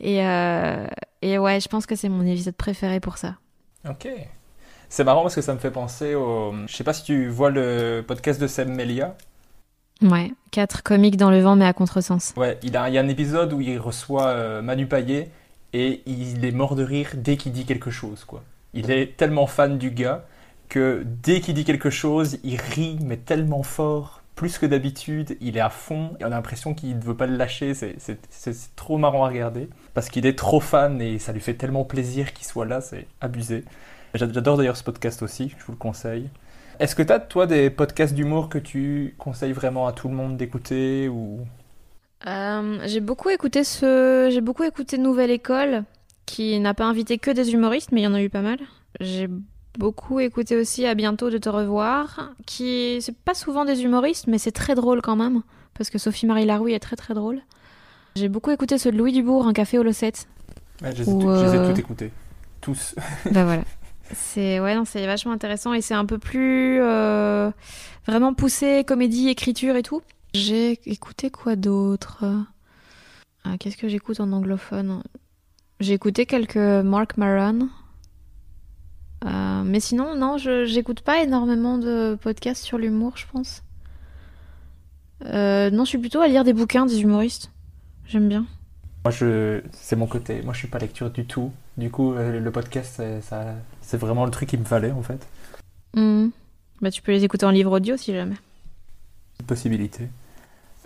Et, 0.00 0.26
euh, 0.26 0.86
et 1.22 1.38
ouais, 1.38 1.60
je 1.60 1.68
pense 1.68 1.86
que 1.86 1.96
c'est 1.96 2.08
mon 2.08 2.26
épisode 2.26 2.54
préféré 2.54 3.00
pour 3.00 3.18
ça. 3.18 3.36
Ok. 3.88 4.08
C'est 4.88 5.04
marrant 5.04 5.22
parce 5.22 5.34
que 5.34 5.40
ça 5.40 5.54
me 5.54 5.58
fait 5.58 5.70
penser 5.70 6.14
au... 6.14 6.54
Je 6.66 6.76
sais 6.76 6.84
pas 6.84 6.92
si 6.92 7.02
tu 7.04 7.28
vois 7.28 7.50
le 7.50 8.04
podcast 8.06 8.40
de 8.40 8.46
Seb 8.46 8.68
Melia. 8.68 9.16
Ouais, 10.02 10.32
quatre 10.50 10.82
comiques 10.82 11.16
dans 11.16 11.30
le 11.30 11.40
vent 11.40 11.56
mais 11.56 11.64
à 11.64 11.72
contresens. 11.72 12.34
Ouais, 12.36 12.58
il, 12.62 12.76
a, 12.76 12.88
il 12.88 12.94
y 12.94 12.98
a 12.98 13.00
un 13.00 13.08
épisode 13.08 13.52
où 13.52 13.60
il 13.60 13.78
reçoit 13.78 14.26
euh, 14.28 14.60
Manu 14.60 14.86
Payet 14.86 15.30
et 15.72 16.02
il 16.06 16.44
est 16.44 16.52
mort 16.52 16.74
de 16.74 16.82
rire 16.82 17.10
dès 17.14 17.36
qu'il 17.36 17.52
dit 17.52 17.64
quelque 17.64 17.90
chose, 17.90 18.24
quoi. 18.24 18.42
Il 18.74 18.90
est 18.90 19.16
tellement 19.16 19.46
fan 19.46 19.78
du 19.78 19.90
gars 19.90 20.24
que 20.68 21.04
dès 21.22 21.40
qu'il 21.40 21.54
dit 21.54 21.64
quelque 21.64 21.90
chose, 21.90 22.38
il 22.42 22.58
rit, 22.60 22.98
mais 23.02 23.18
tellement 23.18 23.62
fort, 23.62 24.21
plus 24.42 24.58
que 24.58 24.66
d'habitude, 24.66 25.36
il 25.40 25.56
est 25.56 25.60
à 25.60 25.70
fond, 25.70 26.16
et 26.18 26.24
on 26.24 26.26
a 26.26 26.30
l'impression 26.30 26.74
qu'il 26.74 26.98
ne 26.98 27.00
veut 27.00 27.16
pas 27.16 27.26
le 27.28 27.36
lâcher, 27.36 27.74
c'est- 27.74 27.96
trop 28.74 28.98
marrant 28.98 29.24
à 29.24 29.28
regarder, 29.28 29.68
parce 29.94 30.08
qu'il 30.08 30.26
est 30.26 30.36
trop 30.36 30.58
fan 30.58 31.00
et 31.00 31.20
ça 31.20 31.32
lui 31.32 31.38
fait 31.40 31.54
tellement 31.54 31.84
plaisir 31.84 32.32
qu'il 32.32 32.44
soit 32.44 32.66
là, 32.66 32.80
c'est 32.80 33.06
abusé. 33.20 33.64
J'a- 34.14 34.26
J'adore 34.32 34.56
d'ailleurs 34.56 34.76
ce 34.76 34.82
podcast 34.82 35.22
aussi, 35.22 35.54
je 35.56 35.64
vous 35.64 35.70
le 35.70 35.78
conseille. 35.78 36.28
Est-ce 36.80 36.96
que 36.96 37.04
tu 37.04 37.12
as, 37.12 37.20
toi, 37.20 37.46
des 37.46 37.70
podcasts 37.70 38.14
d'humour 38.14 38.48
que 38.48 38.58
tu 38.58 39.14
conseilles 39.16 39.52
vraiment 39.52 39.86
à 39.86 39.92
tout 39.92 40.08
le 40.08 40.14
monde 40.16 40.36
d'écouter 40.36 41.08
ou... 41.08 41.46
Euh, 42.26 42.78
j'ai 42.86 43.00
beaucoup 43.00 43.28
écouté 43.30 43.62
ce, 43.62 44.28
j'ai 44.32 44.40
beaucoup 44.40 44.64
écouté 44.64 44.98
Nouvelle 44.98 45.30
École, 45.30 45.84
qui 46.26 46.58
n'a 46.58 46.74
pas 46.74 46.86
invité 46.86 47.18
que 47.18 47.30
des 47.30 47.52
humoristes, 47.52 47.92
mais 47.92 48.00
il 48.00 48.04
y 48.04 48.08
en 48.08 48.14
a 48.14 48.22
eu 48.22 48.28
pas 48.30 48.42
mal. 48.42 48.58
J'ai 48.98 49.28
beaucoup 49.78 50.20
écouté 50.20 50.56
aussi 50.56 50.86
À 50.86 50.94
bientôt 50.94 51.30
de 51.30 51.38
te 51.38 51.48
revoir, 51.48 52.32
qui 52.46 52.98
c'est 53.00 53.16
pas 53.16 53.34
souvent 53.34 53.64
des 53.64 53.82
humoristes, 53.82 54.26
mais 54.26 54.38
c'est 54.38 54.52
très 54.52 54.74
drôle 54.74 55.00
quand 55.02 55.16
même, 55.16 55.42
parce 55.74 55.90
que 55.90 55.98
Sophie 55.98 56.26
Marie 56.26 56.44
Larouille 56.46 56.74
est 56.74 56.78
très 56.80 56.96
très 56.96 57.14
drôle. 57.14 57.40
J'ai 58.16 58.28
beaucoup 58.28 58.50
écouté 58.50 58.76
ceux 58.78 58.92
de 58.92 58.98
Louis 58.98 59.12
Dubourg, 59.12 59.46
Un 59.46 59.52
café 59.54 59.78
au 59.78 59.82
Losset. 59.82 60.12
Ouais, 60.82 60.92
je 60.94 61.02
les 61.02 61.08
ai 61.08 61.12
Ou, 61.12 61.20
tout- 61.22 61.34
je 61.34 61.44
les 61.46 61.54
ai 61.54 61.58
euh, 61.58 61.72
tout 61.72 61.80
écoutés. 61.80 62.12
tous. 62.60 62.94
bah 63.30 63.44
voilà. 63.44 63.62
C'est 64.14 64.60
ouais, 64.60 64.74
non, 64.74 64.84
c'est 64.84 65.06
vachement 65.06 65.32
intéressant 65.32 65.72
et 65.72 65.80
c'est 65.80 65.94
un 65.94 66.04
peu 66.04 66.18
plus 66.18 66.78
euh, 66.82 67.50
vraiment 68.06 68.34
poussé 68.34 68.84
comédie, 68.86 69.28
écriture 69.30 69.76
et 69.76 69.82
tout. 69.82 70.02
J'ai 70.34 70.72
écouté 70.90 71.30
quoi 71.30 71.56
d'autre? 71.56 72.24
Ah, 73.44 73.56
Qu'est-ce 73.58 73.76
que 73.78 73.88
j'écoute 73.88 74.20
en 74.20 74.32
anglophone? 74.32 75.02
J'ai 75.80 75.94
écouté 75.94 76.26
quelques 76.26 76.56
Mark 76.56 77.16
Maron. 77.16 77.68
Euh, 79.24 79.62
mais 79.64 79.80
sinon, 79.80 80.16
non, 80.16 80.36
je 80.36 80.64
j'écoute 80.64 81.02
pas 81.02 81.22
énormément 81.22 81.78
de 81.78 82.18
podcasts 82.20 82.64
sur 82.64 82.78
l'humour, 82.78 83.16
je 83.16 83.24
pense. 83.32 83.62
Euh, 85.26 85.70
non, 85.70 85.84
je 85.84 85.90
suis 85.90 85.98
plutôt 85.98 86.20
à 86.20 86.28
lire 86.28 86.44
des 86.44 86.52
bouquins 86.52 86.86
des 86.86 87.00
humoristes. 87.00 87.50
J'aime 88.06 88.28
bien. 88.28 88.44
Moi, 89.04 89.12
je, 89.12 89.60
c'est 89.72 89.96
mon 89.96 90.06
côté. 90.06 90.42
Moi, 90.42 90.52
je 90.52 90.58
suis 90.58 90.68
pas 90.68 90.78
lecture 90.78 91.10
du 91.10 91.24
tout. 91.24 91.52
Du 91.76 91.90
coup, 91.90 92.14
euh, 92.14 92.40
le 92.40 92.50
podcast, 92.50 92.94
c'est, 92.96 93.20
ça, 93.22 93.54
c'est 93.80 93.96
vraiment 93.96 94.24
le 94.24 94.30
truc 94.30 94.48
qui 94.48 94.58
me 94.58 94.64
fallait, 94.64 94.90
en 94.90 95.02
fait. 95.02 95.26
Hmm. 95.94 96.28
Bah, 96.80 96.90
tu 96.90 97.02
peux 97.02 97.12
les 97.12 97.24
écouter 97.24 97.46
en 97.46 97.50
livre 97.50 97.72
audio 97.72 97.96
si 97.96 98.12
jamais. 98.12 98.36
Possibilité. 99.46 100.08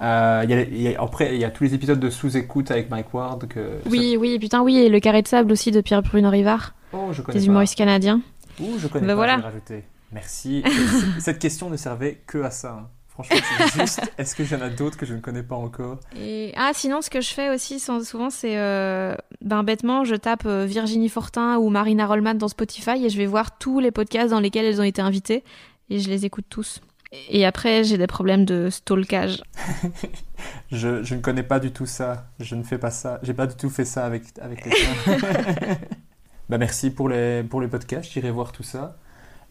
Euh, 0.02 0.44
y 0.46 0.52
a, 0.52 0.62
y 0.62 0.94
a, 0.94 1.02
après, 1.02 1.34
il 1.34 1.40
y 1.40 1.44
a 1.44 1.50
tous 1.50 1.64
les 1.64 1.74
épisodes 1.74 1.98
de 1.98 2.10
sous-écoute 2.10 2.70
avec 2.70 2.90
Mike 2.90 3.12
Ward. 3.14 3.48
Que, 3.48 3.80
oui, 3.86 4.16
oui, 4.18 4.38
putain, 4.38 4.62
oui, 4.62 4.76
et 4.76 4.88
le 4.90 5.00
carré 5.00 5.22
de 5.22 5.28
sable 5.28 5.52
aussi 5.52 5.70
de 5.70 5.80
Pierre 5.80 6.02
Bruno 6.02 6.28
Rivard. 6.28 6.74
Oh, 6.92 7.12
je 7.12 7.22
connais 7.22 7.38
Des 7.38 7.46
humoristes 7.46 7.76
canadiens. 7.76 8.20
Ouh, 8.60 8.78
je 8.78 8.88
connais 8.88 9.06
bah, 9.06 9.12
pas, 9.12 9.16
voilà. 9.16 9.34
je 9.34 9.40
vais 9.40 9.46
rajouter. 9.46 9.84
Merci. 10.12 10.62
Cette 11.20 11.38
question 11.38 11.70
ne 11.70 11.76
servait 11.76 12.22
que 12.26 12.38
à 12.38 12.50
ça. 12.50 12.72
hein. 12.72 12.88
Franchement, 13.08 13.36
c'est 13.40 13.80
juste. 13.80 14.12
Est-ce 14.18 14.34
qu'il 14.34 14.50
y 14.50 14.54
en 14.54 14.60
a 14.60 14.68
d'autres 14.68 14.98
que 14.98 15.06
je 15.06 15.14
ne 15.14 15.20
connais 15.20 15.42
pas 15.42 15.56
encore? 15.56 15.98
Et... 16.16 16.52
Ah, 16.56 16.72
sinon, 16.74 17.00
ce 17.00 17.08
que 17.08 17.20
je 17.20 17.32
fais 17.32 17.48
aussi 17.48 17.80
souvent, 17.80 18.30
c'est. 18.30 18.58
Euh... 18.58 19.14
Ben, 19.40 19.62
bêtement, 19.62 20.04
je 20.04 20.14
tape 20.14 20.44
euh, 20.46 20.66
Virginie 20.66 21.08
Fortin 21.08 21.56
ou 21.56 21.70
Marina 21.70 22.06
Rollman 22.06 22.34
dans 22.34 22.48
Spotify 22.48 23.04
et 23.04 23.08
je 23.08 23.16
vais 23.16 23.26
voir 23.26 23.58
tous 23.58 23.80
les 23.80 23.90
podcasts 23.90 24.30
dans 24.30 24.40
lesquels 24.40 24.66
elles 24.66 24.80
ont 24.80 24.84
été 24.84 25.00
invitées 25.00 25.44
et 25.88 25.98
je 25.98 26.08
les 26.10 26.26
écoute 26.26 26.46
tous. 26.50 26.80
Et 27.30 27.46
après, 27.46 27.84
j'ai 27.84 27.96
des 27.96 28.06
problèmes 28.06 28.44
de 28.44 28.68
stalkage. 28.68 29.42
je, 30.72 31.02
je, 31.02 31.14
ne 31.14 31.20
connais 31.20 31.44
pas 31.44 31.60
du 31.60 31.70
tout 31.70 31.86
ça. 31.86 32.26
Je 32.40 32.54
ne 32.54 32.62
fais 32.62 32.78
pas 32.78 32.90
ça. 32.90 33.20
J'ai 33.22 33.32
pas 33.32 33.46
du 33.46 33.56
tout 33.56 33.70
fait 33.70 33.84
ça 33.84 34.04
avec, 34.04 34.24
avec 34.42 34.64
les 34.66 34.72
gens. 34.72 35.76
Bah, 36.48 36.58
merci 36.58 36.90
pour 36.90 37.08
les, 37.08 37.42
pour 37.42 37.60
les 37.60 37.68
podcasts. 37.68 38.10
J'irai 38.10 38.30
voir 38.30 38.52
tout 38.52 38.62
ça. 38.62 38.96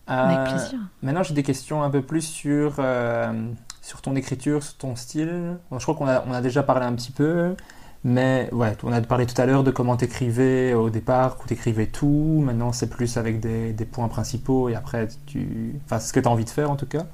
Avec 0.08 0.54
plaisir. 0.54 0.80
Maintenant, 1.02 1.24
j'ai 1.24 1.34
des 1.34 1.44
questions 1.44 1.84
un 1.84 1.90
peu 1.90 2.02
plus 2.02 2.22
sur, 2.22 2.76
euh, 2.80 3.48
sur 3.82 4.02
ton 4.02 4.16
écriture, 4.16 4.64
sur 4.64 4.78
ton 4.78 4.96
style. 4.96 5.58
Bon, 5.72 5.80
je 5.80 5.84
crois 5.84 5.96
qu'on 5.96 6.08
a, 6.08 6.24
on 6.28 6.32
a 6.32 6.42
déjà 6.42 6.62
parlé 6.64 6.86
un 6.86 6.94
petit 6.94 7.12
peu, 7.12 7.56
mais 8.04 8.50
ouais, 8.52 8.78
on 8.84 8.94
a 8.94 9.02
parlé 9.02 9.26
tout 9.26 9.40
à 9.42 9.48
l'heure 9.48 9.64
de 9.64 9.72
comment 9.72 9.98
t'écrivais 9.98 10.74
au 10.76 10.92
départ, 10.92 11.38
où 11.44 11.48
t'écrivais 11.48 11.88
tout. 11.88 12.42
Maintenant, 12.44 12.72
c'est 12.72 12.90
plus 12.90 13.18
avec 13.18 13.40
des, 13.40 13.74
des, 13.74 13.86
points 13.86 14.08
principaux 14.08 14.70
et 14.70 14.76
après, 14.76 15.08
tu... 15.26 15.80
enfin, 15.86 16.00
ce 16.00 16.14
que 16.14 16.20
tu 16.20 16.28
as 16.28 16.32
envie 16.32 16.46
de 16.46 16.50
faire 16.50 16.70
en 16.70 16.76
tout 16.76 16.86
cas. 16.86 17.06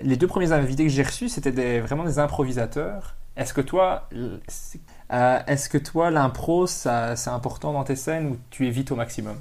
Les 0.00 0.16
deux 0.16 0.26
premiers 0.26 0.52
invités 0.52 0.84
que 0.84 0.90
j'ai 0.90 1.02
reçus, 1.02 1.28
c'était 1.28 1.52
des, 1.52 1.80
vraiment 1.80 2.04
des 2.04 2.18
improvisateurs. 2.18 3.16
Est-ce 3.36 3.52
que 3.52 3.60
toi, 3.60 4.08
euh, 5.14 5.38
est-ce 5.46 5.68
que 5.68 5.78
toi, 5.78 6.10
l'impro, 6.10 6.66
c'est 6.66 6.88
important 7.28 7.72
dans 7.72 7.84
tes 7.84 7.96
scènes 7.96 8.26
ou 8.26 8.38
tu 8.50 8.66
évites 8.66 8.90
au 8.92 8.96
maximum? 8.96 9.36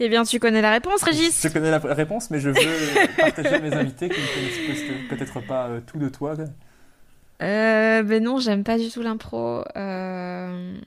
Eh 0.00 0.08
bien, 0.08 0.24
tu 0.24 0.38
connais 0.40 0.60
la 0.60 0.72
réponse, 0.72 1.02
Régis. 1.02 1.40
Je 1.42 1.48
connais 1.48 1.70
la 1.70 1.78
réponse, 1.78 2.30
mais 2.30 2.40
je 2.40 2.50
veux 2.50 2.54
partager 3.18 3.54
à 3.54 3.60
mes 3.60 3.72
invités 3.72 4.08
qui 4.08 4.20
ne 4.20 4.26
connaissent 4.26 5.08
peut-être 5.08 5.46
pas 5.46 5.66
euh, 5.66 5.80
tout 5.86 5.98
de 5.98 6.08
toi. 6.08 6.34
Euh, 7.42 8.02
ben 8.02 8.22
non, 8.22 8.38
j'aime 8.38 8.64
pas 8.64 8.78
du 8.78 8.90
tout 8.90 9.02
l'impro. 9.02 9.62
Euh, 9.76 10.78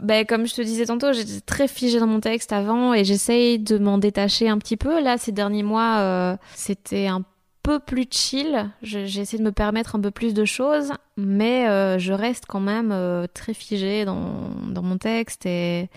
ben 0.00 0.24
comme 0.24 0.46
je 0.46 0.54
te 0.54 0.62
disais 0.62 0.86
tantôt, 0.86 1.12
j'étais 1.12 1.40
très 1.40 1.68
figée 1.68 2.00
dans 2.00 2.06
mon 2.06 2.20
texte 2.20 2.52
avant 2.52 2.94
et 2.94 3.04
j'essaye 3.04 3.58
de 3.58 3.76
m'en 3.78 3.98
détacher 3.98 4.48
un 4.48 4.58
petit 4.58 4.76
peu. 4.76 5.02
Là, 5.02 5.18
ces 5.18 5.32
derniers 5.32 5.62
mois, 5.62 5.98
euh, 5.98 6.36
c'était 6.54 7.06
un 7.06 7.22
peu 7.64 7.80
plus 7.80 8.06
chill. 8.08 8.70
J'ai 8.82 9.20
essayé 9.20 9.38
de 9.38 9.42
me 9.42 9.50
permettre 9.50 9.96
un 9.96 10.00
peu 10.00 10.12
plus 10.12 10.34
de 10.34 10.44
choses, 10.44 10.92
mais 11.16 11.66
euh, 11.66 11.98
je 11.98 12.12
reste 12.12 12.44
quand 12.46 12.60
même 12.60 12.92
euh, 12.92 13.26
très 13.32 13.54
figée 13.54 14.04
dans, 14.04 14.50
dans 14.68 14.82
mon 14.82 14.98
texte 14.98 15.46
et 15.46 15.88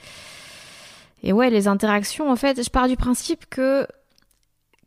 et 1.24 1.34
ouais, 1.34 1.50
les 1.50 1.68
interactions, 1.68 2.30
en 2.30 2.36
fait, 2.36 2.64
je 2.64 2.70
pars 2.70 2.88
du 2.88 2.96
principe 2.96 3.46
que, 3.50 3.88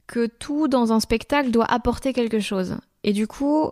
que 0.07 0.27
tout 0.27 0.69
dans 0.69 0.93
un 0.93 1.01
spectacle 1.01 1.51
doit 1.51 1.71
apporter 1.71 2.13
quelque 2.13 2.39
chose. 2.39 2.77
Et 3.03 3.13
du 3.13 3.27
coup, 3.27 3.71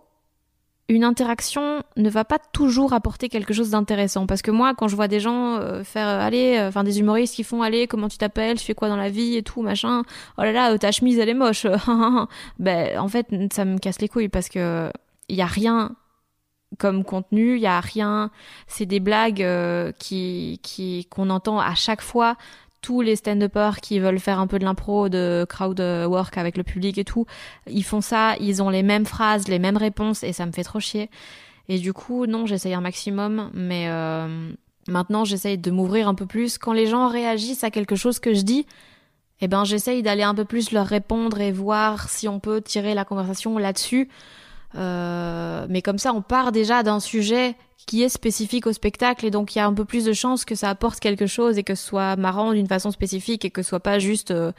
une 0.89 1.03
interaction 1.03 1.83
ne 1.95 2.09
va 2.09 2.25
pas 2.25 2.39
toujours 2.51 2.93
apporter 2.93 3.29
quelque 3.29 3.53
chose 3.53 3.69
d'intéressant. 3.69 4.25
Parce 4.25 4.41
que 4.41 4.51
moi, 4.51 4.73
quand 4.75 4.87
je 4.87 4.95
vois 4.95 5.07
des 5.07 5.19
gens 5.19 5.55
euh, 5.55 5.83
faire 5.83 6.07
aller, 6.07 6.59
enfin 6.61 6.83
des 6.83 6.99
humoristes 6.99 7.35
qui 7.35 7.43
font 7.43 7.61
aller, 7.61 7.87
comment 7.87 8.09
tu 8.09 8.17
t'appelles, 8.17 8.57
tu 8.57 8.65
fais 8.65 8.73
quoi 8.73 8.89
dans 8.89 8.97
la 8.97 9.09
vie 9.09 9.37
et 9.37 9.43
tout, 9.43 9.61
machin, 9.61 10.03
oh 10.37 10.41
là 10.41 10.51
là, 10.51 10.77
ta 10.77 10.91
chemise 10.91 11.19
elle 11.19 11.29
est 11.29 11.33
moche. 11.33 11.67
ben, 12.59 12.99
en 12.99 13.07
fait, 13.07 13.27
ça 13.53 13.65
me 13.65 13.77
casse 13.77 14.01
les 14.01 14.09
couilles 14.09 14.29
parce 14.29 14.49
que 14.49 14.91
il 15.29 15.35
y 15.35 15.41
a 15.41 15.45
rien 15.45 15.95
comme 16.77 17.03
contenu, 17.03 17.55
il 17.55 17.61
y 17.61 17.67
a 17.67 17.79
rien, 17.79 18.29
c'est 18.67 18.85
des 18.85 18.99
blagues 18.99 19.41
euh, 19.41 19.91
qui 19.97 20.59
qui 20.61 21.07
qu'on 21.09 21.29
entend 21.29 21.59
à 21.59 21.73
chaque 21.73 22.01
fois 22.01 22.35
tous 22.81 23.01
les 23.01 23.15
stand-uppers 23.15 23.81
qui 23.81 23.99
veulent 23.99 24.19
faire 24.19 24.39
un 24.39 24.47
peu 24.47 24.59
de 24.59 24.65
l'impro, 24.65 25.09
de 25.09 25.45
crowd 25.49 25.79
work 25.79 26.37
avec 26.37 26.57
le 26.57 26.63
public 26.63 26.97
et 26.97 27.03
tout, 27.03 27.25
ils 27.67 27.83
font 27.83 28.01
ça, 28.01 28.35
ils 28.39 28.61
ont 28.63 28.69
les 28.69 28.83
mêmes 28.83 29.05
phrases, 29.05 29.47
les 29.47 29.59
mêmes 29.59 29.77
réponses 29.77 30.23
et 30.23 30.33
ça 30.33 30.45
me 30.45 30.51
fait 30.51 30.63
trop 30.63 30.79
chier. 30.79 31.09
Et 31.69 31.77
du 31.77 31.93
coup, 31.93 32.25
non, 32.25 32.47
j'essaye 32.47 32.73
un 32.73 32.81
maximum, 32.81 33.51
mais 33.53 33.85
euh, 33.89 34.51
maintenant 34.87 35.23
j'essaye 35.23 35.57
de 35.57 35.71
m'ouvrir 35.71 36.07
un 36.07 36.15
peu 36.15 36.25
plus. 36.25 36.57
Quand 36.57 36.73
les 36.73 36.87
gens 36.87 37.07
réagissent 37.07 37.63
à 37.63 37.69
quelque 37.69 37.95
chose 37.95 38.19
que 38.19 38.33
je 38.33 38.41
dis, 38.41 38.65
eh 39.39 39.47
ben 39.47 39.63
j'essaye 39.63 40.01
d'aller 40.01 40.23
un 40.23 40.35
peu 40.35 40.45
plus 40.45 40.71
leur 40.71 40.87
répondre 40.87 41.39
et 41.39 41.51
voir 41.51 42.09
si 42.09 42.27
on 42.27 42.39
peut 42.39 42.61
tirer 42.61 42.95
la 42.95 43.05
conversation 43.05 43.57
là-dessus. 43.57 44.09
Euh, 44.75 45.65
mais 45.69 45.81
comme 45.81 45.97
ça, 45.97 46.13
on 46.13 46.21
part 46.21 46.51
déjà 46.51 46.83
d'un 46.83 46.99
sujet 46.99 47.55
qui 47.87 48.03
est 48.03 48.09
spécifique 48.09 48.67
au 48.67 48.73
spectacle 48.73 49.25
et 49.25 49.31
donc 49.31 49.55
il 49.55 49.57
y 49.57 49.61
a 49.61 49.65
un 49.65 49.73
peu 49.73 49.83
plus 49.83 50.05
de 50.05 50.13
chances 50.13 50.45
que 50.45 50.53
ça 50.53 50.69
apporte 50.69 50.99
quelque 50.99 51.25
chose 51.25 51.57
et 51.57 51.63
que 51.63 51.73
ce 51.73 51.83
soit 51.83 52.15
marrant 52.17 52.53
d'une 52.53 52.67
façon 52.67 52.91
spécifique 52.91 53.45
et 53.45 53.49
que 53.49 53.63
ce 53.63 53.69
soit 53.69 53.79
pas 53.79 53.97
juste 53.97 54.29
euh, 54.29 54.51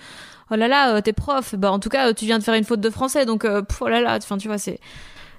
oh 0.51 0.57
là 0.57 0.67
là 0.67 0.97
euh, 0.97 1.01
t'es 1.01 1.13
prof. 1.13 1.55
Bah 1.55 1.71
en 1.71 1.79
tout 1.79 1.91
cas 1.91 2.13
tu 2.13 2.25
viens 2.25 2.39
de 2.41 2.43
faire 2.43 2.55
une 2.55 2.65
faute 2.65 2.81
de 2.81 2.91
français 2.91 3.27
donc 3.27 3.43
pff, 3.43 3.83
oh 3.83 3.89
là 3.89 4.01
là 4.01 4.17
enfin 4.17 4.37
tu 4.37 4.49
vois 4.49 4.59
c'est 4.59 4.81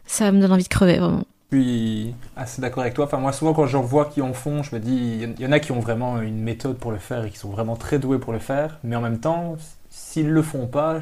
ça 0.06 0.32
me 0.32 0.40
donne 0.40 0.54
envie 0.54 0.64
de 0.64 0.70
crever 0.70 1.00
vraiment. 1.00 1.26
Je 1.52 1.58
suis 1.58 2.16
assez 2.38 2.62
d'accord 2.62 2.84
avec 2.84 2.94
toi. 2.94 3.06
Enfin 3.06 3.18
moi 3.18 3.34
souvent 3.34 3.54
quand 3.54 3.66
j'en 3.66 3.82
vois 3.82 4.06
qui 4.06 4.22
en 4.22 4.32
font 4.32 4.64
je 4.64 4.74
me 4.74 4.80
dis 4.80 5.28
il 5.38 5.42
y 5.42 5.46
en 5.46 5.52
a 5.52 5.60
qui 5.60 5.74
ont 5.74 5.82
vraiment 5.82 6.22
une 6.22 6.40
méthode 6.40 6.78
pour 6.78 6.94
le 6.94 6.98
faire 6.98 7.26
et 7.26 7.30
qui 7.30 7.38
sont 7.38 7.50
vraiment 7.50 7.76
très 7.76 8.00
doués 8.00 8.20
pour 8.20 8.32
le 8.32 8.40
faire. 8.40 8.80
Mais 8.86 8.96
en 8.96 9.02
même 9.02 9.20
temps 9.20 9.58
s'ils 9.90 10.30
le 10.30 10.42
font 10.44 10.68
pas 10.68 11.00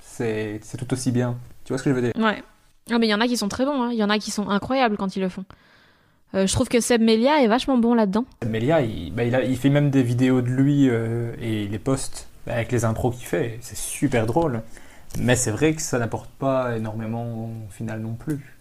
c'est 0.00 0.60
c'est 0.62 0.76
tout 0.76 0.92
aussi 0.92 1.10
bien. 1.10 1.38
Tu 1.64 1.72
vois 1.72 1.78
ce 1.78 1.84
que 1.84 1.90
je 1.90 1.94
veux 1.94 2.02
dire? 2.02 2.12
Ouais 2.16 2.42
ah 2.90 2.98
mais 2.98 3.06
il 3.06 3.10
y 3.10 3.14
en 3.14 3.20
a 3.20 3.26
qui 3.26 3.36
sont 3.36 3.48
très 3.48 3.64
bons, 3.64 3.90
il 3.90 3.94
hein. 3.94 3.98
y 3.98 4.04
en 4.04 4.10
a 4.10 4.18
qui 4.18 4.30
sont 4.30 4.48
incroyables 4.48 4.96
quand 4.96 5.16
ils 5.16 5.20
le 5.20 5.28
font. 5.28 5.44
Euh, 6.34 6.46
je 6.46 6.52
trouve 6.52 6.68
que 6.68 6.80
Seb 6.80 7.00
Melia 7.00 7.42
est 7.42 7.46
vachement 7.46 7.78
bon 7.78 7.94
là-dedans. 7.94 8.24
Seb 8.42 8.50
Melia, 8.50 8.82
il, 8.82 9.12
bah, 9.12 9.24
il, 9.24 9.34
a, 9.34 9.42
il, 9.42 9.56
fait 9.56 9.70
même 9.70 9.90
des 9.90 10.02
vidéos 10.02 10.42
de 10.42 10.48
lui 10.48 10.88
euh, 10.88 11.32
et 11.40 11.64
il 11.64 11.70
les 11.70 11.78
poste 11.78 12.28
bah, 12.46 12.54
avec 12.54 12.70
les 12.70 12.84
impros 12.84 13.10
qu'il 13.10 13.26
fait. 13.26 13.58
C'est 13.62 13.76
super 13.76 14.26
drôle. 14.26 14.62
Mais 15.18 15.36
c'est 15.36 15.50
vrai 15.50 15.72
que 15.72 15.80
ça 15.80 15.98
n'apporte 15.98 16.30
pas 16.30 16.76
énormément 16.76 17.50
au 17.66 17.70
final 17.70 18.00
non 18.00 18.14
plus. 18.14 18.54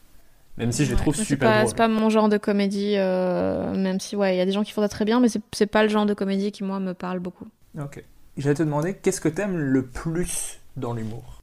Même 0.57 0.71
si 0.71 0.85
je 0.85 0.91
les 0.91 0.95
ouais, 0.95 1.01
trouve 1.01 1.15
super 1.15 1.49
pas, 1.49 1.55
drôles. 1.57 1.67
C'est 1.69 1.75
pas 1.75 1.87
mon 1.87 2.09
genre 2.09 2.29
de 2.29 2.37
comédie, 2.37 2.93
euh, 2.95 3.75
même 3.75 3.99
si 3.99 4.15
ouais, 4.15 4.35
il 4.35 4.37
y 4.37 4.41
a 4.41 4.45
des 4.45 4.53
gens 4.53 4.63
qui 4.63 4.71
font 4.71 4.81
ça 4.81 4.89
très 4.89 5.05
bien, 5.05 5.19
mais 5.19 5.27
c'est 5.51 5.67
pas 5.67 5.83
le 5.83 5.89
genre 5.89 6.05
de 6.05 6.13
comédie 6.13 6.51
qui 6.51 6.63
moi 6.63 6.79
me 6.79 6.93
parle 6.93 7.19
beaucoup. 7.19 7.47
Ok. 7.79 8.03
J'allais 8.37 8.55
te 8.55 8.63
demander, 8.63 8.95
qu'est-ce 8.95 9.21
que 9.21 9.29
t'aimes 9.29 9.57
le 9.57 9.85
plus 9.85 10.59
dans 10.75 10.93
l'humour? 10.93 11.41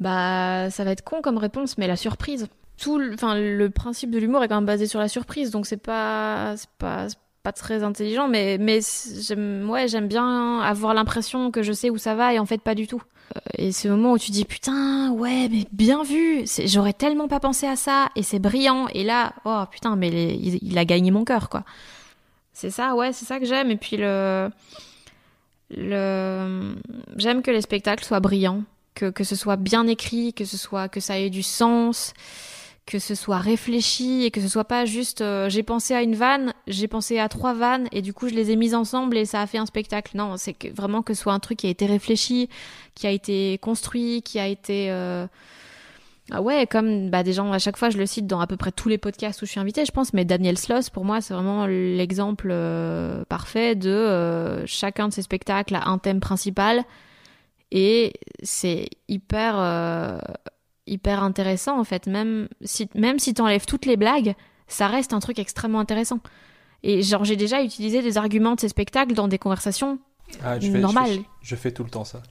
Bah, 0.00 0.70
ça 0.70 0.84
va 0.84 0.92
être 0.92 1.02
con 1.02 1.22
comme 1.22 1.38
réponse, 1.38 1.78
mais 1.78 1.86
la 1.86 1.96
surprise. 1.96 2.48
Tout, 2.76 3.00
enfin, 3.14 3.34
le 3.36 3.70
principe 3.70 4.10
de 4.10 4.18
l'humour 4.18 4.44
est 4.44 4.48
quand 4.48 4.54
même 4.54 4.66
basé 4.66 4.86
sur 4.86 5.00
la 5.00 5.08
surprise, 5.08 5.50
donc 5.50 5.66
c'est 5.66 5.76
pas, 5.76 6.54
c'est 6.56 6.70
pas, 6.78 7.08
pas 7.42 7.50
très 7.50 7.82
intelligent, 7.82 8.28
mais, 8.28 8.56
mais 8.58 8.78
j'aime, 9.20 9.68
ouais, 9.68 9.88
j'aime 9.88 10.06
bien 10.06 10.60
avoir 10.60 10.94
l'impression 10.94 11.50
que 11.50 11.62
je 11.64 11.72
sais 11.72 11.90
où 11.90 11.98
ça 11.98 12.14
va 12.14 12.34
et 12.34 12.38
en 12.38 12.46
fait 12.46 12.60
pas 12.60 12.76
du 12.76 12.86
tout. 12.86 13.02
Et 13.56 13.72
ce 13.72 13.88
moment 13.88 14.12
où 14.12 14.18
tu 14.18 14.30
dis 14.30 14.44
putain, 14.44 15.10
ouais, 15.10 15.48
mais 15.50 15.66
bien 15.72 16.04
vu, 16.04 16.44
j'aurais 16.66 16.92
tellement 16.92 17.26
pas 17.26 17.40
pensé 17.40 17.66
à 17.66 17.74
ça 17.76 18.08
et 18.14 18.22
c'est 18.22 18.38
brillant. 18.38 18.86
Et 18.94 19.02
là, 19.02 19.32
oh 19.44 19.64
putain, 19.70 19.96
mais 19.96 20.08
il, 20.08 20.58
il, 20.62 20.78
a 20.78 20.84
gagné 20.84 21.10
mon 21.10 21.24
cœur, 21.24 21.48
quoi. 21.48 21.64
C'est 22.52 22.70
ça, 22.70 22.94
ouais, 22.94 23.12
c'est 23.12 23.26
ça 23.26 23.38
que 23.40 23.44
j'aime. 23.44 23.70
Et 23.70 23.76
puis 23.76 23.96
le, 23.96 24.50
le, 25.70 26.74
j'aime 27.16 27.42
que 27.42 27.50
les 27.50 27.60
spectacles 27.60 28.04
soient 28.04 28.20
brillants 28.20 28.62
que, 28.98 29.24
ce 29.24 29.36
soit 29.36 29.56
bien 29.56 29.86
écrit, 29.86 30.34
que 30.34 30.44
ce 30.44 30.56
soit 30.56 30.88
que 30.88 31.00
ça 31.00 31.18
ait 31.18 31.30
du 31.30 31.42
sens, 31.42 32.12
que 32.86 32.98
ce 32.98 33.14
soit 33.14 33.38
réfléchi 33.38 34.24
et 34.24 34.30
que 34.30 34.40
ce 34.40 34.48
soit 34.48 34.64
pas 34.64 34.86
juste 34.86 35.20
euh, 35.20 35.48
j'ai 35.50 35.62
pensé 35.62 35.94
à 35.94 36.02
une 36.02 36.14
vanne, 36.14 36.54
j'ai 36.66 36.88
pensé 36.88 37.18
à 37.18 37.28
trois 37.28 37.52
vannes 37.52 37.86
et 37.92 38.00
du 38.00 38.14
coup 38.14 38.28
je 38.28 38.34
les 38.34 38.50
ai 38.50 38.56
mises 38.56 38.74
ensemble 38.74 39.16
et 39.18 39.26
ça 39.26 39.42
a 39.42 39.46
fait 39.46 39.58
un 39.58 39.66
spectacle. 39.66 40.16
Non, 40.16 40.36
c'est 40.36 40.56
vraiment 40.74 41.02
que 41.02 41.14
ce 41.14 41.22
soit 41.22 41.34
un 41.34 41.38
truc 41.38 41.58
qui 41.58 41.66
a 41.66 41.70
été 41.70 41.86
réfléchi, 41.86 42.48
qui 42.94 43.06
a 43.06 43.10
été 43.10 43.58
construit, 43.58 44.22
qui 44.22 44.38
a 44.38 44.46
été 44.46 44.90
euh, 44.90 45.26
Ah 46.30 46.40
ouais, 46.40 46.66
comme 46.66 47.10
bah, 47.10 47.22
des 47.22 47.34
gens, 47.34 47.52
à 47.52 47.58
chaque 47.58 47.76
fois, 47.76 47.90
je 47.90 47.98
le 47.98 48.06
cite 48.06 48.26
dans 48.26 48.40
à 48.40 48.46
peu 48.46 48.56
près 48.56 48.72
tous 48.72 48.88
les 48.88 48.98
podcasts 48.98 49.42
où 49.42 49.46
je 49.46 49.50
suis 49.50 49.60
invitée, 49.60 49.84
je 49.84 49.92
pense, 49.92 50.14
mais 50.14 50.24
Daniel 50.24 50.56
Sloss, 50.56 50.88
pour 50.88 51.04
moi, 51.04 51.20
c'est 51.20 51.34
vraiment 51.34 51.66
l'exemple 51.66 52.48
euh, 52.50 53.22
parfait 53.28 53.74
de 53.74 54.64
chacun 54.66 55.08
de 55.08 55.12
ses 55.12 55.22
spectacles 55.22 55.74
a 55.74 55.88
un 55.88 55.98
thème 55.98 56.20
principal 56.20 56.84
et 57.70 58.14
c'est 58.42 58.88
hyper, 59.08 59.54
euh, 59.58 60.18
hyper 60.86 61.22
intéressant 61.22 61.78
en 61.78 61.84
fait. 61.84 62.06
Même 62.06 62.48
si, 62.62 62.88
même 62.94 63.18
si 63.18 63.34
t'enlèves 63.34 63.66
toutes 63.66 63.86
les 63.86 63.96
blagues, 63.96 64.34
ça 64.66 64.86
reste 64.86 65.12
un 65.12 65.20
truc 65.20 65.38
extrêmement 65.38 65.80
intéressant. 65.80 66.20
Et 66.82 67.02
genre, 67.02 67.24
j'ai 67.24 67.36
déjà 67.36 67.62
utilisé 67.62 68.02
des 68.02 68.18
arguments 68.18 68.54
de 68.54 68.60
ces 68.60 68.68
spectacles 68.68 69.14
dans 69.14 69.28
des 69.28 69.38
conversations 69.38 69.98
Ah, 70.44 70.60
je 70.60 70.70
fais, 70.70 70.78
normales. 70.78 71.10
Je 71.10 71.16
fais, 71.16 71.24
je 71.42 71.56
fais 71.56 71.72
tout 71.72 71.84
le 71.84 71.90
temps 71.90 72.04
ça. 72.04 72.22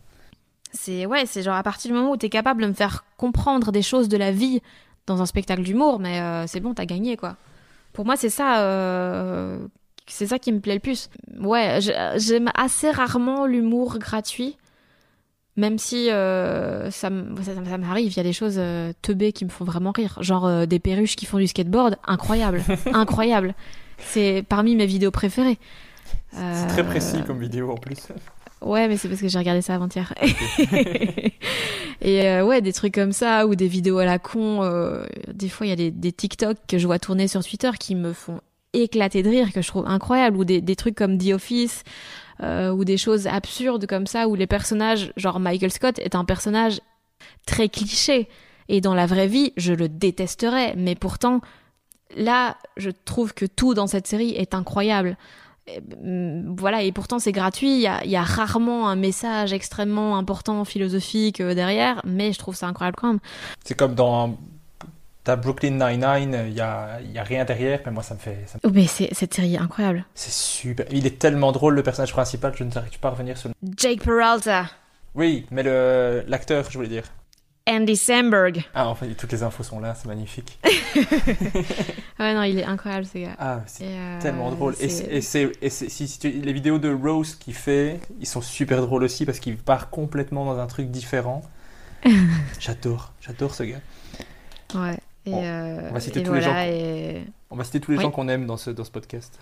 C'est 0.72 1.06
ouais, 1.06 1.26
c'est 1.26 1.44
genre 1.44 1.56
à 1.56 1.64
partir 1.64 1.92
du 1.92 1.98
moment 1.98 2.12
où 2.12 2.18
t'es 2.18 2.30
capable 2.30 2.62
de 2.62 2.68
me 2.68 2.74
faire 2.74 3.06
comprendre 3.18 3.72
des 3.72 3.82
choses 3.82 4.10
de 4.10 4.18
la 4.18 4.32
vie 4.32 4.62
dans 5.06 5.22
un 5.22 5.26
spectacle 5.26 5.64
d'humour, 5.64 6.00
mais 6.00 6.20
euh, 6.20 6.46
c'est 6.48 6.60
bon, 6.60 6.74
t'as 6.74 6.86
gagné 6.86 7.18
quoi. 7.18 7.38
Pour 7.94 8.06
moi, 8.06 8.16
c'est 8.16 8.30
ça, 8.30 8.62
euh, 8.62 9.58
c'est 10.06 10.28
ça 10.28 10.38
qui 10.38 10.52
me 10.52 10.60
plaît 10.60 10.76
le 10.76 10.80
plus. 10.80 11.10
Ouais, 11.40 11.80
j'aime 12.18 12.52
assez 12.54 12.92
rarement 12.92 13.46
l'humour 13.46 13.98
gratuit, 13.98 14.58
même 15.58 15.80
si 15.80 16.10
euh, 16.12 16.90
ça, 16.92 17.10
ça, 17.42 17.52
ça 17.68 17.78
m'arrive. 17.78 18.12
Il 18.14 18.18
y 18.18 18.20
a 18.20 18.24
des 18.24 18.32
choses 18.34 18.56
euh, 18.58 18.94
teubées 19.02 19.34
qui 19.34 19.44
me 19.44 19.50
font 19.50 19.66
vraiment 19.66 19.92
rire, 19.92 20.18
genre 20.22 20.46
euh, 20.46 20.66
des 20.68 20.80
perruches 20.80 21.16
qui 21.16 21.26
font 21.26 21.40
du 21.40 21.48
skateboard, 21.48 21.98
incroyable, 22.06 22.64
incroyable. 22.94 23.56
C'est 23.98 24.46
parmi 24.48 24.76
mes 24.76 24.86
vidéos 24.86 25.12
préférées. 25.12 25.58
C'est 26.32 26.68
très 26.68 26.82
Euh, 26.82 26.86
précis 26.86 27.18
comme 27.26 27.40
vidéo 27.40 27.72
en 27.72 27.76
plus. 27.78 28.08
Ouais, 28.62 28.88
mais 28.88 28.98
c'est 28.98 29.08
parce 29.10 29.20
que 29.22 29.28
j'ai 29.28 29.38
regardé 29.40 29.62
ça 29.62 29.76
avant-hier. 29.76 30.14
et 32.02 32.42
ouais, 32.42 32.62
des 32.62 32.74
trucs 32.74 32.94
comme 32.94 33.12
ça, 33.12 33.46
ou 33.48 33.56
des 33.56 33.68
vidéos 33.68 33.98
à 34.00 34.06
la 34.06 34.20
con. 34.20 34.62
des 35.32 35.50
fois, 35.50 35.66
il 35.68 35.70
y 35.70 35.74
a 35.74 35.76
des, 35.76 35.92
des 35.92 36.12
TikTok 36.12 36.58
que 36.68 36.78
je 36.78 36.86
vois 36.88 37.00
tourner 37.00 37.28
sur 37.28 37.44
Twitter 37.44 37.72
qui 37.80 37.96
me 37.96 38.14
font 38.14 38.42
éclater 38.74 39.24
de 39.24 39.30
rire, 39.30 39.52
que 39.54 39.62
je 39.62 39.68
trouve 39.68 39.86
incroyables, 39.88 40.38
ou 40.38 40.46
des, 40.46 40.62
des 40.62 40.76
trucs 40.76 40.96
comme 40.96 41.18
The 41.18 41.34
Office, 41.34 41.84
euh, 42.44 42.72
ou 42.72 42.86
des 42.86 42.98
choses 42.98 43.28
absurdes 43.28 43.86
comme 43.88 44.08
ça, 44.08 44.28
où 44.28 44.36
les 44.36 44.48
personnages, 44.48 45.12
genre 45.18 45.40
Michael 45.40 45.72
Scott, 45.72 46.00
est 46.00 46.16
un 46.16 46.26
personnage 46.26 46.82
très 47.46 47.70
cliché. 47.70 48.30
Et 48.70 48.82
dans 48.82 48.94
la 48.94 49.06
vraie 49.06 49.28
vie, 49.28 49.54
je 49.58 49.74
le 49.74 49.90
détesterais. 49.90 50.76
Mais 50.78 50.96
pourtant, 50.96 51.42
là, 52.16 52.58
je 52.76 52.90
trouve 52.90 53.34
que 53.34 53.46
tout 53.46 53.74
dans 53.74 53.88
cette 53.88 54.08
série 54.08 54.32
est 54.32 54.54
incroyable. 54.54 55.18
Mm, 56.02 56.56
voilà, 56.58 56.84
et 56.84 56.92
pourtant 56.92 57.20
c'est 57.20 57.32
gratuit. 57.32 57.74
Il 57.76 57.82
y 57.82 57.88
a, 57.88 58.06
y 58.06 58.16
a 58.16 58.24
rarement 58.24 58.88
un 58.88 58.96
message 58.96 59.54
extrêmement 59.54 60.18
important, 60.18 60.64
philosophique 60.66 61.42
euh, 61.42 61.54
derrière, 61.54 62.02
mais 62.06 62.32
je 62.32 62.40
trouve 62.40 62.56
ça 62.56 62.68
incroyable 62.68 62.98
quand 63.00 63.08
même. 63.08 63.20
C'est 63.64 63.76
comme 63.76 63.96
dans 63.96 64.38
t'as 65.28 65.36
Brooklyn 65.36 65.72
Nine-Nine, 65.72 66.46
il 66.48 66.54
y 66.54 66.62
a, 66.62 67.02
y 67.02 67.18
a 67.18 67.24
rien 67.24 67.44
derrière, 67.44 67.82
mais 67.86 67.92
moi 67.92 68.02
ça 68.02 68.14
me 68.14 68.20
fait. 68.20 68.38
ça 68.48 68.58
me- 68.64 68.70
Oh, 68.70 68.72
mais 68.74 68.88
c'est, 68.88 69.10
cette 69.14 69.34
série 69.34 69.56
est 69.56 69.60
incroyable. 69.60 70.06
C'est 70.16 70.32
super. 70.32 70.86
Il 70.90 71.06
est 71.06 71.20
tellement 71.20 71.52
drôle 71.52 71.76
le 71.76 71.84
personnage 71.84 72.14
principal, 72.14 72.54
je 72.56 72.64
ne 72.64 72.72
n'arrive 72.72 72.98
pas 73.00 73.10
à 73.10 73.12
revenir 73.12 73.38
sur. 73.38 73.50
le- 73.50 73.56
Jake 73.76 74.02
Peralta, 74.04 74.68
Oui, 75.16 75.46
mais 75.52 75.64
le 75.64 76.24
l'acteur, 76.28 76.66
je 76.72 76.78
voulais 76.78 76.88
dire. 76.90 77.04
Andy 77.70 77.98
Samberg. 77.98 78.64
Ah, 78.74 78.88
enfin, 78.88 79.08
toutes 79.18 79.34
les 79.34 79.44
infos 79.44 79.64
sont 79.64 79.82
là, 79.82 79.94
c'est 79.96 80.08
magnifique. 80.08 80.58
Ouais, 82.20 82.34
non, 82.34 82.42
il 82.44 82.58
est 82.60 82.64
incroyable 82.64 83.06
ce 83.06 83.18
gars. 83.20 83.36
Ah, 83.38 83.60
c'est 83.68 83.84
euh, 83.86 84.20
tellement 84.22 84.50
drôle. 84.52 84.76
Et, 84.80 85.18
et 85.18 85.22
si 85.22 86.20
tu- 86.20 86.32
les 86.32 86.54
vidéos 86.54 86.80
de 86.80 86.92
Rose 86.92 87.36
qu'il 87.36 87.54
fait, 87.54 88.00
ils 88.20 88.26
sont 88.26 88.42
super 88.42 88.82
drôles 88.82 89.04
aussi 89.04 89.26
parce 89.26 89.40
qu'il 89.40 89.58
part 89.58 89.90
complètement 89.92 90.46
dans 90.46 90.58
un 90.60 90.66
truc 90.68 90.90
différent. 90.90 91.44
j'adore, 92.60 93.14
j'adore 93.22 93.54
ce 93.54 93.64
gars. 93.64 93.82
Ouais. 94.74 94.98
Et, 95.28 95.32
Bon, 95.32 95.44
euh, 95.44 95.90
on 95.90 95.94
va 95.94 96.00
citer 96.00 96.22
et 96.22 96.24
tous 96.24 96.34
les 96.34 96.42
gens 96.42 96.56
et- 96.58 97.24
On 97.50 97.56
va 97.58 97.64
citer 97.66 97.80
tous 97.82 97.92
les 97.92 97.98
Oui. 97.98 98.04
gens 98.04 98.12
qu'on 98.12 98.28
aime 98.30 98.46
dans 98.46 98.58
ce, 98.58 98.70
dans 98.70 98.84
ce 98.86 98.92
podcast. 98.92 99.40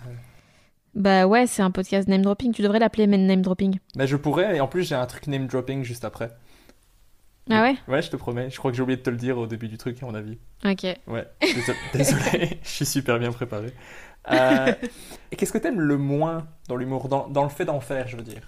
Bah 0.94 1.26
ouais, 1.26 1.46
c'est 1.46 1.62
un 1.62 1.70
podcast 1.70 2.08
name 2.08 2.22
dropping. 2.22 2.52
Tu 2.52 2.62
devrais 2.62 2.78
l'appeler 2.78 3.06
name 3.06 3.42
dropping. 3.42 3.78
Mais 3.96 4.06
je 4.06 4.16
pourrais, 4.16 4.56
et 4.56 4.60
en 4.60 4.66
plus 4.68 4.82
j'ai 4.88 4.94
un 4.94 5.06
truc 5.06 5.26
name 5.28 5.46
dropping 5.46 5.82
juste 5.84 6.04
après. 6.04 6.30
Ah 7.48 7.62
ouais? 7.62 7.76
Ouais, 7.86 8.02
je 8.02 8.10
te 8.10 8.16
promets. 8.16 8.50
Je 8.50 8.58
crois 8.58 8.72
que 8.72 8.76
j'ai 8.76 8.82
oublié 8.82 8.96
de 8.96 9.02
te 9.02 9.10
le 9.10 9.16
dire 9.16 9.38
au 9.38 9.46
début 9.46 9.68
du 9.68 9.78
truc, 9.78 10.02
à 10.02 10.06
mon 10.06 10.14
avis. 10.14 10.36
Ok. 10.64 10.82
Ouais, 11.06 11.26
désolé, 11.40 11.78
désolé, 11.94 12.58
je 12.64 12.68
suis 12.68 12.86
super 12.86 13.18
bien 13.20 13.30
préparé. 13.30 13.72
Euh, 14.32 14.72
et 15.30 15.36
qu'est-ce 15.36 15.52
que 15.52 15.58
t'aimes 15.58 15.80
le 15.80 15.96
moins 15.96 16.48
dans 16.68 16.74
l'humour, 16.74 17.08
dans, 17.08 17.28
dans 17.28 17.44
le 17.44 17.48
fait 17.48 17.64
d'en 17.64 17.78
faire, 17.78 18.08
je 18.08 18.16
veux 18.16 18.24
dire 18.24 18.42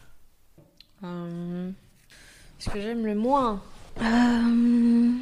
Euh, 1.05 1.70
Ce 2.59 2.68
que 2.70 2.80
j'aime 2.80 3.07
le 3.07 3.14
moins. 3.14 3.62
Euh, 4.03 5.12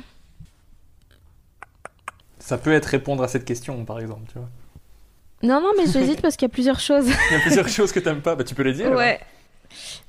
Ça 2.46 2.58
peut 2.58 2.72
être 2.72 2.86
répondre 2.86 3.24
à 3.24 3.28
cette 3.28 3.44
question, 3.44 3.84
par 3.84 3.98
exemple, 3.98 4.22
tu 4.30 4.38
vois. 4.38 4.48
Non, 5.42 5.60
non, 5.60 5.72
mais 5.76 5.86
j'hésite 5.92 6.22
parce 6.22 6.36
qu'il 6.36 6.46
y 6.46 6.50
a 6.50 6.54
plusieurs 6.54 6.78
choses. 6.78 7.08
Il 7.08 7.32
y 7.32 7.40
a 7.40 7.40
plusieurs 7.40 7.68
choses 7.68 7.90
que 7.90 7.98
t'aimes 7.98 8.22
pas, 8.22 8.36
bah 8.36 8.44
tu 8.44 8.54
peux 8.54 8.62
les 8.62 8.72
dire. 8.72 8.92
Ouais. 8.92 9.18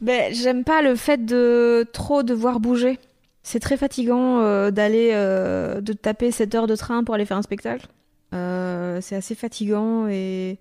Ben, 0.01 0.31
j'aime 0.35 0.63
pas 0.63 0.83
le 0.83 0.95
fait 0.95 1.25
de 1.25 1.83
trop 1.93 2.21
devoir 2.21 2.59
bouger. 2.59 2.99
C'est 3.41 3.59
très 3.59 3.75
fatigant 3.75 4.41
euh, 4.41 4.69
d'aller 4.69 5.13
euh, 5.13 5.81
de 5.81 5.93
taper 5.93 6.29
7 6.29 6.53
heures 6.53 6.67
de 6.67 6.75
train 6.75 7.03
pour 7.03 7.15
aller 7.15 7.25
faire 7.25 7.37
un 7.37 7.41
spectacle. 7.41 7.87
Euh, 8.35 8.99
c'est 9.01 9.15
assez 9.15 9.33
fatigant 9.33 10.07
et 10.07 10.59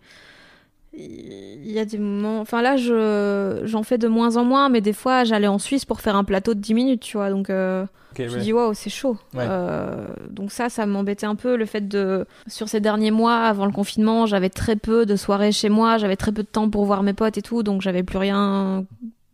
il 0.99 1.71
y 1.71 1.79
a 1.79 1.85
des 1.85 1.99
moments. 1.99 2.41
Enfin 2.41 2.63
là, 2.63 2.77
je 2.77 3.63
j'en 3.65 3.83
fais 3.83 3.99
de 3.99 4.09
moins 4.09 4.37
en 4.37 4.45
moins, 4.45 4.69
mais 4.69 4.81
des 4.81 4.93
fois, 4.93 5.25
j'allais 5.25 5.47
en 5.47 5.59
Suisse 5.59 5.85
pour 5.85 6.01
faire 6.01 6.17
un 6.17 6.25
plateau 6.25 6.55
de 6.55 6.61
10 6.61 6.75
minutes, 6.75 7.01
tu 7.03 7.17
vois. 7.17 7.31
Donc 7.31 7.51
euh, 7.51 7.85
je 8.19 8.23
ouais. 8.25 8.41
dis 8.41 8.53
waouh, 8.53 8.73
c'est 8.73 8.89
chaud. 8.91 9.19
Ouais. 9.35 9.45
Euh, 9.47 10.07
donc 10.31 10.51
ça, 10.53 10.69
ça 10.71 10.87
m'embêtait 10.87 11.27
un 11.27 11.35
peu 11.35 11.57
le 11.57 11.67
fait 11.67 11.87
de 11.87 12.25
sur 12.47 12.69
ces 12.69 12.81
derniers 12.81 13.11
mois 13.11 13.37
avant 13.37 13.67
le 13.67 13.73
confinement, 13.73 14.25
j'avais 14.27 14.49
très 14.49 14.77
peu 14.77 15.05
de 15.05 15.17
soirées 15.17 15.53
chez 15.53 15.69
moi, 15.69 15.99
j'avais 15.99 16.17
très 16.17 16.33
peu 16.33 16.43
de 16.43 16.49
temps 16.49 16.71
pour 16.71 16.85
voir 16.87 17.03
mes 17.03 17.13
potes 17.13 17.37
et 17.37 17.43
tout, 17.43 17.63
donc 17.63 17.83
j'avais 17.83 18.03
plus 18.03 18.19
rien, 18.19 18.87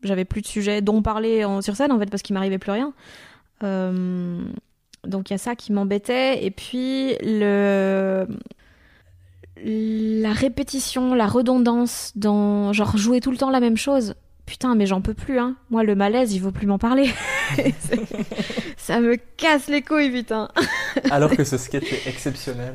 j'avais 0.03 0.25
plus 0.25 0.43
de 0.43 0.47
sujet 0.49 0.81
dont 0.83 1.01
parler 1.01 1.45
en- 1.45 1.61
sur 1.63 1.77
scène 1.77 1.93
en 1.93 1.99
fait 1.99 2.11
parce 2.11 2.23
qu'il 2.23 2.35
m'arrivait 2.35 2.59
plus 2.59 2.73
rien. 2.73 2.93
Euh, 3.63 4.41
donc 5.07 5.31
il 5.31 5.33
y 5.33 5.37
a 5.37 5.39
ça 5.39 5.55
qui 5.55 5.73
m'embêtait 5.73 6.45
et 6.45 6.51
puis 6.51 7.15
le 7.23 8.27
la 9.65 10.33
répétition, 10.33 11.15
la 11.15 11.27
redondance 11.27 12.13
dans 12.17 12.73
genre 12.73 12.97
jouer 12.97 13.21
tout 13.21 13.31
le 13.31 13.37
temps 13.37 13.51
la 13.51 13.61
même 13.61 13.77
chose. 13.77 14.15
Putain, 14.45 14.75
mais 14.75 14.87
j'en 14.87 15.01
peux 15.01 15.15
plus, 15.15 15.39
hein. 15.39 15.55
Moi, 15.71 15.85
le 15.85 15.95
malaise, 15.95 16.35
il 16.35 16.41
faut 16.41 16.51
plus 16.51 16.67
m'en 16.67 16.79
parler. 16.79 17.09
ça 18.77 19.01
me 19.01 19.17
casse 19.37 19.69
les 19.69 19.83
couilles, 19.83 20.11
putain. 20.11 20.49
Alors 21.11 21.31
que 21.31 21.45
ce 21.45 21.57
sketch 21.57 21.93
est 21.93 22.07
exceptionnel. 22.09 22.75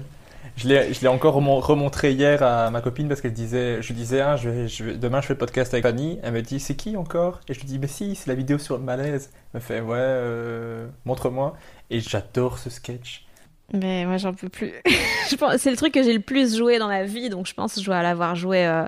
Je 0.56 0.68
l'ai, 0.68 0.92
je 0.94 1.02
l'ai 1.02 1.08
encore 1.08 1.36
remon- 1.36 1.60
remontré 1.60 2.14
hier 2.14 2.42
à 2.42 2.72
ma 2.72 2.82
copine 2.82 3.08
parce 3.08 3.22
qu'elle 3.22 3.34
disait, 3.34 3.80
je 3.82 3.88
lui 3.90 3.96
disais, 3.96 4.22
ah, 4.22 4.38
je 4.38 4.50
vais, 4.50 4.68
je 4.68 4.84
vais- 4.86 4.96
demain 4.98 5.22
je 5.22 5.28
fais 5.28 5.34
le 5.34 5.38
podcast 5.38 5.72
avec 5.74 5.84
Fanny. 5.86 6.18
Elle 6.24 6.34
me 6.34 6.42
dit, 6.42 6.60
c'est 6.60 6.76
qui 6.76 6.98
encore? 6.98 7.42
Et 7.48 7.54
je 7.54 7.60
lui 7.60 7.68
dis, 7.68 7.78
mais 7.78 7.88
si, 7.88 8.16
c'est 8.16 8.28
la 8.28 8.34
vidéo 8.36 8.58
sur 8.58 8.78
le 8.78 8.84
malaise. 8.84 9.30
Elle 9.54 9.60
me 9.60 9.64
fait, 9.64 9.82
ouais, 9.82 9.98
euh, 10.00 10.88
montre-moi. 11.06 11.56
Et 11.92 12.00
j'adore 12.00 12.58
ce 12.58 12.72
sketch. 12.72 13.27
Mais 13.74 14.06
moi, 14.06 14.18
j'en 14.18 14.34
peux 14.34 14.50
plus. 14.50 14.72
c'est 15.58 15.70
le 15.72 15.76
truc 15.78 15.94
que 15.94 16.02
j'ai 16.04 16.14
le 16.14 16.22
plus 16.22 16.56
joué 16.58 16.80
dans 16.80 16.88
la 16.88 17.04
vie, 17.04 17.30
donc 17.30 17.48
je 17.48 17.54
pense 17.54 17.76
que 17.76 17.82
je 17.82 17.86
dois 17.86 18.02
l'avoir 18.02 18.36
joué. 18.36 18.66
euh, 18.66 18.86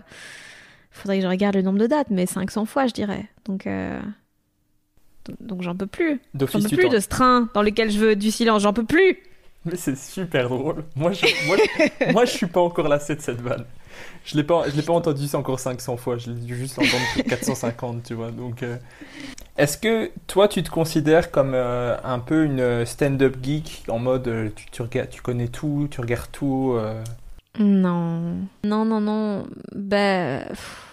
Faudrait 0.92 1.18
que 1.18 1.24
je 1.24 1.28
regarde 1.28 1.56
le 1.56 1.62
nombre 1.62 1.80
de 1.80 1.88
dates, 1.88 2.10
mais 2.10 2.26
500 2.26 2.66
fois, 2.66 2.88
je 2.88 2.94
dirais. 2.94 3.26
Donc, 3.46 3.68
euh, 3.68 4.00
donc- 5.26 5.38
donc 5.42 5.62
j'en 5.62 5.76
peux 5.76 5.86
plus. 5.86 6.20
J'en 6.54 6.60
peux 6.70 6.76
plus 6.76 6.90
de 6.90 7.00
ce 7.00 7.08
train 7.08 7.50
dans 7.54 7.62
lequel 7.62 7.92
je 7.92 8.00
veux 8.00 8.16
du 8.16 8.32
silence. 8.32 8.62
J'en 8.64 8.74
peux 8.74 8.86
plus. 8.86 9.18
Mais 9.66 9.76
c'est 9.76 9.98
super 9.98 10.48
drôle. 10.50 10.86
Moi, 10.96 11.12
je, 11.12 11.26
moi, 11.48 11.58
je- 11.58 12.12
moi, 12.14 12.26
je 12.26 12.32
suis 12.32 12.48
pas 12.48 12.62
encore 12.62 12.88
lassé 12.88 13.16
de 13.16 13.22
cette 13.22 13.42
vanne. 13.42 13.66
Je 14.24 14.38
l'ai 14.38 14.44
pas, 14.44 14.70
je 14.70 14.76
l'ai 14.76 14.82
pas 14.82 14.94
entendu 14.94 15.26
encore 15.34 15.60
500 15.60 15.98
fois. 15.98 16.18
Je 16.18 16.32
l'ai 16.32 16.40
dû 16.40 16.56
juste 16.56 16.78
l'entendre 16.78 17.28
450, 17.28 18.04
tu 18.04 18.14
vois. 18.14 18.32
Donc, 18.32 18.64
euh, 18.64 18.78
est-ce 19.60 19.78
que 19.78 20.12
toi, 20.28 20.48
tu 20.48 20.64
te 20.64 20.70
considères 20.70 21.32
comme 21.32 21.54
euh, 21.54 21.96
un 22.04 22.20
peu 22.20 22.46
une 22.46 22.86
stand-up 22.86 23.38
geek 23.44 23.84
en 23.90 24.00
mode 24.00 24.28
euh, 24.28 24.50
tu, 24.56 24.66
tu 24.72 24.82
regardes, 24.82 25.10
tu 25.10 25.22
connais 25.22 25.48
tout, 25.48 25.88
tu 25.92 26.02
regardes 26.02 26.32
tout. 26.32 26.74
euh, 26.76 27.04
Non. 27.60 28.38
Non, 28.64 28.86
non, 28.86 29.02
non. 29.02 29.48
Pff, 29.90 30.86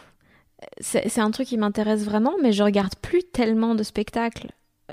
C'est 0.80 1.18
un 1.20 1.30
truc 1.30 1.48
qui 1.48 1.56
m'intéresse 1.58 2.04
vraiment, 2.04 2.34
mais 2.42 2.52
je 2.52 2.62
regarde 2.62 2.94
plus 3.00 3.22
tellement 3.24 3.74
de 3.74 3.82
spectacles. 3.82 4.50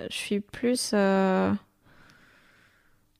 Je 0.09 0.15
suis 0.15 0.39
plus. 0.39 0.93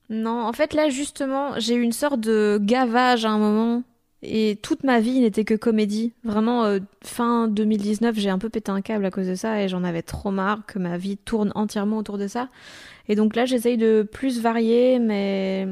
Non, 0.10 0.42
en 0.46 0.54
fait, 0.54 0.74
là, 0.74 0.90
justement, 0.90 1.52
j'ai 1.60 1.76
eu 1.76 1.82
une 1.82 1.94
sorte 1.94 2.20
de 2.20 2.60
gavage 2.62 3.26
à 3.26 3.30
un 3.30 3.38
moment. 3.38 3.84
Et 4.26 4.58
toute 4.62 4.86
ma 4.86 5.02
vie 5.02 5.20
n'était 5.20 5.44
que 5.44 5.54
comédie. 5.54 6.14
Vraiment, 6.24 6.64
euh, 6.64 6.80
fin 7.04 7.50
2019, 7.50 8.16
j'ai 8.18 8.30
un 8.30 8.40
peu 8.40 8.48
pété 8.48 8.72
un 8.72 8.82
câble 8.82 9.06
à 9.06 9.12
cause 9.12 9.28
de 9.28 9.36
ça 9.36 9.62
et 9.62 9.68
j'en 9.68 9.84
avais 9.84 10.02
trop 10.02 10.32
marre 10.32 10.66
que 10.66 10.80
ma 10.80 10.98
vie 10.98 11.18
tourne 11.18 11.52
entièrement 11.56 11.98
autour 11.98 12.18
de 12.18 12.28
ça. 12.28 12.48
Et 13.10 13.16
donc 13.16 13.36
là, 13.36 13.46
j'essaye 13.46 13.76
de 13.76 14.08
plus 14.10 14.40
varier 14.40 14.98
mes, 14.98 15.68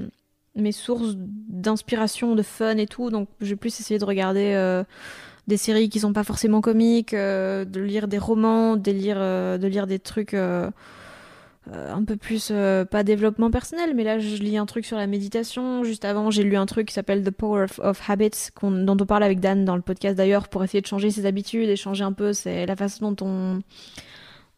mes 0.55 0.73
sources 0.73 1.15
d'inspiration, 1.15 2.35
de 2.35 2.43
fun 2.43 2.75
et 2.75 2.87
tout. 2.87 3.09
Donc, 3.09 3.29
j'ai 3.39 3.55
plus 3.55 3.79
essayé 3.79 3.97
de 3.99 4.05
regarder 4.05 4.51
euh, 4.53 4.83
des 5.47 5.55
séries 5.55 5.87
qui 5.87 6.01
sont 6.01 6.11
pas 6.11 6.25
forcément 6.25 6.59
comiques, 6.59 7.13
euh, 7.13 7.63
de 7.63 7.79
lire 7.79 8.09
des 8.09 8.17
romans, 8.17 8.75
de 8.75 8.91
lire, 8.91 9.17
de 9.17 9.67
lire 9.67 9.87
des 9.87 9.99
trucs 9.99 10.35
euh, 11.73 11.93
un 11.93 12.03
peu 12.03 12.17
plus, 12.17 12.49
euh, 12.51 12.85
pas 12.85 13.03
développement 13.03 13.49
personnel, 13.49 13.93
mais 13.95 14.03
là 14.03 14.19
je 14.19 14.35
lis 14.37 14.57
un 14.57 14.65
truc 14.65 14.85
sur 14.85 14.97
la 14.97 15.07
méditation. 15.07 15.83
Juste 15.83 16.05
avant, 16.05 16.31
j'ai 16.31 16.43
lu 16.43 16.57
un 16.57 16.65
truc 16.65 16.87
qui 16.87 16.93
s'appelle 16.93 17.23
The 17.23 17.31
Power 17.31 17.67
of, 17.79 18.09
Habits, 18.09 18.49
dont 18.61 18.97
on 18.99 19.05
parle 19.05 19.23
avec 19.23 19.39
Dan 19.39 19.63
dans 19.63 19.75
le 19.75 19.81
podcast 19.81 20.15
d'ailleurs, 20.17 20.49
pour 20.49 20.63
essayer 20.63 20.81
de 20.81 20.87
changer 20.87 21.11
ses 21.11 21.25
habitudes 21.25 21.69
et 21.69 21.75
changer 21.75 22.03
un 22.03 22.13
peu 22.13 22.33
c'est 22.33 22.65
la 22.65 22.75
façon 22.75 23.11
dont 23.11 23.25
on, 23.25 23.61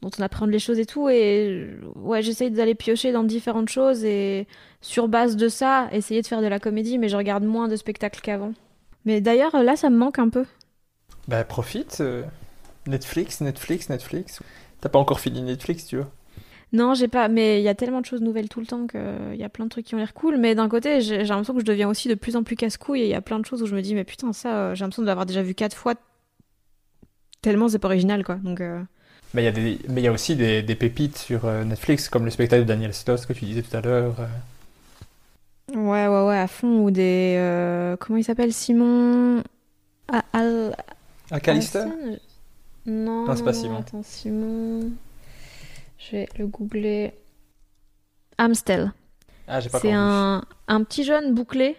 dont 0.01 0.09
on 0.17 0.21
apprend 0.21 0.45
les 0.45 0.59
choses 0.59 0.79
et 0.79 0.85
tout. 0.85 1.09
Et 1.09 1.69
ouais, 1.95 2.21
j'essaye 2.21 2.51
d'aller 2.51 2.75
piocher 2.75 3.11
dans 3.11 3.23
différentes 3.23 3.69
choses 3.69 4.03
et 4.03 4.47
sur 4.81 5.07
base 5.07 5.35
de 5.35 5.47
ça, 5.49 5.89
essayer 5.91 6.21
de 6.21 6.27
faire 6.27 6.41
de 6.41 6.47
la 6.47 6.59
comédie, 6.59 6.97
mais 6.97 7.09
je 7.09 7.17
regarde 7.17 7.43
moins 7.43 7.67
de 7.67 7.75
spectacles 7.75 8.21
qu'avant. 8.21 8.53
Mais 9.05 9.21
d'ailleurs, 9.21 9.61
là, 9.61 9.75
ça 9.75 9.89
me 9.89 9.97
manque 9.97 10.19
un 10.19 10.29
peu. 10.29 10.45
Bah 11.27 11.43
profite. 11.43 11.97
euh, 12.01 12.23
Netflix, 12.87 13.41
Netflix, 13.41 13.89
Netflix. 13.89 14.41
T'as 14.81 14.89
pas 14.89 14.99
encore 14.99 15.19
fini 15.19 15.41
Netflix, 15.41 15.85
tu 15.85 15.97
vois. 15.97 16.09
Non, 16.73 16.95
j'ai 16.95 17.07
pas, 17.07 17.27
mais 17.27 17.59
il 17.61 17.63
y 17.63 17.69
a 17.69 17.75
tellement 17.75 18.01
de 18.01 18.05
choses 18.05 18.21
nouvelles 18.21 18.49
tout 18.49 18.59
le 18.59 18.65
temps 18.65 18.87
qu'il 18.87 19.35
y 19.35 19.43
a 19.43 19.49
plein 19.49 19.65
de 19.65 19.69
trucs 19.69 19.85
qui 19.85 19.93
ont 19.93 19.99
l'air 19.99 20.13
cool. 20.15 20.37
Mais 20.37 20.55
d'un 20.55 20.67
côté, 20.67 21.01
j'ai 21.01 21.23
l'impression 21.23 21.53
que 21.53 21.59
je 21.59 21.65
deviens 21.65 21.87
aussi 21.87 22.09
de 22.09 22.15
plus 22.15 22.35
en 22.35 22.41
plus 22.43 22.55
casse-couille 22.55 23.01
et 23.01 23.05
il 23.05 23.09
y 23.09 23.13
a 23.13 23.21
plein 23.21 23.39
de 23.39 23.45
choses 23.45 23.61
où 23.61 23.67
je 23.67 23.75
me 23.75 23.81
dis, 23.81 23.93
mais 23.93 24.03
putain, 24.03 24.33
ça, 24.33 24.49
euh, 24.55 24.75
j'ai 24.75 24.83
l'impression 24.83 25.03
de 25.03 25.07
l'avoir 25.07 25.27
déjà 25.27 25.43
vu 25.43 25.53
quatre 25.53 25.77
fois. 25.77 25.93
Tellement 27.41 27.69
c'est 27.69 27.79
pas 27.79 27.89
original, 27.89 28.23
quoi. 28.23 28.35
Donc, 28.35 28.59
euh, 28.61 28.81
Mais 29.35 29.43
il 29.43 29.45
y 29.45 29.47
a 29.47 29.51
des, 29.51 29.79
mais 29.89 30.01
il 30.01 30.03
y 30.03 30.07
a 30.07 30.11
aussi 30.11 30.35
des, 30.35 30.63
des 30.63 30.75
pépites 30.75 31.17
sur 31.17 31.45
euh, 31.45 31.63
Netflix, 31.63 32.09
comme 32.09 32.25
le 32.25 32.31
spectacle 32.31 32.63
de 32.63 32.67
Daniel 32.67 32.93
Sloss 32.93 33.25
que 33.25 33.33
tu 33.33 33.45
disais 33.45 33.61
tout 33.61 33.75
à 33.77 33.81
l'heure. 33.81 34.15
euh. 34.19 34.25
ouais, 35.75 36.07
ouais, 36.07 36.27
ouais, 36.27 36.37
à 36.37 36.47
fond. 36.47 36.83
Ou 36.83 36.91
des. 36.91 37.35
euh, 37.37 37.95
comment 37.97 38.17
il 38.17 38.23
s'appelle 38.23 38.53
Simon? 38.53 39.43
Al... 40.33 40.75
Ah, 41.31 41.39
Callister 41.39 41.79
Alston 41.79 42.19
Non, 42.85 43.25
Non, 43.25 43.35
c'est 43.35 43.43
pas 43.43 43.53
non, 43.53 43.61
Simon. 43.61 43.79
Attends, 43.79 44.03
Simon. 44.03 44.91
Je 46.03 46.17
vais 46.17 46.29
le 46.37 46.47
googler. 46.47 47.13
Amstel. 48.37 48.91
Ah, 49.47 49.59
j'ai 49.59 49.69
pas 49.69 49.79
C'est 49.79 49.91
un, 49.93 50.43
un 50.67 50.83
petit 50.83 51.03
jeune 51.03 51.33
bouclé 51.33 51.77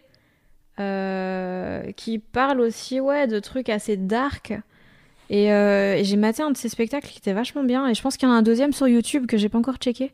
euh, 0.81 1.91
qui 1.93 2.19
parle 2.19 2.61
aussi 2.61 3.01
ouais, 3.01 3.27
de 3.27 3.39
trucs 3.39 3.69
assez 3.69 3.97
dark. 3.97 4.55
Et, 5.31 5.53
euh, 5.53 5.97
et 5.97 6.05
j'ai 6.05 6.17
maté 6.17 6.43
un 6.43 6.51
de 6.51 6.57
ses 6.57 6.69
spectacles 6.69 7.09
qui 7.09 7.19
était 7.19 7.33
vachement 7.33 7.65
bien. 7.65 7.89
Et 7.89 7.95
je 7.95 8.03
pense 8.03 8.17
qu'il 8.17 8.29
y 8.29 8.33
en 8.33 8.35
a 8.35 8.39
un 8.39 8.43
deuxième 8.43 8.73
sur 8.73 8.89
YouTube 8.89 9.27
que 9.27 9.37
j'ai 9.37 9.49
pas 9.49 9.59
encore 9.59 9.77
checké. 9.77 10.13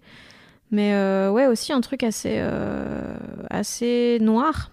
Mais 0.70 0.94
euh, 0.94 1.30
ouais, 1.30 1.46
aussi 1.46 1.72
un 1.72 1.80
truc 1.80 2.02
assez, 2.02 2.40
assez 3.50 4.18
noir, 4.20 4.70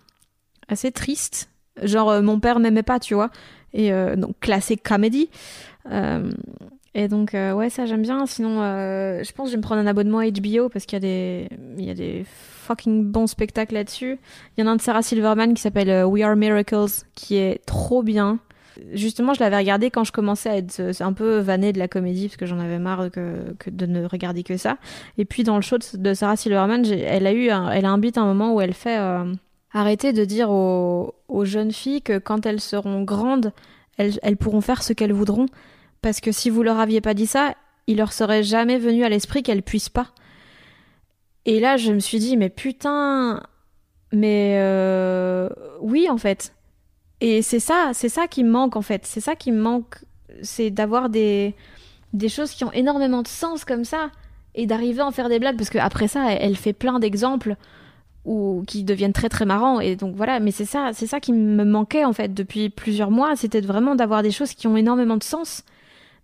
assez 0.68 0.92
triste. 0.92 1.50
Genre, 1.84 2.22
mon 2.22 2.40
père 2.40 2.60
m'aimait 2.60 2.84
pas, 2.84 3.00
tu 3.00 3.14
vois. 3.14 3.30
Et 3.74 3.92
donc, 4.16 4.40
classique 4.40 4.84
comédie. 4.84 5.30
Et 6.98 7.08
donc, 7.08 7.36
euh, 7.36 7.54
ouais, 7.54 7.70
ça 7.70 7.86
j'aime 7.86 8.02
bien. 8.02 8.26
Sinon, 8.26 8.60
euh, 8.64 9.24
je 9.24 9.32
pense 9.32 9.46
que 9.46 9.52
je 9.52 9.56
vais 9.56 9.58
me 9.58 9.62
prendre 9.62 9.80
un 9.80 9.86
abonnement 9.86 10.18
à 10.18 10.28
HBO 10.28 10.68
parce 10.68 10.88
qu'il 10.88 10.96
y 10.96 10.98
a 10.98 11.00
des, 11.00 11.48
il 11.78 11.86
y 11.86 11.92
a 11.92 11.94
des 11.94 12.26
fucking 12.26 13.06
bons 13.06 13.28
spectacles 13.28 13.76
là-dessus. 13.76 14.18
Il 14.58 14.62
y 14.62 14.64
en 14.64 14.68
a 14.68 14.72
un 14.72 14.78
de 14.78 14.82
Sarah 14.82 15.04
Silverman 15.04 15.54
qui 15.54 15.62
s'appelle 15.62 15.92
euh, 15.92 16.06
We 16.06 16.24
Are 16.24 16.36
Miracles 16.36 17.06
qui 17.14 17.36
est 17.36 17.64
trop 17.68 18.02
bien. 18.02 18.40
Justement, 18.94 19.36
je 19.36 19.42
l'avais 19.42 19.58
regardé 19.58 19.92
quand 19.92 20.06
je 20.06 20.12
commençais 20.12 20.50
à 20.50 20.58
être 20.58 20.82
un 21.00 21.14
peu 21.14 21.38
vannée 21.38 21.72
de 21.72 21.78
la 21.78 21.88
comédie 21.88 22.30
parce 22.30 22.38
que 22.38 22.48
j'en 22.48 22.60
avais 22.60 22.80
marre 22.80 23.12
que, 23.12 23.54
de 23.68 23.86
ne 23.86 24.08
regarder 24.08 24.42
que 24.42 24.58
ça. 24.58 24.80
Et 25.20 25.26
puis 25.26 25.44
dans 25.44 25.56
le 25.56 25.62
show 25.62 25.78
de, 25.78 26.14
Sarah 26.16 26.36
Silverman, 26.36 26.84
elle 26.84 27.28
a 27.28 27.32
eu, 27.32 27.52
un, 27.52 27.70
elle 27.70 27.86
un 27.86 27.98
moment 28.26 28.56
où 28.56 28.62
elle 28.62 28.74
fait 28.74 29.00
arrêter 29.72 30.14
de 30.14 30.26
dire 30.26 30.52
aux, 30.52 31.16
aux 31.28 31.46
jeunes 31.46 31.72
filles 31.72 32.04
que 32.04 32.18
quand 32.20 32.46
elles 32.46 32.62
seront 32.62 33.02
grandes, 33.02 33.52
elles, 33.98 34.20
elles 34.22 34.38
pourront 34.38 34.62
faire 34.62 34.84
ce 34.84 34.94
qu'elles 34.94 35.14
voudront. 35.14 35.48
Parce 36.02 36.20
que 36.22 36.32
si 36.32 36.50
vous 36.50 36.64
leur 36.64 36.80
aviez 36.80 37.02
pas 37.02 37.14
dit 37.14 37.28
ça, 37.28 37.56
il 37.88 37.98
leur 37.98 38.14
serait 38.14 38.44
jamais 38.44 38.78
venu 38.78 39.04
à 39.04 39.10
l'esprit 39.10 39.44
qu'elles 39.44 39.64
puissent 39.64 39.90
pas. 39.90 40.08
Et 41.46 41.60
là, 41.60 41.78
je 41.78 41.94
me 41.94 42.00
suis 42.00 42.20
dit, 42.20 42.36
mais 42.36 42.50
putain, 42.50 43.42
mais 44.12 44.58
euh, 44.58 45.50
oui, 45.82 46.10
en 46.10 46.18
fait. 46.18 46.54
Et 47.22 47.42
c'est 47.42 47.60
ça, 47.60 47.92
c'est 47.94 48.10
ça 48.10 48.28
qui 48.28 48.44
me 48.44 48.52
manque, 48.52 48.76
en 48.76 48.82
fait. 48.82 49.06
C'est 49.06 49.22
ça 49.22 49.36
qui 49.36 49.52
me 49.52 49.62
manque, 49.62 50.04
c'est 50.42 50.70
d'avoir 50.70 51.10
des, 51.10 51.56
des 52.14 52.30
choses 52.30 52.52
qui 52.52 52.66
ont 52.66 52.72
énormément 52.74 53.22
de 53.22 53.28
sens 53.28 53.66
comme 53.66 53.86
ça 53.86 54.12
et 54.56 54.66
d'arriver 54.66 55.02
à 55.02 55.08
en 55.08 55.12
faire 55.12 55.30
des 55.30 55.40
blagues. 55.40 55.58
Parce 55.58 55.70
qu'après 55.70 56.10
ça, 56.10 56.32
elle, 56.34 56.58
fait 56.58 56.74
plein 56.74 57.00
d'exemples 57.00 57.56
ou 58.26 58.64
qui 58.68 58.84
deviennent 58.84 59.14
très 59.14 59.30
très 59.30 59.46
marrants 59.46 59.80
et 59.80 59.96
donc 59.96 60.14
voilà 60.14 60.42
mais 60.42 60.52
c'est 60.52 60.66
ça 60.66 60.90
c'est 60.92 61.08
ça 61.08 61.22
qui 61.22 61.32
me 61.32 61.64
manquait 61.64 62.04
en 62.04 62.12
fait 62.12 62.34
depuis 62.34 62.70
plusieurs 62.70 63.10
mois 63.10 63.38
c'était 63.38 63.62
vraiment 63.62 63.96
d'avoir 63.96 64.22
des 64.22 64.32
choses 64.32 64.54
qui 64.54 64.68
ont 64.68 64.76
énormément 64.76 65.16
de 65.16 65.24
sens 65.24 65.64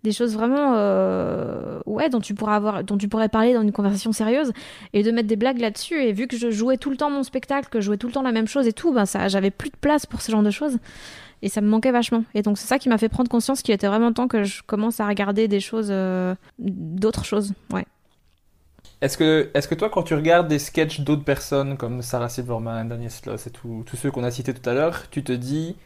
des 0.04 0.12
choses 0.12 0.34
vraiment 0.34 0.74
euh, 0.76 1.80
ouais 1.86 2.08
dont 2.10 2.20
tu 2.20 2.34
pourrais 2.34 2.54
avoir 2.54 2.84
dont 2.84 2.96
tu 2.96 3.08
pourrais 3.08 3.28
parler 3.28 3.54
dans 3.54 3.62
une 3.62 3.72
conversation 3.72 4.12
sérieuse 4.12 4.52
et 4.92 5.02
de 5.02 5.10
mettre 5.10 5.26
des 5.26 5.36
blagues 5.36 5.58
là-dessus. 5.58 6.00
Et 6.00 6.12
vu 6.12 6.28
que 6.28 6.36
je 6.36 6.50
jouais 6.50 6.76
tout 6.76 6.90
le 6.90 6.96
temps 6.96 7.10
mon 7.10 7.24
spectacle 7.24 7.68
que 7.70 7.80
je 7.80 7.86
jouais 7.86 7.96
tout 7.96 8.06
le 8.06 8.12
temps 8.12 8.22
la 8.22 8.32
même 8.32 8.46
chose 8.46 8.68
et 8.68 8.72
tout 8.72 8.92
ben 8.92 9.06
ça 9.06 9.26
j'avais 9.26 9.50
plus 9.50 9.70
de 9.70 9.76
place 9.76 10.06
pour 10.06 10.22
ce 10.22 10.30
genre 10.30 10.44
de 10.44 10.50
choses. 10.50 10.78
Et 11.42 11.48
ça 11.48 11.60
me 11.60 11.68
manquait 11.68 11.90
vachement. 11.90 12.24
Et 12.34 12.42
donc 12.42 12.56
c'est 12.56 12.66
ça 12.66 12.78
qui 12.78 12.88
m'a 12.88 12.98
fait 12.98 13.08
prendre 13.08 13.28
conscience 13.28 13.62
qu'il 13.62 13.74
était 13.74 13.88
vraiment 13.88 14.12
temps 14.12 14.28
que 14.28 14.44
je 14.44 14.62
commence 14.62 15.00
à 15.00 15.08
regarder 15.08 15.48
des 15.48 15.60
choses 15.60 15.88
euh, 15.90 16.34
d'autres 16.58 17.24
choses. 17.24 17.52
Ouais. 17.72 17.84
Est-ce 19.00 19.18
que, 19.18 19.50
est-ce 19.52 19.68
que 19.68 19.74
toi, 19.74 19.90
quand 19.90 20.02
tu 20.02 20.14
regardes 20.14 20.48
des 20.48 20.58
sketchs 20.58 21.00
d'autres 21.00 21.24
personnes 21.24 21.76
comme 21.76 22.00
Sarah 22.00 22.30
Silverman, 22.30 22.88
Daniel 22.88 23.10
Sloss 23.10 23.46
et 23.46 23.50
tous 23.50 23.84
ceux 23.96 24.10
qu'on 24.10 24.24
a 24.24 24.30
cités 24.30 24.54
tout 24.54 24.68
à 24.68 24.72
l'heure, 24.72 25.10
tu 25.10 25.22
te 25.22 25.32
dis, 25.32 25.76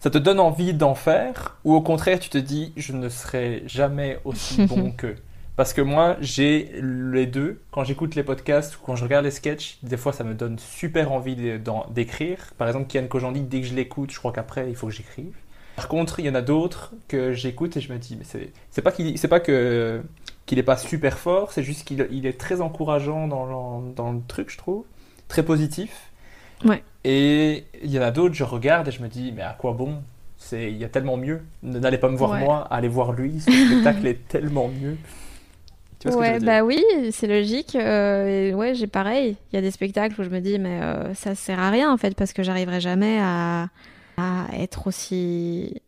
ça 0.00 0.10
te 0.10 0.18
donne 0.18 0.40
envie 0.40 0.74
d'en 0.74 0.94
faire 0.94 1.56
Ou 1.64 1.74
au 1.74 1.80
contraire, 1.80 2.18
tu 2.20 2.28
te 2.28 2.38
dis, 2.38 2.72
je 2.76 2.92
ne 2.92 3.08
serai 3.08 3.62
jamais 3.66 4.18
aussi 4.24 4.62
bon 4.66 4.90
qu'eux? 4.92 5.16
Parce 5.56 5.72
que 5.72 5.80
moi, 5.80 6.16
j'ai 6.20 6.72
les 6.82 7.26
deux. 7.26 7.60
Quand 7.70 7.84
j'écoute 7.84 8.16
les 8.16 8.24
podcasts 8.24 8.74
ou 8.76 8.78
quand 8.84 8.96
je 8.96 9.04
regarde 9.04 9.24
les 9.24 9.30
sketchs, 9.30 9.78
des 9.84 9.96
fois, 9.96 10.12
ça 10.12 10.24
me 10.24 10.34
donne 10.34 10.58
super 10.58 11.12
envie 11.12 11.36
d'écrire. 11.90 12.38
Par 12.58 12.66
exemple, 12.66 12.86
Kian 12.88 13.06
Kojandi, 13.06 13.40
dès 13.42 13.60
que 13.60 13.66
je 13.68 13.74
l'écoute, 13.74 14.10
je 14.12 14.18
crois 14.18 14.32
qu'après, 14.32 14.68
il 14.68 14.74
faut 14.76 14.88
que 14.88 14.92
j'écrive. 14.92 15.32
Par 15.76 15.88
contre, 15.88 16.20
il 16.20 16.26
y 16.26 16.28
en 16.30 16.34
a 16.34 16.42
d'autres 16.42 16.92
que 17.08 17.32
j'écoute 17.32 17.76
et 17.76 17.80
je 17.80 17.92
me 17.92 17.98
dis, 17.98 18.16
mais 18.16 18.24
c'est 18.24 18.52
c'est 18.70 18.82
pas 18.82 18.92
qu'il 18.92 19.18
c'est 19.18 19.28
pas 19.28 19.40
que 19.40 20.02
qu'il 20.46 20.58
est 20.58 20.62
pas 20.64 20.76
super 20.76 21.18
fort, 21.18 21.52
c'est 21.52 21.62
juste 21.64 21.84
qu'il 21.86 22.06
il 22.12 22.26
est 22.26 22.38
très 22.38 22.60
encourageant 22.60 23.26
dans, 23.26 23.80
le- 23.80 23.92
dans 23.94 24.12
le 24.12 24.20
truc, 24.28 24.50
je 24.50 24.58
trouve, 24.58 24.84
très 25.28 25.42
positif. 25.42 25.90
Ouais. 26.64 26.82
Et 27.04 27.64
il 27.82 27.90
y 27.90 27.98
en 27.98 28.02
a 28.02 28.10
d'autres, 28.10 28.34
je 28.34 28.44
regarde 28.44 28.88
et 28.88 28.90
je 28.90 29.02
me 29.02 29.08
dis, 29.08 29.32
mais 29.32 29.42
à 29.42 29.52
quoi 29.58 29.72
bon? 29.72 30.02
C'est 30.36 30.70
il 30.70 30.76
y 30.76 30.84
a 30.84 30.88
tellement 30.88 31.16
mieux. 31.16 31.42
N'allez 31.62 31.98
pas 31.98 32.08
me 32.08 32.16
voir 32.16 32.32
Ouais. 32.32 32.40
moi, 32.40 32.66
allez 32.70 32.88
voir 32.88 33.12
lui. 33.12 33.40
Ce 33.40 33.50
spectacle 33.50 34.06
est 34.06 34.28
tellement 34.28 34.68
mieux. 34.68 34.96
Tu 36.00 36.08
vois 36.08 36.12
ce 36.12 36.16
que 36.18 36.24
je 36.24 36.30
ouais, 36.32 36.38
dire 36.38 36.46
bah 36.46 36.62
oui, 36.64 36.82
c'est 37.12 37.26
logique. 37.26 37.76
euh, 37.76 38.50
et 38.50 38.54
ouais, 38.54 38.74
j'ai 38.74 38.86
pareil. 38.86 39.36
Il 39.52 39.56
y 39.56 39.58
a 39.58 39.62
des 39.62 39.70
spectacles 39.70 40.20
où 40.20 40.24
je 40.24 40.28
me 40.30 40.40
dis, 40.40 40.58
mais 40.58 40.80
euh, 40.82 41.14
ça 41.14 41.34
sert 41.34 41.58
à 41.60 41.70
rien 41.70 41.90
en 41.92 41.96
fait, 41.96 42.14
parce 42.14 42.32
que 42.32 42.42
j'arriverai 42.42 42.80
jamais 42.80 43.18
à, 43.20 43.68
à 44.18 44.46
être 44.58 44.86
aussi 44.86 45.80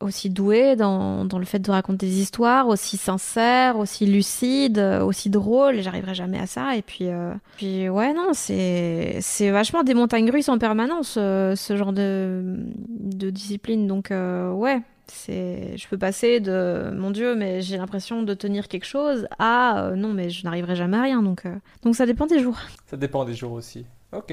aussi 0.00 0.30
douée 0.30 0.76
dans, 0.76 1.24
dans 1.24 1.38
le 1.38 1.44
fait 1.44 1.58
de 1.58 1.70
raconter 1.70 2.06
des 2.06 2.20
histoires, 2.20 2.68
aussi 2.68 2.96
sincère, 2.96 3.78
aussi 3.78 4.06
lucide, 4.06 4.78
euh, 4.78 5.02
aussi 5.02 5.30
drôle. 5.30 5.80
J'arriverai 5.80 6.14
jamais 6.14 6.38
à 6.38 6.46
ça. 6.46 6.76
Et 6.76 6.82
puis, 6.82 7.08
euh, 7.08 7.34
puis 7.56 7.88
ouais, 7.88 8.12
non, 8.12 8.30
c'est 8.32 9.50
vachement 9.50 9.82
des 9.82 9.94
montagnes 9.94 10.30
russes 10.30 10.48
en 10.48 10.58
permanence, 10.58 11.16
euh, 11.18 11.54
ce 11.56 11.76
genre 11.76 11.92
de, 11.92 12.42
de 12.88 13.30
discipline. 13.30 13.86
Donc 13.86 14.10
ouais, 14.10 14.82
c'est, 15.06 15.76
je 15.76 15.88
peux 15.88 15.98
passer 15.98 16.40
de 16.40 16.90
mon 16.94 17.10
Dieu, 17.10 17.34
mais 17.34 17.62
j'ai 17.62 17.76
l'impression 17.76 18.22
de 18.22 18.34
tenir 18.34 18.68
quelque 18.68 18.86
chose 18.86 19.26
à 19.38 19.92
non, 19.96 20.12
mais 20.12 20.30
je 20.30 20.44
n'arriverai 20.44 20.76
jamais 20.76 20.96
à 20.96 21.02
rien. 21.02 21.22
Donc, 21.22 21.44
donc 21.82 21.96
ça 21.96 22.06
dépend 22.06 22.26
des 22.26 22.40
jours. 22.40 22.58
Ça 22.86 22.96
dépend 22.96 23.24
des 23.24 23.34
jours 23.34 23.52
aussi. 23.52 23.86
Ok. 24.12 24.32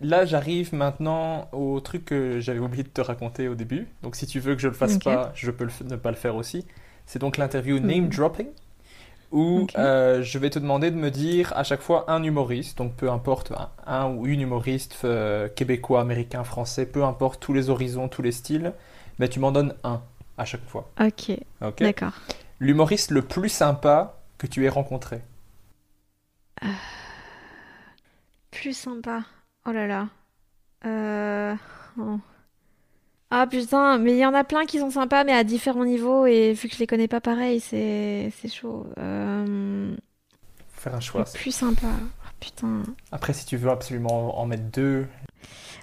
Là, 0.00 0.24
j'arrive 0.24 0.74
maintenant 0.74 1.48
au 1.52 1.78
truc 1.80 2.04
que 2.06 2.40
j'avais 2.40 2.58
oublié 2.58 2.82
de 2.82 2.88
te 2.88 3.00
raconter 3.00 3.48
au 3.48 3.54
début. 3.54 3.86
Donc, 4.02 4.16
si 4.16 4.26
tu 4.26 4.40
veux 4.40 4.54
que 4.54 4.60
je 4.60 4.68
le 4.68 4.74
fasse 4.74 4.98
pas, 4.98 5.30
je 5.34 5.50
peux 5.50 5.64
le 5.64 5.72
ne 5.88 5.96
pas 5.96 6.10
le 6.10 6.16
faire 6.16 6.34
aussi. 6.36 6.66
C'est 7.06 7.18
donc 7.20 7.36
l'interview 7.36 7.78
Hmm. 7.82 7.92
name 7.92 8.08
dropping, 8.08 8.48
où 9.32 9.70
euh, 9.76 10.22
je 10.22 10.38
vais 10.38 10.50
te 10.50 10.58
demander 10.58 10.90
de 10.90 10.96
me 10.96 11.10
dire 11.10 11.52
à 11.56 11.64
chaque 11.64 11.82
fois 11.82 12.10
un 12.10 12.22
humoriste, 12.22 12.78
donc 12.78 12.94
peu 12.96 13.10
importe 13.10 13.52
un, 13.52 13.70
un 13.86 14.08
ou 14.14 14.26
une 14.26 14.40
humoriste 14.42 14.96
euh, 15.04 15.48
québécois, 15.48 16.00
américain, 16.02 16.44
français, 16.44 16.86
peu 16.86 17.04
importe 17.04 17.40
tous 17.42 17.54
les 17.54 17.70
horizons, 17.70 18.08
tous 18.08 18.22
les 18.22 18.32
styles, 18.32 18.72
mais 19.18 19.28
tu 19.28 19.40
m'en 19.40 19.52
donnes 19.52 19.74
un 19.84 20.02
à 20.38 20.44
chaque 20.44 20.66
fois. 20.68 20.90
Ok, 20.98 21.36
Ok. 21.62 21.82
d'accord. 21.82 22.14
L'humoriste 22.60 23.10
le 23.12 23.22
plus 23.22 23.50
sympa 23.50 24.20
que 24.38 24.46
tu 24.46 24.64
aies 24.64 24.70
rencontré. 24.70 25.22
Plus 28.52 28.74
sympa. 28.74 29.24
Oh 29.66 29.72
là 29.72 29.86
là. 29.86 30.08
Euh... 30.84 31.54
oh. 31.98 32.18
Ah 33.30 33.46
putain, 33.46 33.98
mais 33.98 34.12
il 34.12 34.18
y 34.18 34.26
en 34.26 34.34
a 34.34 34.44
plein 34.44 34.66
qui 34.66 34.78
sont 34.78 34.90
sympas, 34.90 35.24
mais 35.24 35.32
à 35.32 35.42
différents 35.44 35.84
niveaux, 35.86 36.26
et 36.26 36.52
vu 36.52 36.68
que 36.68 36.74
je 36.74 36.80
les 36.80 36.86
connais 36.86 37.08
pas 37.08 37.20
pareil, 37.20 37.60
c'est 37.60 38.30
c'est 38.36 38.48
chaud. 38.52 38.86
Euh... 38.98 39.96
Faire 40.72 40.94
un 40.94 41.00
choix. 41.00 41.24
le 41.24 41.26
plus 41.32 41.52
sympa. 41.54 41.86
Oh, 42.24 42.28
putain. 42.40 42.82
Après, 43.10 43.32
si 43.32 43.46
tu 43.46 43.56
veux 43.56 43.70
absolument 43.70 44.38
en 44.38 44.46
mettre 44.46 44.64
deux, 44.70 45.06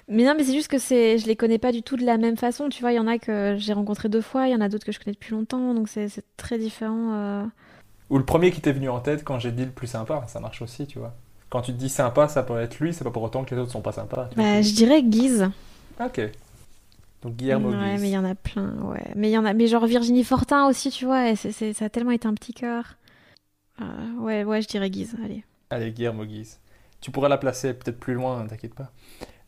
Mais 0.08 0.24
non, 0.24 0.34
mais 0.36 0.44
c'est 0.44 0.52
juste 0.54 0.68
que 0.68 0.78
c'est, 0.78 1.18
je 1.18 1.26
les 1.26 1.36
connais 1.36 1.58
pas 1.58 1.72
du 1.72 1.82
tout 1.82 1.96
de 1.96 2.04
la 2.04 2.18
même 2.18 2.36
façon. 2.36 2.68
Tu 2.68 2.80
vois, 2.80 2.92
il 2.92 2.96
y 2.96 2.98
en 2.98 3.06
a 3.06 3.18
que 3.18 3.56
j'ai 3.58 3.72
rencontré 3.72 4.08
deux 4.08 4.20
fois, 4.22 4.46
il 4.48 4.52
y 4.52 4.54
en 4.54 4.60
a 4.60 4.68
d'autres 4.68 4.84
que 4.84 4.92
je 4.92 4.98
connais 4.98 5.12
depuis 5.14 5.32
longtemps, 5.32 5.74
donc 5.74 5.88
c'est 5.88 6.08
c'est 6.08 6.24
très 6.36 6.58
différent. 6.58 7.12
euh. 7.14 7.46
Ou 8.10 8.18
le 8.18 8.24
premier 8.26 8.50
qui 8.50 8.60
t'est 8.60 8.72
venu 8.72 8.88
en 8.90 9.00
tête 9.00 9.24
quand 9.24 9.38
j'ai 9.38 9.52
dit 9.52 9.64
le 9.64 9.70
plus 9.72 9.86
sympa, 9.86 10.24
ça 10.26 10.40
marche 10.40 10.62
aussi, 10.62 10.86
tu 10.86 10.98
vois. 10.98 11.14
Quand 11.50 11.62
tu 11.62 11.72
te 11.72 11.76
dis 11.78 11.88
sympa, 11.88 12.28
ça 12.28 12.42
peut 12.42 12.58
être 12.60 12.78
lui, 12.78 12.94
c'est 12.94 13.04
pas 13.04 13.10
pour 13.10 13.22
autant 13.22 13.44
que 13.44 13.54
les 13.54 13.60
autres 13.60 13.72
sont 13.72 13.82
pas 13.82 13.92
sympas. 13.92 14.30
Bah, 14.36 14.62
je 14.62 14.72
dirais 14.72 15.02
Guise. 15.02 15.50
Ok. 16.00 16.20
Donc 17.22 17.36
Guillermo 17.36 17.70
Ouais, 17.70 17.92
Guise. 17.92 18.00
mais 18.02 18.08
il 18.08 18.12
y 18.12 18.18
en 18.18 18.24
a 18.24 18.34
plein, 18.34 18.72
ouais. 18.82 19.04
Mais 19.16 19.28
il 19.30 19.32
y 19.32 19.38
en 19.38 19.44
a, 19.44 19.52
mais 19.52 19.66
genre 19.66 19.86
Virginie 19.86 20.24
Fortin 20.24 20.66
aussi, 20.68 20.90
tu 20.90 21.04
vois, 21.04 21.28
et 21.28 21.36
c'est- 21.36 21.72
ça 21.74 21.84
a 21.84 21.88
tellement 21.90 22.12
été 22.12 22.26
un 22.28 22.34
petit 22.34 22.54
cœur. 22.54 22.96
Euh, 23.80 23.84
ouais, 24.18 24.44
ouais, 24.44 24.62
je 24.62 24.68
dirais 24.68 24.90
Guise, 24.90 25.16
allez. 25.24 25.44
Allez, 25.70 25.92
Guillermo 25.92 26.24
Guise. 26.24 26.58
Tu 27.00 27.10
pourras 27.10 27.28
la 27.28 27.38
placer 27.38 27.74
peut-être 27.74 27.98
plus 27.98 28.14
loin, 28.14 28.46
t'inquiète 28.46 28.74
pas. 28.74 28.92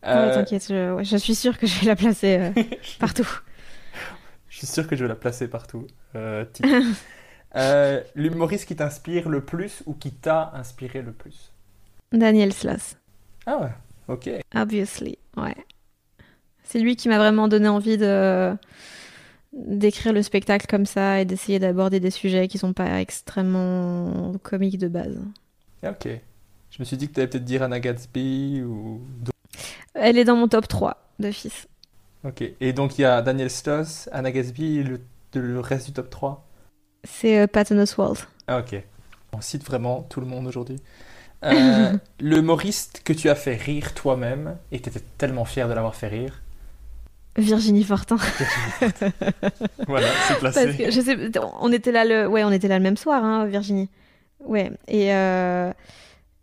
Ouais, 0.05 0.11
Euh, 0.11 0.35
t'inquiète, 0.35 0.67
je, 0.69 0.93
ouais, 0.95 1.05
je 1.05 1.17
suis 1.17 1.35
sûre 1.35 1.59
que 1.59 1.67
je 1.67 1.81
vais 1.81 1.87
la 1.87 1.97
placer 1.97 2.39
euh, 2.39 2.63
partout. 2.99 3.29
Je 4.49 4.59
suis 4.59 4.67
sûr 4.67 4.87
que 4.87 4.97
je 4.97 5.05
vais 5.05 5.09
la 5.09 5.15
placer 5.17 5.49
partout. 5.49 5.87
Euh, 7.55 8.03
L'humoriste 8.15 8.67
qui 8.67 8.77
t'inspire 8.77 9.29
le 9.29 9.45
plus 9.45 9.83
ou 9.87 9.95
qui 9.95 10.11
t'a 10.13 10.53
inspiré 10.55 11.03
le 11.03 11.13
plus? 11.13 11.52
Daniel 12.13 12.53
Sloss, 12.53 12.97
Ah 13.47 13.59
ouais, 13.59 13.71
ok. 14.09 14.31
obviously, 14.55 15.19
ouais. 15.37 15.57
C'est 16.65 16.79
lui 16.81 16.97
qui 16.97 17.09
m'a 17.09 17.19
vraiment 17.19 17.49
donné 17.49 17.69
envie 17.69 17.99
de 17.99 18.55
d'écrire 19.53 20.15
le 20.15 20.23
spectacle 20.23 20.67
comme 20.67 20.87
ça 20.87 21.21
et 21.21 21.27
d'essayer 21.27 21.59
d'aborder 21.59 22.01
des 22.01 22.11
sujets 22.11 22.49
qui 22.49 22.57
sont 22.57 22.73
pas 22.73 23.01
extrêmement 23.03 24.33
comiques 24.43 24.79
de 24.79 24.89
base. 24.89 25.19
Ok. 25.87 26.09
Je 26.71 26.77
me 26.79 26.85
suis 26.85 26.97
dit 26.97 27.09
que 27.09 27.13
tu 27.15 27.21
allais 27.21 27.29
peut-être 27.29 27.45
dire 27.45 27.63
Anna 27.63 27.79
Gatsby 27.81 28.63
ou. 28.63 29.03
Elle 29.95 30.17
est 30.17 30.25
dans 30.25 30.37
mon 30.37 30.49
top 30.49 30.69
3 30.69 30.97
d'office. 31.19 31.67
Ok. 32.25 32.43
Et 32.61 32.73
donc 32.73 32.99
il 32.99 33.03
y 33.03 33.05
a 33.05 33.21
Daniel 33.21 33.51
Sloss, 33.51 34.09
Anna 34.13 34.31
Gatsby 34.33 34.79
et 34.79 34.85
le 35.39 35.61
reste 35.61 35.87
du 35.89 35.93
top 35.93 36.09
3. 36.09 36.49
C'est 37.05 37.41
euh, 37.41 37.47
Patton 37.47 37.79
Oswalt. 37.79 38.27
Ah 38.47 38.59
ok. 38.61 38.83
On 39.35 39.41
cite 39.43 39.65
vraiment 39.67 40.03
tout 40.03 40.21
le 40.21 40.27
monde 40.27 40.47
aujourd'hui. 40.47 40.77
Euh, 41.45 41.93
le 42.21 42.39
humoriste 42.39 43.03
que 43.05 43.13
tu 43.13 43.29
as 43.29 43.35
fait 43.35 43.57
rire 43.57 43.95
toi-même 43.95 44.57
et 44.71 44.81
tu 44.81 44.89
étais 44.89 45.03
tellement 45.19 45.45
fier 45.45 45.69
de 45.69 45.75
l'avoir 45.75 45.95
fait 45.95 46.09
rire. 46.09 46.43
Virginie 47.37 47.85
Fortin. 47.85 48.17
Voilà, 49.89 50.09
c'est 50.29 50.39
placé. 50.39 50.65
Parce 50.67 50.77
que 50.77 50.91
je 50.91 51.01
sais, 51.01 51.17
on 51.61 51.73
était 51.73 51.93
là 51.93 52.05
le, 52.05 52.27
ouais, 52.27 52.45
on 52.45 52.53
était 52.53 52.69
là 52.69 52.79
le 52.79 52.83
même 52.83 52.97
soir, 52.97 53.25
hein, 53.25 53.47
Virginie. 53.47 53.89
Ouais. 54.45 54.71
Et 54.87 55.13
euh, 55.15 55.73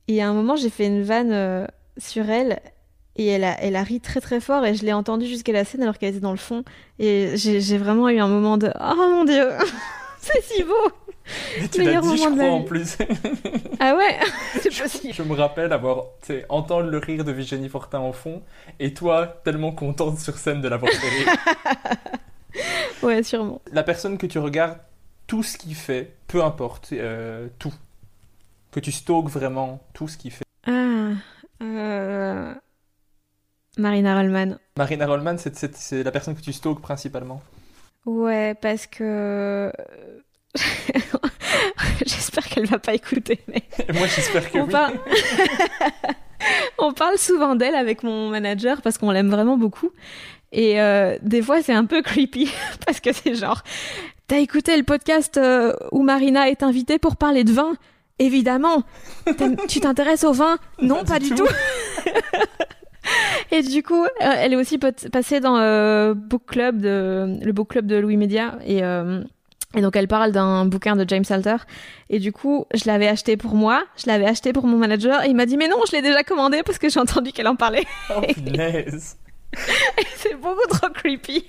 et 0.10 0.24
à 0.24 0.28
un 0.28 0.34
moment, 0.34 0.56
j'ai 0.56 0.72
fait 0.72 0.88
une 0.88 1.04
vanne 1.04 1.32
euh, 1.32 1.68
sur 1.98 2.28
elle 2.30 2.60
et 3.16 3.28
elle 3.28 3.44
a, 3.44 3.62
elle 3.62 3.76
a 3.76 3.84
ri 3.84 4.00
très 4.02 4.20
très 4.20 4.40
fort 4.40 4.66
et 4.66 4.74
je 4.74 4.84
l'ai 4.84 4.92
entendue 4.92 5.28
jusqu'à 5.28 5.52
la 5.52 5.66
scène 5.66 5.84
alors 5.84 6.00
qu'elle 6.00 6.10
était 6.10 6.20
dans 6.20 6.32
le 6.32 6.38
fond. 6.38 6.64
Et 6.98 7.34
j'ai 7.36 7.78
vraiment 7.78 8.10
eu 8.10 8.18
un 8.18 8.28
moment 8.28 8.58
de, 8.58 8.72
oh 8.80 8.96
mon 8.96 9.24
dieu, 9.24 9.50
c'est 10.20 10.42
si 10.42 10.64
beau. 10.64 10.92
Tu 11.72 11.84
l'as 11.84 12.02
dit, 12.02 12.18
je 12.18 12.30
crois, 12.30 12.50
en 12.50 12.64
plus. 12.64 12.98
Ah 13.82 13.96
ouais, 13.96 14.20
c'est 14.62 14.78
possible. 14.78 15.14
Je 15.14 15.24
me 15.24 15.34
rappelle 15.34 15.72
avoir, 15.72 16.04
entendre 16.50 16.90
le 16.90 16.98
rire 16.98 17.24
de 17.24 17.32
Virginie 17.32 17.70
Fortin 17.70 18.00
en 18.00 18.12
fond, 18.12 18.42
et 18.80 18.94
toi, 18.94 19.40
tellement 19.46 19.72
contente 19.72 20.20
sur 20.20 20.38
scène 20.38 20.62
de 20.62 20.68
l'avoir 20.68 20.92
fait 20.92 21.10
rire. 21.10 21.28
Ouais, 23.04 23.24
sûrement. 23.24 23.62
La 23.72 23.84
personne 23.84 24.18
que 24.18 24.26
tu 24.26 24.40
regardes, 24.40 24.78
tout 25.28 25.44
ce 25.44 25.58
qu'il 25.58 25.76
fait, 25.76 26.18
peu 26.28 26.44
importe, 26.44 26.90
euh, 26.92 27.48
tout. 27.58 27.74
Que 28.72 28.82
tu 28.82 28.92
stalkes 28.92 29.30
vraiment 29.30 29.80
tout 29.94 30.10
ce 30.10 30.18
qu'il 30.18 30.32
fait. 30.32 30.44
Ah, 30.68 31.12
euh... 31.62 32.54
Marina 33.78 34.16
Rollman. 34.16 34.58
Marina 34.78 35.06
Rollman, 35.06 35.38
c'est 35.38 36.04
la 36.04 36.12
personne 36.12 36.36
que 36.36 36.42
tu 36.42 36.52
stalkes 36.52 36.82
principalement. 36.82 37.42
Ouais, 38.06 38.56
parce 38.56 38.88
que 38.88 39.72
j'espère 42.06 42.46
qu'elle 42.48 42.66
va 42.66 42.80
pas 42.80 42.94
écouter. 42.94 43.40
Mais... 43.48 43.64
Moi, 43.94 44.08
j'espère 44.08 44.52
que 44.52 44.58
On 44.58 44.66
oui. 44.66 44.72
parle... 44.72 44.94
on 46.78 46.94
parle 46.94 47.18
souvent 47.18 47.56
d'elle 47.56 47.76
avec 47.76 48.04
mon 48.04 48.30
manager 48.30 48.82
parce 48.82 48.98
qu'on 48.98 49.12
l'aime 49.12 49.30
vraiment 49.30 49.58
beaucoup. 49.58 49.92
Et 50.52 50.82
euh, 50.82 51.18
des 51.22 51.42
fois, 51.42 51.62
c'est 51.62 51.74
un 51.74 51.86
peu 51.86 52.02
creepy 52.02 52.52
parce 52.86 53.00
que 53.00 53.14
c'est 53.14 53.36
genre, 53.36 53.64
t'as 54.28 54.40
écouté 54.40 54.76
le 54.78 54.84
podcast 54.84 55.38
euh, 55.38 55.74
où 55.92 56.02
Marina 56.02 56.50
est 56.50 56.64
invitée 56.64 56.98
pour 56.98 57.18
parler 57.18 57.44
de 57.44 57.52
vin? 57.52 57.74
Évidemment. 58.18 58.84
Tu 59.70 59.80
t'intéresses 59.80 60.26
au 60.26 60.34
vin? 60.34 60.58
Non, 60.82 61.06
pas, 61.06 61.20
du 61.20 61.30
tout. 61.30 61.48
Et 63.52 63.62
du 63.62 63.82
coup, 63.82 64.04
euh, 64.04 64.08
elle 64.20 64.54
est 64.54 64.58
aussi 64.58 64.78
passée 64.78 65.40
dans 65.40 66.14
book 66.14 66.42
club 66.48 66.82
de, 66.82 67.38
le 67.42 67.52
book 67.54 67.70
club 67.70 67.86
de 67.86 67.96
Louis 67.96 68.18
Média 68.18 68.60
et 68.66 68.82
et 69.76 69.82
donc 69.82 69.96
elle 69.96 70.08
parle 70.08 70.32
d'un 70.32 70.66
bouquin 70.66 70.96
de 70.96 71.06
James 71.08 71.26
Alter. 71.30 71.58
Et 72.10 72.20
du 72.20 72.32
coup, 72.32 72.66
je 72.74 72.86
l'avais 72.86 73.08
acheté 73.08 73.38
pour 73.38 73.54
moi, 73.54 73.84
je 73.98 74.08
l'avais 74.08 74.26
acheté 74.26 74.52
pour 74.52 74.66
mon 74.66 74.78
manager. 74.78 75.24
Et 75.24 75.30
il 75.30 75.36
m'a 75.36 75.46
dit 75.46 75.58
mais 75.58 75.68
non, 75.68 75.78
je 75.88 75.96
l'ai 75.96 76.02
déjà 76.02 76.24
commandé 76.24 76.64
parce 76.64 76.80
que 76.80 76.90
j'ai 76.90 77.00
entendu 77.00 77.32
qu'elle 77.32 77.48
en 77.48 77.56
parlait. 77.56 77.86
Oh, 78.16 78.22
punaise. 78.34 79.18
C'est 80.18 80.36
beaucoup 80.36 80.68
trop 80.70 80.90
creepy. 80.90 81.46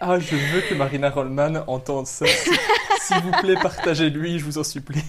Ah, 0.00 0.18
je 0.18 0.34
veux 0.34 0.60
que 0.62 0.74
Marina 0.74 1.10
Rollman 1.10 1.64
entende 1.66 2.06
ça. 2.06 2.26
S'il 2.26 2.54
s'il 3.00 3.16
vous 3.18 3.32
plaît, 3.42 3.54
partagez-lui, 3.54 4.38
je 4.38 4.44
vous 4.44 4.58
en 4.58 4.64
supplie. 4.64 5.02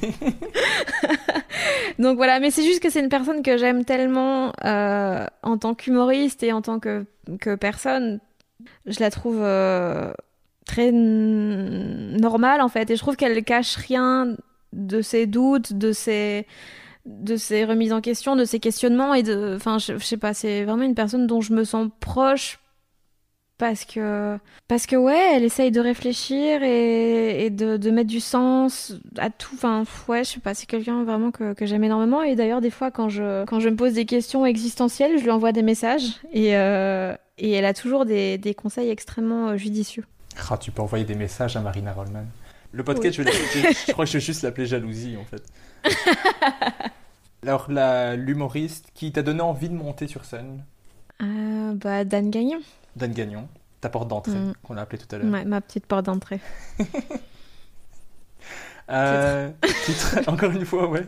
Donc 1.97 2.17
voilà, 2.17 2.39
mais 2.39 2.51
c'est 2.51 2.63
juste 2.63 2.81
que 2.81 2.89
c'est 2.89 2.99
une 2.99 3.09
personne 3.09 3.41
que 3.41 3.57
j'aime 3.57 3.85
tellement 3.85 4.53
euh, 4.65 5.25
en 5.43 5.57
tant 5.57 5.75
qu'humoriste 5.75 6.43
et 6.43 6.51
en 6.51 6.61
tant 6.61 6.79
que, 6.79 7.05
que 7.39 7.55
personne. 7.55 8.19
Je 8.85 8.99
la 8.99 9.09
trouve 9.11 9.39
euh, 9.41 10.11
très 10.69 10.91
normale 10.91 12.61
en 12.61 12.69
fait. 12.69 12.89
Et 12.91 12.95
je 12.95 13.01
trouve 13.01 13.15
qu'elle 13.15 13.43
cache 13.43 13.75
rien 13.75 14.35
de 14.71 15.01
ses 15.01 15.25
doutes, 15.25 15.73
de 15.73 15.91
ses, 15.91 16.45
de 17.05 17.35
ses 17.37 17.65
remises 17.65 17.91
en 17.91 18.01
question, 18.01 18.35
de 18.35 18.45
ses 18.45 18.59
questionnements. 18.59 19.13
Et 19.15 19.23
de, 19.23 19.55
enfin, 19.55 19.79
je, 19.79 19.97
je 19.97 20.05
sais 20.05 20.17
pas, 20.17 20.33
c'est 20.33 20.63
vraiment 20.63 20.83
une 20.83 20.95
personne 20.95 21.25
dont 21.27 21.41
je 21.41 21.53
me 21.53 21.63
sens 21.63 21.89
proche 21.99 22.59
parce 23.57 23.83
que 23.83 24.37
parce 24.69 24.85
que 24.85 24.95
ouais 24.95 25.35
elle 25.35 25.43
essaye 25.43 25.69
de 25.69 25.81
réfléchir 25.81 26.63
et, 26.63 27.49
de 27.49 27.91
mettre 27.91 28.09
du 28.09 28.21
sens 28.21 28.93
à 29.17 29.29
tout 29.29 29.53
enfin 29.53 29.83
ouais 30.07 30.23
je 30.23 30.29
sais 30.29 30.39
pas 30.39 30.53
c'est 30.53 30.65
quelqu'un 30.65 31.03
vraiment 31.03 31.31
que, 31.31 31.51
que 31.51 31.65
j'aime 31.65 31.83
énormément 31.83 32.23
et 32.23 32.37
d'ailleurs 32.37 32.61
des 32.61 32.69
fois 32.69 32.89
quand 32.89 33.09
je 33.09 33.43
quand 33.43 33.59
je 33.59 33.67
me 33.67 33.75
pose 33.75 33.93
des 33.93 34.05
questions 34.05 34.45
existentielles 34.45 35.17
je 35.17 35.23
lui 35.23 35.31
envoie 35.31 35.51
des 35.51 35.61
messages 35.61 36.21
et 36.31 36.55
euh, 36.55 37.13
et 37.37 37.51
elle 37.51 37.65
a 37.65 37.73
toujours 37.73 38.05
des, 38.05 38.37
des 38.37 38.53
conseils 38.53 38.89
extrêmement 38.89 39.49
euh, 39.49 39.57
judicieux 39.57 40.05
Ah, 40.49 40.57
tu 40.57 40.71
peux 40.71 40.81
envoyer 40.81 41.05
des 41.05 41.15
messages 41.15 41.55
à 41.57 41.61
Marina 41.61 41.93
Rollman. 41.93 42.25
Le 42.71 42.83
podcast, 42.83 43.15
je, 43.17 43.91
crois 43.91 44.05
que 44.05 44.11
je 44.11 44.17
vais 44.17 44.23
juste 44.23 44.43
l'appeler 44.43 44.67
Jalousie, 44.67 45.17
en 45.17 45.25
fait. 45.25 45.43
Alors, 47.43 47.71
la- 47.71 48.15
l'humoriste 48.15 48.91
qui 48.93 49.11
t'a 49.11 49.21
donné 49.23 49.41
envie 49.41 49.69
de 49.69 49.73
monter 49.75 50.07
sur 50.07 50.25
scène, 50.25 50.63
Euh, 51.21 51.73
bah 51.73 52.03
Dan 52.05 52.29
Gagnon 52.29 52.59
Dan 52.95 53.11
Gagnon, 53.11 53.47
ta 53.81 53.89
porte 53.89 54.07
d'entrée, 54.07 54.33
Mm. 54.35 54.53
qu'on 54.63 54.77
a 54.77 54.81
appelé 54.81 54.97
tout 55.01 55.13
à 55.15 55.17
l'heure. 55.19 55.45
ma 55.45 55.61
petite 55.61 55.85
porte 55.85 56.05
d'entrée 56.05 56.39
Euh, 58.91 59.51
titre, 59.85 60.19
encore 60.27 60.51
une 60.51 60.65
fois, 60.65 60.87
ouais. 60.89 61.07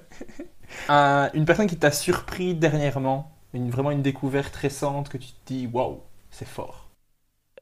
Un- 0.87 1.29
une 1.33 1.45
personne 1.45 1.67
qui 1.67 1.77
t'a 1.77 1.91
surpris 1.91 2.53
dernièrement, 2.53 3.31
une, 3.53 3.71
vraiment 3.71 3.89
une 3.91 4.03
découverte 4.03 4.55
récente 4.55 5.09
que 5.09 5.17
tu 5.17 5.29
te 5.29 5.33
dis, 5.53 5.67
waouh, 5.67 5.99
c'est 6.29 6.47
fort. 6.47 6.80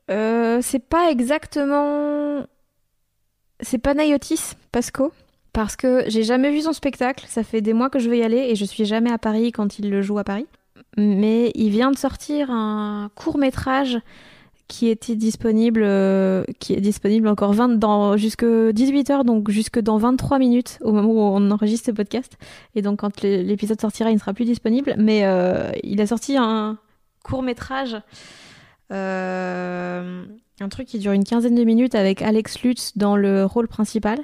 Euh, 0.09 0.59
c'est 0.61 0.79
pas 0.87 1.11
exactement. 1.11 2.43
C'est 3.61 3.77
pas 3.77 3.93
Nayotis 3.93 4.53
Pasco. 4.71 5.11
Parce 5.51 5.75
que 5.75 6.03
j'ai 6.07 6.23
jamais 6.23 6.51
vu 6.51 6.61
son 6.61 6.73
spectacle. 6.73 7.25
Ça 7.27 7.43
fait 7.43 7.61
des 7.61 7.73
mois 7.73 7.89
que 7.89 7.97
je 7.99 8.09
veux 8.09 8.17
y 8.17 8.23
aller 8.23 8.37
et 8.49 8.55
je 8.55 8.65
suis 8.65 8.85
jamais 8.85 9.11
à 9.11 9.17
Paris 9.17 9.51
quand 9.51 9.79
il 9.79 9.89
le 9.89 10.01
joue 10.01 10.19
à 10.19 10.23
Paris. 10.23 10.45
Mais 10.97 11.51
il 11.55 11.69
vient 11.71 11.91
de 11.91 11.97
sortir 11.97 12.51
un 12.51 13.09
court 13.15 13.37
métrage 13.37 13.97
qui 14.67 14.87
était 14.87 15.15
disponible, 15.15 15.81
euh, 15.83 16.43
qui 16.59 16.73
est 16.73 16.81
disponible 16.81 17.27
encore 17.27 17.53
20 17.53 17.79
dans 17.79 18.15
jusque 18.17 18.43
18h, 18.43 19.23
donc 19.25 19.49
jusque 19.49 19.79
dans 19.79 19.97
23 19.97 20.37
minutes 20.37 20.77
au 20.81 20.91
moment 20.91 21.09
où 21.09 21.19
on 21.19 21.49
enregistre 21.49 21.87
ce 21.87 21.91
podcast. 21.91 22.37
Et 22.75 22.83
donc 22.83 22.99
quand 22.99 23.21
l'é- 23.21 23.41
l'épisode 23.43 23.81
sortira, 23.81 24.11
il 24.11 24.15
ne 24.15 24.19
sera 24.19 24.33
plus 24.33 24.45
disponible. 24.45 24.93
Mais 24.99 25.25
euh, 25.25 25.71
il 25.83 25.99
a 26.01 26.05
sorti 26.07 26.37
un 26.37 26.77
court 27.23 27.41
métrage 27.41 27.97
un 28.91 30.69
truc 30.69 30.87
qui 30.87 30.99
dure 30.99 31.11
une 31.11 31.23
quinzaine 31.23 31.55
de 31.55 31.63
minutes 31.63 31.95
avec 31.95 32.21
Alex 32.21 32.61
Lutz 32.63 32.97
dans 32.97 33.15
le 33.15 33.45
rôle 33.45 33.67
principal. 33.67 34.19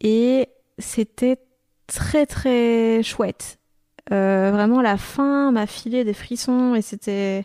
Et 0.00 0.48
c'était 0.78 1.38
très 1.86 2.26
très 2.26 3.02
chouette. 3.02 3.58
Euh, 4.12 4.50
vraiment, 4.52 4.82
la 4.82 4.96
fin 4.96 5.52
m'a 5.52 5.66
filé 5.66 6.04
des 6.04 6.14
frissons 6.14 6.74
et 6.74 6.82
c'était. 6.82 7.44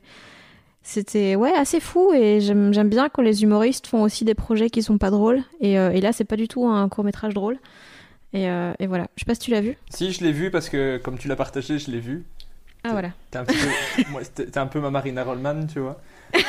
C'était 0.82 1.36
ouais, 1.36 1.52
assez 1.52 1.82
fou 1.82 2.14
et 2.14 2.40
j'aime 2.40 2.72
bien 2.90 3.10
quand 3.10 3.22
les 3.22 3.44
humoristes 3.44 3.88
font 3.88 4.04
aussi 4.04 4.24
des 4.24 4.36
projets 4.36 4.70
qui 4.70 4.82
sont 4.82 4.98
pas 4.98 5.10
drôles. 5.10 5.44
Et, 5.60 5.78
euh, 5.78 5.92
et 5.92 6.00
là, 6.00 6.14
c'est 6.14 6.24
pas 6.24 6.38
du 6.38 6.48
tout 6.48 6.66
un 6.66 6.88
court 6.88 7.04
métrage 7.04 7.34
drôle. 7.34 7.58
Et, 8.32 8.50
euh, 8.50 8.72
et 8.80 8.88
voilà. 8.88 9.08
Je 9.18 9.22
sais 9.22 9.26
pas 9.26 9.34
si 9.34 9.42
tu 9.42 9.52
l'as 9.52 9.60
vu. 9.60 9.76
Si, 9.90 10.14
je 10.14 10.24
l'ai 10.24 10.32
vu 10.32 10.50
parce 10.50 10.70
que, 10.70 10.96
comme 11.04 11.18
tu 11.18 11.28
l'as 11.28 11.36
partagé, 11.36 11.78
je 11.78 11.92
l'ai 11.92 12.00
vu. 12.00 12.24
Ah 12.86 12.94
voilà. 12.94 13.10
T'es 13.32 13.40
un, 13.40 13.44
peu... 13.44 13.54
un 14.56 14.68
peu 14.68 14.80
ma 14.80 14.90
Marina 14.90 15.26
Rollman, 15.26 15.68
tu 15.68 15.82
vois. 15.82 16.00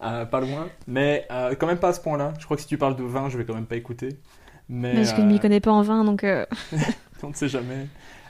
Euh, 0.00 0.24
pas 0.24 0.40
loin. 0.40 0.68
Mais 0.86 1.26
euh, 1.32 1.54
quand 1.58 1.66
même 1.66 1.78
pas 1.78 1.88
à 1.88 1.92
ce 1.92 2.00
point-là. 2.00 2.32
Je 2.38 2.44
crois 2.44 2.56
que 2.56 2.62
si 2.62 2.68
tu 2.68 2.78
parles 2.78 2.94
de 2.94 3.02
vin, 3.02 3.28
je 3.28 3.36
vais 3.36 3.44
quand 3.44 3.54
même 3.54 3.66
pas 3.66 3.74
écouter. 3.76 4.10
Mais, 4.68 4.94
Parce 4.94 5.10
que 5.10 5.16
je 5.18 5.22
euh, 5.22 5.26
m'y 5.26 5.40
connais 5.40 5.58
pas 5.60 5.72
en 5.72 5.82
vin, 5.82 6.04
donc 6.04 6.24
on 7.22 7.28
ne 7.28 7.34
sait 7.34 7.48
jamais. 7.48 7.88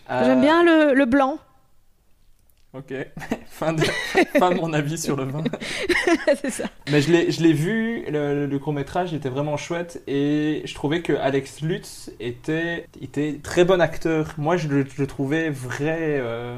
j'aime 0.09 0.41
bien 0.41 0.63
le, 0.65 0.95
le 0.95 1.05
blanc. 1.05 1.39
Ok, 2.75 2.93
fin 3.47 3.73
de, 3.75 3.83
fin 4.39 4.51
de 4.51 4.57
mon 4.57 4.73
avis 4.73 4.99
sur 4.99 5.17
le 5.17 5.25
vin. 5.25 5.45
c'est 6.41 6.51
ça. 6.51 6.65
Mais 6.91 7.01
je 7.03 7.13
l'ai, 7.13 7.31
je 7.31 7.43
l'ai 7.43 7.53
vu, 7.53 8.05
le, 8.11 8.47
le 8.47 8.59
court-métrage 8.59 9.13
était 9.15 9.29
vraiment 9.31 9.57
chouette 9.57 10.03
et 10.07 10.63
je 10.65 10.75
trouvais 10.75 11.03
que 11.03 11.13
Alex 11.15 11.61
Lutz 11.61 12.11
était, 12.19 12.87
était 13.01 13.41
très 13.43 13.65
bon 13.65 13.81
acteur. 13.81 14.35
Moi, 14.39 14.57
je 14.57 14.69
le, 14.69 14.87
je 14.87 15.01
le 15.01 15.07
trouvais 15.07 15.51
vrai. 15.51 16.19
euh, 16.21 16.57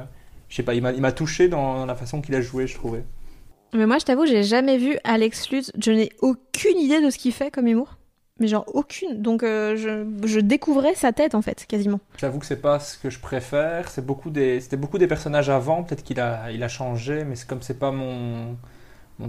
je 0.49 0.57
sais 0.57 0.63
pas, 0.63 0.75
il 0.75 0.83
m'a, 0.83 0.93
il 0.93 1.01
m'a 1.01 1.13
touché 1.13 1.49
dans 1.49 1.85
la 1.87 1.95
façon 1.95 2.21
qu'il 2.21 2.35
a 2.37 2.41
joué, 2.41 2.67
je 2.67 2.75
trouvais. 2.75 3.05
Mais 3.73 3.87
moi, 3.87 3.99
je 3.99 4.05
t'avoue, 4.05 4.27
j'ai 4.27 4.43
jamais 4.43 4.79
vu 4.79 4.99
Alex 5.05 5.51
Lutz. 5.51 5.71
Je 5.81 5.93
n'ai 5.93 6.11
aucune 6.21 6.79
idée 6.79 7.01
de 7.01 7.11
ce 7.11 7.19
qu'il 7.19 7.33
fait 7.33 7.51
comme 7.51 7.67
humour. 7.67 7.97
Mais 8.41 8.49
genre 8.49 8.65
aucune. 8.73 9.21
Donc 9.21 9.43
euh, 9.43 9.77
je, 10.25 10.41
découvrais 10.41 10.95
sa 10.95 11.13
tête 11.13 11.35
en 11.35 11.43
fait, 11.43 11.67
quasiment. 11.69 12.01
J'avoue 12.17 12.39
que 12.39 12.47
c'est 12.47 12.61
pas 12.61 12.81
ce 12.81 12.97
que 12.97 13.11
je 13.11 13.21
préfère. 13.21 13.89
C'était 13.89 14.03
beaucoup 14.03 14.31
des 14.31 15.07
personnages 15.07 15.51
avant. 15.51 15.85
Peut-être 15.85 16.03
qu'il 16.03 16.19
a, 16.21 16.51
il 16.51 16.63
a 16.63 16.69
changé, 16.69 17.25
mais 17.25 17.35
comme 17.47 17.61
c'est 17.61 17.79
pas 17.79 17.93
mon, 17.93 18.57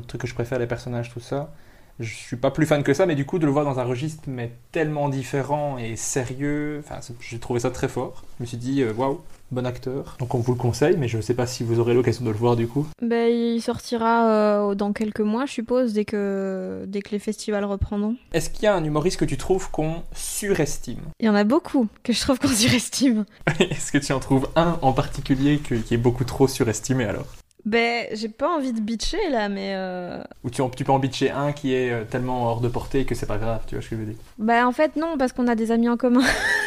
truc 0.08 0.22
que 0.22 0.28
je 0.28 0.34
préfère 0.34 0.60
les 0.60 0.68
personnages 0.68 1.12
tout 1.12 1.20
ça. 1.20 1.54
Je 2.00 2.16
suis 2.16 2.38
pas 2.38 2.52
plus 2.52 2.66
fan 2.66 2.84
que 2.84 2.94
ça, 2.94 3.06
mais 3.06 3.16
du 3.16 3.26
coup 3.26 3.38
de 3.38 3.46
le 3.46 3.52
voir 3.52 3.66
dans 3.66 3.80
un 3.80 3.84
registre 3.84 4.24
mais 4.28 4.54
tellement 4.72 5.10
différent 5.10 5.78
et 5.78 5.98
sérieux, 5.98 6.82
j'ai 7.20 7.38
trouvé 7.38 7.60
ça 7.60 7.70
très 7.70 7.90
fort. 7.90 8.24
Je 8.40 8.44
me 8.44 8.48
suis 8.48 8.58
dit 8.58 8.82
euh, 8.82 8.94
waouh, 8.94 9.22
bon 9.52 9.66
acteur. 9.66 10.16
Donc 10.20 10.34
on 10.36 10.40
vous 10.40 10.54
le 10.54 10.58
conseille, 10.58 10.96
mais 10.98 11.08
je 11.08 11.20
sais 11.22 11.34
pas 11.34 11.46
si 11.46 11.64
vous 11.64 11.80
aurez 11.80 11.94
l'occasion 11.94 12.24
de 12.26 12.30
le 12.32 12.36
voir 12.38 12.56
du 12.56 12.68
coup. 12.68 12.88
Ben, 13.02 13.30
il 13.30 13.62
sortira 13.62 14.28
euh, 14.30 14.76
dans 14.76 14.94
quelques 14.94 15.20
mois, 15.22 15.46
je 15.46 15.52
suppose, 15.54 15.94
dès 15.94 16.06
que, 16.06 16.84
dès 16.88 17.02
que 17.02 17.10
les 17.12 17.20
festivals 17.20 17.66
reprendront. 17.66 18.16
Est-ce 18.34 18.50
qu'il 18.50 18.64
y 18.64 18.68
a 18.68 18.76
un 18.76 18.84
humoriste 18.84 19.20
que 19.20 19.26
tu 19.26 19.38
trouves 19.38 19.70
qu'on 19.72 20.04
surestime? 20.16 21.00
Il 21.20 21.26
y 21.26 21.30
en 21.30 21.36
a 21.36 21.44
beaucoup 21.44 21.88
que 22.04 22.14
je 22.14 22.22
trouve 22.22 22.40
qu'on 22.40 22.48
surestime. 22.64 23.26
Est-ce 23.60 23.92
que 23.92 23.98
tu 23.98 24.14
en 24.14 24.20
trouves 24.20 24.48
un 24.56 24.80
en 24.82 24.94
particulier 24.94 25.58
que- 25.60 25.76
qui 25.76 25.94
est 25.94 25.98
beaucoup 25.98 26.24
trop 26.24 26.48
surestimé 26.48 27.06
alors? 27.06 27.26
Ben, 27.64 28.08
j'ai 28.14 28.28
pas 28.30 28.50
envie 28.58 28.74
de 28.74 28.80
bitcher 28.82 29.30
là, 29.30 29.48
mais. 29.48 29.74
euh, 29.76 30.24
Ou 30.44 30.50
tu 30.50 30.64
peux 30.84 30.92
en 30.92 30.98
bitcher 30.98 31.30
un 31.30 31.52
qui 31.52 31.76
est 31.76 31.92
euh, 31.92 32.04
tellement 32.06 32.48
hors 32.48 32.60
de 32.60 32.68
portée 32.68 33.06
que 33.06 33.14
c'est 33.14 33.28
pas 33.28 33.38
grave, 33.38 33.62
tu 33.68 33.76
vois 33.76 33.84
ce 33.84 33.90
que 33.90 33.96
je 33.98 34.02
veux 34.02 34.08
dire? 34.08 34.18
Ben, 34.40 34.66
en 34.66 34.72
fait, 34.72 34.96
non, 34.96 35.16
parce 35.20 35.32
qu'on 35.32 35.48
a 35.48 35.54
des 35.54 35.70
amis 35.72 35.88
en 35.88 35.96
commun. 35.98 36.24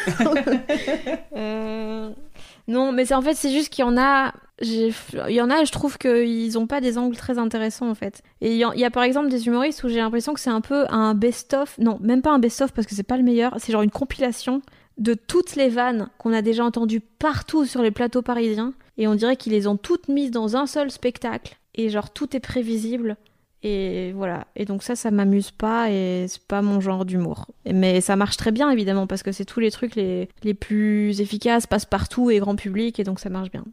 Euh, 1.35 2.09
Non, 2.67 2.91
mais 2.91 3.11
en 3.13 3.21
fait, 3.21 3.35
c'est 3.35 3.51
juste 3.51 3.69
qu'il 3.69 3.83
y 3.83 3.87
en 3.87 3.97
a. 3.97 4.33
Il 4.61 4.93
y 5.27 5.41
en 5.41 5.49
a, 5.49 5.65
je 5.65 5.71
trouve 5.71 5.97
qu'ils 5.97 6.57
ont 6.57 6.65
pas 6.65 6.79
des 6.79 6.97
angles 6.97 7.17
très 7.17 7.37
intéressants 7.37 7.89
en 7.89 7.95
fait. 7.95 8.21
Et 8.39 8.51
il 8.51 8.55
y, 8.55 8.79
y 8.79 8.85
a 8.85 8.89
par 8.89 9.03
exemple 9.03 9.27
des 9.27 9.47
humoristes 9.47 9.83
où 9.83 9.89
j'ai 9.89 9.97
l'impression 9.97 10.33
que 10.33 10.39
c'est 10.39 10.49
un 10.49 10.61
peu 10.61 10.85
un 10.89 11.13
best-of. 11.13 11.77
Non, 11.77 11.97
même 12.01 12.21
pas 12.21 12.31
un 12.31 12.39
best-of 12.39 12.71
parce 12.71 12.87
que 12.87 12.95
c'est 12.95 13.03
pas 13.03 13.17
le 13.17 13.23
meilleur. 13.23 13.53
C'est 13.59 13.73
genre 13.73 13.81
une 13.81 13.91
compilation 13.91 14.61
de 14.97 15.13
toutes 15.13 15.57
les 15.57 15.67
vannes 15.67 16.07
qu'on 16.17 16.31
a 16.31 16.41
déjà 16.41 16.63
entendues 16.63 17.01
partout 17.01 17.65
sur 17.65 17.81
les 17.81 17.91
plateaux 17.91 18.21
parisiens. 18.21 18.73
Et 18.97 19.07
on 19.07 19.15
dirait 19.15 19.35
qu'ils 19.35 19.51
les 19.51 19.67
ont 19.67 19.75
toutes 19.75 20.07
mises 20.07 20.31
dans 20.31 20.55
un 20.55 20.67
seul 20.67 20.89
spectacle. 20.89 21.57
Et 21.73 21.89
genre 21.89 22.11
tout 22.11 22.33
est 22.35 22.39
prévisible. 22.39 23.17
Et 23.67 24.11
voilà. 24.11 24.45
Et 24.55 24.63
donc 24.65 24.83
ça, 24.83 24.95
ça 24.95 25.09
m'amuse 25.09 25.49
pas 25.49 25.89
et 25.89 26.27
c'est 26.27 26.43
pas 26.43 26.61
mon 26.61 26.79
genre 26.79 27.03
d'humour. 27.03 27.47
Mais 27.65 27.99
ça 27.99 28.15
marche 28.15 28.37
très 28.37 28.51
bien 28.51 28.69
évidemment 28.69 29.07
parce 29.07 29.23
que 29.23 29.31
c'est 29.31 29.43
tous 29.43 29.59
les 29.59 29.71
trucs 29.71 29.95
les, 29.95 30.29
les 30.43 30.53
plus 30.53 31.19
efficaces, 31.19 31.65
passe 31.65 31.85
partout 31.85 32.29
et 32.29 32.37
grand 32.37 32.55
public 32.55 32.99
et 32.99 33.03
donc 33.03 33.19
ça 33.19 33.29
marche 33.29 33.49
bien. 33.49 33.63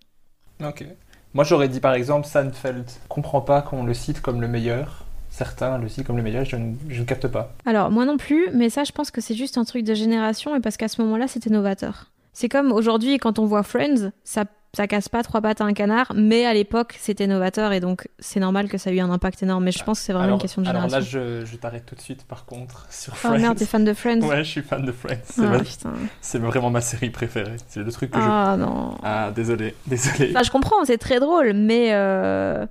Ok. 0.67 0.87
Moi 1.35 1.45
j'aurais 1.45 1.69
dit 1.69 1.81
par 1.81 1.93
exemple 1.93 2.27
Seinfeld. 2.27 2.89
Je 2.89 3.09
comprends 3.09 3.43
pas 3.43 3.61
qu'on 3.61 3.85
le 3.85 3.93
cite 3.93 4.23
comme 4.23 4.41
le 4.41 4.49
meilleur. 4.49 5.05
Certains 5.29 5.77
le 5.77 5.91
citent 5.91 6.07
comme 6.07 6.17
le 6.17 6.23
meilleur, 6.23 6.47
je 6.47 6.57
ne, 6.57 6.75
je 6.89 7.01
ne 7.01 7.07
capte 7.07 7.29
pas. 7.29 7.55
Alors 7.67 7.91
moi 7.91 8.07
non 8.07 8.17
plus, 8.17 8.49
mais 8.55 8.71
ça 8.71 8.85
je 8.85 8.93
pense 8.93 9.11
que 9.11 9.21
c'est 9.21 9.35
juste 9.35 9.59
un 9.59 9.65
truc 9.65 9.85
de 9.85 9.93
génération 9.93 10.57
et 10.57 10.61
parce 10.61 10.79
qu'à 10.79 10.89
ce 10.89 11.03
moment-là 11.03 11.29
c'était 11.29 11.51
novateur. 11.51 12.11
C'est 12.33 12.49
comme 12.49 12.73
aujourd'hui 12.73 13.19
quand 13.19 13.39
on 13.39 13.45
voit 13.45 13.63
Friends, 13.63 14.11
ça 14.25 14.47
ça 14.75 14.87
casse 14.87 15.09
pas 15.11 15.23
trois 15.23 15.41
pattes 15.43 15.61
à 15.61 15.65
un 15.65 15.75
canard, 15.75 16.13
mais 16.15 16.47
à 16.47 16.55
l'époque 16.55 16.97
c'était 16.99 17.27
novateur 17.27 17.73
et 17.73 17.81
donc 17.81 18.09
c'est 18.19 18.41
normal 18.41 18.69
que 18.69 18.79
ça 18.79 18.91
ait 18.91 18.97
eu 18.97 19.01
un 19.01 19.11
impact 19.11 19.43
énorme. 19.43 19.65
Mais 19.65 19.73
je 19.73 19.85
pense 19.85 19.99
que 20.01 20.05
c'est 20.07 20.13
vraiment 20.13 20.25
alors, 20.25 20.37
une 20.37 20.41
question 20.43 20.63
de 20.63 20.69
alors 20.69 20.89
génération. 20.89 21.19
là 21.21 21.43
je, 21.43 21.45
je 21.45 21.57
t'arrête 21.57 21.85
tout 21.85 21.95
de 21.95 22.01
suite 22.01 22.25
par 22.25 22.47
contre 22.47 22.87
sur 22.91 23.13
Oh 23.13 23.17
Friends. 23.17 23.39
merde, 23.39 23.59
t'es 23.59 23.67
fan 23.67 23.85
de 23.85 23.93
Friends 23.93 24.21
Ouais, 24.21 24.39
je 24.39 24.49
suis 24.51 24.63
fan 24.63 24.85
de 24.85 24.93
Friends. 24.93 25.17
C'est 25.27 26.39
Ah 26.39 26.41
ma- 26.41 26.49
vraiment 26.49 26.71
ma 26.71 26.81
série 26.81 27.11
préférée. 27.11 27.57
C'est 27.69 27.81
le 27.83 27.93
truc 27.93 28.11
que 28.11 28.19
je... 28.21 28.27
Ah 28.27 28.57
non. 28.59 28.97
Ah 29.03 29.31
désolé, 29.35 29.75
désolé. 29.87 30.31
Enfin, 30.31 30.43
je 30.43 30.51
comprends, 30.51 30.85
c'est 30.87 30.99
très 30.99 31.21
drôle, 31.21 31.53
mais 31.53 31.93
euh, 31.93 32.65
euh, 32.65 32.67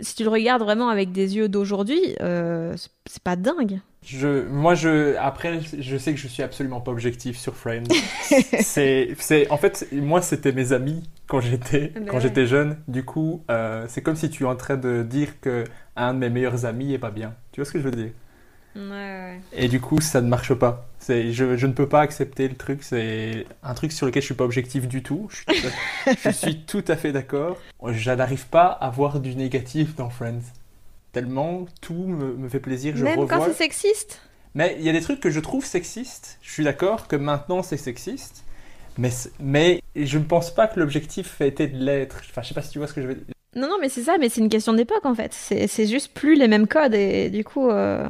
si 0.00 0.14
tu 0.14 0.22
le 0.24 0.30
regardes 0.30 0.62
vraiment 0.62 0.88
avec 0.88 1.12
des 1.12 1.36
yeux 1.36 1.48
d'aujourd'hui, 1.50 2.00
euh, 2.22 2.74
c'est 3.06 3.22
pas 3.22 3.36
dingue. 3.36 3.80
Je, 4.02 4.48
moi, 4.48 4.74
je, 4.74 5.16
après, 5.18 5.60
je 5.78 5.96
sais 5.98 6.12
que 6.12 6.18
je 6.18 6.26
suis 6.26 6.42
absolument 6.42 6.80
pas 6.80 6.90
objectif 6.90 7.38
sur 7.38 7.54
Friends. 7.54 7.84
c'est, 8.60 9.14
c'est, 9.18 9.50
en 9.50 9.58
fait, 9.58 9.86
moi, 9.92 10.22
c'était 10.22 10.52
mes 10.52 10.72
amis 10.72 11.08
quand 11.26 11.40
j'étais, 11.40 11.88
Ben 11.88 12.06
quand 12.06 12.16
ouais. 12.16 12.22
j'étais 12.22 12.46
jeune. 12.46 12.78
Du 12.88 13.04
coup, 13.04 13.44
euh, 13.50 13.84
c'est 13.88 14.02
comme 14.02 14.16
si 14.16 14.30
tu 14.30 14.44
es 14.44 14.46
en 14.46 14.56
train 14.56 14.76
de 14.76 15.02
dire 15.02 15.38
que 15.40 15.64
un 15.96 16.14
de 16.14 16.18
mes 16.18 16.30
meilleurs 16.30 16.64
amis 16.64 16.94
est 16.94 16.98
pas 16.98 17.10
bien. 17.10 17.34
Tu 17.52 17.60
vois 17.60 17.66
ce 17.66 17.72
que 17.72 17.78
je 17.78 17.84
veux 17.84 17.90
dire? 17.90 18.10
Et 19.52 19.68
du 19.68 19.80
coup, 19.80 20.00
ça 20.00 20.20
ne 20.20 20.28
marche 20.28 20.54
pas. 20.54 20.86
C'est, 20.98 21.32
je, 21.32 21.56
je 21.56 21.66
ne 21.66 21.72
peux 21.72 21.88
pas 21.88 22.00
accepter 22.00 22.48
le 22.48 22.54
truc. 22.54 22.82
C'est 22.82 23.46
un 23.62 23.74
truc 23.74 23.92
sur 23.92 24.06
lequel 24.06 24.22
je 24.22 24.26
suis 24.26 24.34
pas 24.34 24.44
objectif 24.44 24.86
du 24.88 25.02
tout. 25.02 25.28
Je 25.30 25.36
suis 25.36 25.44
tout 25.46 25.68
à, 26.06 26.12
je 26.24 26.30
suis 26.30 26.62
tout 26.64 26.84
à 26.88 26.96
fait 26.96 27.12
d'accord. 27.12 27.58
Je 27.86 28.10
n'arrive 28.12 28.46
pas 28.46 28.66
à 28.66 28.88
voir 28.90 29.20
du 29.20 29.34
négatif 29.34 29.96
dans 29.96 30.08
Friends. 30.08 30.40
Tellement 31.12 31.66
tout 31.80 32.06
me, 32.06 32.34
me 32.34 32.48
fait 32.48 32.60
plaisir. 32.60 32.96
Je 32.96 33.04
Même 33.04 33.18
revois. 33.18 33.38
quand 33.38 33.44
c'est 33.46 33.54
sexiste 33.54 34.20
Mais 34.54 34.76
il 34.78 34.84
y 34.84 34.88
a 34.88 34.92
des 34.92 35.00
trucs 35.00 35.20
que 35.20 35.30
je 35.30 35.40
trouve 35.40 35.64
sexistes. 35.64 36.38
Je 36.42 36.52
suis 36.52 36.64
d'accord 36.64 37.08
que 37.08 37.16
maintenant 37.16 37.62
c'est 37.62 37.76
sexiste. 37.76 38.44
Mais, 38.98 39.10
mais 39.40 39.82
je 39.96 40.18
ne 40.18 40.24
pense 40.24 40.54
pas 40.54 40.66
que 40.66 40.78
l'objectif 40.78 41.40
été 41.40 41.66
de 41.68 41.82
l'être. 41.82 42.20
Enfin, 42.30 42.42
je 42.42 42.48
sais 42.48 42.54
pas 42.54 42.62
si 42.62 42.70
tu 42.70 42.78
vois 42.78 42.86
ce 42.86 42.92
que 42.92 43.02
je 43.02 43.06
veux 43.06 43.14
dire. 43.14 43.34
Non, 43.56 43.68
non, 43.68 43.76
mais 43.80 43.88
c'est 43.88 44.02
ça, 44.02 44.16
mais 44.18 44.28
c'est 44.28 44.40
une 44.40 44.48
question 44.48 44.72
d'époque 44.72 45.04
en 45.04 45.14
fait. 45.14 45.32
C'est 45.32 45.66
c'est 45.66 45.86
juste 45.86 46.12
plus 46.14 46.34
les 46.36 46.46
mêmes 46.48 46.68
codes 46.68 46.94
et 46.94 47.30
du 47.30 47.42
coup, 47.44 47.68
euh, 47.68 48.06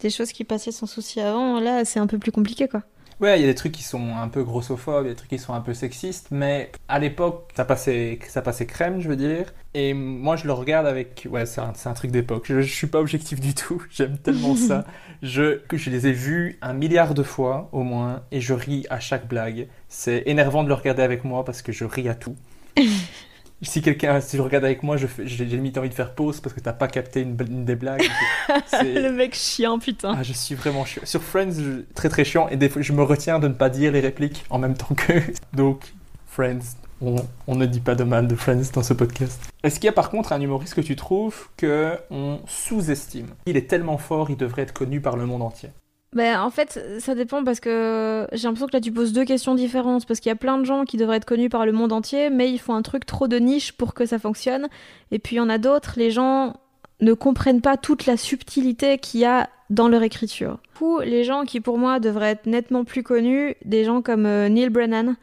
des 0.00 0.10
choses 0.10 0.32
qui 0.32 0.44
passaient 0.44 0.70
sans 0.72 0.86
souci 0.86 1.20
avant, 1.20 1.58
là, 1.60 1.84
c'est 1.84 1.98
un 1.98 2.06
peu 2.06 2.18
plus 2.18 2.30
compliqué 2.32 2.68
quoi. 2.68 2.82
Ouais, 3.20 3.38
il 3.38 3.42
y 3.42 3.44
a 3.44 3.46
des 3.46 3.54
trucs 3.54 3.72
qui 3.72 3.82
sont 3.82 4.16
un 4.16 4.28
peu 4.28 4.42
grossophobes, 4.42 5.04
il 5.04 5.08
y 5.08 5.10
a 5.10 5.14
des 5.14 5.16
trucs 5.16 5.30
qui 5.30 5.38
sont 5.38 5.54
un 5.54 5.60
peu 5.60 5.74
sexistes, 5.74 6.28
mais 6.30 6.70
à 6.88 6.98
l'époque, 6.98 7.50
ça 7.54 7.64
passait, 7.64 8.18
ça 8.28 8.42
passait 8.42 8.66
crème, 8.66 9.00
je 9.00 9.08
veux 9.08 9.16
dire. 9.16 9.52
Et 9.74 9.94
moi, 9.94 10.36
je 10.36 10.46
le 10.46 10.52
regarde 10.52 10.86
avec. 10.86 11.26
Ouais, 11.30 11.46
c'est 11.46 11.60
un, 11.60 11.94
truc 11.94 12.10
d'époque. 12.10 12.44
Je, 12.46 12.60
je 12.60 12.72
suis 12.72 12.86
pas 12.86 13.00
objectif 13.00 13.40
du 13.40 13.54
tout. 13.54 13.82
J'aime 13.90 14.18
tellement 14.18 14.56
ça. 14.56 14.84
Je, 15.22 15.58
que 15.68 15.78
je 15.78 15.88
les 15.88 16.06
ai 16.06 16.12
vus 16.12 16.58
un 16.60 16.74
milliard 16.74 17.14
de 17.14 17.22
fois, 17.22 17.70
au 17.72 17.82
moins, 17.82 18.24
et 18.30 18.42
je 18.42 18.52
ris 18.52 18.84
à 18.90 19.00
chaque 19.00 19.26
blague. 19.26 19.68
C'est 19.88 20.24
énervant 20.26 20.62
de 20.62 20.68
le 20.68 20.74
regarder 20.74 21.02
avec 21.02 21.24
moi 21.24 21.46
parce 21.46 21.62
que 21.62 21.72
je 21.72 21.86
ris 21.86 22.10
à 22.10 22.14
tout. 22.14 22.36
si 23.62 23.80
quelqu'un, 23.82 24.20
si 24.20 24.36
je 24.36 24.42
regarde 24.42 24.64
avec 24.64 24.82
moi, 24.82 24.96
j'ai 24.98 25.44
limite 25.44 25.78
envie 25.78 25.88
de 25.88 25.94
faire 25.94 26.14
pause 26.14 26.40
parce 26.40 26.54
que 26.54 26.60
t'as 26.60 26.72
pas 26.72 26.88
capté 26.88 27.20
une, 27.22 27.36
des 27.64 27.76
blagues. 27.76 28.02
C'est- 28.66 28.82
Le 29.00 29.10
mec 29.12 29.34
chiant, 29.34 29.78
putain. 29.78 30.14
ah, 30.18 30.22
je 30.22 30.32
suis 30.32 30.54
vraiment 30.54 30.84
chiant. 30.84 31.02
Sur 31.04 31.22
Friends, 31.22 31.52
je- 31.52 31.80
très 31.94 32.08
très 32.08 32.24
chiant, 32.24 32.48
et 32.48 32.56
des 32.56 32.68
fois, 32.68 32.82
je 32.82 32.92
me 32.92 33.02
retiens 33.02 33.38
de 33.38 33.48
ne 33.48 33.54
pas 33.54 33.70
dire 33.70 33.92
les 33.92 34.00
répliques 34.00 34.44
en 34.50 34.58
même 34.58 34.74
temps 34.76 34.94
que. 34.94 35.12
Donc, 35.54 35.94
Friends, 36.26 36.76
on, 37.00 37.16
on 37.46 37.54
ne 37.54 37.64
dit 37.66 37.80
pas 37.80 37.94
de 37.94 38.04
mal 38.04 38.26
de 38.28 38.34
Friends 38.34 38.70
dans 38.74 38.82
ce 38.82 38.92
podcast. 38.92 39.40
Est-ce 39.62 39.76
qu'il 39.80 39.86
y 39.86 39.88
a 39.88 39.92
par 39.92 40.10
contre 40.10 40.32
un 40.32 40.40
humoriste 40.40 40.74
que 40.74 40.80
tu 40.80 40.96
trouves 40.96 41.48
que 41.56 41.96
on 42.10 42.40
sous-estime? 42.46 43.28
Il 43.46 43.56
est 43.56 43.68
tellement 43.68 43.98
fort, 43.98 44.30
il 44.30 44.36
devrait 44.36 44.62
être 44.62 44.72
connu 44.72 45.00
par 45.00 45.16
le 45.16 45.26
monde 45.26 45.42
entier. 45.42 45.70
Ben, 46.14 46.40
en 46.40 46.50
fait, 46.50 46.80
ça 47.00 47.14
dépend 47.14 47.42
parce 47.42 47.58
que 47.58 48.26
j'ai 48.32 48.46
l'impression 48.46 48.68
que 48.68 48.72
là 48.72 48.80
tu 48.80 48.92
poses 48.92 49.12
deux 49.12 49.24
questions 49.24 49.54
différentes. 49.54 50.06
Parce 50.06 50.20
qu'il 50.20 50.30
y 50.30 50.32
a 50.32 50.36
plein 50.36 50.58
de 50.58 50.64
gens 50.64 50.84
qui 50.84 50.96
devraient 50.96 51.16
être 51.16 51.24
connus 51.24 51.48
par 51.48 51.66
le 51.66 51.72
monde 51.72 51.92
entier, 51.92 52.30
mais 52.30 52.50
ils 52.50 52.58
font 52.58 52.74
un 52.74 52.82
truc 52.82 53.04
trop 53.04 53.28
de 53.28 53.36
niche 53.38 53.72
pour 53.72 53.94
que 53.94 54.06
ça 54.06 54.18
fonctionne. 54.18 54.68
Et 55.10 55.18
puis 55.18 55.36
il 55.36 55.38
y 55.38 55.42
en 55.42 55.48
a 55.48 55.58
d'autres, 55.58 55.94
les 55.96 56.10
gens 56.10 56.54
ne 57.00 57.12
comprennent 57.12 57.60
pas 57.60 57.76
toute 57.76 58.06
la 58.06 58.16
subtilité 58.16 58.98
qu'il 58.98 59.20
y 59.20 59.24
a 59.24 59.48
dans 59.70 59.88
leur 59.88 60.02
écriture. 60.02 60.58
Du 60.72 60.78
coup, 60.78 61.00
les 61.00 61.24
gens 61.24 61.44
qui 61.44 61.60
pour 61.60 61.78
moi 61.78 61.98
devraient 61.98 62.30
être 62.30 62.46
nettement 62.46 62.84
plus 62.84 63.02
connus, 63.02 63.56
des 63.64 63.84
gens 63.84 64.02
comme 64.02 64.26
euh, 64.26 64.48
Neil 64.48 64.68
Brennan, 64.68 65.16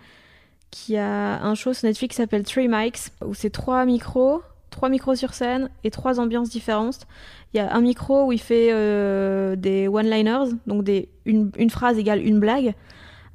qui 0.72 0.97
a 0.97 1.41
un 1.41 1.55
show 1.55 1.73
sur 1.73 1.88
Netflix 1.88 2.15
qui 2.15 2.22
s'appelle 2.22 2.43
Three 2.43 2.68
Mics, 2.68 3.11
où 3.26 3.34
c'est 3.34 3.49
trois 3.49 3.85
micros, 3.85 4.41
trois 4.69 4.89
micros 4.89 5.15
sur 5.15 5.34
scène 5.34 5.69
et 5.84 5.91
trois 5.91 6.19
ambiances 6.19 6.49
différentes. 6.49 7.07
Il 7.53 7.57
y 7.57 7.60
a 7.60 7.73
un 7.73 7.82
micro 7.82 8.26
où 8.26 8.32
il 8.32 8.41
fait 8.41 8.69
euh, 8.72 9.56
des 9.56 9.88
one-liners, 9.88 10.52
donc 10.68 10.84
des, 10.84 11.10
une, 11.26 11.52
une 11.57 11.69
phrase 11.69 11.98
égale 11.98 12.22
une 12.22 12.40
blague. 12.40 12.73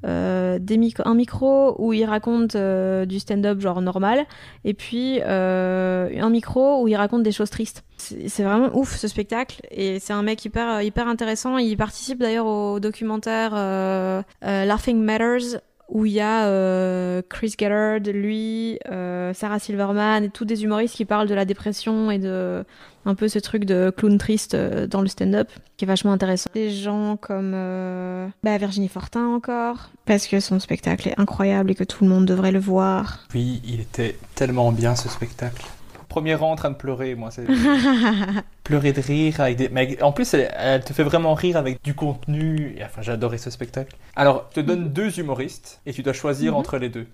Euh, 0.05 0.59
des 0.59 0.77
mic- 0.77 1.01
un 1.05 1.15
micro 1.15 1.75
où 1.79 1.91
il 1.91 2.05
raconte 2.05 2.55
euh, 2.55 3.05
du 3.05 3.17
stand-up 3.19 3.59
genre 3.59 3.81
normal, 3.81 4.25
et 4.63 4.75
puis 4.75 5.19
euh, 5.25 6.07
un 6.21 6.29
micro 6.29 6.83
où 6.83 6.87
il 6.87 6.95
raconte 6.95 7.23
des 7.23 7.31
choses 7.31 7.49
tristes. 7.49 7.83
C'est 7.97 8.43
vraiment 8.43 8.69
ouf 8.77 8.95
ce 8.95 9.07
spectacle, 9.07 9.59
et 9.71 9.97
c'est 9.99 10.13
un 10.13 10.21
mec 10.21 10.45
hyper, 10.45 10.83
hyper 10.83 11.07
intéressant. 11.07 11.57
Il 11.57 11.75
participe 11.77 12.19
d'ailleurs 12.19 12.45
au 12.45 12.79
documentaire 12.79 13.53
euh, 13.55 14.21
euh, 14.45 14.65
Laughing 14.65 15.01
Matters 15.01 15.61
où 15.89 16.05
il 16.05 16.11
y 16.11 16.19
a 16.19 16.45
euh, 16.45 17.21
Chris 17.27 17.55
Gellard, 17.57 18.01
lui, 18.13 18.77
euh, 18.91 19.33
Sarah 19.33 19.57
Silverman 19.57 20.23
et 20.25 20.29
tous 20.29 20.45
des 20.45 20.63
humoristes 20.63 20.95
qui 20.95 21.05
parlent 21.05 21.29
de 21.29 21.33
la 21.33 21.45
dépression 21.45 22.11
et 22.11 22.19
de 22.19 22.65
un 23.07 23.15
peu 23.15 23.27
ce 23.27 23.39
truc 23.39 23.65
de 23.65 23.91
clown 23.95 24.17
triste 24.17 24.53
euh, 24.53 24.85
dans 24.87 25.01
le 25.01 25.07
stand-up 25.07 25.49
qui 25.77 25.85
est 25.85 25.87
vachement 25.87 26.11
intéressant. 26.11 26.49
Des 26.53 26.69
gens 26.69 27.17
comme 27.17 27.53
euh, 27.55 28.27
bah, 28.43 28.57
Virginie 28.57 28.89
Fortin 28.89 29.25
encore 29.27 29.89
parce 30.05 30.27
que 30.27 30.39
son 30.39 30.59
spectacle 30.59 31.07
est 31.09 31.19
incroyable 31.19 31.71
et 31.71 31.75
que 31.75 31.83
tout 31.83 32.03
le 32.03 32.09
monde 32.09 32.25
devrait 32.25 32.51
le 32.51 32.59
voir. 32.59 33.25
Oui, 33.33 33.61
il 33.65 33.79
était 33.79 34.17
tellement 34.35 34.71
bien 34.71 34.95
ce 34.95 35.09
spectacle. 35.09 35.65
Premier 36.09 36.35
rang 36.35 36.51
en 36.51 36.55
train 36.55 36.71
de 36.71 36.75
pleurer, 36.75 37.15
moi. 37.15 37.31
C'est 37.31 37.45
pleurer 38.63 38.93
de 38.93 39.01
rire 39.01 39.39
avec 39.41 39.57
des. 39.57 39.69
Mais 39.69 40.01
en 40.01 40.11
plus, 40.11 40.33
elle, 40.33 40.49
elle 40.57 40.83
te 40.83 40.93
fait 40.93 41.03
vraiment 41.03 41.33
rire 41.33 41.57
avec 41.57 41.83
du 41.83 41.93
contenu. 41.93 42.75
Et, 42.77 42.83
enfin, 42.83 43.11
adoré 43.11 43.37
ce 43.37 43.49
spectacle. 43.49 43.95
Alors, 44.15 44.47
je 44.51 44.61
te 44.61 44.65
donne 44.65 44.89
deux 44.89 45.19
humoristes 45.19 45.81
et 45.85 45.93
tu 45.93 46.03
dois 46.03 46.13
choisir 46.13 46.53
Mhm. 46.53 46.57
entre 46.59 46.77
les 46.77 46.89
deux. 46.89 47.07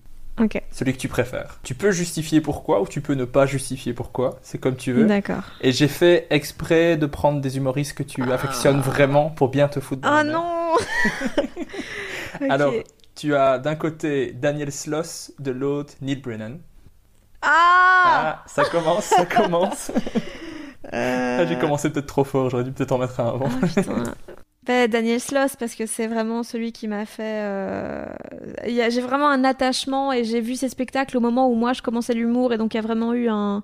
Celui 0.71 0.93
que 0.93 0.97
tu 0.97 1.07
préfères. 1.07 1.59
Tu 1.63 1.75
peux 1.75 1.91
justifier 1.91 2.41
pourquoi 2.41 2.81
ou 2.81 2.87
tu 2.87 3.01
peux 3.01 3.13
ne 3.13 3.25
pas 3.25 3.45
justifier 3.45 3.93
pourquoi. 3.93 4.39
C'est 4.41 4.57
comme 4.57 4.75
tu 4.75 4.91
veux. 4.91 5.05
d'accord. 5.05 5.43
Et 5.61 5.71
j'ai 5.71 5.87
fait 5.87 6.25
exprès 6.31 6.97
de 6.97 7.05
prendre 7.05 7.39
des 7.39 7.57
humoristes 7.57 7.93
que 7.93 8.03
tu 8.03 8.21
affectionnes 8.31 8.81
vraiment 8.81 9.29
pour 9.29 9.49
bien 9.49 9.67
te 9.67 9.79
foutre 9.79 10.01
Ah 10.09 10.23
non. 10.23 10.75
Alors, 12.49 12.73
tu 13.15 13.35
as 13.35 13.59
d'un 13.59 13.75
côté 13.75 14.31
Daniel 14.33 14.71
Sloss, 14.71 15.31
de 15.39 15.51
l'autre 15.51 15.93
Neil 16.01 16.15
Brennan. 16.15 16.57
Ah, 17.41 18.03
Ah, 18.05 18.43
ça 18.47 18.63
commence, 18.65 19.05
ça 19.05 19.25
commence. 19.25 19.91
Euh, 20.93 21.37
Ah, 21.41 21.45
j'ai 21.45 21.57
commencé 21.57 21.89
peut-être 21.89 22.07
trop 22.07 22.23
fort, 22.23 22.49
j'aurais 22.49 22.63
dû 22.63 22.71
peut-être 22.71 22.91
en 22.91 22.97
mettre 22.97 23.19
un 23.19 23.27
avant. 23.27 23.49
Ah. 23.77 24.13
Ben, 24.65 24.89
Daniel 24.89 25.19
Sloss, 25.19 25.57
parce 25.57 25.75
que 25.75 25.85
c'est 25.85 26.07
vraiment 26.07 26.41
celui 26.43 26.71
qui 26.71 26.87
m'a 26.87 27.05
fait. 27.05 27.21
euh, 27.43 28.05
J'ai 28.65 29.01
vraiment 29.01 29.27
un 29.29 29.43
attachement 29.43 30.13
et 30.13 30.23
j'ai 30.23 30.39
vu 30.39 30.55
ces 30.55 30.69
spectacles 30.69 31.17
au 31.17 31.19
moment 31.19 31.49
où 31.49 31.55
moi 31.55 31.73
je 31.73 31.81
commençais 31.81 32.13
l'humour 32.13 32.53
et 32.53 32.57
donc 32.57 32.73
il 32.73 32.77
y 32.77 32.79
a 32.79 32.83
vraiment 32.83 33.13
eu 33.13 33.27
un, 33.27 33.61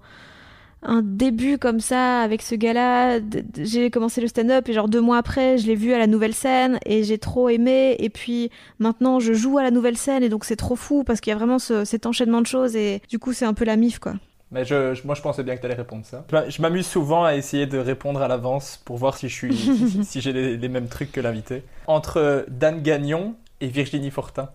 un 0.83 1.01
début 1.01 1.57
comme 1.57 1.79
ça 1.79 2.21
avec 2.21 2.41
ce 2.41 2.55
gars-là. 2.55 3.19
J'ai 3.57 3.89
commencé 3.91 4.21
le 4.21 4.27
stand-up 4.27 4.67
et 4.69 4.73
genre 4.73 4.89
deux 4.89 5.01
mois 5.01 5.17
après, 5.17 5.57
je 5.57 5.67
l'ai 5.67 5.75
vu 5.75 5.93
à 5.93 5.99
la 5.99 6.07
nouvelle 6.07 6.33
scène 6.35 6.79
et 6.85 7.03
j'ai 7.03 7.17
trop 7.17 7.49
aimé. 7.49 7.95
Et 7.99 8.09
puis 8.09 8.51
maintenant, 8.79 9.19
je 9.21 9.33
joue 9.33 9.57
à 9.57 9.63
la 9.63 9.71
nouvelle 9.71 9.97
scène 9.97 10.23
et 10.23 10.29
donc 10.29 10.45
c'est 10.45 10.57
trop 10.57 10.75
fou 10.75 11.03
parce 11.05 11.21
qu'il 11.21 11.31
y 11.31 11.33
a 11.33 11.37
vraiment 11.37 11.59
ce- 11.59 11.85
cet 11.85 12.05
enchaînement 12.07 12.41
de 12.41 12.47
choses 12.47 12.75
et 12.75 13.01
du 13.09 13.19
coup, 13.19 13.33
c'est 13.33 13.45
un 13.45 13.53
peu 13.53 13.65
la 13.65 13.77
mif 13.77 13.99
quoi. 13.99 14.15
Mais 14.51 14.65
je, 14.65 14.95
je- 14.95 15.05
moi, 15.05 15.13
je 15.15 15.21
pensais 15.21 15.43
bien 15.43 15.55
que 15.55 15.59
tu 15.61 15.65
allais 15.67 15.75
répondre 15.75 16.05
ça. 16.05 16.25
Je 16.29 16.35
m'a- 16.35 16.49
Je 16.49 16.61
m'amuse 16.61 16.87
souvent 16.87 17.23
à 17.23 17.35
essayer 17.35 17.67
de 17.67 17.77
répondre 17.77 18.21
à 18.21 18.27
l'avance 18.27 18.81
pour 18.83 18.97
voir 18.97 19.15
si 19.17 19.29
je 19.29 19.35
suis, 19.35 19.55
si, 19.57 20.03
si 20.05 20.21
j'ai 20.21 20.33
les, 20.33 20.57
les 20.57 20.69
mêmes 20.69 20.87
trucs 20.87 21.11
que 21.11 21.21
l'invité. 21.21 21.63
Entre 21.87 22.45
Dan 22.49 22.81
Gagnon 22.81 23.35
et 23.61 23.67
Virginie 23.67 24.11
Fortin. 24.11 24.49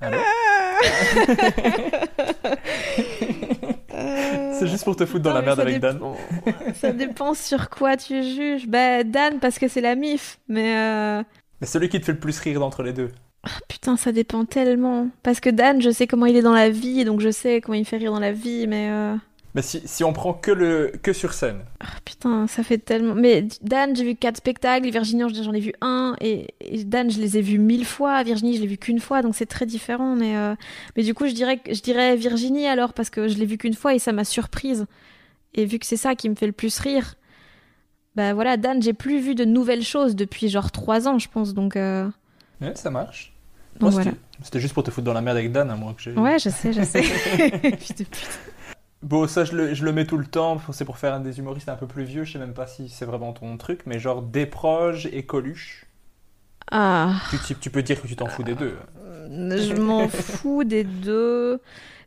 Allô 0.00 0.18
C'est 4.58 4.66
juste 4.66 4.84
pour 4.84 4.96
te 4.96 5.06
foutre 5.06 5.22
dans 5.24 5.32
la 5.34 5.42
merde 5.42 5.60
avec 5.60 5.74
ça 5.74 5.80
Dan. 5.80 5.94
dépend- 5.94 6.16
ça 6.74 6.92
dépend 6.92 7.34
sur 7.34 7.70
quoi 7.70 7.96
tu 7.96 8.22
juges. 8.22 8.66
Bah, 8.66 9.04
Dan, 9.04 9.38
parce 9.40 9.58
que 9.58 9.68
c'est 9.68 9.80
la 9.80 9.94
mif. 9.94 10.38
Mais 10.48 10.76
euh, 10.76 11.22
Mais 11.60 11.66
celui 11.66 11.88
qui 11.88 12.00
te 12.00 12.04
fait 12.06 12.12
le 12.12 12.18
plus 12.18 12.38
rire 12.40 12.60
d'entre 12.60 12.82
les 12.82 12.92
deux. 12.92 13.10
Putain, 13.68 13.96
ça 13.96 14.12
dépend 14.12 14.44
tellement. 14.44 15.08
Parce 15.22 15.40
que 15.40 15.50
Dan, 15.50 15.80
je 15.80 15.90
sais 15.90 16.06
comment 16.06 16.26
il 16.26 16.36
est 16.36 16.42
dans 16.42 16.52
la 16.52 16.70
vie, 16.70 17.04
donc 17.04 17.20
je 17.20 17.30
sais 17.30 17.60
comment 17.60 17.78
il 17.78 17.84
fait 17.84 17.96
rire 17.96 18.12
dans 18.12 18.20
la 18.20 18.32
vie, 18.32 18.66
mais. 18.66 18.88
euh, 18.90 19.16
Mais 19.54 19.62
si, 19.62 19.80
si 19.86 20.04
on 20.04 20.12
prend 20.12 20.34
que, 20.34 20.50
le, 20.50 20.92
que 21.02 21.12
sur 21.12 21.32
scène, 21.32 21.60
ah, 21.80 21.86
putain, 22.04 22.46
ça 22.46 22.62
fait 22.62 22.78
tellement. 22.78 23.14
Mais 23.14 23.46
Dan, 23.62 23.96
j'ai 23.96 24.04
vu 24.04 24.14
quatre 24.14 24.36
spectacles. 24.36 24.90
Virginie, 24.90 25.22
j'en 25.42 25.52
ai 25.52 25.60
vu 25.60 25.72
un. 25.80 26.14
Et, 26.20 26.48
et 26.60 26.84
Dan, 26.84 27.10
je 27.10 27.18
les 27.18 27.38
ai 27.38 27.40
vus 27.40 27.58
mille 27.58 27.86
fois. 27.86 28.22
Virginie, 28.22 28.56
je 28.56 28.60
l'ai 28.60 28.66
vu 28.66 28.76
qu'une 28.78 29.00
fois, 29.00 29.22
donc 29.22 29.34
c'est 29.34 29.46
très 29.46 29.66
différent. 29.66 30.14
Mais, 30.16 30.36
euh, 30.36 30.54
mais 30.96 31.02
du 31.02 31.14
coup, 31.14 31.26
je 31.26 31.32
dirais, 31.32 31.60
je 31.70 31.80
dirais 31.80 32.16
Virginie 32.16 32.66
alors, 32.66 32.92
parce 32.92 33.10
que 33.10 33.26
je 33.28 33.38
l'ai 33.38 33.46
vu 33.46 33.56
qu'une 33.58 33.74
fois 33.74 33.94
et 33.94 33.98
ça 33.98 34.12
m'a 34.12 34.24
surprise. 34.24 34.86
Et 35.54 35.64
vu 35.64 35.78
que 35.78 35.86
c'est 35.86 35.96
ça 35.96 36.14
qui 36.14 36.28
me 36.28 36.34
fait 36.36 36.46
le 36.46 36.52
plus 36.52 36.78
rire. 36.78 37.14
Bah 38.16 38.34
voilà, 38.34 38.56
Dan, 38.56 38.82
j'ai 38.82 38.92
plus 38.92 39.18
vu 39.20 39.34
de 39.34 39.44
nouvelles 39.44 39.84
choses 39.84 40.14
depuis 40.14 40.48
genre 40.48 40.70
trois 40.70 41.08
ans, 41.08 41.18
je 41.18 41.28
pense. 41.28 41.54
Donc, 41.54 41.76
euh, 41.76 42.08
ouais, 42.60 42.72
ça 42.74 42.90
marche. 42.90 43.32
donc 43.74 43.82
Moi, 43.92 44.02
voilà. 44.02 44.12
c'était- 44.42 44.60
juste 44.60 44.74
pour 44.74 44.82
te 44.82 44.90
foutre 44.90 45.04
dans 45.04 45.12
la 45.12 45.20
merde 45.20 45.36
avec 45.36 45.52
Dan, 45.52 45.70
à 45.70 45.76
moi 45.76 45.94
que 45.94 46.02
j'ai. 46.02 46.12
Ouais, 46.12 46.38
je 46.38 46.48
sais, 46.50 46.72
je 46.72 46.82
sais. 46.82 47.02
Bon, 49.02 49.26
ça, 49.26 49.44
je 49.44 49.56
le, 49.56 49.72
je 49.74 49.82
le 49.84 49.92
mets 49.92 50.04
tout 50.04 50.18
le 50.18 50.26
temps. 50.26 50.60
C'est 50.72 50.84
pour 50.84 50.98
faire 50.98 51.14
un 51.14 51.20
des 51.20 51.38
humoristes 51.38 51.70
un 51.70 51.74
peu 51.76 51.86
plus 51.86 52.04
vieux. 52.04 52.24
Je 52.24 52.32
sais 52.32 52.38
même 52.38 52.52
pas 52.52 52.66
si 52.66 52.90
c'est 52.90 53.06
vraiment 53.06 53.32
ton 53.32 53.56
truc, 53.56 53.80
mais 53.86 53.98
genre 53.98 54.20
Desproges 54.20 55.06
et 55.10 55.22
Coluche. 55.22 55.86
Ah, 56.70 57.14
Tu, 57.30 57.38
tu- 57.38 57.54
tu 57.54 57.70
peux 57.70 57.82
dire 57.82 58.00
que 58.00 58.06
tu 58.06 58.14
t'en 58.14 58.26
fous 58.26 58.42
des 58.42 58.54
deux. 58.54 58.76
je 59.30 59.74
m'en 59.80 60.06
fous 60.08 60.64
des 60.64 60.84
deux. 60.84 61.60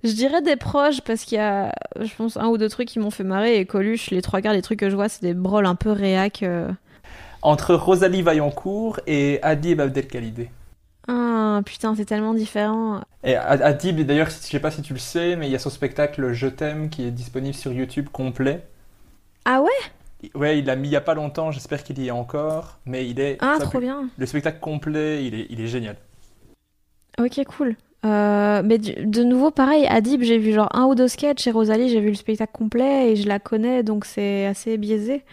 Je 0.03 0.11
dirais 0.11 0.41
des 0.43 0.55
proches 0.55 1.01
parce 1.01 1.23
qu'il 1.23 1.37
y 1.37 1.41
a, 1.41 1.73
je 1.99 2.13
pense, 2.15 2.37
un 2.37 2.45
ou 2.47 2.57
deux 2.59 2.69
trucs 2.69 2.87
qui 2.89 2.99
m'ont 2.99 3.09
fait 3.09 3.23
marrer. 3.23 3.57
Et 3.57 3.65
Coluche, 3.65 4.11
les 4.11 4.21
trois 4.21 4.41
quarts 4.41 4.53
des 4.53 4.61
trucs 4.61 4.79
que 4.79 4.89
je 4.91 4.95
vois, 4.95 5.09
c'est 5.09 5.21
des 5.23 5.33
broles 5.33 5.65
un 5.65 5.75
peu 5.75 5.91
réac. 5.91 6.43
euh. 6.43 6.69
Entre 7.43 7.75
Rosalie 7.75 8.23
Vaillancourt 8.23 8.99
et 9.05 9.39
Adib 9.43 9.79
Abdelkhalidé. 9.81 10.49
Ah, 11.07 11.61
putain, 11.65 11.95
c'est 11.95 12.05
tellement 12.05 12.33
différent. 12.33 13.01
Et 13.23 13.35
Ad- 13.35 13.61
Adib, 13.61 13.99
d'ailleurs, 14.01 14.29
je 14.29 14.35
sais 14.35 14.59
pas 14.59 14.71
si 14.71 14.81
tu 14.81 14.93
le 14.93 14.99
sais, 14.99 15.35
mais 15.35 15.47
il 15.47 15.51
y 15.51 15.55
a 15.55 15.59
son 15.59 15.69
spectacle 15.69 16.33
Je 16.33 16.47
t'aime 16.47 16.89
qui 16.89 17.03
est 17.03 17.11
disponible 17.11 17.55
sur 17.55 17.71
YouTube 17.73 18.07
complet. 18.09 18.63
Ah 19.45 19.61
ouais? 19.61 19.91
Ouais, 20.35 20.59
il 20.59 20.65
l'a 20.65 20.75
mis 20.75 20.87
il 20.87 20.91
y 20.91 20.95
a 20.95 21.01
pas 21.01 21.13
longtemps, 21.15 21.51
j'espère 21.51 21.83
qu'il 21.83 21.99
y 21.99 22.07
est 22.07 22.11
encore, 22.11 22.79
mais 22.85 23.07
il 23.09 23.19
est... 23.19 23.37
Ah, 23.41 23.57
trop 23.61 23.79
bien. 23.79 24.09
Le 24.17 24.25
spectacle 24.25 24.59
complet, 24.59 25.25
il 25.25 25.35
est, 25.35 25.47
il 25.49 25.59
est 25.59 25.67
génial. 25.67 25.97
Ok, 27.19 27.43
cool. 27.45 27.75
Euh, 28.05 28.61
mais 28.65 28.77
du- 28.79 29.05
de 29.05 29.23
nouveau, 29.23 29.51
pareil, 29.51 29.85
Adib, 29.87 30.23
j'ai 30.23 30.37
vu 30.37 30.51
genre 30.51 30.69
un 30.75 30.85
ou 30.85 30.95
deux 30.95 31.07
sketchs 31.07 31.47
et 31.47 31.51
Rosalie, 31.51 31.89
j'ai 31.89 32.01
vu 32.01 32.09
le 32.09 32.15
spectacle 32.15 32.51
complet 32.53 33.11
et 33.11 33.15
je 33.15 33.27
la 33.27 33.39
connais, 33.39 33.83
donc 33.83 34.05
c'est 34.05 34.45
assez 34.45 34.77
biaisé. 34.77 35.23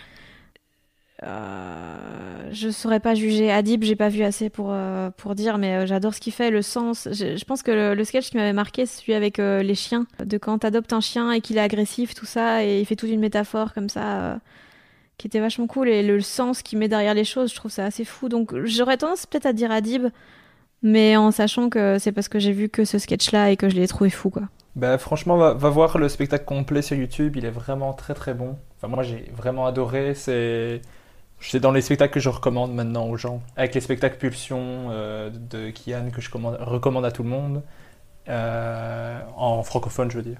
Euh, 1.23 2.49
je 2.51 2.71
saurais 2.71 3.01
pas 3.01 3.15
juger. 3.15 3.51
Adib, 3.51 3.83
j'ai 3.83 3.97
pas 3.97 4.09
vu 4.09 4.23
assez 4.23 4.49
pour, 4.49 4.69
euh, 4.71 5.11
pour 5.17 5.35
dire, 5.35 5.59
mais 5.59 5.77
euh, 5.77 5.87
j'adore 5.87 6.15
ce 6.15 6.21
qu'il 6.21 6.33
fait, 6.33 6.51
le 6.51 6.63
sens. 6.63 7.09
Je, 7.13 7.45
pense 7.45 7.63
que 7.63 7.95
le, 7.95 8.05
sketch 8.05 8.31
qui 8.31 8.37
m'avait 8.37 8.53
marqué, 8.53 8.87
c'est 8.87 9.01
celui 9.01 9.15
avec 9.15 9.39
les 9.39 9.75
chiens. 9.75 10.07
De 10.25 10.39
quand 10.39 10.59
t'adoptes 10.59 10.93
un 10.93 11.01
chien 11.01 11.33
et 11.33 11.41
qu'il 11.41 11.59
est 11.59 11.63
agressif, 11.63 12.15
tout 12.15 12.27
ça, 12.27 12.65
et 12.65 12.81
il 12.81 12.87
fait 12.87 12.97
toute 12.97 13.11
une 13.11 13.21
métaphore 13.21 13.75
comme 13.75 13.89
ça, 13.89 14.41
qui 15.19 15.27
était 15.27 15.41
vachement 15.41 15.67
cool. 15.67 15.89
Et 15.89 16.03
le 16.03 16.21
sens 16.21 16.63
qu'il 16.63 16.79
met 16.79 16.89
derrière 16.89 17.15
les 17.15 17.25
choses, 17.25 17.51
je 17.51 17.57
trouve 17.57 17.71
ça 17.71 17.85
assez 17.85 18.05
fou. 18.05 18.29
Donc 18.29 18.55
j'aurais 18.65 18.97
tendance 18.97 19.27
peut-être 19.27 19.47
à 19.47 19.53
dire 19.53 19.71
Adib, 19.71 20.07
mais 20.83 21.17
en 21.17 21.31
sachant 21.31 21.69
que 21.69 21.99
c'est 21.99 22.13
parce 22.13 22.29
que 22.29 22.39
j'ai 22.39 22.53
vu 22.53 22.69
que 22.69 22.85
ce 22.85 22.99
sketch-là 22.99 23.51
et 23.51 23.57
que 23.57 23.69
je 23.69 23.77
l'ai 23.77 23.89
trouvé 23.89 24.11
fou, 24.11 24.31
quoi. 24.31 24.43
Bah, 24.77 24.99
franchement, 24.99 25.37
va, 25.37 25.53
va 25.53 25.69
voir 25.69 25.99
le 25.99 26.09
spectacle 26.09 26.45
complet 26.45 26.81
sur 26.81 26.97
YouTube, 26.97 27.35
il 27.37 27.45
est 27.45 27.51
vraiment 27.51 27.93
très 27.93 28.15
très 28.15 28.35
bon. 28.35 28.57
Enfin, 28.77 28.89
moi 28.89 29.03
j'ai 29.03 29.31
vraiment 29.37 29.67
adoré, 29.67 30.15
c'est... 30.15 30.81
C'est 31.41 31.61
dans 31.61 31.73
les 31.73 31.81
spectacles 31.81 32.13
que 32.15 32.21
je 32.21 32.29
recommande 32.29 32.75
maintenant 32.75 33.07
aux 33.09 33.17
gens. 33.17 33.41
Avec 33.57 33.75
les 33.75 33.81
spectacles 33.81 34.19
Pulsion 34.19 34.89
euh, 34.91 35.31
de 35.31 35.71
Kian 35.71 36.11
que 36.15 36.21
je 36.21 36.31
commande- 36.31 36.59
recommande 36.61 37.05
à 37.05 37.11
tout 37.11 37.23
le 37.23 37.31
monde. 37.31 37.63
Euh, 38.29 39.19
en 39.37 39.63
francophone, 39.63 40.11
je 40.11 40.17
veux 40.19 40.23
dire. 40.23 40.37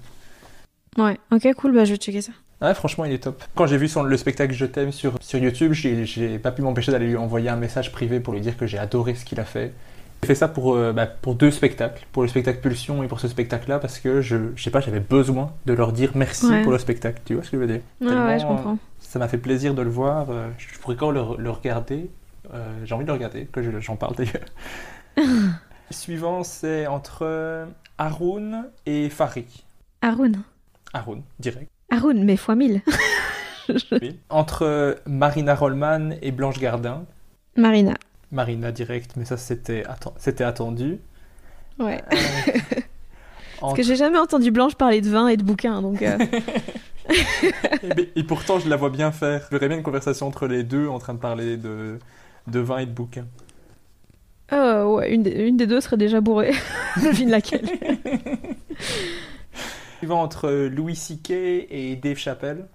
Ouais, 0.97 1.17
ok, 1.31 1.53
cool, 1.55 1.73
bah 1.73 1.85
je 1.85 1.91
vais 1.91 1.97
checker 1.97 2.21
ça. 2.21 2.31
Ouais, 2.61 2.73
franchement, 2.75 3.05
il 3.05 3.13
est 3.13 3.23
top. 3.23 3.43
Quand 3.55 3.65
j'ai 3.65 3.77
vu 3.77 3.87
son, 3.87 4.03
le 4.03 4.15
spectacle 4.17 4.53
Je 4.53 4.65
t'aime 4.65 4.91
sur, 4.91 5.13
sur 5.21 5.39
YouTube, 5.39 5.73
j'ai 5.73 6.37
pas 6.37 6.51
pu 6.51 6.61
m'empêcher 6.61 6.91
d'aller 6.91 7.07
lui 7.07 7.17
envoyer 7.17 7.49
un 7.49 7.55
message 7.55 7.91
privé 7.91 8.19
pour 8.19 8.33
lui 8.33 8.41
dire 8.41 8.55
que 8.55 8.67
j'ai 8.67 8.77
adoré 8.77 9.15
ce 9.15 9.25
qu'il 9.25 9.39
a 9.39 9.45
fait. 9.45 9.73
J'ai 10.21 10.27
fait 10.27 10.35
ça 10.35 10.47
pour, 10.47 10.75
euh, 10.75 10.93
bah, 10.93 11.07
pour 11.07 11.33
deux 11.33 11.49
spectacles, 11.49 12.05
pour 12.11 12.21
le 12.21 12.27
spectacle 12.29 12.59
Pulsion 12.59 13.01
et 13.03 13.07
pour 13.07 13.19
ce 13.19 13.27
spectacle-là, 13.27 13.79
parce 13.79 13.97
que 13.99 14.21
je, 14.21 14.37
je 14.55 14.63
sais 14.63 14.69
pas, 14.69 14.79
j'avais 14.79 14.99
besoin 14.99 15.51
de 15.65 15.73
leur 15.73 15.91
dire 15.91 16.11
merci 16.13 16.45
Ouais. 16.45 16.61
pour 16.61 16.71
le 16.71 16.77
spectacle. 16.77 17.19
Tu 17.25 17.33
vois 17.33 17.43
ce 17.43 17.49
que 17.49 17.57
je 17.57 17.61
veux 17.61 17.67
dire? 17.67 17.81
Ouais, 18.01 18.37
je 18.39 18.45
comprends. 18.45 18.77
Ça 19.11 19.19
m'a 19.19 19.27
fait 19.27 19.37
plaisir 19.37 19.73
de 19.73 19.81
le 19.81 19.89
voir. 19.89 20.29
euh, 20.29 20.49
Je 20.57 20.79
pourrais 20.79 20.95
quand 20.95 21.11
le, 21.11 21.21
le 21.37 21.49
regarder. 21.49 22.09
Euh, 22.53 22.73
j'ai 22.85 22.95
envie 22.95 23.03
de 23.03 23.07
le 23.09 23.13
regarder, 23.13 23.45
que 23.45 23.61
je- 23.61 23.77
j'en 23.81 23.97
parle 23.97 24.15
d'ailleurs. 24.15 24.45
le 25.17 25.23
suivant, 25.91 26.45
c'est 26.45 26.87
entre 26.87 27.67
Haroun 27.97 28.69
et 28.85 29.09
Farid. 29.09 29.47
Haroun. 30.01 30.41
Haroun, 30.93 31.23
direct. 31.39 31.69
Haroun, 31.91 32.23
mais 32.23 32.37
fois 32.37 32.55
mille. 32.55 32.81
Oui. 33.91 34.17
Entre 34.29 34.97
Marina 35.05 35.55
Rollman 35.55 36.11
et 36.21 36.31
Blanche 36.31 36.59
Gardin. 36.59 37.03
Marina. 37.57 37.93
Marina 38.31 38.71
direct, 38.71 39.11
mais 39.17 39.23
ça 39.25 39.35
c'était 39.37 39.83
atten- 39.83 40.13
c'était 40.17 40.43
attendu. 40.45 40.99
Ouais. 41.79 42.01
Euh, 42.13 42.79
Parce 43.61 43.73
que 43.75 43.83
j'ai 43.83 43.95
jamais 43.95 44.17
entendu 44.17 44.51
Blanche 44.51 44.75
parler 44.75 45.01
de 45.01 45.09
vin 45.09 45.27
et 45.27 45.37
de 45.37 45.43
bouquins, 45.43 45.81
donc. 45.81 46.01
euh, 46.01 46.17
et, 47.83 47.93
ben- 47.93 48.07
et 48.15 48.23
pourtant 48.23 48.59
je 48.59 48.69
la 48.69 48.75
vois 48.75 48.89
bien 48.89 49.11
faire. 49.11 49.45
Je 49.49 49.55
verrais 49.55 49.67
bien 49.67 49.77
une 49.77 49.83
conversation 49.83 50.27
entre 50.27 50.47
les 50.47 50.63
deux 50.63 50.87
en 50.87 50.99
train 50.99 51.13
de 51.13 51.19
parler 51.19 51.57
de, 51.57 51.99
de 52.47 52.59
vin 52.59 52.79
et 52.79 52.85
de 52.85 52.91
bouquins. 52.91 53.25
euh, 54.53 54.85
ouais, 54.85 55.13
une, 55.13 55.23
des, 55.23 55.31
une 55.47 55.57
des 55.57 55.67
deux 55.67 55.81
serait 55.81 55.97
déjà 55.97 56.21
bourrée. 56.21 56.53
Devine 57.01 57.29
laquelle. 57.29 57.65
Suivant 59.99 60.21
entre 60.21 60.49
Louis 60.67 60.95
C.K. 60.95 61.31
et 61.31 61.95
Dave 62.01 62.17
Chappelle. 62.17 62.65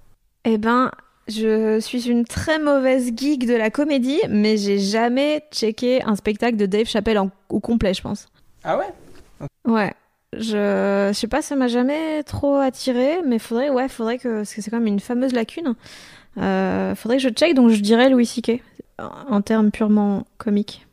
Eh 0.45 0.59
ben, 0.59 0.91
Je 1.29 1.81
suis 1.81 2.09
une 2.09 2.25
très 2.25 2.59
mauvaise 2.59 3.13
geek 3.17 3.47
de 3.47 3.55
la 3.55 3.71
comédie, 3.71 4.21
mais 4.29 4.57
j'ai 4.57 4.79
jamais 4.79 5.45
checké 5.53 6.03
un 6.03 6.17
spectacle 6.17 6.57
de 6.57 6.67
Dave 6.67 6.87
Chappelle 6.87 7.19
en, 7.19 7.31
au 7.49 7.61
complet, 7.61 7.95
je 7.95 8.03
pense. 8.03 8.29
Ah 8.65 8.79
ouais? 8.79 9.49
Ouais. 9.67 9.93
Je, 10.39 11.11
sais 11.15 11.27
pas, 11.29 11.43
ça 11.43 11.57
m'a 11.57 11.69
jamais 11.69 12.23
trop 12.23 12.57
attiré, 12.57 13.19
mais 13.27 13.39
faudrait, 13.39 13.71
ouais, 13.71 13.89
faudrait 13.89 14.19
que, 14.19 14.39
parce 14.39 14.55
que 14.55 14.63
c'est 14.63 14.71
quand 14.71 14.79
même 14.79 14.87
une 14.87 15.01
fameuse 15.01 15.33
lacune. 15.33 15.75
Euh, 16.39 16.95
faudrait 16.95 17.17
que 17.17 17.23
je 17.23 17.29
check, 17.29 17.55
donc 17.55 17.71
je 17.71 17.81
dirais 17.81 18.09
Louis 18.09 18.27
C.K. 18.27 18.61
en 18.99 19.41
termes 19.41 19.71
purement 19.71 20.27
comiques. 20.39 20.87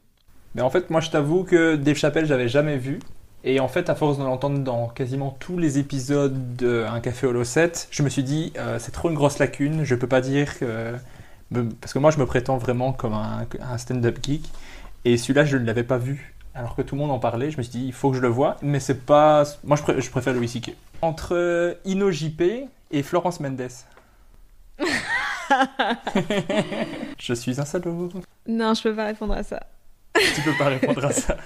Mais 0.56 0.61
en 0.61 0.70
fait, 0.70 0.90
moi, 0.90 1.02
je 1.02 1.10
t'avoue 1.10 1.44
que 1.44 1.76
Dave 1.76 1.95
Chappelle, 1.95 2.26
j'avais 2.26 2.48
jamais 2.48 2.78
vu. 2.78 2.99
Et 3.44 3.60
en 3.60 3.68
fait, 3.68 3.90
à 3.90 3.95
force 3.95 4.18
de 4.18 4.24
l'entendre 4.24 4.60
dans 4.60 4.88
quasiment 4.88 5.36
tous 5.40 5.57
les 5.57 5.78
épisodes 5.78 6.56
de 6.56 6.86
Un 6.90 7.02
Café 7.02 7.28
Holo 7.28 7.44
7, 7.44 7.90
je 7.91 8.03
me 8.03 8.10
suis 8.10 8.24
dit, 8.24 8.53
euh, 8.57 8.78
c'est 8.80 8.91
trop 8.91 9.10
une 9.10 9.15
grosse 9.15 9.40
lacune, 9.40 9.84
je 9.84 9.95
peux 9.95 10.07
pas 10.07 10.22
dire 10.22 10.57
que. 10.57 10.94
Parce 11.82 11.94
que 11.94 11.99
moi, 11.99 12.10
je 12.10 12.18
me 12.18 12.26
prétends 12.26 12.57
vraiment 12.57 12.94
comme 12.94 13.14
un 13.14 13.78
stand-up 13.78 14.18
geek. 14.24 14.49
Et 15.06 15.18
celui-là, 15.18 15.45
je 15.45 15.57
ne 15.57 15.65
l'avais 15.65 15.84
pas 15.84 15.98
vu. 15.98 16.32
Alors 16.55 16.75
que 16.75 16.81
tout 16.84 16.95
le 16.95 17.01
monde 17.01 17.11
en 17.11 17.19
parlait, 17.19 17.49
je 17.51 17.57
me 17.57 17.63
suis 17.63 17.71
dit, 17.71 17.85
il 17.85 17.93
faut 17.93 18.11
que 18.11 18.17
je 18.17 18.21
le 18.21 18.27
voie. 18.27 18.57
Mais 18.61 18.80
c'est 18.80 19.05
pas. 19.05 19.43
Moi, 19.63 19.75
je, 19.77 19.81
pré- 19.84 19.99
je 20.01 20.09
préfère 20.11 20.34
Louis 20.34 20.47
C.K. 20.47 20.75
Entre 21.01 21.77
Ino 21.85 22.11
JP 22.11 22.41
et 22.91 23.03
Florence 23.03 23.39
Mendes. 23.39 23.67
je 27.19 27.34
suis 27.34 27.59
un 27.59 27.65
salaud. 27.65 28.09
Non, 28.47 28.73
je 28.73 28.84
peux 28.84 28.95
pas 28.95 29.05
répondre 29.05 29.34
à 29.34 29.43
ça. 29.43 29.59
Tu 30.13 30.41
peux 30.41 30.55
pas 30.57 30.65
répondre 30.65 31.03
à 31.05 31.11
ça. 31.11 31.38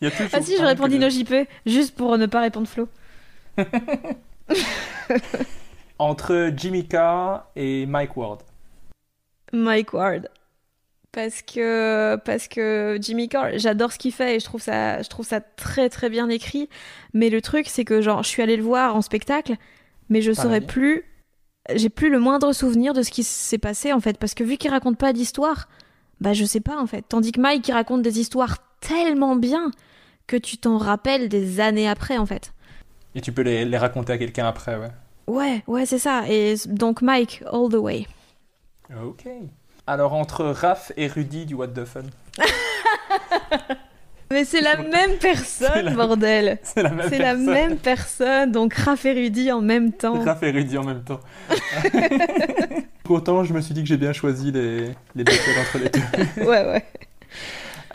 Il 0.00 0.08
y 0.08 0.08
a 0.08 0.10
toujours 0.10 0.30
Ah 0.32 0.42
si, 0.42 0.56
je 0.56 0.62
réponds 0.62 0.88
Dino 0.88 1.08
JP, 1.08 1.48
juste 1.66 1.94
pour 1.96 2.16
ne 2.18 2.26
pas 2.26 2.40
répondre 2.40 2.68
Flo. 2.68 2.88
Entre 5.98 6.52
Jimmy 6.56 6.86
Carr 6.86 7.46
et 7.56 7.86
Mike 7.86 8.16
Ward. 8.16 8.42
Mike 9.52 9.92
Ward. 9.92 10.28
Parce 11.18 11.42
que, 11.42 12.14
parce 12.24 12.46
que 12.46 12.96
Jimmy 13.00 13.28
Carr, 13.28 13.48
j'adore 13.56 13.90
ce 13.90 13.98
qu'il 13.98 14.12
fait 14.12 14.36
et 14.36 14.38
je 14.38 14.44
trouve, 14.44 14.62
ça, 14.62 15.02
je 15.02 15.08
trouve 15.08 15.26
ça 15.26 15.40
très 15.40 15.88
très 15.88 16.08
bien 16.10 16.28
écrit. 16.28 16.68
Mais 17.12 17.28
le 17.28 17.42
truc, 17.42 17.66
c'est 17.68 17.84
que 17.84 18.00
genre, 18.00 18.22
je 18.22 18.28
suis 18.28 18.40
allée 18.40 18.56
le 18.56 18.62
voir 18.62 18.94
en 18.94 19.02
spectacle, 19.02 19.56
mais 20.10 20.22
je 20.22 20.30
saurais 20.30 20.60
plus. 20.60 21.02
J'ai 21.74 21.88
plus 21.88 22.08
le 22.08 22.20
moindre 22.20 22.52
souvenir 22.52 22.94
de 22.94 23.02
ce 23.02 23.10
qui 23.10 23.24
s'est 23.24 23.58
passé 23.58 23.92
en 23.92 23.98
fait. 23.98 24.16
Parce 24.16 24.34
que 24.34 24.44
vu 24.44 24.58
qu'il 24.58 24.70
raconte 24.70 24.96
pas 24.96 25.12
d'histoire, 25.12 25.68
bah 26.20 26.34
je 26.34 26.44
sais 26.44 26.60
pas 26.60 26.80
en 26.80 26.86
fait. 26.86 27.02
Tandis 27.08 27.32
que 27.32 27.40
Mike, 27.40 27.66
il 27.66 27.72
raconte 27.72 28.02
des 28.02 28.20
histoires 28.20 28.58
tellement 28.78 29.34
bien 29.34 29.72
que 30.28 30.36
tu 30.36 30.56
t'en 30.56 30.78
rappelles 30.78 31.28
des 31.28 31.58
années 31.58 31.88
après 31.88 32.16
en 32.16 32.26
fait. 32.26 32.52
Et 33.16 33.20
tu 33.20 33.32
peux 33.32 33.42
les, 33.42 33.64
les 33.64 33.78
raconter 33.78 34.12
à 34.12 34.18
quelqu'un 34.18 34.46
après, 34.46 34.76
ouais. 34.76 34.92
Ouais, 35.26 35.64
ouais, 35.66 35.84
c'est 35.84 35.98
ça. 35.98 36.28
Et 36.28 36.54
donc 36.66 37.02
Mike, 37.02 37.42
all 37.50 37.68
the 37.70 37.74
way. 37.74 38.06
Ok. 39.04 39.26
Alors, 39.88 40.12
entre 40.12 40.44
Raph 40.44 40.92
et 40.98 41.06
Rudy 41.06 41.46
du 41.46 41.54
What 41.54 41.68
the 41.68 41.86
Fun. 41.86 42.02
Mais 44.30 44.44
c'est 44.44 44.60
la 44.60 44.76
même 44.76 45.12
personne, 45.18 45.86
la- 45.86 45.90
bordel. 45.92 46.58
C'est 46.62 46.82
la 46.82 46.90
même 46.90 47.06
C'est 47.08 47.16
la 47.16 47.24
personne. 47.34 47.46
même 47.46 47.76
personne, 47.78 48.52
donc 48.52 48.74
Raph 48.74 49.06
et 49.06 49.12
Rudy 49.14 49.50
en 49.50 49.62
même 49.62 49.92
temps. 49.92 50.22
Raph 50.22 50.42
et 50.42 50.50
Rudy 50.50 50.76
en 50.76 50.84
même 50.84 51.02
temps. 51.02 51.20
Pourtant, 53.04 53.44
je 53.44 53.54
me 53.54 53.62
suis 53.62 53.72
dit 53.72 53.80
que 53.82 53.88
j'ai 53.88 53.96
bien 53.96 54.12
choisi 54.12 54.52
les, 54.52 54.88
les 55.14 55.22
entre 55.24 55.78
les 55.82 55.88
deux. 55.88 56.42
Ouais, 56.42 56.66
ouais. 56.66 56.84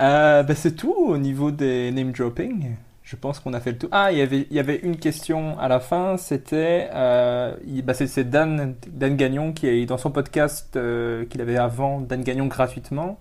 Euh, 0.01 0.41
bah, 0.41 0.55
c'est 0.55 0.75
tout 0.75 0.95
au 0.95 1.19
niveau 1.19 1.51
des 1.51 1.91
name 1.91 2.11
dropping. 2.11 2.71
Je 3.03 3.17
pense 3.17 3.39
qu'on 3.39 3.53
a 3.53 3.59
fait 3.59 3.73
le 3.73 3.77
tout. 3.77 3.89
Ah, 3.91 4.13
il 4.13 4.17
y 4.17 4.59
avait, 4.59 4.77
une 4.77 4.97
question 4.97 5.59
à 5.59 5.67
la 5.67 5.81
fin. 5.81 6.15
C'était, 6.17 6.89
euh, 6.93 7.53
bah, 7.83 7.93
c'est, 7.93 8.29
Dan, 8.29 8.75
Dan 8.87 9.17
Gagnon 9.17 9.51
qui 9.51 9.67
est 9.67 9.85
dans 9.85 9.97
son 9.97 10.09
podcast 10.09 10.75
euh, 10.77 11.25
qu'il 11.25 11.41
avait 11.41 11.57
avant, 11.57 11.99
Dan 11.99 12.23
Gagnon 12.23 12.45
gratuitement, 12.45 13.19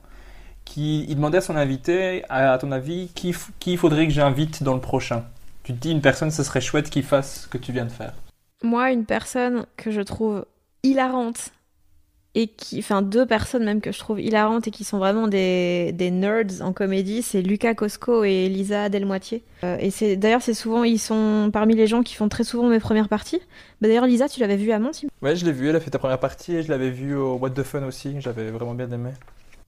qui 0.65 1.07
demandait 1.13 1.39
à 1.39 1.43
son 1.43 1.57
invité, 1.57 2.25
à, 2.29 2.57
ton 2.59 2.71
avis, 2.71 3.09
qui, 3.15 3.35
qui 3.59 3.77
faudrait 3.77 4.07
que 4.07 4.13
j'invite 4.13 4.63
dans 4.63 4.75
le 4.75 4.81
prochain? 4.81 5.25
Tu 5.65 5.73
te 5.73 5.79
dis 5.79 5.91
une 5.91 6.01
personne, 6.01 6.31
ce 6.31 6.45
serait 6.45 6.61
chouette 6.61 6.89
qu'il 6.89 7.03
fasse 7.03 7.43
ce 7.43 7.49
que 7.49 7.59
tu 7.59 7.73
viens 7.73 7.85
de 7.85 7.91
faire. 7.91 8.15
Moi, 8.63 8.93
une 8.93 9.05
personne 9.05 9.67
que 9.77 9.91
je 9.91 10.01
trouve 10.01 10.47
hilarante 10.85 11.51
et 12.35 12.47
qui, 12.47 12.79
enfin 12.79 13.03
deux 13.03 13.27
personnes 13.27 13.65
même 13.65 13.81
que 13.83 13.93
je 13.93 13.99
trouve 13.99 14.19
hilarantes 14.21 14.67
et 14.67 14.71
qui 14.71 14.85
sont 14.85 14.99
vraiment 14.99 15.29
des, 15.29 15.93
des 15.93 16.11
nerds 16.11 16.63
en 16.63 16.73
comédie, 16.73 17.21
c'est 17.23 17.43
Lucas 17.43 17.75
Cosco 17.75 18.25
et 18.25 18.49
Lisa 18.49 18.89
Delmoitier. 18.89 19.43
Euh, 19.65 19.77
et 19.79 19.91
c'est 19.91 20.17
d'ailleurs 20.17 20.41
c'est 20.41 20.55
souvent 20.55 20.83
ils 20.85 20.99
sont 20.99 21.51
parmi 21.53 21.75
les 21.75 21.87
gens 21.87 22.03
qui 22.03 22.15
font 22.15 22.29
très 22.31 22.45
souvent 22.45 22.69
mes 22.69 22.81
premières 22.81 23.09
parties. 23.09 23.41
Bah, 23.81 23.89
d'ailleurs 23.89 24.07
Lisa, 24.07 24.29
tu 24.29 24.41
l'avais 24.41 24.57
vue 24.57 24.73
à 24.73 24.79
me 24.79 24.89
Ouais, 25.21 25.37
je 25.37 25.45
l'ai 25.45 25.53
vu, 25.53 25.69
elle 25.69 25.77
a 25.77 25.81
fait 25.81 25.91
ta 25.91 25.99
première 25.99 26.19
partie 26.21 26.57
et 26.57 26.63
je 26.63 26.71
l'avais 26.71 26.91
vu 26.91 27.15
au 27.15 27.35
What 27.35 27.51
the 27.51 27.63
Fun 27.63 27.83
aussi. 27.85 28.15
J'avais 28.21 28.51
vraiment 28.51 28.75
bien 28.75 28.91
aimé. 28.91 29.11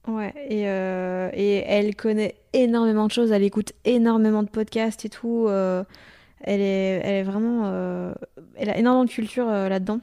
Ouais, 0.07 0.33
et, 0.49 0.63
euh, 0.67 1.29
et 1.33 1.63
elle 1.67 1.95
connaît 1.95 2.35
énormément 2.53 3.07
de 3.07 3.11
choses, 3.11 3.31
elle 3.31 3.41
écoute 3.43 3.73
énormément 3.85 4.43
de 4.43 4.49
podcasts 4.49 5.03
et 5.05 5.09
tout. 5.09 5.47
euh, 5.47 5.83
elle, 6.41 6.61
est, 6.61 7.01
elle 7.03 7.15
est 7.15 7.23
vraiment. 7.23 7.63
euh, 7.65 8.13
elle 8.55 8.69
a 8.69 8.77
énormément 8.77 9.05
de 9.05 9.09
culture 9.09 9.47
là-dedans. 9.47 9.99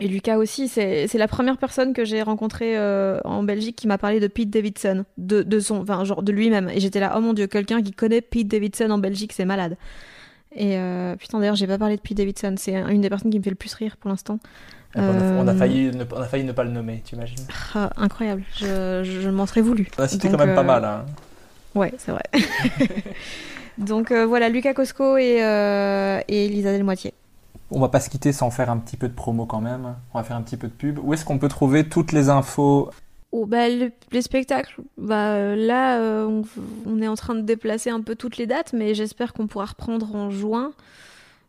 Et 0.00 0.08
Lucas 0.08 0.38
aussi, 0.38 0.68
c'est 0.68 1.14
la 1.14 1.28
première 1.28 1.56
personne 1.56 1.92
que 1.92 2.04
j'ai 2.04 2.22
rencontrée 2.22 2.76
euh, 2.76 3.20
en 3.24 3.44
Belgique 3.44 3.76
qui 3.76 3.86
m'a 3.86 3.96
parlé 3.96 4.18
de 4.18 4.26
Pete 4.26 4.50
Davidson, 4.50 5.04
de, 5.18 5.42
de 5.42 5.60
son, 5.60 5.82
enfin, 5.82 6.04
genre 6.04 6.22
de 6.22 6.32
lui-même. 6.32 6.68
Et 6.68 6.80
j'étais 6.80 6.98
là, 6.98 7.14
oh 7.16 7.20
mon 7.20 7.32
dieu, 7.32 7.46
quelqu'un 7.46 7.80
qui 7.80 7.92
connaît 7.92 8.20
Pete 8.20 8.48
Davidson 8.48 8.90
en 8.90 8.98
Belgique, 8.98 9.32
c'est 9.32 9.44
malade. 9.44 9.76
Et 10.56 10.78
euh, 10.78 11.14
putain, 11.14 11.38
d'ailleurs, 11.38 11.54
j'ai 11.54 11.68
pas 11.68 11.78
parlé 11.78 11.96
de 11.96 12.00
Pete 12.00 12.16
Davidson, 12.16 12.56
c'est 12.58 12.74
une 12.74 13.02
des 13.02 13.08
personnes 13.08 13.30
qui 13.30 13.38
me 13.38 13.44
fait 13.44 13.50
le 13.50 13.56
plus 13.56 13.72
rire 13.74 13.96
pour 13.96 14.10
l'instant. 14.10 14.38
Puis, 14.90 15.00
on, 15.00 15.46
a, 15.46 15.52
Euh, 15.52 15.56
failli 15.56 15.90
ne, 15.90 16.04
on 16.12 16.20
a 16.20 16.26
failli 16.26 16.44
ne 16.44 16.52
pas 16.52 16.64
le 16.64 16.70
nommer, 16.70 17.02
tu 17.04 17.14
imagines 17.14 17.46
Ah, 17.74 17.90
incroyable, 17.96 18.42
je, 18.56 19.02
je, 19.04 19.30
m'en 19.30 19.46
serais 19.46 19.60
voulu. 19.60 19.88
On 19.98 20.02
a 20.02 20.08
cité 20.08 20.28
quand 20.28 20.38
même 20.38 20.56
pas 20.56 20.62
mal. 20.64 20.84
Hein. 20.84 21.04
Ouais, 21.76 21.92
c'est 21.98 22.10
vrai. 22.10 22.22
Donc 23.78 24.12
voilà, 24.12 24.48
Lucas 24.48 24.74
Cosco 24.74 25.18
et, 25.18 25.38
et 26.28 26.48
Lisa 26.48 26.72
Delmoitier. 26.72 27.14
On 27.70 27.80
va 27.80 27.88
pas 27.88 28.00
se 28.00 28.10
quitter 28.10 28.32
sans 28.32 28.50
faire 28.50 28.70
un 28.70 28.78
petit 28.78 28.96
peu 28.96 29.08
de 29.08 29.14
promo 29.14 29.46
quand 29.46 29.60
même. 29.60 29.94
On 30.12 30.18
va 30.18 30.24
faire 30.24 30.36
un 30.36 30.42
petit 30.42 30.56
peu 30.56 30.68
de 30.68 30.72
pub. 30.72 30.98
Où 31.02 31.14
est-ce 31.14 31.24
qu'on 31.24 31.38
peut 31.38 31.48
trouver 31.48 31.88
toutes 31.88 32.12
les 32.12 32.28
infos? 32.28 32.90
Oh, 33.36 33.46
bah, 33.46 33.68
le- 33.68 33.90
les 34.12 34.22
spectacles, 34.22 34.80
bah, 34.96 35.32
euh, 35.34 35.56
là, 35.56 35.98
euh, 35.98 36.42
on, 36.86 37.02
est 37.02 37.08
en 37.08 37.16
train 37.16 37.34
de 37.34 37.40
déplacer 37.40 37.90
un 37.90 38.00
peu 38.00 38.14
toutes 38.14 38.36
les 38.36 38.46
dates, 38.46 38.72
mais 38.72 38.94
j'espère 38.94 39.32
qu'on 39.32 39.48
pourra 39.48 39.64
reprendre 39.64 40.14
en 40.14 40.30
juin. 40.30 40.72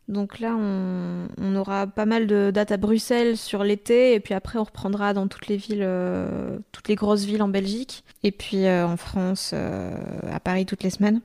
Donc 0.08 0.40
là, 0.40 0.56
on, 0.58 1.54
aura 1.54 1.86
pas 1.86 2.04
mal 2.04 2.26
de 2.26 2.50
dates 2.52 2.72
à 2.72 2.76
Bruxelles 2.76 3.36
sur 3.36 3.62
l'été, 3.62 4.14
et 4.14 4.20
puis 4.20 4.34
après, 4.34 4.58
on 4.58 4.64
reprendra 4.64 5.14
dans 5.14 5.28
toutes 5.28 5.46
les 5.46 5.56
villes, 5.56 5.84
euh, 5.84 6.58
toutes 6.72 6.88
les 6.88 6.96
grosses 6.96 7.24
villes 7.24 7.42
en 7.42 7.48
Belgique, 7.48 8.02
et 8.24 8.32
puis 8.32 8.68
en 8.68 8.96
France, 8.96 9.52
à 9.52 10.40
Paris 10.40 10.66
toutes 10.66 10.82
les 10.82 10.90
semaines, 10.90 11.20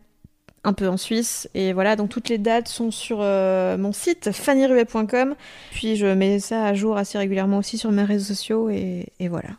un 0.64 0.74
peu 0.74 0.88
en 0.88 0.98
Suisse. 0.98 1.50
Et 1.54 1.74
voilà, 1.74 1.96
donc 1.96 2.10
toutes 2.10 2.30
les 2.30 2.38
dates 2.38 2.68
sont 2.68 2.92
sur 2.92 3.20
euh, 3.22 3.78
mon 3.78 3.94
site 3.94 4.32
fannyruet.com, 4.32 5.36
puis 5.72 5.96
je 5.96 6.08
mets 6.08 6.40
ça 6.40 6.66
à 6.66 6.74
jour 6.74 6.98
assez 6.98 7.18
régulièrement 7.18 7.58
aussi 7.58 7.78
sur 7.78 7.92
mes 7.92 8.04
réseaux 8.04 8.34
sociaux, 8.34 8.70
et, 8.70 9.08
et 9.20 9.28
voilà. 9.28 9.50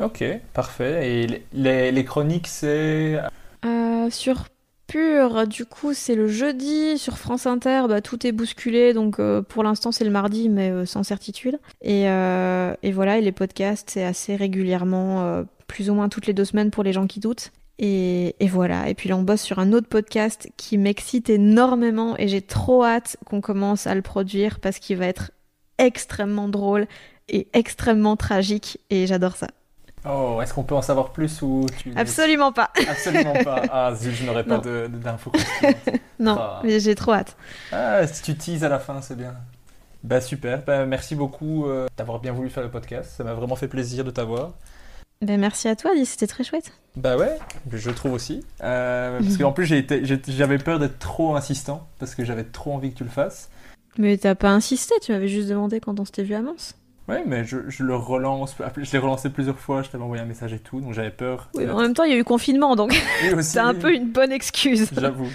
Ok, 0.00 0.24
parfait. 0.52 1.24
Et 1.52 1.92
les, 1.92 2.04
chroniques, 2.04 2.46
c'est? 2.46 3.18
Euh, 3.64 4.10
sur 4.10 4.46
Pure, 4.88 5.46
du 5.46 5.66
coup, 5.66 5.92
c'est 5.92 6.14
le 6.14 6.28
jeudi. 6.28 6.96
Sur 6.96 7.18
France 7.18 7.46
Inter, 7.46 7.82
bah, 7.88 8.00
tout 8.00 8.26
est 8.26 8.32
bousculé. 8.32 8.94
Donc, 8.94 9.20
euh, 9.20 9.42
pour 9.42 9.62
l'instant, 9.62 9.92
c'est 9.92 10.04
le 10.04 10.10
mardi, 10.10 10.48
mais 10.48 10.70
euh, 10.70 10.86
sans 10.86 11.02
certitude. 11.02 11.58
Et, 11.82 12.08
euh, 12.08 12.74
et 12.82 12.90
voilà, 12.90 13.18
et 13.18 13.20
les 13.20 13.30
podcasts, 13.32 13.90
c'est 13.90 14.04
assez 14.04 14.34
régulièrement, 14.34 15.24
euh, 15.24 15.42
plus 15.66 15.90
ou 15.90 15.94
moins 15.94 16.08
toutes 16.08 16.26
les 16.26 16.32
deux 16.32 16.46
semaines 16.46 16.70
pour 16.70 16.84
les 16.84 16.94
gens 16.94 17.06
qui 17.06 17.20
doutent. 17.20 17.52
Et, 17.78 18.34
et 18.40 18.48
voilà. 18.48 18.88
Et 18.88 18.94
puis 18.94 19.08
là, 19.08 19.16
on 19.16 19.22
bosse 19.22 19.40
sur 19.42 19.58
un 19.60 19.72
autre 19.72 19.88
podcast 19.88 20.48
qui 20.56 20.78
m'excite 20.78 21.30
énormément 21.30 22.16
et 22.18 22.26
j'ai 22.28 22.42
trop 22.42 22.84
hâte 22.84 23.16
qu'on 23.24 23.40
commence 23.40 23.86
à 23.86 23.94
le 23.94 24.02
produire 24.02 24.58
parce 24.60 24.78
qu'il 24.78 24.96
va 24.96 25.06
être 25.06 25.30
extrêmement 25.78 26.48
drôle 26.48 26.86
et 27.28 27.46
extrêmement 27.52 28.16
tragique. 28.16 28.78
Et 28.90 29.06
j'adore 29.06 29.36
ça. 29.36 29.46
Oh, 30.08 30.40
est-ce 30.42 30.54
qu'on 30.54 30.62
peut 30.62 30.74
en 30.76 30.82
savoir 30.82 31.10
plus 31.12 31.42
ou 31.42 31.66
tu... 31.78 31.92
Absolument 31.96 32.52
pas. 32.52 32.70
Absolument 32.88 33.34
pas. 33.44 33.62
Ah, 33.70 33.94
zut, 33.94 34.12
je 34.14 34.24
n'aurais 34.24 34.44
pas 34.44 34.58
d'infos. 34.58 35.32
Non, 36.20 36.36
Ah. 36.38 36.60
mais 36.64 36.80
j'ai 36.80 36.94
trop 36.96 37.12
hâte. 37.12 37.36
Ah, 37.72 38.06
si 38.06 38.22
tu 38.22 38.36
teases 38.36 38.64
à 38.64 38.68
la 38.68 38.78
fin, 38.80 39.00
c'est 39.02 39.16
bien. 39.16 39.34
Bah 40.04 40.20
super, 40.20 40.62
bah, 40.64 40.86
merci 40.86 41.16
beaucoup 41.16 41.66
euh, 41.66 41.86
d'avoir 41.96 42.20
bien 42.20 42.32
voulu 42.32 42.50
faire 42.50 42.62
le 42.62 42.70
podcast. 42.70 43.12
Ça 43.16 43.24
m'a 43.24 43.34
vraiment 43.34 43.56
fait 43.56 43.66
plaisir 43.68 44.04
de 44.04 44.10
t'avoir. 44.10 44.52
Ben, 45.20 45.40
merci 45.40 45.66
à 45.66 45.74
toi, 45.74 45.90
Alice, 45.90 46.10
c'était 46.10 46.28
très 46.28 46.44
chouette. 46.44 46.72
Bah 46.94 47.16
ouais, 47.16 47.38
je 47.72 47.90
trouve 47.90 48.12
aussi. 48.12 48.44
Euh, 48.62 49.18
parce 49.20 49.36
qu'en 49.36 49.52
plus, 49.52 49.66
j'avais 49.66 50.58
peur 50.58 50.78
d'être 50.78 50.98
trop 50.98 51.34
insistant, 51.34 51.88
parce 51.98 52.14
que 52.14 52.24
j'avais 52.24 52.44
trop 52.44 52.72
envie 52.72 52.92
que 52.92 52.98
tu 52.98 53.04
le 53.04 53.10
fasses. 53.10 53.50
Mais 53.98 54.16
t'as 54.16 54.36
pas 54.36 54.50
insisté, 54.50 54.94
tu 55.02 55.10
m'avais 55.10 55.26
juste 55.26 55.48
demandé 55.48 55.80
quand 55.80 55.98
on 55.98 56.04
s'était 56.04 56.22
vu 56.22 56.34
à 56.34 56.42
Mons. 56.42 56.74
Ouais, 57.08 57.24
mais 57.26 57.44
je, 57.44 57.68
je 57.68 57.82
le 57.82 57.96
relance, 57.96 58.54
je 58.76 58.92
l'ai 58.92 58.98
relancé 58.98 59.30
plusieurs 59.30 59.58
fois, 59.58 59.82
je 59.82 59.88
t'avais 59.88 60.04
envoyé 60.04 60.22
un 60.22 60.26
message 60.26 60.52
et 60.52 60.58
tout, 60.58 60.80
donc 60.80 60.92
j'avais 60.92 61.10
peur. 61.10 61.48
Oui, 61.54 61.64
mais 61.64 61.72
en 61.72 61.80
même 61.80 61.94
temps, 61.94 62.04
il 62.04 62.12
y 62.12 62.14
a 62.14 62.18
eu 62.18 62.24
confinement, 62.24 62.76
donc 62.76 62.92
c'est 63.40 63.58
un 63.58 63.74
peu 63.74 63.92
une 63.92 64.10
bonne 64.10 64.30
excuse. 64.30 64.88
J'avoue. 64.92 65.30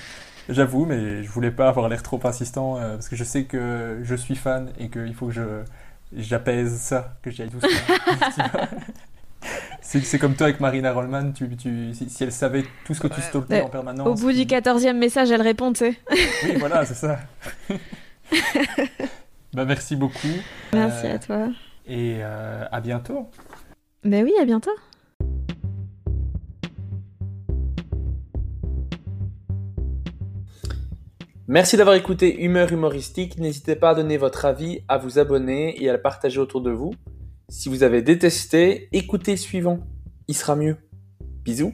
J'avoue, 0.47 0.85
mais 0.85 1.23
je 1.23 1.30
voulais 1.30 1.51
pas 1.51 1.68
avoir 1.68 1.89
l'air 1.89 2.03
trop 2.03 2.19
insistant, 2.26 2.77
euh, 2.77 2.93
parce 2.93 3.10
que 3.10 3.15
je 3.15 3.23
sais 3.23 3.45
que 3.45 3.99
je 4.03 4.15
suis 4.15 4.35
fan 4.35 4.72
et 4.80 4.89
qu'il 4.89 5.14
faut 5.14 5.27
que 5.27 5.34
je, 5.34 5.64
j'apaise 6.15 6.77
ça, 6.80 7.15
que 7.22 7.31
j'aille 7.31 7.49
doucement. 7.49 7.69
C'est 9.84 10.18
comme 10.18 10.35
toi 10.35 10.47
avec 10.47 10.61
Marina 10.61 10.93
Rollman, 10.93 11.34
tu, 11.34 11.55
tu, 11.57 11.93
si, 11.93 12.23
elle 12.23 12.31
savait 12.31 12.64
tout 12.85 12.93
ce 12.93 13.01
que 13.01 13.07
tu 13.07 13.22
stalkais 13.22 13.61
en 13.61 13.69
permanence. 13.69 14.07
Au 14.07 14.15
bout 14.15 14.31
du 14.31 14.45
14e 14.45 14.93
message, 14.93 15.30
elle 15.30 15.41
répond, 15.41 15.73
tu 15.73 15.80
sais. 15.80 15.95
Oui, 16.45 16.55
voilà, 16.57 16.85
c'est 16.85 16.93
ça. 16.93 17.19
bah, 19.53 19.65
merci 19.65 19.97
beaucoup. 19.97 20.18
Merci 20.72 21.07
à 21.07 21.19
toi. 21.19 21.49
Et 21.85 22.19
euh, 22.22 22.65
à 22.72 22.80
bientôt. 22.80 23.30
Ben 24.05 24.23
oui, 24.23 24.34
à 24.41 24.45
bientôt. 24.45 24.72
Merci 31.47 31.76
d'avoir 31.76 31.97
écouté 31.97 32.41
Humeur 32.41 32.72
humoristique. 32.72 33.38
N'hésitez 33.38 33.76
pas 33.76 33.89
à 33.89 33.95
donner 33.95 34.15
votre 34.15 34.45
avis, 34.45 34.80
à 34.88 34.97
vous 34.97 35.19
abonner 35.19 35.84
et 35.84 35.89
à 35.89 35.93
le 35.93 36.01
partager 36.01 36.39
autour 36.39 36.61
de 36.61 36.72
vous. 36.72 36.95
Si 37.49 37.69
vous 37.69 37.83
avez 37.83 38.01
détesté, 38.01 38.89
écoutez 38.91 39.37
suivant. 39.37 39.79
Il 40.27 40.35
sera 40.35 40.55
mieux. 40.55 40.77
Bisous. 41.43 41.73